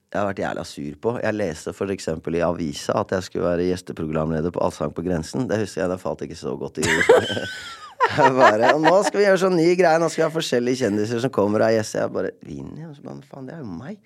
jeg 0.09 0.17
har 0.17 0.25
vært 0.25 0.39
jævla 0.41 0.63
sur 0.65 0.93
på. 1.03 1.11
Jeg 1.21 1.37
leste 1.37 1.73
eksempel 1.93 2.39
i 2.39 2.41
avisa 2.41 2.95
at 2.97 3.11
jeg 3.13 3.27
skulle 3.27 3.45
være 3.45 3.67
gjesteprogramleder 3.67 4.53
på 4.55 4.61
Allsang 4.65 4.93
på 4.95 5.03
grensen. 5.05 5.45
Det 5.49 5.59
husker 5.61 5.83
jeg, 5.83 5.91
det 5.91 5.99
falt 6.01 6.23
ikke 6.25 6.39
så 6.39 6.55
godt 6.57 6.81
i 6.81 6.87
bare, 8.39 8.71
og 8.73 8.81
nå 8.81 8.93
skal 9.05 9.19
vi 9.19 9.25
gjøre 9.27 9.41
sånn 9.43 9.57
ny 9.59 9.67
greie. 9.77 9.99
Nå 10.01 10.07
skal 10.09 10.23
vi 10.23 10.25
ha 10.25 10.33
forskjellige 10.33 10.81
kjendiser 10.81 11.21
som 11.21 11.33
kommer 11.35 11.61
og 11.61 11.67
er 11.67 11.77
gjester. 11.77 12.07
Jeg 12.07 12.13
bare 12.15 12.31
vinner. 12.41 12.89
Faen, 13.29 13.45
det 13.45 13.53
er 13.53 13.61
jo 13.61 13.69
meg. 13.69 13.99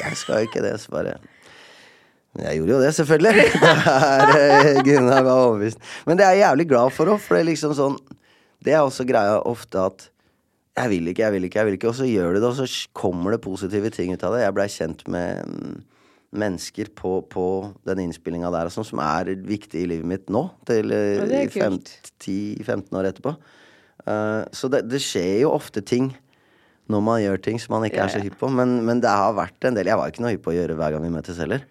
Jeg 0.00 0.16
skal 0.16 0.40
jo 0.40 0.48
ikke 0.48 0.64
det. 0.64 0.72
Så 0.80 0.94
bare 0.94 1.18
Men 2.32 2.48
jeg 2.48 2.62
gjorde 2.62 2.72
jo 2.72 2.80
det, 2.86 2.92
selvfølgelig. 2.96 3.46
Det 4.32 4.42
er 4.46 4.82
Gunnar 4.88 5.26
var 5.26 5.42
overbevist. 5.50 5.84
Men 6.08 6.16
det 6.16 6.24
er 6.24 6.36
jeg 6.36 6.46
jævlig 6.46 6.68
glad 6.72 6.96
for 6.96 7.12
òg, 7.12 7.20
for 7.20 7.36
det 7.36 7.44
er 7.44 7.50
liksom 7.52 7.76
sånn 7.76 8.00
Det 8.64 8.72
er 8.72 8.84
også 8.84 9.04
greia 9.08 9.36
ofte 9.44 9.84
at 9.84 10.08
jeg 10.76 10.92
vil 10.92 11.08
ikke, 11.08 11.24
jeg 11.24 11.32
vil 11.32 11.46
ikke, 11.48 11.58
jeg 11.58 11.66
vil 11.66 11.76
ikke. 11.78 11.90
Og 11.90 11.96
så 11.96 12.06
gjør 12.08 12.36
du 12.36 12.40
det, 12.40 12.48
og 12.50 12.58
så 12.58 12.88
kommer 12.96 13.32
det 13.32 13.44
positive 13.44 13.90
ting 13.94 14.12
ut 14.12 14.24
av 14.26 14.36
det. 14.36 14.42
Jeg 14.44 14.56
blei 14.56 14.66
kjent 14.72 15.06
med 15.12 15.48
mm, 15.48 15.78
mennesker 16.36 16.90
på, 16.98 17.14
på 17.32 17.46
den 17.88 18.02
innspillinga 18.04 18.50
der 18.52 18.72
sånn, 18.72 18.84
som 18.84 19.00
er 19.04 19.32
viktig 19.48 19.82
i 19.82 19.88
livet 19.94 20.10
mitt 20.10 20.28
nå. 20.32 20.44
Til 20.68 20.92
10-15 20.92 22.92
år 22.92 23.10
etterpå. 23.12 23.36
Uh, 24.06 24.44
så 24.54 24.68
det, 24.70 24.84
det, 24.90 25.00
skjer 25.02 25.46
jo 25.46 25.54
ofte 25.56 25.82
ting 25.82 26.12
når 26.92 27.00
man 27.02 27.18
gjør 27.18 27.40
ting 27.42 27.56
som 27.58 27.72
man 27.74 27.88
ikke 27.88 27.98
ja, 27.98 28.04
er 28.06 28.12
så 28.12 28.20
hypp 28.22 28.36
på. 28.42 28.52
Men, 28.52 28.78
men, 28.86 29.00
det 29.02 29.10
har 29.10 29.32
vært 29.34 29.64
en 29.66 29.78
del 29.78 29.88
Jeg 29.90 29.98
var 29.98 30.12
ikke 30.12 30.22
noe 30.22 30.36
hypp 30.36 30.44
på 30.44 30.52
å 30.52 30.58
gjøre 30.58 30.76
hver 30.78 30.94
gang 30.94 31.08
vi 31.08 31.16
møtes 31.16 31.40
heller. 31.42 31.64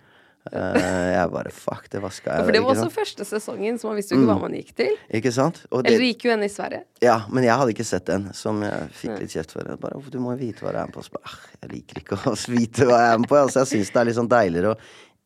Uh, 0.45 0.75
jeg 1.09 1.29
bare 1.33 1.49
fuck, 1.49 1.87
det 1.89 1.99
vaska 2.03 2.35
jeg. 2.35 2.45
For 2.45 2.53
det 2.53 2.59
var 2.61 2.75
også 2.75 2.91
første 2.93 3.25
sesongen, 3.25 3.79
så 3.81 3.89
man 3.89 3.97
visste 3.97 4.13
jo 4.13 4.19
ikke 4.19 4.27
mm. 4.27 4.31
hva 4.31 4.43
man 4.43 4.57
gikk 4.59 4.75
til. 4.77 4.91
Ikke 5.17 5.31
sant? 5.33 5.63
Det, 5.65 5.79
Eller 5.89 6.05
gikk 6.05 6.27
jo 6.27 6.33
en 6.35 6.45
i 6.45 6.49
Sverige. 6.53 6.83
Ja, 7.01 7.15
men 7.33 7.47
jeg 7.47 7.57
hadde 7.57 7.73
ikke 7.73 7.87
sett 7.87 8.05
den, 8.11 8.27
som 8.37 8.61
jeg 8.61 8.91
fikk 8.99 9.15
litt 9.23 9.33
kjeft 9.33 9.55
for. 9.55 9.71
Bare, 9.81 10.03
du 10.13 10.19
må 10.21 10.35
jo 10.35 10.41
vite 10.43 10.61
hva 10.61 10.75
du 10.75 10.79
er 10.83 10.91
med 10.91 10.93
på. 10.93 11.05
Så 11.07 11.15
bare, 11.17 11.33
jeg 11.63 11.71
liker 11.73 12.03
ikke 12.03 12.19
å 12.29 12.35
vite 12.59 12.85
hva 12.85 13.01
jeg 13.01 13.15
er 13.15 13.23
med 13.23 13.31
på. 13.31 13.41
Altså, 13.41 13.63
jeg 13.63 13.71
syns 13.73 13.91
det 13.95 14.01
er 14.03 14.09
litt 14.11 14.19
sånn 14.19 14.31
deiligere 14.35 14.75
å 14.75 14.79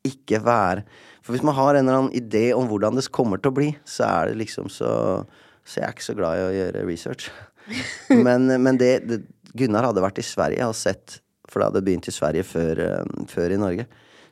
ikke 0.07 0.39
være 0.39 0.85
For 1.19 1.35
hvis 1.35 1.43
man 1.43 1.57
har 1.57 1.75
en 1.75 1.83
eller 1.83 1.97
annen 1.97 2.15
idé 2.15 2.45
om 2.55 2.69
hvordan 2.69 2.95
det 2.95 3.09
kommer 3.11 3.41
til 3.41 3.51
å 3.51 3.57
bli, 3.59 3.73
så 3.83 4.07
er 4.07 4.31
det 4.31 4.39
liksom 4.45 4.71
så 4.71 4.91
Så 5.67 5.81
jeg 5.81 5.89
er 5.89 5.97
ikke 5.97 6.07
så 6.07 6.15
glad 6.15 6.39
i 6.39 6.45
å 6.47 6.53
gjøre 6.55 6.85
research. 6.87 7.27
men, 8.27 8.47
men 8.63 8.79
det, 8.79 8.93
det, 9.05 9.19
Gunnar 9.59 9.89
hadde 9.89 10.01
vært 10.01 10.21
i 10.21 10.25
Sverige 10.25 10.65
og 10.71 10.77
sett, 10.79 11.19
for 11.49 11.59
det 11.59 11.67
hadde 11.67 11.83
begynt 11.85 12.07
i 12.07 12.13
Sverige 12.15 12.47
før, 12.47 12.79
uh, 12.79 13.27
før 13.29 13.53
i 13.53 13.59
Norge. 13.59 13.85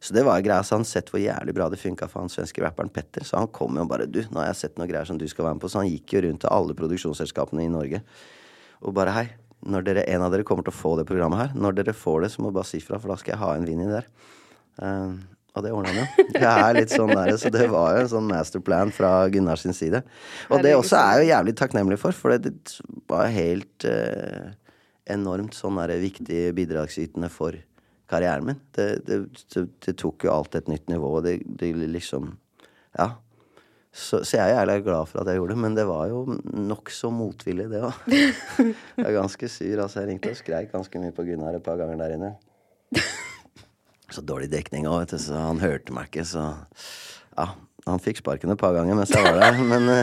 Så 0.07 0.15
det 0.15 0.23
var 0.23 0.39
greia. 0.39 0.63
Så 0.63 0.77
han 0.77 0.87
sett 0.87 1.09
hvor 1.11 1.19
jævlig 1.19 1.55
bra 1.57 1.67
det 1.67 1.79
funka 1.81 2.07
for 2.07 2.23
han 2.23 2.31
svenske 2.31 2.63
rapperen 2.63 2.91
Petter. 2.93 3.25
Så 3.27 3.41
han 3.41 3.49
kom 3.51 3.75
jo 3.75 3.83
bare 3.89 4.07
Du, 4.07 4.21
nå 4.31 4.39
har 4.39 4.53
jeg 4.53 4.61
sett 4.61 4.77
noen 4.79 4.87
greier 4.87 5.09
som 5.09 5.19
du 5.19 5.27
skal 5.27 5.49
være 5.49 5.57
med 5.57 5.65
på. 5.65 5.71
Så 5.73 5.81
han 5.81 5.89
gikk 5.91 6.15
jo 6.15 6.23
rundt 6.23 6.45
til 6.45 6.53
alle 6.53 6.75
produksjonsselskapene 6.77 7.65
i 7.65 7.73
Norge 7.73 8.03
og 8.85 8.93
bare 8.93 9.13
Hei, 9.15 9.25
når 9.65 9.87
dere, 9.87 10.03
en 10.13 10.21
av 10.21 10.33
dere 10.33 10.45
kommer 10.45 10.65
til 10.65 10.73
å 10.73 10.77
få 10.77 10.91
det 10.99 11.07
programmet 11.09 11.41
her, 11.41 11.55
når 11.57 11.79
dere 11.79 11.95
får 11.97 12.21
det, 12.23 12.29
så 12.29 12.43
må 12.43 12.51
du 12.51 12.59
bare 12.59 12.69
si 12.69 12.77
fra, 12.83 12.99
for 13.01 13.09
da 13.09 13.17
skal 13.17 13.33
jeg 13.33 13.41
ha 13.41 13.55
en 13.57 13.65
Vinni 13.65 13.87
der. 13.89 14.05
Uh, 14.77 15.17
og 15.57 15.65
det 15.65 15.71
ordna 15.73 15.95
han 15.95 16.03
jo. 16.03 16.25
Det 16.35 16.43
er 16.51 16.77
litt 16.77 16.93
sånn 16.93 17.09
der, 17.09 17.31
så 17.41 17.49
det 17.49 17.65
var 17.71 17.95
jo 17.95 18.03
en 18.03 18.11
sånn 18.11 18.29
masterplan 18.29 18.93
fra 18.93 19.11
Gunnars 19.33 19.65
sin 19.65 19.73
side. 19.73 20.03
Og 20.53 20.61
det 20.61 20.75
også 20.77 20.99
er 20.99 21.23
jo 21.23 21.31
jævlig 21.31 21.55
takknemlig 21.57 21.97
for, 21.97 22.13
for 22.13 22.37
det 22.37 22.53
var 23.09 23.33
helt 23.33 23.87
uh, 23.89 24.53
enormt 25.09 25.57
sånn 25.57 25.81
der 25.81 25.97
viktig 26.03 26.43
bidragsytende 26.57 27.31
for 27.33 27.57
karrieren 28.09 28.47
min. 28.47 28.59
Det, 28.75 28.89
det, 29.07 29.21
det, 29.85 29.95
tok 29.99 30.27
jo 30.27 30.33
alt 30.33 30.55
et 30.55 30.69
nytt 30.71 30.89
nivå. 30.91 31.17
Det, 31.25 31.39
det 31.45 31.73
liksom 31.75 32.35
Ja. 32.97 33.15
Så, 33.97 34.19
så, 34.21 34.37
jeg 34.37 34.51
er 34.51 34.59
jævlig 34.59 34.83
glad 34.85 35.07
for 35.09 35.23
at 35.23 35.29
jeg 35.31 35.39
gjorde 35.39 35.55
det, 35.55 35.61
men 35.63 35.77
det 35.77 35.87
var 35.89 36.09
jo 36.11 36.19
nokså 36.53 37.09
motvillig, 37.09 37.65
det 37.71 37.79
òg. 37.81 37.95
jeg 38.99 39.07
er 39.07 39.15
ganske 39.15 39.49
sur. 39.49 39.79
altså 39.81 40.03
Jeg 40.03 40.11
ringte 40.11 40.33
og 40.35 40.37
skreik 40.37 40.69
ganske 40.69 41.01
mye 41.01 41.15
på 41.17 41.25
Gunnar 41.25 41.57
et 41.57 41.65
par 41.65 41.79
ganger 41.79 41.97
der 42.03 42.13
inne. 42.13 42.35
Så 44.13 44.21
dårlig 44.21 44.51
dekning 44.51 44.85
òg, 44.87 45.01
vet 45.01 45.15
du, 45.15 45.19
så 45.19 45.39
han 45.49 45.59
hørte 45.59 45.95
meg 45.95 46.11
ikke, 46.11 46.27
så 46.27 46.51
Ja. 47.37 47.47
Han 47.87 48.01
fikk 48.03 48.17
sparken 48.19 48.51
et 48.51 48.59
par 48.59 48.73
ganger 48.75 48.97
mens 48.99 49.13
jeg 49.15 49.23
var 49.23 49.37
der, 49.39 49.61
men 49.63 49.87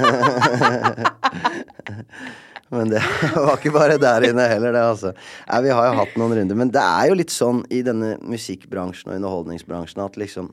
Men 2.75 2.91
det 2.91 3.03
var 3.35 3.57
ikke 3.57 3.73
bare 3.75 3.99
der 4.01 4.29
inne 4.31 4.49
heller, 4.51 4.75
det, 4.75 4.83
altså. 4.83 5.15
Nei, 5.49 5.63
vi 5.67 5.73
har 5.77 5.89
jo 5.89 5.97
hatt 6.01 6.19
noen 6.21 6.37
runder. 6.39 6.59
Men 6.59 6.73
det 6.75 6.83
er 6.83 7.11
jo 7.11 7.19
litt 7.19 7.35
sånn 7.35 7.63
i 7.73 7.83
denne 7.87 8.17
musikkbransjen 8.25 9.13
og 9.13 9.19
underholdningsbransjen 9.21 10.05
at 10.05 10.19
liksom 10.21 10.53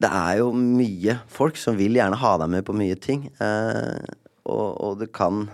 Det 0.00 0.08
er 0.08 0.38
jo 0.40 0.52
mye 0.56 1.18
folk 1.28 1.58
som 1.60 1.76
vil 1.76 1.98
gjerne 1.98 2.16
ha 2.16 2.36
deg 2.40 2.52
med 2.52 2.64
på 2.64 2.76
mye 2.76 2.96
ting. 2.96 3.26
Eh, 3.36 4.12
og, 4.48 4.68
og, 4.80 4.94
det 5.00 5.10
kan 5.12 5.44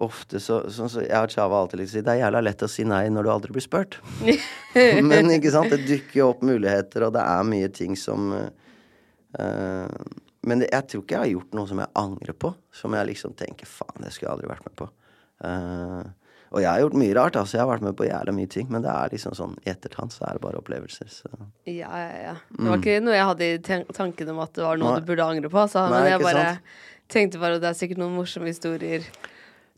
ofte 0.00 0.40
så, 0.40 0.62
så, 0.72 0.88
så 0.88 1.04
Jeg 1.04 1.20
og 1.20 1.30
Chava 1.30 1.60
alltid 1.60 1.82
liksom 1.82 1.98
si 1.98 2.02
det 2.06 2.14
er 2.14 2.22
jævla 2.22 2.40
lett 2.42 2.64
å 2.64 2.70
si 2.72 2.86
nei 2.88 3.04
når 3.12 3.26
du 3.26 3.30
aldri 3.34 3.54
blir 3.54 3.64
spurt. 3.66 4.00
Men 5.10 5.30
ikke 5.36 5.52
sant, 5.54 5.70
det 5.70 5.84
dukker 5.86 6.22
jo 6.22 6.32
opp 6.32 6.42
muligheter, 6.46 7.06
og 7.06 7.14
det 7.14 7.22
er 7.22 7.46
mye 7.46 7.70
ting 7.74 7.94
som 8.00 8.32
uh, 8.34 9.86
men 10.46 10.64
jeg 10.64 10.86
tror 10.88 11.02
ikke 11.04 11.16
jeg 11.16 11.24
har 11.24 11.32
gjort 11.34 11.58
noe 11.58 11.68
som 11.68 11.82
jeg 11.82 11.92
angrer 12.00 12.36
på. 12.44 12.54
Som 12.72 12.96
jeg 12.96 13.10
liksom 13.10 13.34
tenker 13.36 13.68
faen, 13.68 14.00
det 14.00 14.12
skulle 14.14 14.30
jeg 14.30 14.36
aldri 14.38 14.50
vært 14.50 14.66
med 14.68 14.76
på. 14.78 14.88
Uh, 15.44 16.06
og 16.50 16.62
jeg 16.64 16.66
har 16.66 16.80
gjort 16.82 16.96
mye 16.98 17.14
rart. 17.14 17.36
altså 17.38 17.56
Jeg 17.56 17.62
har 17.62 17.70
vært 17.70 17.84
med 17.86 17.96
på 17.98 18.06
jævlig 18.08 18.34
mye 18.34 18.50
ting. 18.50 18.70
Men 18.72 18.82
det 18.82 18.90
er 18.90 19.12
liksom 19.12 19.34
sånn 19.38 19.52
i 19.62 19.70
etterkant 19.70 20.14
så 20.14 20.24
er 20.26 20.38
det 20.38 20.42
bare 20.42 20.58
opplevelser. 20.58 21.10
Så. 21.12 21.30
Ja, 21.68 21.90
ja, 21.92 22.14
ja. 22.24 22.36
Det 22.56 22.64
var 22.64 22.80
mm. 22.80 22.80
ikke 22.80 23.02
noe 23.04 23.18
jeg 23.18 23.28
hadde 23.28 23.50
i 23.50 23.82
tanken 23.94 24.32
om 24.32 24.40
at 24.42 24.56
det 24.56 24.64
var 24.66 24.80
noe 24.80 24.96
Nei. 24.96 25.02
du 25.02 25.10
burde 25.12 25.28
angre 25.34 25.52
på. 25.52 25.60
Altså. 25.62 25.84
Men 25.92 26.08
jeg 26.08 26.24
bare 26.24 26.46
sant? 26.48 26.72
tenkte 27.10 27.42
bare 27.42 27.58
at 27.58 27.62
det 27.62 27.70
er 27.70 27.78
sikkert 27.78 28.02
noen 28.02 28.16
morsomme 28.18 28.50
historier 28.50 29.06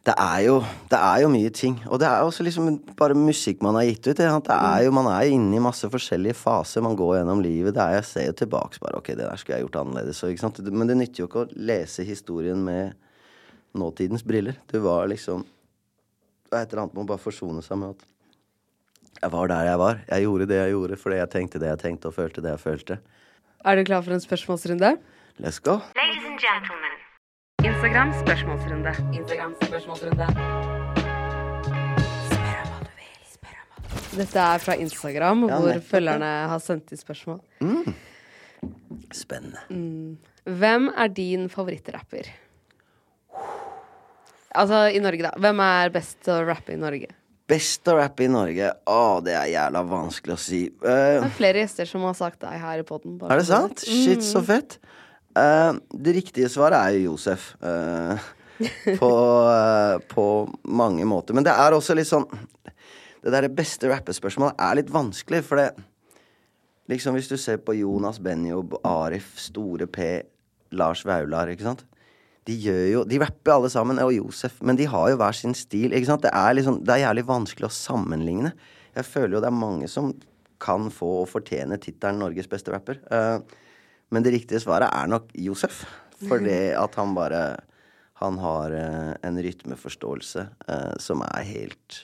det 0.02 0.14
er, 0.18 0.38
jo, 0.48 0.56
det 0.90 0.98
er 0.98 1.20
jo 1.22 1.28
mye 1.30 1.50
ting. 1.54 1.76
Og 1.86 2.00
det 2.02 2.08
er 2.08 2.24
også 2.26 2.42
liksom 2.42 2.72
bare 2.98 3.14
musikk 3.14 3.60
man 3.62 3.76
har 3.78 3.84
gitt 3.86 4.08
ut. 4.08 4.18
Det 4.18 4.26
er 4.56 4.80
jo, 4.82 4.90
man 4.94 5.06
er 5.12 5.28
jo 5.28 5.36
inne 5.36 5.54
i 5.60 5.62
masse 5.62 5.86
forskjellige 5.92 6.34
faser. 6.40 6.82
Man 6.82 6.96
går 6.98 7.20
gjennom 7.20 7.42
livet. 7.44 7.76
Det 7.76 7.84
er, 7.84 8.00
jeg 8.00 8.08
ser 8.08 8.26
jo 8.26 8.34
tilbake 8.42 8.82
bare 8.82 8.98
Ok, 8.98 9.12
det 9.14 9.22
der 9.22 9.38
skulle 9.38 9.60
jeg 9.60 9.68
gjort 9.68 9.78
annerledes. 9.84 10.24
Men 10.72 10.90
det 10.90 10.98
nytter 10.98 11.22
jo 11.22 11.28
ikke 11.30 11.44
å 11.44 11.52
lese 11.70 12.06
historien 12.08 12.64
med 12.66 12.96
nåtidens 13.78 14.26
briller. 14.26 14.58
Det 14.66 14.82
var 14.82 15.06
liksom 15.12 15.46
Det 16.50 16.58
er 16.58 16.66
et 16.66 16.72
eller 16.74 16.82
annet 16.82 16.96
med 16.98 17.06
å 17.06 17.10
bare 17.14 17.22
forsone 17.22 17.62
seg 17.64 17.78
med 17.80 17.94
at 17.94 18.02
jeg 19.22 19.30
var 19.32 19.48
der 19.48 19.68
jeg 19.70 19.78
var. 19.78 20.00
Jeg 20.10 20.24
gjorde 20.26 20.48
det 20.50 20.58
jeg 20.58 20.74
gjorde 20.74 20.98
fordi 20.98 21.20
jeg 21.20 21.30
tenkte 21.32 21.60
det 21.62 21.70
jeg 21.70 21.80
tenkte, 21.80 22.10
og 22.10 22.16
følte 22.18 22.42
det 22.42 22.56
jeg 22.56 22.60
følte. 22.64 22.98
Er 23.64 23.78
du 23.78 23.84
klar 23.86 24.02
for 24.02 24.12
en 24.12 24.24
spørsmålsrunde? 24.24 24.96
Let's 25.38 25.62
go. 25.62 25.78
Ladies 25.94 26.26
and 26.26 26.42
gentlemen. 26.42 26.91
Instagram 27.62 28.10
spørsmålsrunde. 28.24 28.90
Instagram 29.14 29.52
spørsmålsrunde. 29.62 30.26
Spør 32.26 32.56
om 32.58 32.70
hva 32.72 32.78
du 32.82 32.88
vil. 32.98 33.12
Spør 33.30 33.52
om 33.60 33.68
hva 33.68 33.84
du 33.84 33.92
vil. 33.92 34.16
Dette 34.18 34.46
er 34.46 34.62
fra 34.64 34.74
Instagram, 34.82 35.44
ja, 35.46 35.58
hvor 35.62 35.78
følgerne 35.92 36.30
har 36.50 36.62
sendt 36.64 36.90
inn 36.90 36.98
spørsmål. 36.98 37.38
Mm. 37.62 37.92
Spennende. 39.14 39.62
Mm. 39.70 40.16
Hvem 40.58 40.88
er 40.90 41.12
din 41.14 41.46
favorittrapper? 41.52 42.32
Altså 44.58 44.88
i 44.90 44.98
Norge, 45.04 45.28
da. 45.28 45.32
Hvem 45.46 45.62
er 45.68 45.94
best 45.94 46.18
til 46.26 46.34
å 46.34 46.40
rappe 46.48 46.74
i 46.74 46.80
Norge? 46.82 47.14
Best 47.52 47.86
å 47.86 47.94
rappe 48.00 48.26
i 48.26 48.32
Norge? 48.32 48.72
Å, 48.90 49.04
det 49.22 49.38
er 49.38 49.52
jævla 49.52 49.84
vanskelig 49.86 50.34
å 50.34 50.40
si. 50.48 50.64
Uh, 50.82 50.90
det 51.22 51.30
er 51.30 51.38
flere 51.38 51.62
gjester 51.62 51.86
som 51.94 52.10
har 52.10 52.18
sagt 52.18 52.42
deg 52.42 52.58
her 52.58 52.82
i 52.82 52.88
poden. 52.90 53.20
Er 53.22 53.38
det 53.38 53.46
sant? 53.46 53.86
Shit, 53.86 54.26
så 54.26 54.42
mm. 54.42 54.50
fett. 54.50 54.80
Uh, 55.32 55.78
det 55.96 56.16
riktige 56.18 56.50
svaret 56.52 56.78
er 56.78 56.96
jo 56.98 57.12
Josef. 57.12 57.52
Uh, 57.62 58.18
på, 59.00 59.12
uh, 59.48 59.96
på, 60.08 60.26
mange 60.62 61.06
måter. 61.08 61.36
Men 61.36 61.46
det 61.46 61.54
er 61.56 61.74
også 61.74 61.96
litt 61.96 62.10
sånn 62.10 62.28
Det 63.22 63.32
der 63.32 63.48
beste 63.54 63.88
rappespørsmålet 63.90 64.60
er 64.60 64.76
litt 64.78 64.92
vanskelig, 64.92 65.42
for 65.46 65.60
det 65.60 65.70
Liksom 66.90 67.16
Hvis 67.16 67.30
du 67.30 67.38
ser 67.40 67.62
på 67.62 67.76
Jonas 67.78 68.18
Benjob, 68.20 68.74
Arif, 68.84 69.32
Store 69.40 69.86
P, 69.86 70.20
Lars 70.74 71.04
Vaular, 71.06 71.50
ikke 71.52 71.66
sant? 71.68 71.84
De 72.48 72.56
gjør 72.58 72.84
jo 72.90 73.04
De 73.08 73.20
rapper 73.22 73.54
alle 73.54 73.70
sammen, 73.72 74.00
og 74.02 74.12
Josef, 74.14 74.58
men 74.60 74.78
de 74.78 74.88
har 74.90 75.12
jo 75.12 75.18
hver 75.20 75.38
sin 75.38 75.54
stil. 75.56 75.94
Ikke 75.94 76.10
sant? 76.10 76.26
Det 76.26 76.34
er 76.34 76.58
liksom 76.58 76.82
Det 76.82 76.96
er 76.96 77.06
jævlig 77.06 77.26
vanskelig 77.30 77.70
å 77.70 77.76
sammenligne. 77.76 78.52
Jeg 78.92 79.08
føler 79.08 79.38
jo 79.38 79.42
det 79.44 79.48
er 79.48 79.62
mange 79.62 79.88
som 79.88 80.12
kan 80.62 80.90
få 80.94 81.22
og 81.22 81.30
fortjene 81.30 81.78
tittelen 81.80 82.20
Norges 82.22 82.50
beste 82.50 82.74
rapper. 82.74 83.00
Uh, 83.10 83.61
men 84.12 84.24
det 84.24 84.34
riktige 84.34 84.60
svaret 84.60 84.92
er 84.92 85.10
nok 85.10 85.32
Josef. 85.34 85.82
Fordi 86.28 86.58
at 86.78 86.94
han 87.00 87.14
bare 87.16 87.56
Han 88.22 88.38
har 88.38 88.70
uh, 88.70 89.12
en 89.26 89.38
rytmeforståelse 89.42 90.42
eh, 90.68 90.92
som 91.02 91.24
er 91.26 91.42
helt 91.42 91.96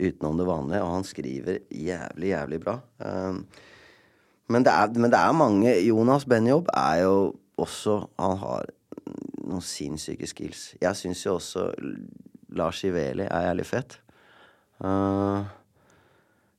utenom 0.00 0.38
det 0.38 0.46
vanlige, 0.48 0.80
og 0.80 0.94
han 0.94 1.04
skriver 1.04 1.58
jævlig, 1.68 2.30
jævlig 2.30 2.60
bra. 2.62 2.78
Um, 3.04 3.42
men, 4.48 4.64
det 4.64 4.72
er, 4.72 4.86
men, 4.96 5.10
det 5.12 5.18
er, 5.18 5.32
mange 5.36 5.74
Jonas 5.84 6.24
Benjob 6.24 6.72
er 6.72 7.02
jo 7.02 7.34
også 7.60 7.98
Han 8.16 8.38
har 8.40 8.72
noen 9.44 9.60
sinnssyke 9.60 10.24
skills. 10.26 10.74
Jeg 10.80 10.96
syns 10.96 11.26
jo 11.26 11.34
også 11.34 11.68
Lars 12.56 12.80
Iveli 12.84 13.28
er 13.28 13.50
jævlig 13.50 13.66
fett. 13.68 14.00
Uh, 14.80 15.44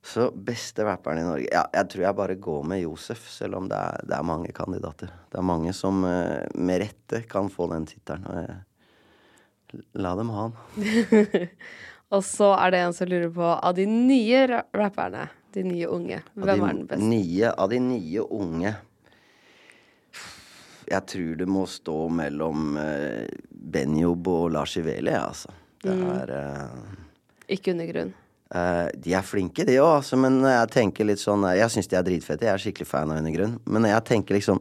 så 0.04 0.30
beste 0.34 0.84
rapperen 0.84 1.18
i 1.18 1.26
Norge 1.26 1.46
Ja, 1.52 1.62
jeg 1.70 1.88
tror 1.92 2.04
jeg 2.08 2.18
bare 2.18 2.34
går 2.34 2.64
med 2.66 2.82
Josef, 2.82 3.22
selv 3.30 3.60
om 3.60 3.68
det 3.70 3.78
er, 3.78 4.02
det 4.08 4.16
er 4.16 4.26
mange 4.26 4.50
kandidater. 4.54 5.12
Det 5.30 5.38
er 5.38 5.46
mange 5.46 5.72
som 5.76 6.02
uh, 6.02 6.42
med 6.58 6.82
rette 6.82 7.22
kan 7.30 7.50
få 7.52 7.68
den 7.70 7.86
tittelen. 7.86 8.64
La 9.94 10.16
dem 10.18 10.32
ha 10.34 10.48
den. 10.50 11.46
Og 12.12 12.24
så 12.26 12.50
er 12.58 12.74
det 12.74 12.80
en 12.84 12.96
som 12.96 13.08
lurer 13.08 13.30
på 13.32 13.52
av 13.54 13.76
de 13.78 13.86
nye 13.88 14.42
rapperne, 14.74 15.28
de 15.54 15.62
nye 15.64 15.86
unge, 15.88 16.18
hvem 16.34 16.50
de 16.50 16.66
er 16.66 16.74
den 16.74 16.88
beste? 16.90 17.06
Nye, 17.08 17.52
av 17.52 17.70
de 17.72 17.78
nye 17.84 18.24
unge 18.24 18.72
Jeg 20.90 21.06
tror 21.08 21.38
det 21.40 21.48
må 21.48 21.62
stå 21.70 21.96
mellom 22.12 22.74
uh, 22.76 23.24
Benjob 23.48 24.28
og 24.28 24.50
Lars 24.58 24.74
Iveli, 24.80 25.14
altså. 25.14 25.54
Det 25.82 25.94
mm. 25.94 26.10
er 26.18 26.34
uh, 26.34 26.98
Ikke 27.54 27.72
under 27.72 27.88
grunn? 27.88 28.12
Uh, 28.12 28.21
de 28.52 29.14
er 29.16 29.24
flinke, 29.24 29.64
de 29.64 29.78
òg, 29.80 30.02
altså, 30.02 30.18
men 30.20 30.42
jeg 30.44 30.72
tenker 30.74 31.06
litt 31.08 31.20
sånn 31.22 31.46
Jeg 31.56 31.72
syns 31.72 31.88
de 31.88 31.96
er 31.96 32.04
dritfette. 32.04 32.44
Jeg 32.44 32.52
er 32.52 32.60
skikkelig 32.60 32.88
fan 32.90 33.08
av 33.08 33.16
henne 33.16 33.30
i 33.30 33.36
grunn. 33.36 33.54
Men 33.64 33.88
jeg 33.88 34.04
tenker 34.10 34.36
liksom 34.36 34.60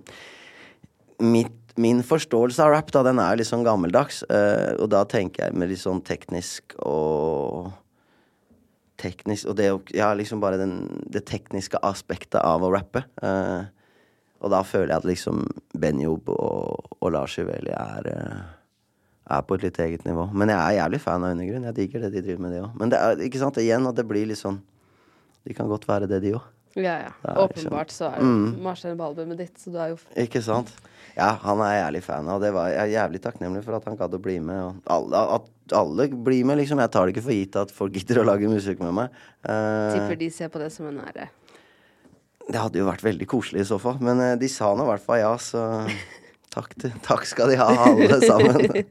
Mitt 1.21 1.57
min 1.79 2.01
forståelse 2.03 2.63
av 2.63 2.73
rap, 2.73 2.89
da, 2.91 3.03
den 3.07 3.19
er 3.21 3.37
litt 3.39 3.49
sånn 3.49 3.65
gammeldags. 3.65 4.21
Uh, 4.27 4.75
og 4.81 4.89
da 4.91 5.03
tenker 5.09 5.45
jeg 5.47 5.57
med 5.57 5.71
litt 5.71 5.81
sånn 5.83 6.03
teknisk 6.05 6.75
og 6.83 7.71
Teknisk 9.01 9.47
Og 9.49 9.55
det 9.57 9.65
Ja, 9.97 10.11
liksom 10.13 10.43
bare 10.43 10.59
den, 10.61 10.75
det 11.09 11.23
tekniske 11.25 11.79
aspektet 11.81 12.37
av 12.37 12.61
å 12.61 12.69
rappe. 12.69 13.01
Og 14.41 14.51
da 14.53 14.59
føler 14.61 14.91
jeg 14.91 14.99
at 14.99 15.07
liksom 15.09 15.39
Benjob 15.73 16.29
og, 16.29 16.85
og 16.99 17.09
Lars 17.15 17.39
Juveli 17.39 17.73
er 17.73 18.11
er 19.33 19.45
på 19.47 19.57
et 19.57 19.67
litt 19.67 19.79
eget 19.83 20.07
nivå. 20.07 20.27
Men 20.35 20.51
jeg 20.53 20.59
er 20.59 20.77
jævlig 20.79 21.01
fan 21.03 21.25
av 21.25 21.35
Undergrunn. 21.35 21.67
Jeg 21.69 21.77
digger 21.79 22.05
det 22.05 22.13
de 22.15 22.23
driver 22.27 22.45
med, 22.45 22.55
det 22.55 22.63
òg. 22.65 22.71
Men 22.79 22.93
det 22.93 23.01
er 23.01 23.27
ikke 23.27 23.41
sant, 23.41 23.59
igjen 23.61 23.89
at 23.89 23.97
det 23.97 24.07
blir 24.09 24.29
litt 24.29 24.41
sånn 24.41 24.61
De 25.41 25.55
kan 25.57 25.69
godt 25.69 25.87
være 25.89 26.09
det, 26.09 26.21
de 26.21 26.35
òg. 26.37 26.49
Ja, 26.77 26.93
ja. 27.03 27.11
Åpenbart 27.41 27.91
så 27.91 28.07
er 28.07 28.21
det 28.21 28.27
mm. 28.27 28.61
Marcel 28.63 28.95
Balbumet 28.95 29.41
ditt, 29.41 29.57
så 29.59 29.73
du 29.73 29.79
er 29.81 29.91
jo 29.91 29.97
Ikke 30.21 30.39
sant. 30.45 30.71
Ja, 31.17 31.33
han 31.43 31.59
er 31.59 31.73
jeg 31.73 31.81
jævlig 31.81 32.03
fan 32.05 32.29
av. 32.31 32.39
Det 32.43 32.53
var, 32.55 32.69
jeg 32.71 32.79
er 32.85 32.93
jævlig 32.93 33.21
takknemlig 33.25 33.63
for 33.65 33.75
at 33.75 33.89
han 33.89 33.97
gadd 33.99 34.15
å 34.15 34.21
bli 34.23 34.37
med. 34.39 34.61
Og 34.63 34.93
alle, 34.95 35.23
at 35.35 35.75
alle 35.75 36.07
blir 36.15 36.47
med, 36.47 36.61
liksom. 36.61 36.79
Jeg 36.79 36.93
tar 36.93 37.07
det 37.07 37.15
ikke 37.15 37.25
for 37.25 37.35
gitt 37.35 37.57
at 37.59 37.73
folk 37.75 37.97
gidder 37.97 38.21
å 38.21 38.27
lage 38.29 38.51
musikk 38.51 38.79
med 38.83 38.95
meg. 39.01 39.19
Uh, 39.43 39.91
Tipper 39.97 40.21
de 40.21 40.31
ser 40.31 40.53
på 40.53 40.61
det 40.61 40.71
som 40.71 40.87
en 40.87 41.01
ære. 41.03 41.27
Det 42.47 42.59
hadde 42.59 42.79
jo 42.79 42.87
vært 42.87 43.03
veldig 43.03 43.27
koselig 43.29 43.65
i 43.65 43.67
så 43.67 43.79
fall. 43.81 43.99
Men 44.03 44.23
uh, 44.23 44.33
de 44.39 44.47
sa 44.51 44.71
nå 44.71 44.87
i 44.87 44.91
hvert 44.93 45.03
fall 45.03 45.19
ja, 45.19 45.35
så 45.43 45.65
takk, 46.53 46.75
til, 46.79 46.93
takk 47.05 47.27
skal 47.29 47.51
de 47.51 47.59
ha, 47.59 47.69
alle 47.87 48.19
sammen. 48.23 48.83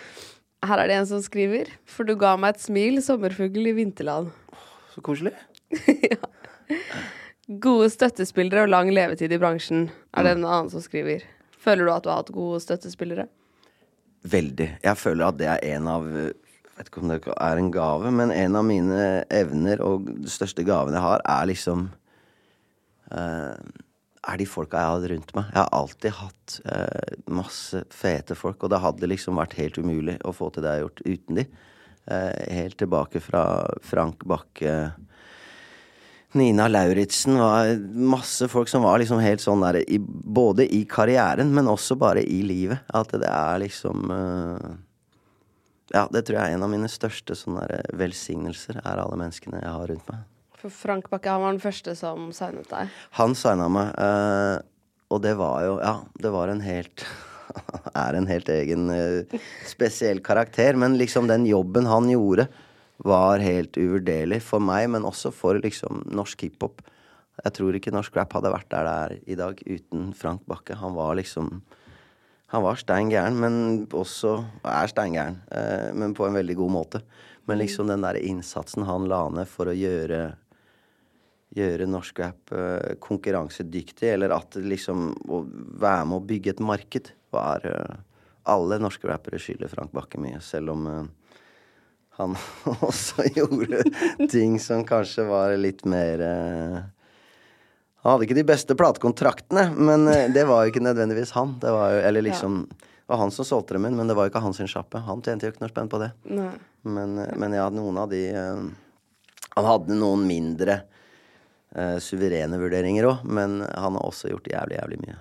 Her 0.68 0.78
er 0.78 0.90
det 0.90 0.96
en 1.00 1.08
som 1.10 1.22
skriver. 1.24 1.72
For 1.90 2.06
du 2.06 2.14
ga 2.18 2.36
meg 2.38 2.54
et 2.54 2.62
smil, 2.62 3.00
sommerfugl 3.02 3.66
i 3.66 3.74
vinterland. 3.76 4.30
Så 4.94 5.02
koselig. 5.04 5.34
ja. 6.12 6.20
Gode 7.62 7.90
støttespillere 7.90 8.66
og 8.66 8.70
lang 8.70 8.92
levetid 8.94 9.32
i 9.34 9.40
bransjen, 9.42 9.88
er 10.14 10.26
det 10.26 10.36
en 10.36 10.46
annen 10.46 10.70
som 10.72 10.84
skriver. 10.84 11.24
Føler 11.62 11.86
du 11.86 11.92
at 11.94 12.04
du 12.04 12.10
har 12.12 12.22
hatt 12.22 12.34
gode 12.34 12.60
støttespillere? 12.62 13.26
Veldig. 14.22 14.68
Jeg 14.84 14.98
føler 14.98 15.26
at 15.26 15.38
det 15.40 15.48
er 15.50 15.64
en 15.74 15.88
av 15.90 16.06
Jeg 16.06 16.78
vet 16.78 16.88
ikke 16.88 17.02
om 17.02 17.10
det 17.10 17.18
er 17.34 17.58
en 17.58 17.72
gave, 17.74 18.12
men 18.14 18.30
en 18.32 18.58
av 18.58 18.64
mine 18.66 19.00
evner 19.34 19.82
og 19.84 20.06
største 20.30 20.64
gavene 20.66 20.96
jeg 20.96 21.04
har, 21.04 21.24
er 21.28 21.48
liksom 21.50 21.88
uh, 23.12 23.58
Er 24.22 24.38
de 24.38 24.46
folka 24.46 24.78
jeg 24.78 24.94
hatt 24.94 25.10
rundt 25.10 25.32
meg. 25.34 25.48
Jeg 25.50 25.58
har 25.58 25.70
alltid 25.74 26.14
hatt 26.14 26.58
eh, 26.70 27.14
masse 27.34 27.80
fete 27.90 28.36
folk, 28.38 28.62
og 28.62 28.70
det 28.70 28.82
hadde 28.84 29.10
liksom 29.10 29.40
vært 29.40 29.56
helt 29.58 29.80
umulig 29.82 30.18
å 30.22 30.34
få 30.36 30.52
til 30.54 30.62
det 30.62 30.70
jeg 30.74 30.78
har 30.78 30.84
gjort 30.86 31.02
uten 31.06 31.40
de. 31.40 31.46
Eh, 32.06 32.52
helt 32.58 32.78
tilbake 32.78 33.22
fra 33.22 33.42
Frank 33.82 34.22
Bakke 34.30 34.76
Nina 36.32 36.68
Lauritzen 36.68 37.36
var 37.38 37.76
masse 37.92 38.48
folk 38.48 38.68
som 38.68 38.86
var 38.86 39.02
liksom 39.02 39.20
helt 39.20 39.42
sånn 39.44 39.60
der 39.64 39.82
i, 39.82 39.98
Både 40.00 40.64
i 40.64 40.82
karrieren, 40.88 41.52
men 41.52 41.68
også 41.68 41.98
bare 42.00 42.22
i 42.24 42.40
livet. 42.46 42.80
At 42.88 43.12
det 43.12 43.28
er 43.28 43.60
liksom 43.60 44.08
uh, 44.08 44.72
Ja, 45.92 46.06
det 46.08 46.24
tror 46.24 46.38
jeg 46.38 46.54
er 46.54 46.56
en 46.56 46.64
av 46.64 46.72
mine 46.72 46.88
største 46.88 47.36
sånne 47.36 47.82
velsignelser, 48.00 48.80
er 48.80 49.02
alle 49.02 49.18
menneskene 49.20 49.60
jeg 49.60 49.74
har 49.76 49.90
rundt 49.92 50.08
meg. 50.08 50.22
For 50.62 50.70
Frank 50.70 51.08
Bakke, 51.10 51.30
han 51.32 51.42
var 51.42 51.56
den 51.56 51.62
første 51.62 51.96
som 51.98 52.30
signet 52.36 52.70
deg? 52.70 52.90
Han 53.18 53.34
signa 53.38 53.66
meg, 53.72 53.90
uh, 53.98 54.62
og 55.10 55.22
det 55.24 55.34
var 55.40 55.64
jo 55.66 55.76
Ja, 55.82 55.94
det 56.22 56.30
var 56.30 56.52
en 56.52 56.62
helt 56.62 57.02
Er 58.04 58.14
en 58.14 58.28
helt 58.30 58.48
egen 58.52 58.86
uh, 58.94 59.40
spesiell 59.66 60.22
karakter, 60.22 60.78
men 60.78 60.94
liksom 61.00 61.26
den 61.30 61.48
jobben 61.50 61.90
han 61.90 62.06
gjorde 62.12 62.46
var 63.02 63.42
helt 63.42 63.74
uvurderlig 63.74 64.38
for 64.46 64.62
meg, 64.62 64.86
men 64.94 65.06
også 65.08 65.32
for 65.34 65.58
liksom 65.58 66.04
norsk 66.14 66.44
hiphop. 66.46 66.84
Jeg 67.42 67.56
tror 67.56 67.74
ikke 67.74 67.92
norsk 67.94 68.14
rap 68.14 68.36
hadde 68.36 68.52
vært 68.52 68.68
der 68.70 68.86
det 68.86 68.92
er 68.94 69.14
i 69.34 69.38
dag 69.40 69.62
uten 69.66 70.12
Frank 70.14 70.44
Bakke. 70.46 70.76
Han 70.78 70.94
var 70.94 71.16
liksom 71.18 71.62
Han 72.52 72.62
var 72.62 72.76
stein 72.76 73.08
gæren, 73.08 73.38
men 73.40 73.54
også 73.96 74.44
er 74.68 74.86
stein 74.86 75.14
gæren. 75.14 75.38
Eh, 75.50 75.88
men 75.96 76.12
på 76.12 76.26
en 76.26 76.34
veldig 76.36 76.54
god 76.58 76.70
måte. 76.70 77.00
Men 77.48 77.58
liksom 77.58 77.88
den 77.88 78.02
der 78.04 78.18
innsatsen 78.20 78.84
han 78.84 79.08
la 79.08 79.22
ned 79.32 79.48
for 79.48 79.70
å 79.70 79.72
gjøre 79.72 80.34
gjøre 81.56 81.88
norsk 81.90 82.20
rap 82.22 82.52
eh, 82.56 82.94
konkurransedyktig, 83.02 84.08
eller 84.14 84.32
at 84.34 84.56
liksom 84.56 85.10
å 85.28 85.42
være 85.82 86.06
med 86.08 86.18
å 86.18 86.26
bygge 86.30 86.54
et 86.54 86.62
marked, 86.64 87.12
var 87.32 87.66
eh, 87.68 87.98
Alle 88.50 88.80
norske 88.82 89.06
rappere 89.06 89.38
skylder 89.38 89.70
Frank 89.70 89.92
Bakke 89.94 90.18
mye, 90.20 90.40
selv 90.42 90.72
om 90.74 90.86
eh, 90.90 91.02
han 92.18 92.36
også 92.88 93.28
gjorde 93.36 93.84
ting 94.32 94.58
som 94.60 94.84
kanskje 94.88 95.26
var 95.28 95.54
litt 95.56 95.84
mer 95.88 96.20
Han 98.02 98.10
hadde 98.10 98.26
ikke 98.26 98.40
de 98.40 98.48
beste 98.48 98.74
platekontraktene, 98.76 99.68
men 99.76 100.08
det 100.34 100.42
var 100.48 100.64
jo 100.64 100.72
ikke 100.72 100.82
nødvendigvis 100.82 101.36
han. 101.36 101.54
Det 101.62 101.70
var 101.70 101.92
jo, 101.94 102.00
eller 102.08 102.24
liksom. 102.26 102.64
Det 102.72 103.12
var 103.12 103.20
han 103.20 103.30
som 103.34 103.46
solgte 103.46 103.76
dem 103.76 103.86
inn, 103.86 103.94
men 103.98 104.08
det 104.10 104.16
var 104.18 104.26
jo 104.26 104.32
ikke 104.32 104.42
hans 104.42 104.58
sjappe. 104.72 104.98
Han 105.06 105.22
tjente 105.22 105.46
jo 105.46 105.52
ikke 105.52 105.62
noe 105.62 105.70
spenn 105.70 105.90
på 105.92 106.00
det. 106.02 106.08
Men, 106.26 107.14
men, 107.14 107.54
ja, 107.54 107.68
noen 107.70 108.00
av 108.02 108.10
de 108.10 108.22
Han 109.52 109.68
hadde 109.68 109.98
noen 110.00 110.26
mindre 110.26 110.80
suverene 112.04 112.58
vurderinger 112.60 113.06
òg, 113.08 113.22
men 113.24 113.62
han 113.64 113.96
har 113.96 114.04
også 114.04 114.28
gjort 114.28 114.50
jævlig, 114.50 114.76
jævlig 114.76 114.98
mye. 115.06 115.14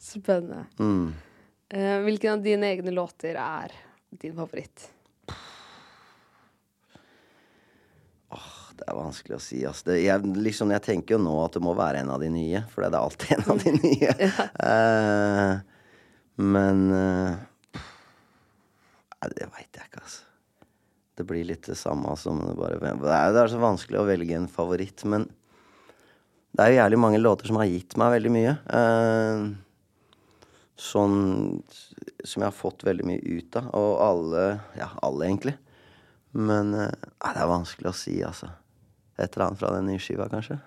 Spennende. 0.00 0.62
Mm. 0.80 1.10
hvilken 2.06 2.38
av 2.38 2.44
dine 2.46 2.70
egne 2.72 2.94
låter 2.96 3.36
er 3.36 3.74
din 4.22 4.32
favoritt? 4.38 4.86
Det 8.78 8.86
er 8.86 8.94
vanskelig 8.94 9.36
å 9.36 9.42
si. 9.42 9.58
Altså. 9.66 9.90
Det, 9.90 9.98
jeg, 10.04 10.30
liksom, 10.38 10.70
jeg, 10.74 10.84
tenker 10.86 11.16
jo 11.16 11.22
nå 11.24 11.34
at 11.42 11.56
det 11.58 11.64
må 11.66 11.74
være 11.76 12.04
en 12.04 12.12
av 12.14 12.22
de 12.22 12.30
nye, 12.32 12.62
for 12.70 12.84
det 12.84 12.92
er 12.92 13.00
alltid 13.00 13.34
en 13.34 13.50
av 13.54 13.64
de 13.64 13.72
nye. 13.82 14.12
uh, 14.62 15.52
men 16.54 16.84
uh, 16.94 17.32
Det 19.34 19.50
veit 19.50 19.80
jeg 19.80 19.90
ikke, 19.90 20.04
altså. 20.04 20.27
Det 21.18 21.26
blir 21.26 21.46
litt 21.48 21.66
det 21.66 21.74
samme 21.78 22.14
som 22.20 22.38
det 22.44 22.54
bare 22.58 22.78
Det 22.78 23.10
er, 23.10 23.32
det 23.34 23.42
er 23.42 23.50
så 23.50 23.62
vanskelig 23.62 23.98
å 23.98 24.06
velge 24.06 24.36
en 24.38 24.50
favoritt, 24.50 25.02
men 25.10 25.26
det 26.54 26.64
er 26.64 26.72
jo 26.72 26.78
jævlig 26.78 27.00
mange 27.02 27.20
låter 27.20 27.50
som 27.50 27.58
har 27.60 27.68
gitt 27.68 27.96
meg 28.00 28.14
veldig 28.16 28.30
mye. 28.34 28.52
Eh, 28.78 29.42
sånn 30.78 31.18
som 32.24 32.42
jeg 32.42 32.46
har 32.46 32.56
fått 32.56 32.86
veldig 32.86 33.06
mye 33.06 33.20
ut 33.38 33.58
av. 33.60 33.68
Og 33.78 33.90
alle 34.02 34.46
Ja, 34.78 34.88
alle, 35.02 35.26
egentlig. 35.26 35.58
Men 36.38 36.72
eh, 36.74 36.94
det 37.20 37.34
er 37.34 37.50
vanskelig 37.50 37.92
å 37.92 37.98
si, 37.98 38.16
altså 38.24 38.50
et 39.18 39.34
eller 39.34 39.48
annet 39.48 39.60
fra 39.60 39.72
den 39.74 39.88
nye 39.90 40.02
skiva, 40.02 40.28
kanskje. 40.30 40.58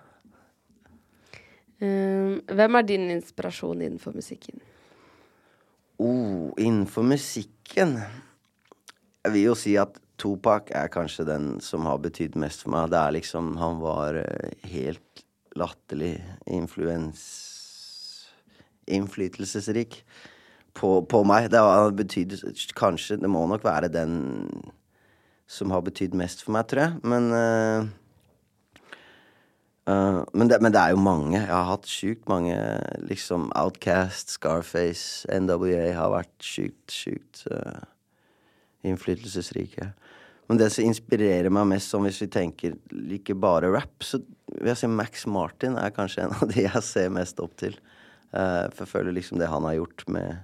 Um, 1.82 2.42
hvem 2.46 2.78
er 2.78 2.86
din 2.86 3.08
inspirasjon 3.10 3.80
innenfor 3.82 4.14
musikken? 4.14 4.60
Oh, 6.02 6.52
innenfor 6.58 7.06
musikken 7.06 7.96
Jeg 9.22 9.34
vil 9.34 9.48
jo 9.48 9.56
si 9.58 9.74
at 9.82 9.98
Topak 10.22 10.70
er 10.78 10.92
kanskje 10.94 11.26
den 11.26 11.48
som 11.66 11.88
har 11.90 12.02
betydd 12.04 12.38
mest 12.40 12.66
for 12.66 12.76
meg. 12.76 12.92
Det 12.94 13.00
er 13.00 13.16
liksom 13.18 13.56
Han 13.62 13.80
var 13.82 14.20
eh, 14.22 14.68
helt 14.74 15.26
latterlig 15.58 16.18
influens... 16.48 17.24
Innflytelsesrik 18.92 20.02
på, 20.76 20.90
på 21.06 21.24
meg. 21.24 21.52
Det 21.54 21.60
har 21.62 21.94
betydd 21.96 22.34
Kanskje 22.76 23.20
Det 23.22 23.30
må 23.30 23.46
nok 23.48 23.64
være 23.64 23.92
den 23.94 24.16
som 25.52 25.72
har 25.72 25.84
betydd 25.86 26.16
mest 26.18 26.42
for 26.44 26.56
meg, 26.56 26.68
tror 26.68 26.86
jeg. 26.86 27.02
Men 27.08 27.30
uh, 27.36 27.90
Uh, 29.90 30.22
men, 30.34 30.46
det, 30.48 30.60
men, 30.62 30.72
det, 30.74 30.80
er 30.80 30.94
jo 30.94 31.02
mange. 31.02 31.40
Jeg 31.40 31.50
har 31.50 31.66
hatt 31.66 31.88
sjukt 31.90 32.28
mange 32.30 32.54
liksom 33.10 33.50
Outcast, 33.58 34.30
Scarface, 34.30 35.26
NWA 35.26 35.90
har 35.98 36.12
vært 36.14 36.46
sjukt, 36.46 36.94
sjukt 36.94 37.42
uh, 37.50 37.82
innflytelsesrike. 38.86 39.90
Men 40.52 40.58
det 40.60 40.66
som 40.76 40.84
inspirerer 40.84 41.48
meg 41.48 41.64
mest, 41.70 41.94
som 41.94 42.04
hvis 42.04 42.18
vi 42.20 42.26
tenker 42.28 42.74
ikke 43.16 43.38
bare 43.40 43.70
rap, 43.72 44.04
så 44.04 44.18
vil 44.50 44.68
jeg 44.68 44.82
si 44.82 44.90
Max 44.92 45.22
Martin 45.24 45.78
er 45.80 45.94
kanskje 45.96 46.26
en 46.26 46.34
av 46.36 46.50
de 46.52 46.66
jeg 46.66 46.82
ser 46.84 47.14
mest 47.16 47.40
opp 47.40 47.54
til. 47.62 47.78
Uh, 48.36 48.68
for 48.74 48.84
jeg 48.84 48.92
føler 48.92 49.16
liksom 49.16 49.40
det 49.40 49.48
han 49.48 49.64
har 49.64 49.78
gjort 49.78 50.04
med 50.12 50.42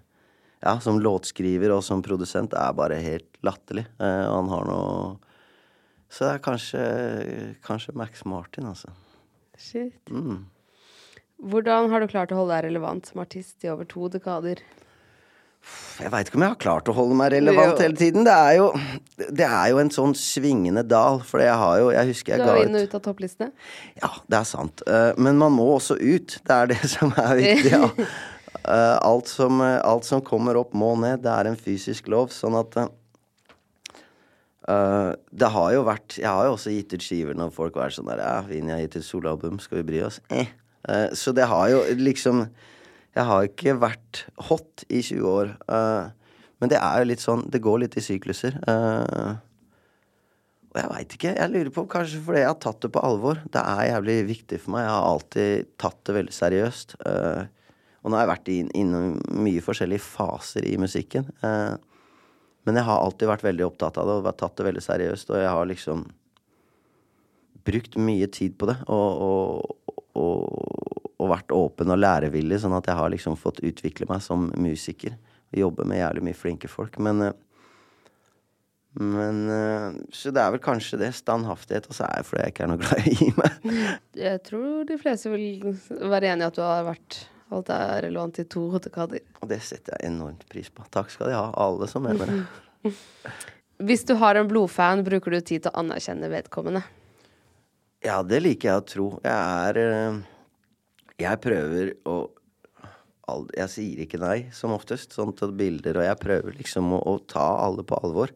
Ja, 0.64 0.78
som 0.80 1.02
låtskriver 1.04 1.76
og 1.76 1.84
som 1.84 2.00
produsent, 2.08 2.56
er 2.56 2.72
bare 2.80 3.02
helt 3.04 3.36
latterlig. 3.44 3.84
Uh, 4.00 4.24
og 4.30 4.38
han 4.38 4.54
har 4.54 4.72
noe 4.72 4.96
Så 6.08 6.24
det 6.24 6.32
er 6.38 6.44
kanskje, 6.48 6.88
kanskje 7.68 7.98
Max 8.00 8.24
Martin, 8.24 8.72
altså. 8.72 8.96
Shit. 9.60 10.00
Mm. 10.08 10.46
Hvordan 11.52 11.92
har 11.92 12.00
du 12.00 12.08
klart 12.08 12.32
å 12.32 12.40
holde 12.46 12.56
deg 12.56 12.70
relevant 12.70 13.12
som 13.12 13.26
artist 13.28 13.68
i 13.68 13.76
over 13.76 13.84
to 13.84 14.08
dekader? 14.16 14.64
Jeg 15.98 16.12
veit 16.14 16.28
ikke 16.30 16.38
om 16.38 16.44
jeg 16.46 16.54
har 16.54 16.60
klart 16.62 16.90
å 16.92 16.94
holde 16.94 17.16
meg 17.18 17.32
relevant 17.34 17.80
hele 17.82 17.98
tiden. 17.98 18.22
Det 18.28 18.34
er, 18.34 18.58
jo, 18.60 18.68
det 19.18 19.48
er 19.48 19.72
jo 19.72 19.80
en 19.82 19.90
sånn 19.94 20.14
svingende 20.18 20.84
dal. 20.86 21.22
For 21.26 21.42
jeg 21.42 21.56
har 21.58 21.80
jo 21.82 21.88
Jeg 21.96 22.08
husker 22.12 22.36
jeg 22.36 22.44
Du 22.44 22.50
er 22.54 22.68
inn 22.68 22.78
og 22.78 22.86
ut 22.86 22.98
av 23.00 23.04
topplistene? 23.08 23.50
Ja, 23.98 24.12
det 24.30 24.38
er 24.42 24.48
sant. 24.50 24.84
Eh, 24.86 25.12
men 25.18 25.40
man 25.42 25.56
må 25.58 25.66
også 25.74 25.96
ut. 25.98 26.38
Det 26.46 26.58
er 26.58 26.66
det 26.74 26.82
som 26.96 27.14
er 27.18 27.34
viktig. 27.42 27.74
Ja. 27.74 27.90
Eh, 28.62 28.98
alt, 29.02 29.28
som, 29.32 29.62
eh, 29.62 29.82
alt 29.82 30.06
som 30.06 30.22
kommer 30.22 30.58
opp, 30.62 30.74
må 30.78 30.94
ned. 31.02 31.24
Det 31.26 31.34
er 31.34 31.46
en 31.50 31.58
fysisk 31.58 32.08
lov. 32.14 32.30
Sånn 32.36 32.56
at 32.60 32.78
eh, 32.78 32.88
Det 35.32 35.50
har 35.58 35.70
jo 35.74 35.84
vært 35.88 36.20
Jeg 36.20 36.30
har 36.30 36.46
jo 36.46 36.54
også 36.58 36.72
gitt 36.76 36.94
ut 36.94 37.04
skiver 37.04 37.34
når 37.38 37.52
folk 37.56 37.76
har 37.78 37.84
vært 37.88 37.98
sånn 37.98 38.12
der 38.12 38.20
Ja, 38.22 38.42
Vini 38.46 38.72
har 38.76 38.82
gitt 38.84 39.00
ut 39.00 39.08
soloalbum, 39.08 39.60
skal 39.64 39.78
vi 39.82 39.90
bry 39.94 40.02
oss? 40.12 40.22
Eh. 40.30 40.48
Uh, 40.88 41.10
så 41.18 41.34
det 41.36 41.46
har 41.50 41.66
jo 41.72 41.80
liksom 42.00 42.46
Jeg 43.18 43.26
har 43.26 43.48
ikke 43.48 43.74
vært 43.82 44.24
hot 44.50 44.84
i 44.94 45.02
20 45.02 45.26
år. 45.32 45.52
eh, 45.74 46.10
men 46.62 46.70
det 46.72 46.78
er 46.82 47.00
jo 47.04 47.10
litt 47.10 47.22
sånn 47.22 47.44
Det 47.54 47.62
går 47.62 47.80
litt 47.84 47.98
i 47.98 48.02
sykluser. 48.06 48.58
eh, 48.68 49.36
og 50.68 50.78
jeg 50.82 50.90
veit 50.92 51.14
ikke. 51.16 51.32
Jeg 51.38 51.50
lurer 51.54 51.70
på 51.74 51.88
kanskje 51.90 52.20
fordi 52.22 52.40
jeg 52.44 52.50
har 52.52 52.60
tatt 52.62 52.82
det 52.86 52.92
på 52.94 53.02
alvor. 53.02 53.40
Det 53.50 53.62
er 53.64 53.88
jævlig 53.96 54.18
viktig 54.28 54.60
for 54.62 54.72
meg. 54.76 54.84
Jeg 54.86 54.94
har 54.94 55.08
alltid 55.10 55.68
tatt 55.82 56.04
det 56.06 56.16
veldig 56.20 56.36
seriøst. 56.38 56.96
Eh, 57.08 57.46
og 58.04 58.12
nå 58.12 58.18
har 58.20 58.28
jeg 58.28 58.34
vært 58.36 58.52
inn- 58.54 58.72
innom 58.78 59.16
mye 59.42 59.64
forskjellige 59.66 60.04
faser 60.06 60.64
i 60.70 60.76
musikken. 60.78 61.26
Men 61.42 62.76
jeg 62.76 62.84
har 62.84 63.00
alltid 63.02 63.28
vært 63.32 63.42
veldig 63.48 63.66
opptatt 63.66 63.98
av 63.98 64.06
det 64.06 64.16
og 64.28 64.38
tatt 64.38 64.56
det 64.60 64.66
veldig 64.68 64.84
seriøst. 64.86 65.30
Og 65.32 65.38
jeg 65.42 65.50
har 65.50 65.66
liksom 65.66 66.06
brukt 67.66 67.98
mye 68.00 68.28
tid 68.32 68.58
på 68.60 68.68
det. 68.70 68.78
Og, 68.88 69.22
og, 69.28 69.87
og, 70.18 71.10
og 71.18 71.34
vært 71.34 71.54
åpen 71.56 71.94
og 71.94 72.00
lærevillig, 72.02 72.62
sånn 72.64 72.76
at 72.78 72.90
jeg 72.90 73.00
har 73.00 73.12
liksom 73.14 73.38
fått 73.40 73.64
utvikle 73.66 74.10
meg 74.10 74.24
som 74.26 74.50
musiker. 74.58 75.18
Og 75.54 75.62
jobbe 75.62 75.86
med 75.88 76.02
jævlig 76.02 76.26
mye 76.28 76.38
flinke 76.38 76.72
folk. 76.72 76.98
Men 77.04 77.30
eh, 77.30 77.36
men 78.98 79.50
eh, 79.50 79.94
Så 80.10 80.32
det 80.34 80.42
er 80.42 80.54
vel 80.56 80.62
kanskje 80.64 80.98
det. 80.98 81.12
Standhaftighet. 81.14 81.86
Og 81.90 81.98
så 81.98 82.08
er 82.08 82.22
det 82.22 82.28
fordi 82.30 82.44
jeg 82.44 82.54
ikke 82.54 82.64
er 82.66 82.72
noe 82.72 82.82
glad 82.84 83.10
i 83.12 83.32
meg. 83.38 83.74
Jeg 84.18 84.44
tror 84.48 84.88
de 84.90 84.98
fleste 85.02 85.34
vil 85.34 85.68
være 85.88 86.32
enig 86.34 86.48
i 86.48 86.50
at 86.50 86.58
du 86.58 86.64
har 86.66 86.88
vært 86.88 87.20
alt 87.54 87.70
er 87.72 88.02
relevant 88.08 88.40
i 88.42 88.48
to 88.50 88.66
dekader. 88.84 89.24
Og 89.42 89.52
det 89.52 89.62
setter 89.64 89.96
jeg 89.96 90.12
enormt 90.12 90.44
pris 90.52 90.68
på. 90.74 90.84
Takk 90.92 91.14
skal 91.14 91.32
de 91.32 91.38
ha, 91.38 91.46
alle 91.56 91.88
som 91.88 92.04
mener 92.04 92.28
det. 92.28 92.94
Hvis 93.88 94.04
du 94.10 94.16
har 94.18 94.36
en 94.36 94.50
blodfan, 94.50 95.04
bruker 95.06 95.36
du 95.36 95.40
tid 95.40 95.64
til 95.64 95.72
å 95.72 95.84
anerkjenne 95.84 96.32
vedkommende? 96.34 96.82
Ja, 98.06 98.22
det 98.22 98.44
liker 98.46 98.70
jeg 98.70 98.80
å 98.82 98.86
tro. 98.86 99.06
Jeg 99.26 99.34
er 99.34 99.80
eh, 99.82 100.18
Jeg 101.24 101.42
prøver 101.42 101.96
å 102.06 102.18
Jeg 103.58 103.72
sier 103.74 104.04
ikke 104.04 104.20
nei, 104.22 104.38
som 104.56 104.72
oftest, 104.76 105.16
sånn 105.18 105.34
til 105.36 105.52
bilder, 105.58 105.98
og 106.00 106.06
jeg 106.06 106.20
prøver 106.22 106.54
liksom 106.60 106.94
å, 106.96 107.02
å 107.04 107.18
ta 107.28 107.48
alle 107.66 107.84
på 107.84 107.98
alvor. 108.00 108.32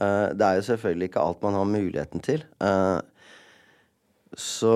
Eh, 0.00 0.32
det 0.34 0.46
er 0.46 0.56
jo 0.58 0.64
selvfølgelig 0.70 1.10
ikke 1.10 1.26
alt 1.28 1.44
man 1.44 1.58
har 1.60 1.68
muligheten 1.70 2.24
til. 2.24 2.42
Eh, 2.64 2.98
så 4.36 4.72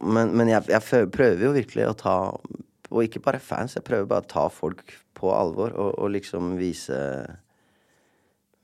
Men, 0.00 0.36
men 0.36 0.52
jeg, 0.52 0.68
jeg 0.72 1.08
prøver 1.12 1.42
jo 1.44 1.50
virkelig 1.52 1.88
å 1.90 1.96
ta 1.98 2.14
Og 2.92 3.02
ikke 3.04 3.20
bare 3.24 3.40
fans, 3.42 3.74
jeg 3.76 3.84
prøver 3.84 4.06
bare 4.08 4.24
å 4.24 4.30
ta 4.30 4.44
folk 4.52 4.94
på 5.18 5.32
alvor 5.34 5.74
og, 5.74 5.90
og 5.98 6.12
liksom 6.14 6.54
vise 6.60 6.96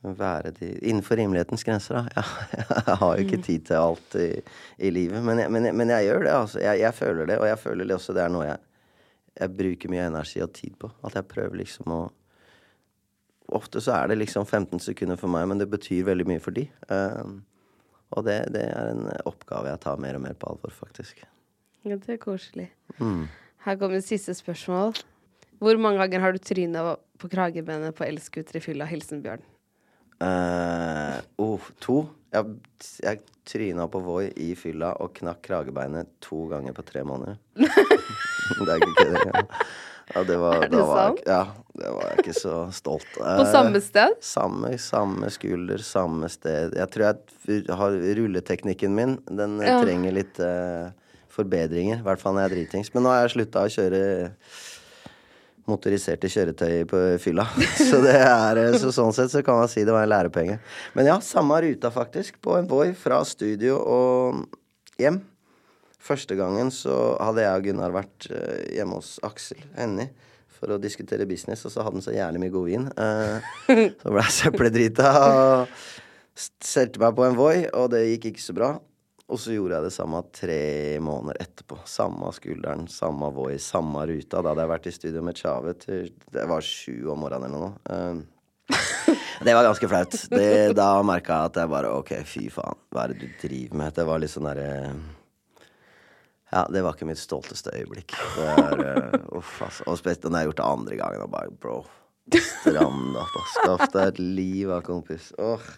være 0.03 0.53
de 0.55 0.71
Innenfor 0.79 1.19
rimelighetens 1.19 1.65
grenser, 1.67 1.99
da. 1.99 2.05
Jeg, 2.15 2.59
jeg 2.87 2.97
har 3.01 3.17
jo 3.17 3.25
ikke 3.27 3.43
tid 3.43 3.67
til 3.67 3.81
alt 3.81 4.15
i, 4.21 4.29
i 4.79 4.93
livet. 4.95 5.25
Men 5.25 5.43
jeg, 5.43 5.51
men, 5.51 5.69
jeg, 5.69 5.75
men 5.75 5.93
jeg 5.95 6.07
gjør 6.07 6.23
det, 6.25 6.33
altså. 6.35 6.63
Jeg, 6.63 6.95
føler 6.95 7.27
det, 7.27 7.39
og 7.39 7.49
jeg 7.49 7.59
føler 7.59 7.89
det 7.89 7.97
også 7.99 8.15
det 8.17 8.25
er 8.25 8.33
noe 8.33 8.49
jeg 9.39 9.55
bruker 9.55 9.93
mye 9.93 10.07
energi 10.09 10.43
og 10.43 10.53
tid 10.55 10.75
på. 10.81 10.91
At 11.07 11.19
jeg 11.19 11.29
prøver 11.31 11.61
liksom 11.65 11.93
å 11.95 12.07
Ofte 13.57 13.81
så 13.81 13.95
er 13.95 14.11
det 14.11 14.19
liksom 14.19 14.45
15 14.45 14.83
sekunder 14.85 15.17
for 15.17 15.33
meg, 15.33 15.47
men 15.49 15.57
det 15.57 15.71
betyr 15.73 16.03
veldig 16.05 16.27
mye 16.29 16.41
for 16.45 16.53
de. 16.53 16.67
Um, 16.93 17.39
og 18.13 18.27
det, 18.27 18.35
det 18.53 18.67
er 18.69 18.91
en 18.91 19.07
oppgave 19.25 19.71
jeg 19.71 19.81
tar 19.81 20.03
mer 20.05 20.19
og 20.19 20.21
mer 20.27 20.35
på 20.37 20.51
alvor, 20.51 20.75
faktisk. 20.77 21.23
Ja, 21.89 21.97
det 21.97 22.19
er 22.19 22.21
koselig. 22.21 22.67
Mm. 22.99 23.25
Her 23.65 23.79
kommer 23.81 24.05
siste 24.05 24.37
spørsmål. 24.37 25.01
Hvor 25.65 25.81
mange 25.81 26.03
ganger 26.03 26.27
har 26.27 26.37
du 26.37 26.43
tryna 26.45 26.83
på 27.17 27.31
kragebenet 27.33 27.97
på 27.97 28.05
elskuter 28.05 28.61
i 28.61 28.63
fylla? 28.69 28.85
Hilsen 28.85 29.25
Bjørn. 29.25 29.41
Eh, 30.21 31.19
oh, 31.39 31.61
to. 31.83 31.99
Jeg, 32.35 32.45
jeg 33.05 33.21
tryna 33.49 33.87
på 33.89 34.01
Voi 34.05 34.27
i 34.45 34.51
fylla 34.59 34.91
og 35.01 35.15
knakk 35.17 35.39
kragebeinet 35.47 36.11
to 36.25 36.43
ganger 36.51 36.75
på 36.77 36.85
tre 36.85 37.05
måneder. 37.07 37.39
det 37.57 38.73
er 38.75 38.83
ikke 38.83 38.97
kødd 38.99 39.21
Ja. 39.29 39.45
Ja, 40.09 40.23
det 40.25 40.37
var, 40.41 40.55
Er 40.65 40.71
det 40.73 40.79
jeg, 40.79 40.87
sant? 40.89 41.19
ikke- 41.21 41.29
ja, 41.29 41.41
det 41.77 41.89
var 41.93 42.05
jeg 42.09 42.19
ikke 42.23 42.33
så 42.39 42.53
stolt 42.73 43.09
På 43.19 43.25
Eh, 43.45 43.51
samme 43.53 43.81
sted? 43.85 44.15
Samme, 44.25 44.71
samme 44.81 45.29
skulder, 45.31 45.83
samme 45.85 46.31
sted. 46.33 46.73
Jeg 46.81 46.89
tror 46.95 47.05
jeg 47.11 47.67
har 47.77 47.99
rulleteknikken 48.17 48.95
min. 48.97 49.19
Den 49.29 49.59
eh, 49.61 49.69
Ja. 49.69 49.83
trenger 49.85 50.17
litt 50.17 50.41
uh, 50.41 50.89
forbedringer. 51.29 52.01
I 52.01 52.07
hvert 52.07 52.23
fall 52.25 52.35
når 52.39 52.47
jeg 52.47 52.51
er 52.51 52.57
dritings. 52.57 52.93
Men 52.95 53.05
nå 53.05 53.13
har 53.13 53.27
jeg 53.27 53.35
slutta 53.37 53.67
å 53.67 53.73
kjøre 53.77 54.01
motoriserte 55.71 56.31
kjøretøy 56.33 56.85
på 56.89 57.01
fylla. 57.23 57.47
Så, 57.89 58.01
det 58.05 58.17
er, 58.19 58.61
eh, 58.63 58.77
så 58.81 58.93
sånn 58.95 59.15
sett 59.17 59.33
så 59.33 59.43
kan 59.47 59.61
man 59.61 59.71
si 59.71 59.85
det 59.87 59.95
var 59.95 60.07
en 60.07 60.13
lærepenge. 60.13 60.59
Men 60.99 61.11
ja, 61.11 61.19
samme 61.25 61.61
ruta 61.65 61.93
faktisk. 61.95 62.41
På 62.45 62.57
en 62.59 62.69
Voi 62.71 62.91
fra 62.99 63.21
studio 63.29 63.79
og 63.81 64.47
hjem. 65.01 65.21
Første 66.09 66.39
gangen 66.39 66.73
så 66.73 66.95
hadde 67.21 67.45
jeg 67.45 67.61
og 67.61 67.69
Gunnar 67.69 67.95
vært 67.95 68.31
eh, 68.33 68.75
hjemme 68.79 69.01
hos 69.01 69.17
Aksel 69.27 69.61
Hennie 69.77 70.11
for 70.59 70.75
å 70.75 70.81
diskutere 70.83 71.27
business, 71.29 71.63
og 71.67 71.73
så 71.73 71.85
hadde 71.85 72.01
han 72.01 72.05
så 72.05 72.15
jævlig 72.17 72.43
mye 72.43 72.55
god 72.55 72.69
vin. 72.69 72.87
Eh, 72.91 73.49
så 74.03 74.13
ble 74.15 74.25
jeg 74.25 74.37
søppeldrita 74.41 75.13
og 75.23 75.75
stelte 76.39 77.03
meg 77.03 77.15
på 77.19 77.27
en 77.27 77.39
Voi, 77.39 77.57
og 77.75 77.91
det 77.95 78.07
gikk 78.13 78.33
ikke 78.33 78.47
så 78.47 78.57
bra. 78.57 78.73
Og 79.29 79.37
så 79.37 79.53
gjorde 79.53 79.77
jeg 79.77 79.85
det 79.85 79.93
samme 79.93 80.23
tre 80.33 80.63
måneder 81.05 81.43
etterpå. 81.45 81.83
Samme 81.89 82.31
skulderen, 82.33 82.87
samme 82.89 83.29
Voi, 83.37 83.59
samme 83.61 84.07
ruta. 84.09 84.41
Da 84.41 84.55
hadde 84.55 84.65
jeg 84.65 84.73
vært 84.73 84.89
i 84.89 84.95
studio 84.97 85.25
med 85.27 85.37
Tjave 85.37 85.75
til 85.83 86.09
det 86.33 86.47
var 86.49 86.65
sju 86.65 87.11
om 87.13 87.21
morgenen 87.27 87.51
eller 87.51 87.67
noe. 87.67 87.75
Eh, 87.93 88.79
det 89.45 89.55
var 89.55 89.69
ganske 89.69 89.91
flaut. 89.93 90.17
Det, 90.33 90.49
da 90.77 90.89
merka 91.05 91.43
jeg 91.43 91.53
at 91.53 91.61
jeg 91.61 91.73
bare 91.75 91.93
OK, 92.01 92.15
fy 92.29 92.49
faen, 92.53 92.81
hva 92.89 93.05
er 93.05 93.13
det 93.13 93.21
du 93.21 93.39
driver 93.45 93.81
med? 93.83 93.95
Det 94.01 94.09
var 94.09 94.25
litt 94.25 94.33
sånn 94.33 94.49
derre 94.49 94.73
ja, 96.49 96.63
det 96.73 96.81
var 96.81 96.97
ikke 96.97 97.11
mitt 97.11 97.21
stolteste 97.21 97.75
øyeblikk. 97.77 98.15
Er, 98.41 98.81
uh, 98.81 99.37
uff, 99.37 99.59
altså. 99.67 99.85
Og 99.85 99.99
spesielt 100.01 100.25
når 100.25 100.33
jeg 100.33 100.39
har 100.39 100.49
gjort 100.49 100.61
det 100.61 100.69
andre 100.69 100.97
gangen. 101.03 101.25
Og 101.27 101.33
bare, 101.35 101.51
bro, 101.61 101.75
stram 102.33 103.03
deg 103.13 103.21
opp. 103.21 103.51
Skaff 103.53 103.85
deg 103.93 104.15
et 104.15 104.23
liv, 104.23 104.71
da, 104.73 104.79
kompis. 104.87 105.29
Åh. 105.37 105.69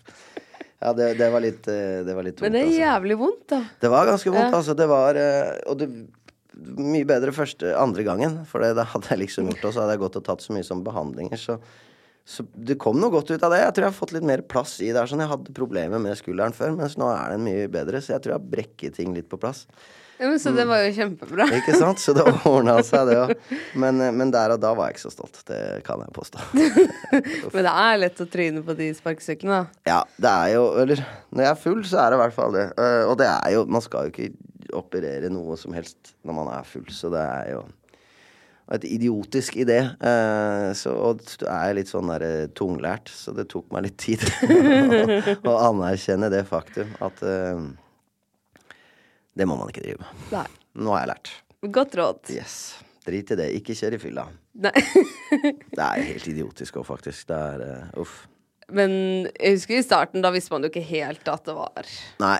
Ja, 0.80 0.94
det, 0.96 1.10
det 1.18 1.28
var 1.28 1.42
litt 1.44 1.66
eh, 1.68 2.00
Det 2.06 2.14
var 2.16 2.24
litt 2.24 2.40
Men 2.40 2.54
det 2.56 2.62
er 2.62 2.70
altså. 2.70 2.80
jævlig 2.80 3.18
vondt, 3.20 3.44
da. 3.52 3.60
Det 3.82 3.90
var 3.92 4.08
ganske 4.08 4.32
vondt, 4.32 4.54
altså. 4.56 4.76
Det 4.78 4.86
var 4.88 5.18
eh, 5.20 5.58
Og 5.68 5.76
det 5.80 5.90
mye 6.60 7.06
bedre 7.08 7.32
første 7.32 7.74
andre 7.78 8.04
gangen. 8.06 8.40
For 8.48 8.62
det, 8.64 8.74
det 8.78 8.88
hadde 8.92 9.12
jeg 9.12 9.22
liksom 9.22 9.48
gjort, 9.50 9.62
og 9.68 9.74
så 9.74 9.84
hadde 9.84 9.94
jeg 9.96 10.02
gått 10.02 10.18
og 10.20 10.26
tatt 10.26 10.44
så 10.44 10.56
mye 10.56 10.66
som 10.66 10.82
behandlinger. 10.84 11.40
Så, 11.40 11.56
så 12.28 12.44
det 12.54 12.78
kom 12.82 13.00
noe 13.00 13.12
godt 13.14 13.32
ut 13.32 13.46
av 13.46 13.54
det. 13.54 13.62
Jeg 13.62 13.76
tror 13.76 13.86
jeg 13.86 13.92
har 13.92 13.98
fått 14.00 14.14
litt 14.16 14.26
mer 14.28 14.42
plass 14.44 14.76
i 14.84 14.90
det. 14.92 15.06
sånn 15.08 15.22
Jeg 15.24 15.32
hadde 15.32 15.56
problemer 15.56 16.02
med 16.02 16.18
skulderen 16.20 16.56
før, 16.56 16.74
mens 16.76 16.98
nå 17.00 17.08
er 17.14 17.34
den 17.34 17.46
mye 17.46 17.70
bedre. 17.72 18.02
Så 18.02 18.14
jeg 18.14 18.24
tror 18.24 18.34
jeg 18.34 18.40
har 18.42 18.52
brekket 18.56 18.98
ting 19.00 19.16
litt 19.16 19.30
på 19.30 19.40
plass. 19.40 19.64
Ja, 20.20 20.28
men 20.28 20.40
Så 20.40 20.50
det 20.52 20.66
var 20.68 20.82
jo 20.84 20.90
kjempebra. 20.92 21.46
Mm. 21.48 21.54
Ikke 21.62 21.76
sant? 21.80 22.00
Så 22.02 22.12
det 22.12 22.26
ordna 22.44 22.76
seg, 22.84 23.08
det 23.08 23.16
òg. 23.22 23.32
Men, 23.80 24.02
eh, 24.04 24.12
men 24.12 24.32
der 24.34 24.52
og 24.52 24.60
da 24.60 24.74
var 24.76 24.90
jeg 24.90 24.98
ikke 24.98 25.06
så 25.06 25.12
stolt. 25.14 25.40
Det 25.48 25.60
kan 25.86 26.02
jeg 26.04 26.12
påstå. 26.12 26.44
Men 27.54 27.64
det 27.64 27.72
er 27.72 27.96
lett 28.02 28.20
å 28.20 28.26
tryne 28.28 28.60
på 28.66 28.76
de 28.76 28.90
sparkesyklene, 28.98 29.62
da. 29.62 29.80
Ja, 29.88 29.98
det 30.20 30.34
er 30.44 30.52
jo 30.58 30.62
Eller 30.82 31.02
når 31.32 31.46
jeg 31.46 31.50
er 31.54 31.60
full, 31.64 31.82
så 31.88 32.02
er 32.04 32.12
det 32.12 32.20
i 32.20 32.22
hvert 32.26 32.36
fall 32.36 32.54
det. 32.58 32.68
Eh, 32.76 33.02
og 33.08 33.16
det 33.20 33.30
er 33.32 33.56
jo 33.56 33.64
Man 33.72 33.84
skal 33.84 34.06
jo 34.06 34.12
ikke 34.12 34.76
operere 34.76 35.32
noe 35.32 35.56
som 35.58 35.72
helst 35.74 36.12
når 36.26 36.36
man 36.36 36.52
er 36.52 36.68
full, 36.68 36.86
så 36.94 37.08
det 37.10 37.24
er 37.24 37.52
jo 37.56 37.64
et 38.76 38.84
idiotisk 38.86 39.56
idé. 39.58 39.80
Eh, 39.82 40.68
så, 40.78 40.92
og 40.94 41.24
du 41.24 41.48
er 41.48 41.72
litt 41.80 41.90
sånn 41.90 42.12
der 42.12 42.52
tunglært, 42.54 43.08
så 43.10 43.32
det 43.34 43.48
tok 43.50 43.72
meg 43.74 43.88
litt 43.88 43.98
tid 44.04 44.22
å 45.48 45.56
anerkjenne 45.72 46.30
det 46.30 46.44
faktum 46.52 46.92
at 47.02 47.24
det 49.34 49.46
må 49.48 49.56
man 49.58 49.70
ikke 49.72 49.84
drive 49.84 50.02
med. 50.02 50.24
Nei. 50.34 50.46
Nå 50.80 50.94
har 50.94 51.04
jeg 51.04 51.10
lært. 51.12 51.32
Godt 51.76 51.96
råd. 52.00 52.32
Yes. 52.34 52.56
Drit 53.06 53.32
i 53.32 53.38
det. 53.38 53.48
Ikke 53.58 53.76
kjør 53.76 53.96
i 53.96 54.00
fylla. 54.02 54.26
Nei. 54.60 54.74
Det 55.76 55.84
er 55.84 56.02
helt 56.10 56.28
idiotisk 56.32 56.80
òg, 56.80 56.88
faktisk. 56.88 57.28
Det 57.30 57.38
er 57.38 57.64
uh, 57.64 58.02
uff. 58.02 58.24
men 58.74 58.92
jeg 59.36 59.56
husker 59.56 59.78
i 59.78 59.86
starten, 59.86 60.22
da 60.24 60.32
visste 60.34 60.52
man 60.54 60.66
jo 60.66 60.70
ikke 60.72 60.84
helt 60.88 61.26
at 61.30 61.46
det 61.46 61.54
var 61.56 61.88
Nei. 62.22 62.36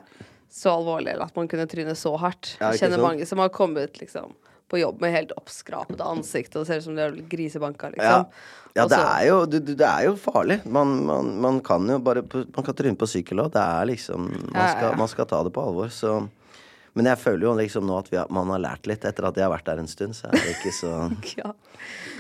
så 0.51 0.77
alvorlig, 0.77 1.15
eller 1.15 1.31
at 1.31 1.39
man 1.39 1.51
kunne 1.51 1.67
tryne 1.71 1.97
så 1.99 2.15
hardt. 2.21 2.57
Ja, 2.59 2.71
jeg 2.71 2.85
kjenner 2.85 3.01
sånn. 3.01 3.07
mange 3.07 3.29
som 3.31 3.43
har 3.43 3.53
kommet 3.55 4.03
liksom 4.03 4.35
på 4.71 4.79
jobb 4.79 5.01
med 5.03 5.15
helt 5.15 5.33
oppskrapet 5.35 6.03
ansikt 6.05 6.55
og 6.59 6.67
ser 6.69 6.79
ut 6.79 6.87
som 6.87 6.99
de 6.99 7.03
er 7.03 7.17
grisebanka, 7.31 7.91
liksom. 7.95 8.27
ja 8.27 8.61
ja 8.75 8.85
det, 8.87 8.99
er 8.99 9.25
jo, 9.27 9.39
det, 9.51 9.61
det 9.75 9.87
er 9.87 10.05
jo 10.07 10.13
farlig. 10.21 10.61
Man, 10.71 10.93
man, 11.07 11.31
man 11.43 11.57
kan 11.65 11.89
jo 11.91 11.99
bare 11.99 12.23
Man 12.23 12.67
kan 12.67 12.77
tryne 12.77 12.99
på 12.99 13.09
sykkel 13.11 13.43
òg. 13.43 13.51
Det 13.55 13.63
er 13.63 13.89
liksom 13.91 14.29
man 14.31 14.69
skal, 14.71 14.95
man 15.01 15.11
skal 15.11 15.27
ta 15.31 15.41
det 15.47 15.53
på 15.55 15.65
alvor. 15.65 15.91
Så 15.95 16.13
Men 16.99 17.07
jeg 17.13 17.21
føler 17.23 17.47
jo 17.47 17.55
liksom 17.59 17.87
nå 17.87 17.97
at 18.01 18.11
vi 18.11 18.19
har, 18.19 18.31
man 18.35 18.51
har 18.55 18.63
lært 18.63 18.91
litt. 18.91 19.07
Etter 19.07 19.29
at 19.29 19.39
jeg 19.39 19.47
har 19.47 19.53
vært 19.55 19.69
der 19.71 19.83
en 19.83 19.91
stund, 19.91 20.17
så 20.19 20.31
er 20.31 20.39
det 20.39 20.55
ikke 20.59 20.75
så 20.75 20.95
Ja. 21.39 21.55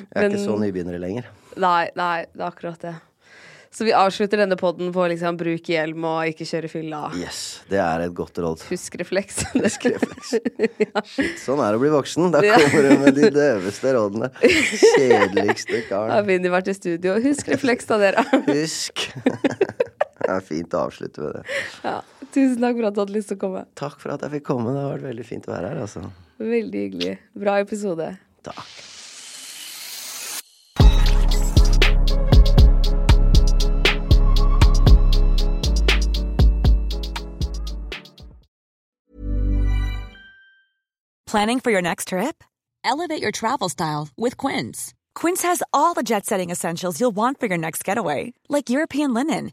Jeg 0.00 0.16
er 0.16 0.30
ikke 0.30 0.40
så 0.40 0.54
nybegynnere 0.56 0.96
nybegynner 0.96 1.00
lenger. 1.02 1.26
Nei, 1.60 1.90
nei, 1.98 2.24
det 2.32 2.40
er 2.40 2.46
akkurat 2.46 2.80
det. 2.80 2.94
Så 3.72 3.84
vi 3.84 3.92
avslutter 3.94 4.40
denne 4.40 4.56
podden 4.58 4.88
på 4.92 5.04
liksom 5.12 5.36
bruk 5.38 5.68
hjelm 5.70 6.02
og 6.08 6.30
ikke 6.32 6.46
kjøre 6.48 6.70
fylla. 6.72 7.02
Yes, 7.14 7.60
det 7.70 7.78
er 7.78 8.02
et 8.08 8.14
godt 8.18 8.40
råd. 8.42 8.64
Husk 8.66 8.96
refleks. 8.98 9.44
Husk 9.54 9.86
refleks 9.92 10.32
Shit, 11.12 11.36
sånn 11.38 11.62
er 11.62 11.70
det 11.70 11.78
å 11.78 11.84
bli 11.84 11.92
voksen. 11.94 12.32
Da 12.34 12.42
kommer 12.42 12.88
du 12.88 13.04
med 13.04 13.20
de 13.20 13.30
døveste 13.36 13.94
rådene. 13.94 14.32
Kjedeligste 14.42 15.84
Da 15.86 16.02
har 16.02 16.16
karen. 16.16 16.26
Vinni 16.32 16.50
vært 16.50 16.72
i 16.72 16.74
studio. 16.80 17.14
Husk 17.22 17.52
refleks, 17.54 17.86
da, 17.92 18.00
dere. 18.02 18.26
Husk. 18.50 19.06
Det 20.30 20.36
er 20.38 20.44
fint 20.46 20.74
å 20.78 20.84
avslutte 20.86 21.24
med 21.24 21.32
det. 21.40 21.56
Ja. 21.82 21.96
Tusen 22.30 22.60
takk 22.62 22.76
for 22.76 22.86
at 22.86 22.94
du 22.94 23.00
hadde 23.02 23.14
lyst 23.16 23.32
til 23.32 23.38
å 23.40 23.42
komme. 23.42 23.64
Takk 23.74 23.96
for 23.98 24.14
at 24.14 24.22
jeg 24.22 24.36
fikk 24.36 24.44
komme. 24.46 24.70
Det 24.76 24.84
har 24.84 24.92
vært 24.94 25.08
veldig 25.08 25.26
fint 25.26 25.48
å 25.48 25.54
være 25.56 25.72
her, 25.72 25.80
altså. 25.82 26.04
Veldig 26.38 26.84
hyggelig. 26.86 27.16
Bra 27.34 27.58
episode. 27.64 28.12
Takk. 28.46 28.62
Planning 41.26 41.58
for 41.60 41.70
your 41.70 41.82
next 41.82 42.08
trip? 42.08 42.44
Elevate 42.84 43.22
your 43.22 43.32
travel 43.32 43.68
style 43.68 44.08
with 44.16 44.36
Quince. 44.36 44.94
Quince 45.14 45.42
has 45.42 45.62
all 45.72 45.94
the 45.94 46.02
jet 46.02 46.26
setting 46.26 46.50
essentials 46.50 47.00
you'll 47.00 47.10
want 47.10 47.38
for 47.40 47.46
your 47.46 47.58
next 47.58 47.84
getaway, 47.84 48.32
like 48.48 48.70
European 48.70 49.12
linen, 49.12 49.52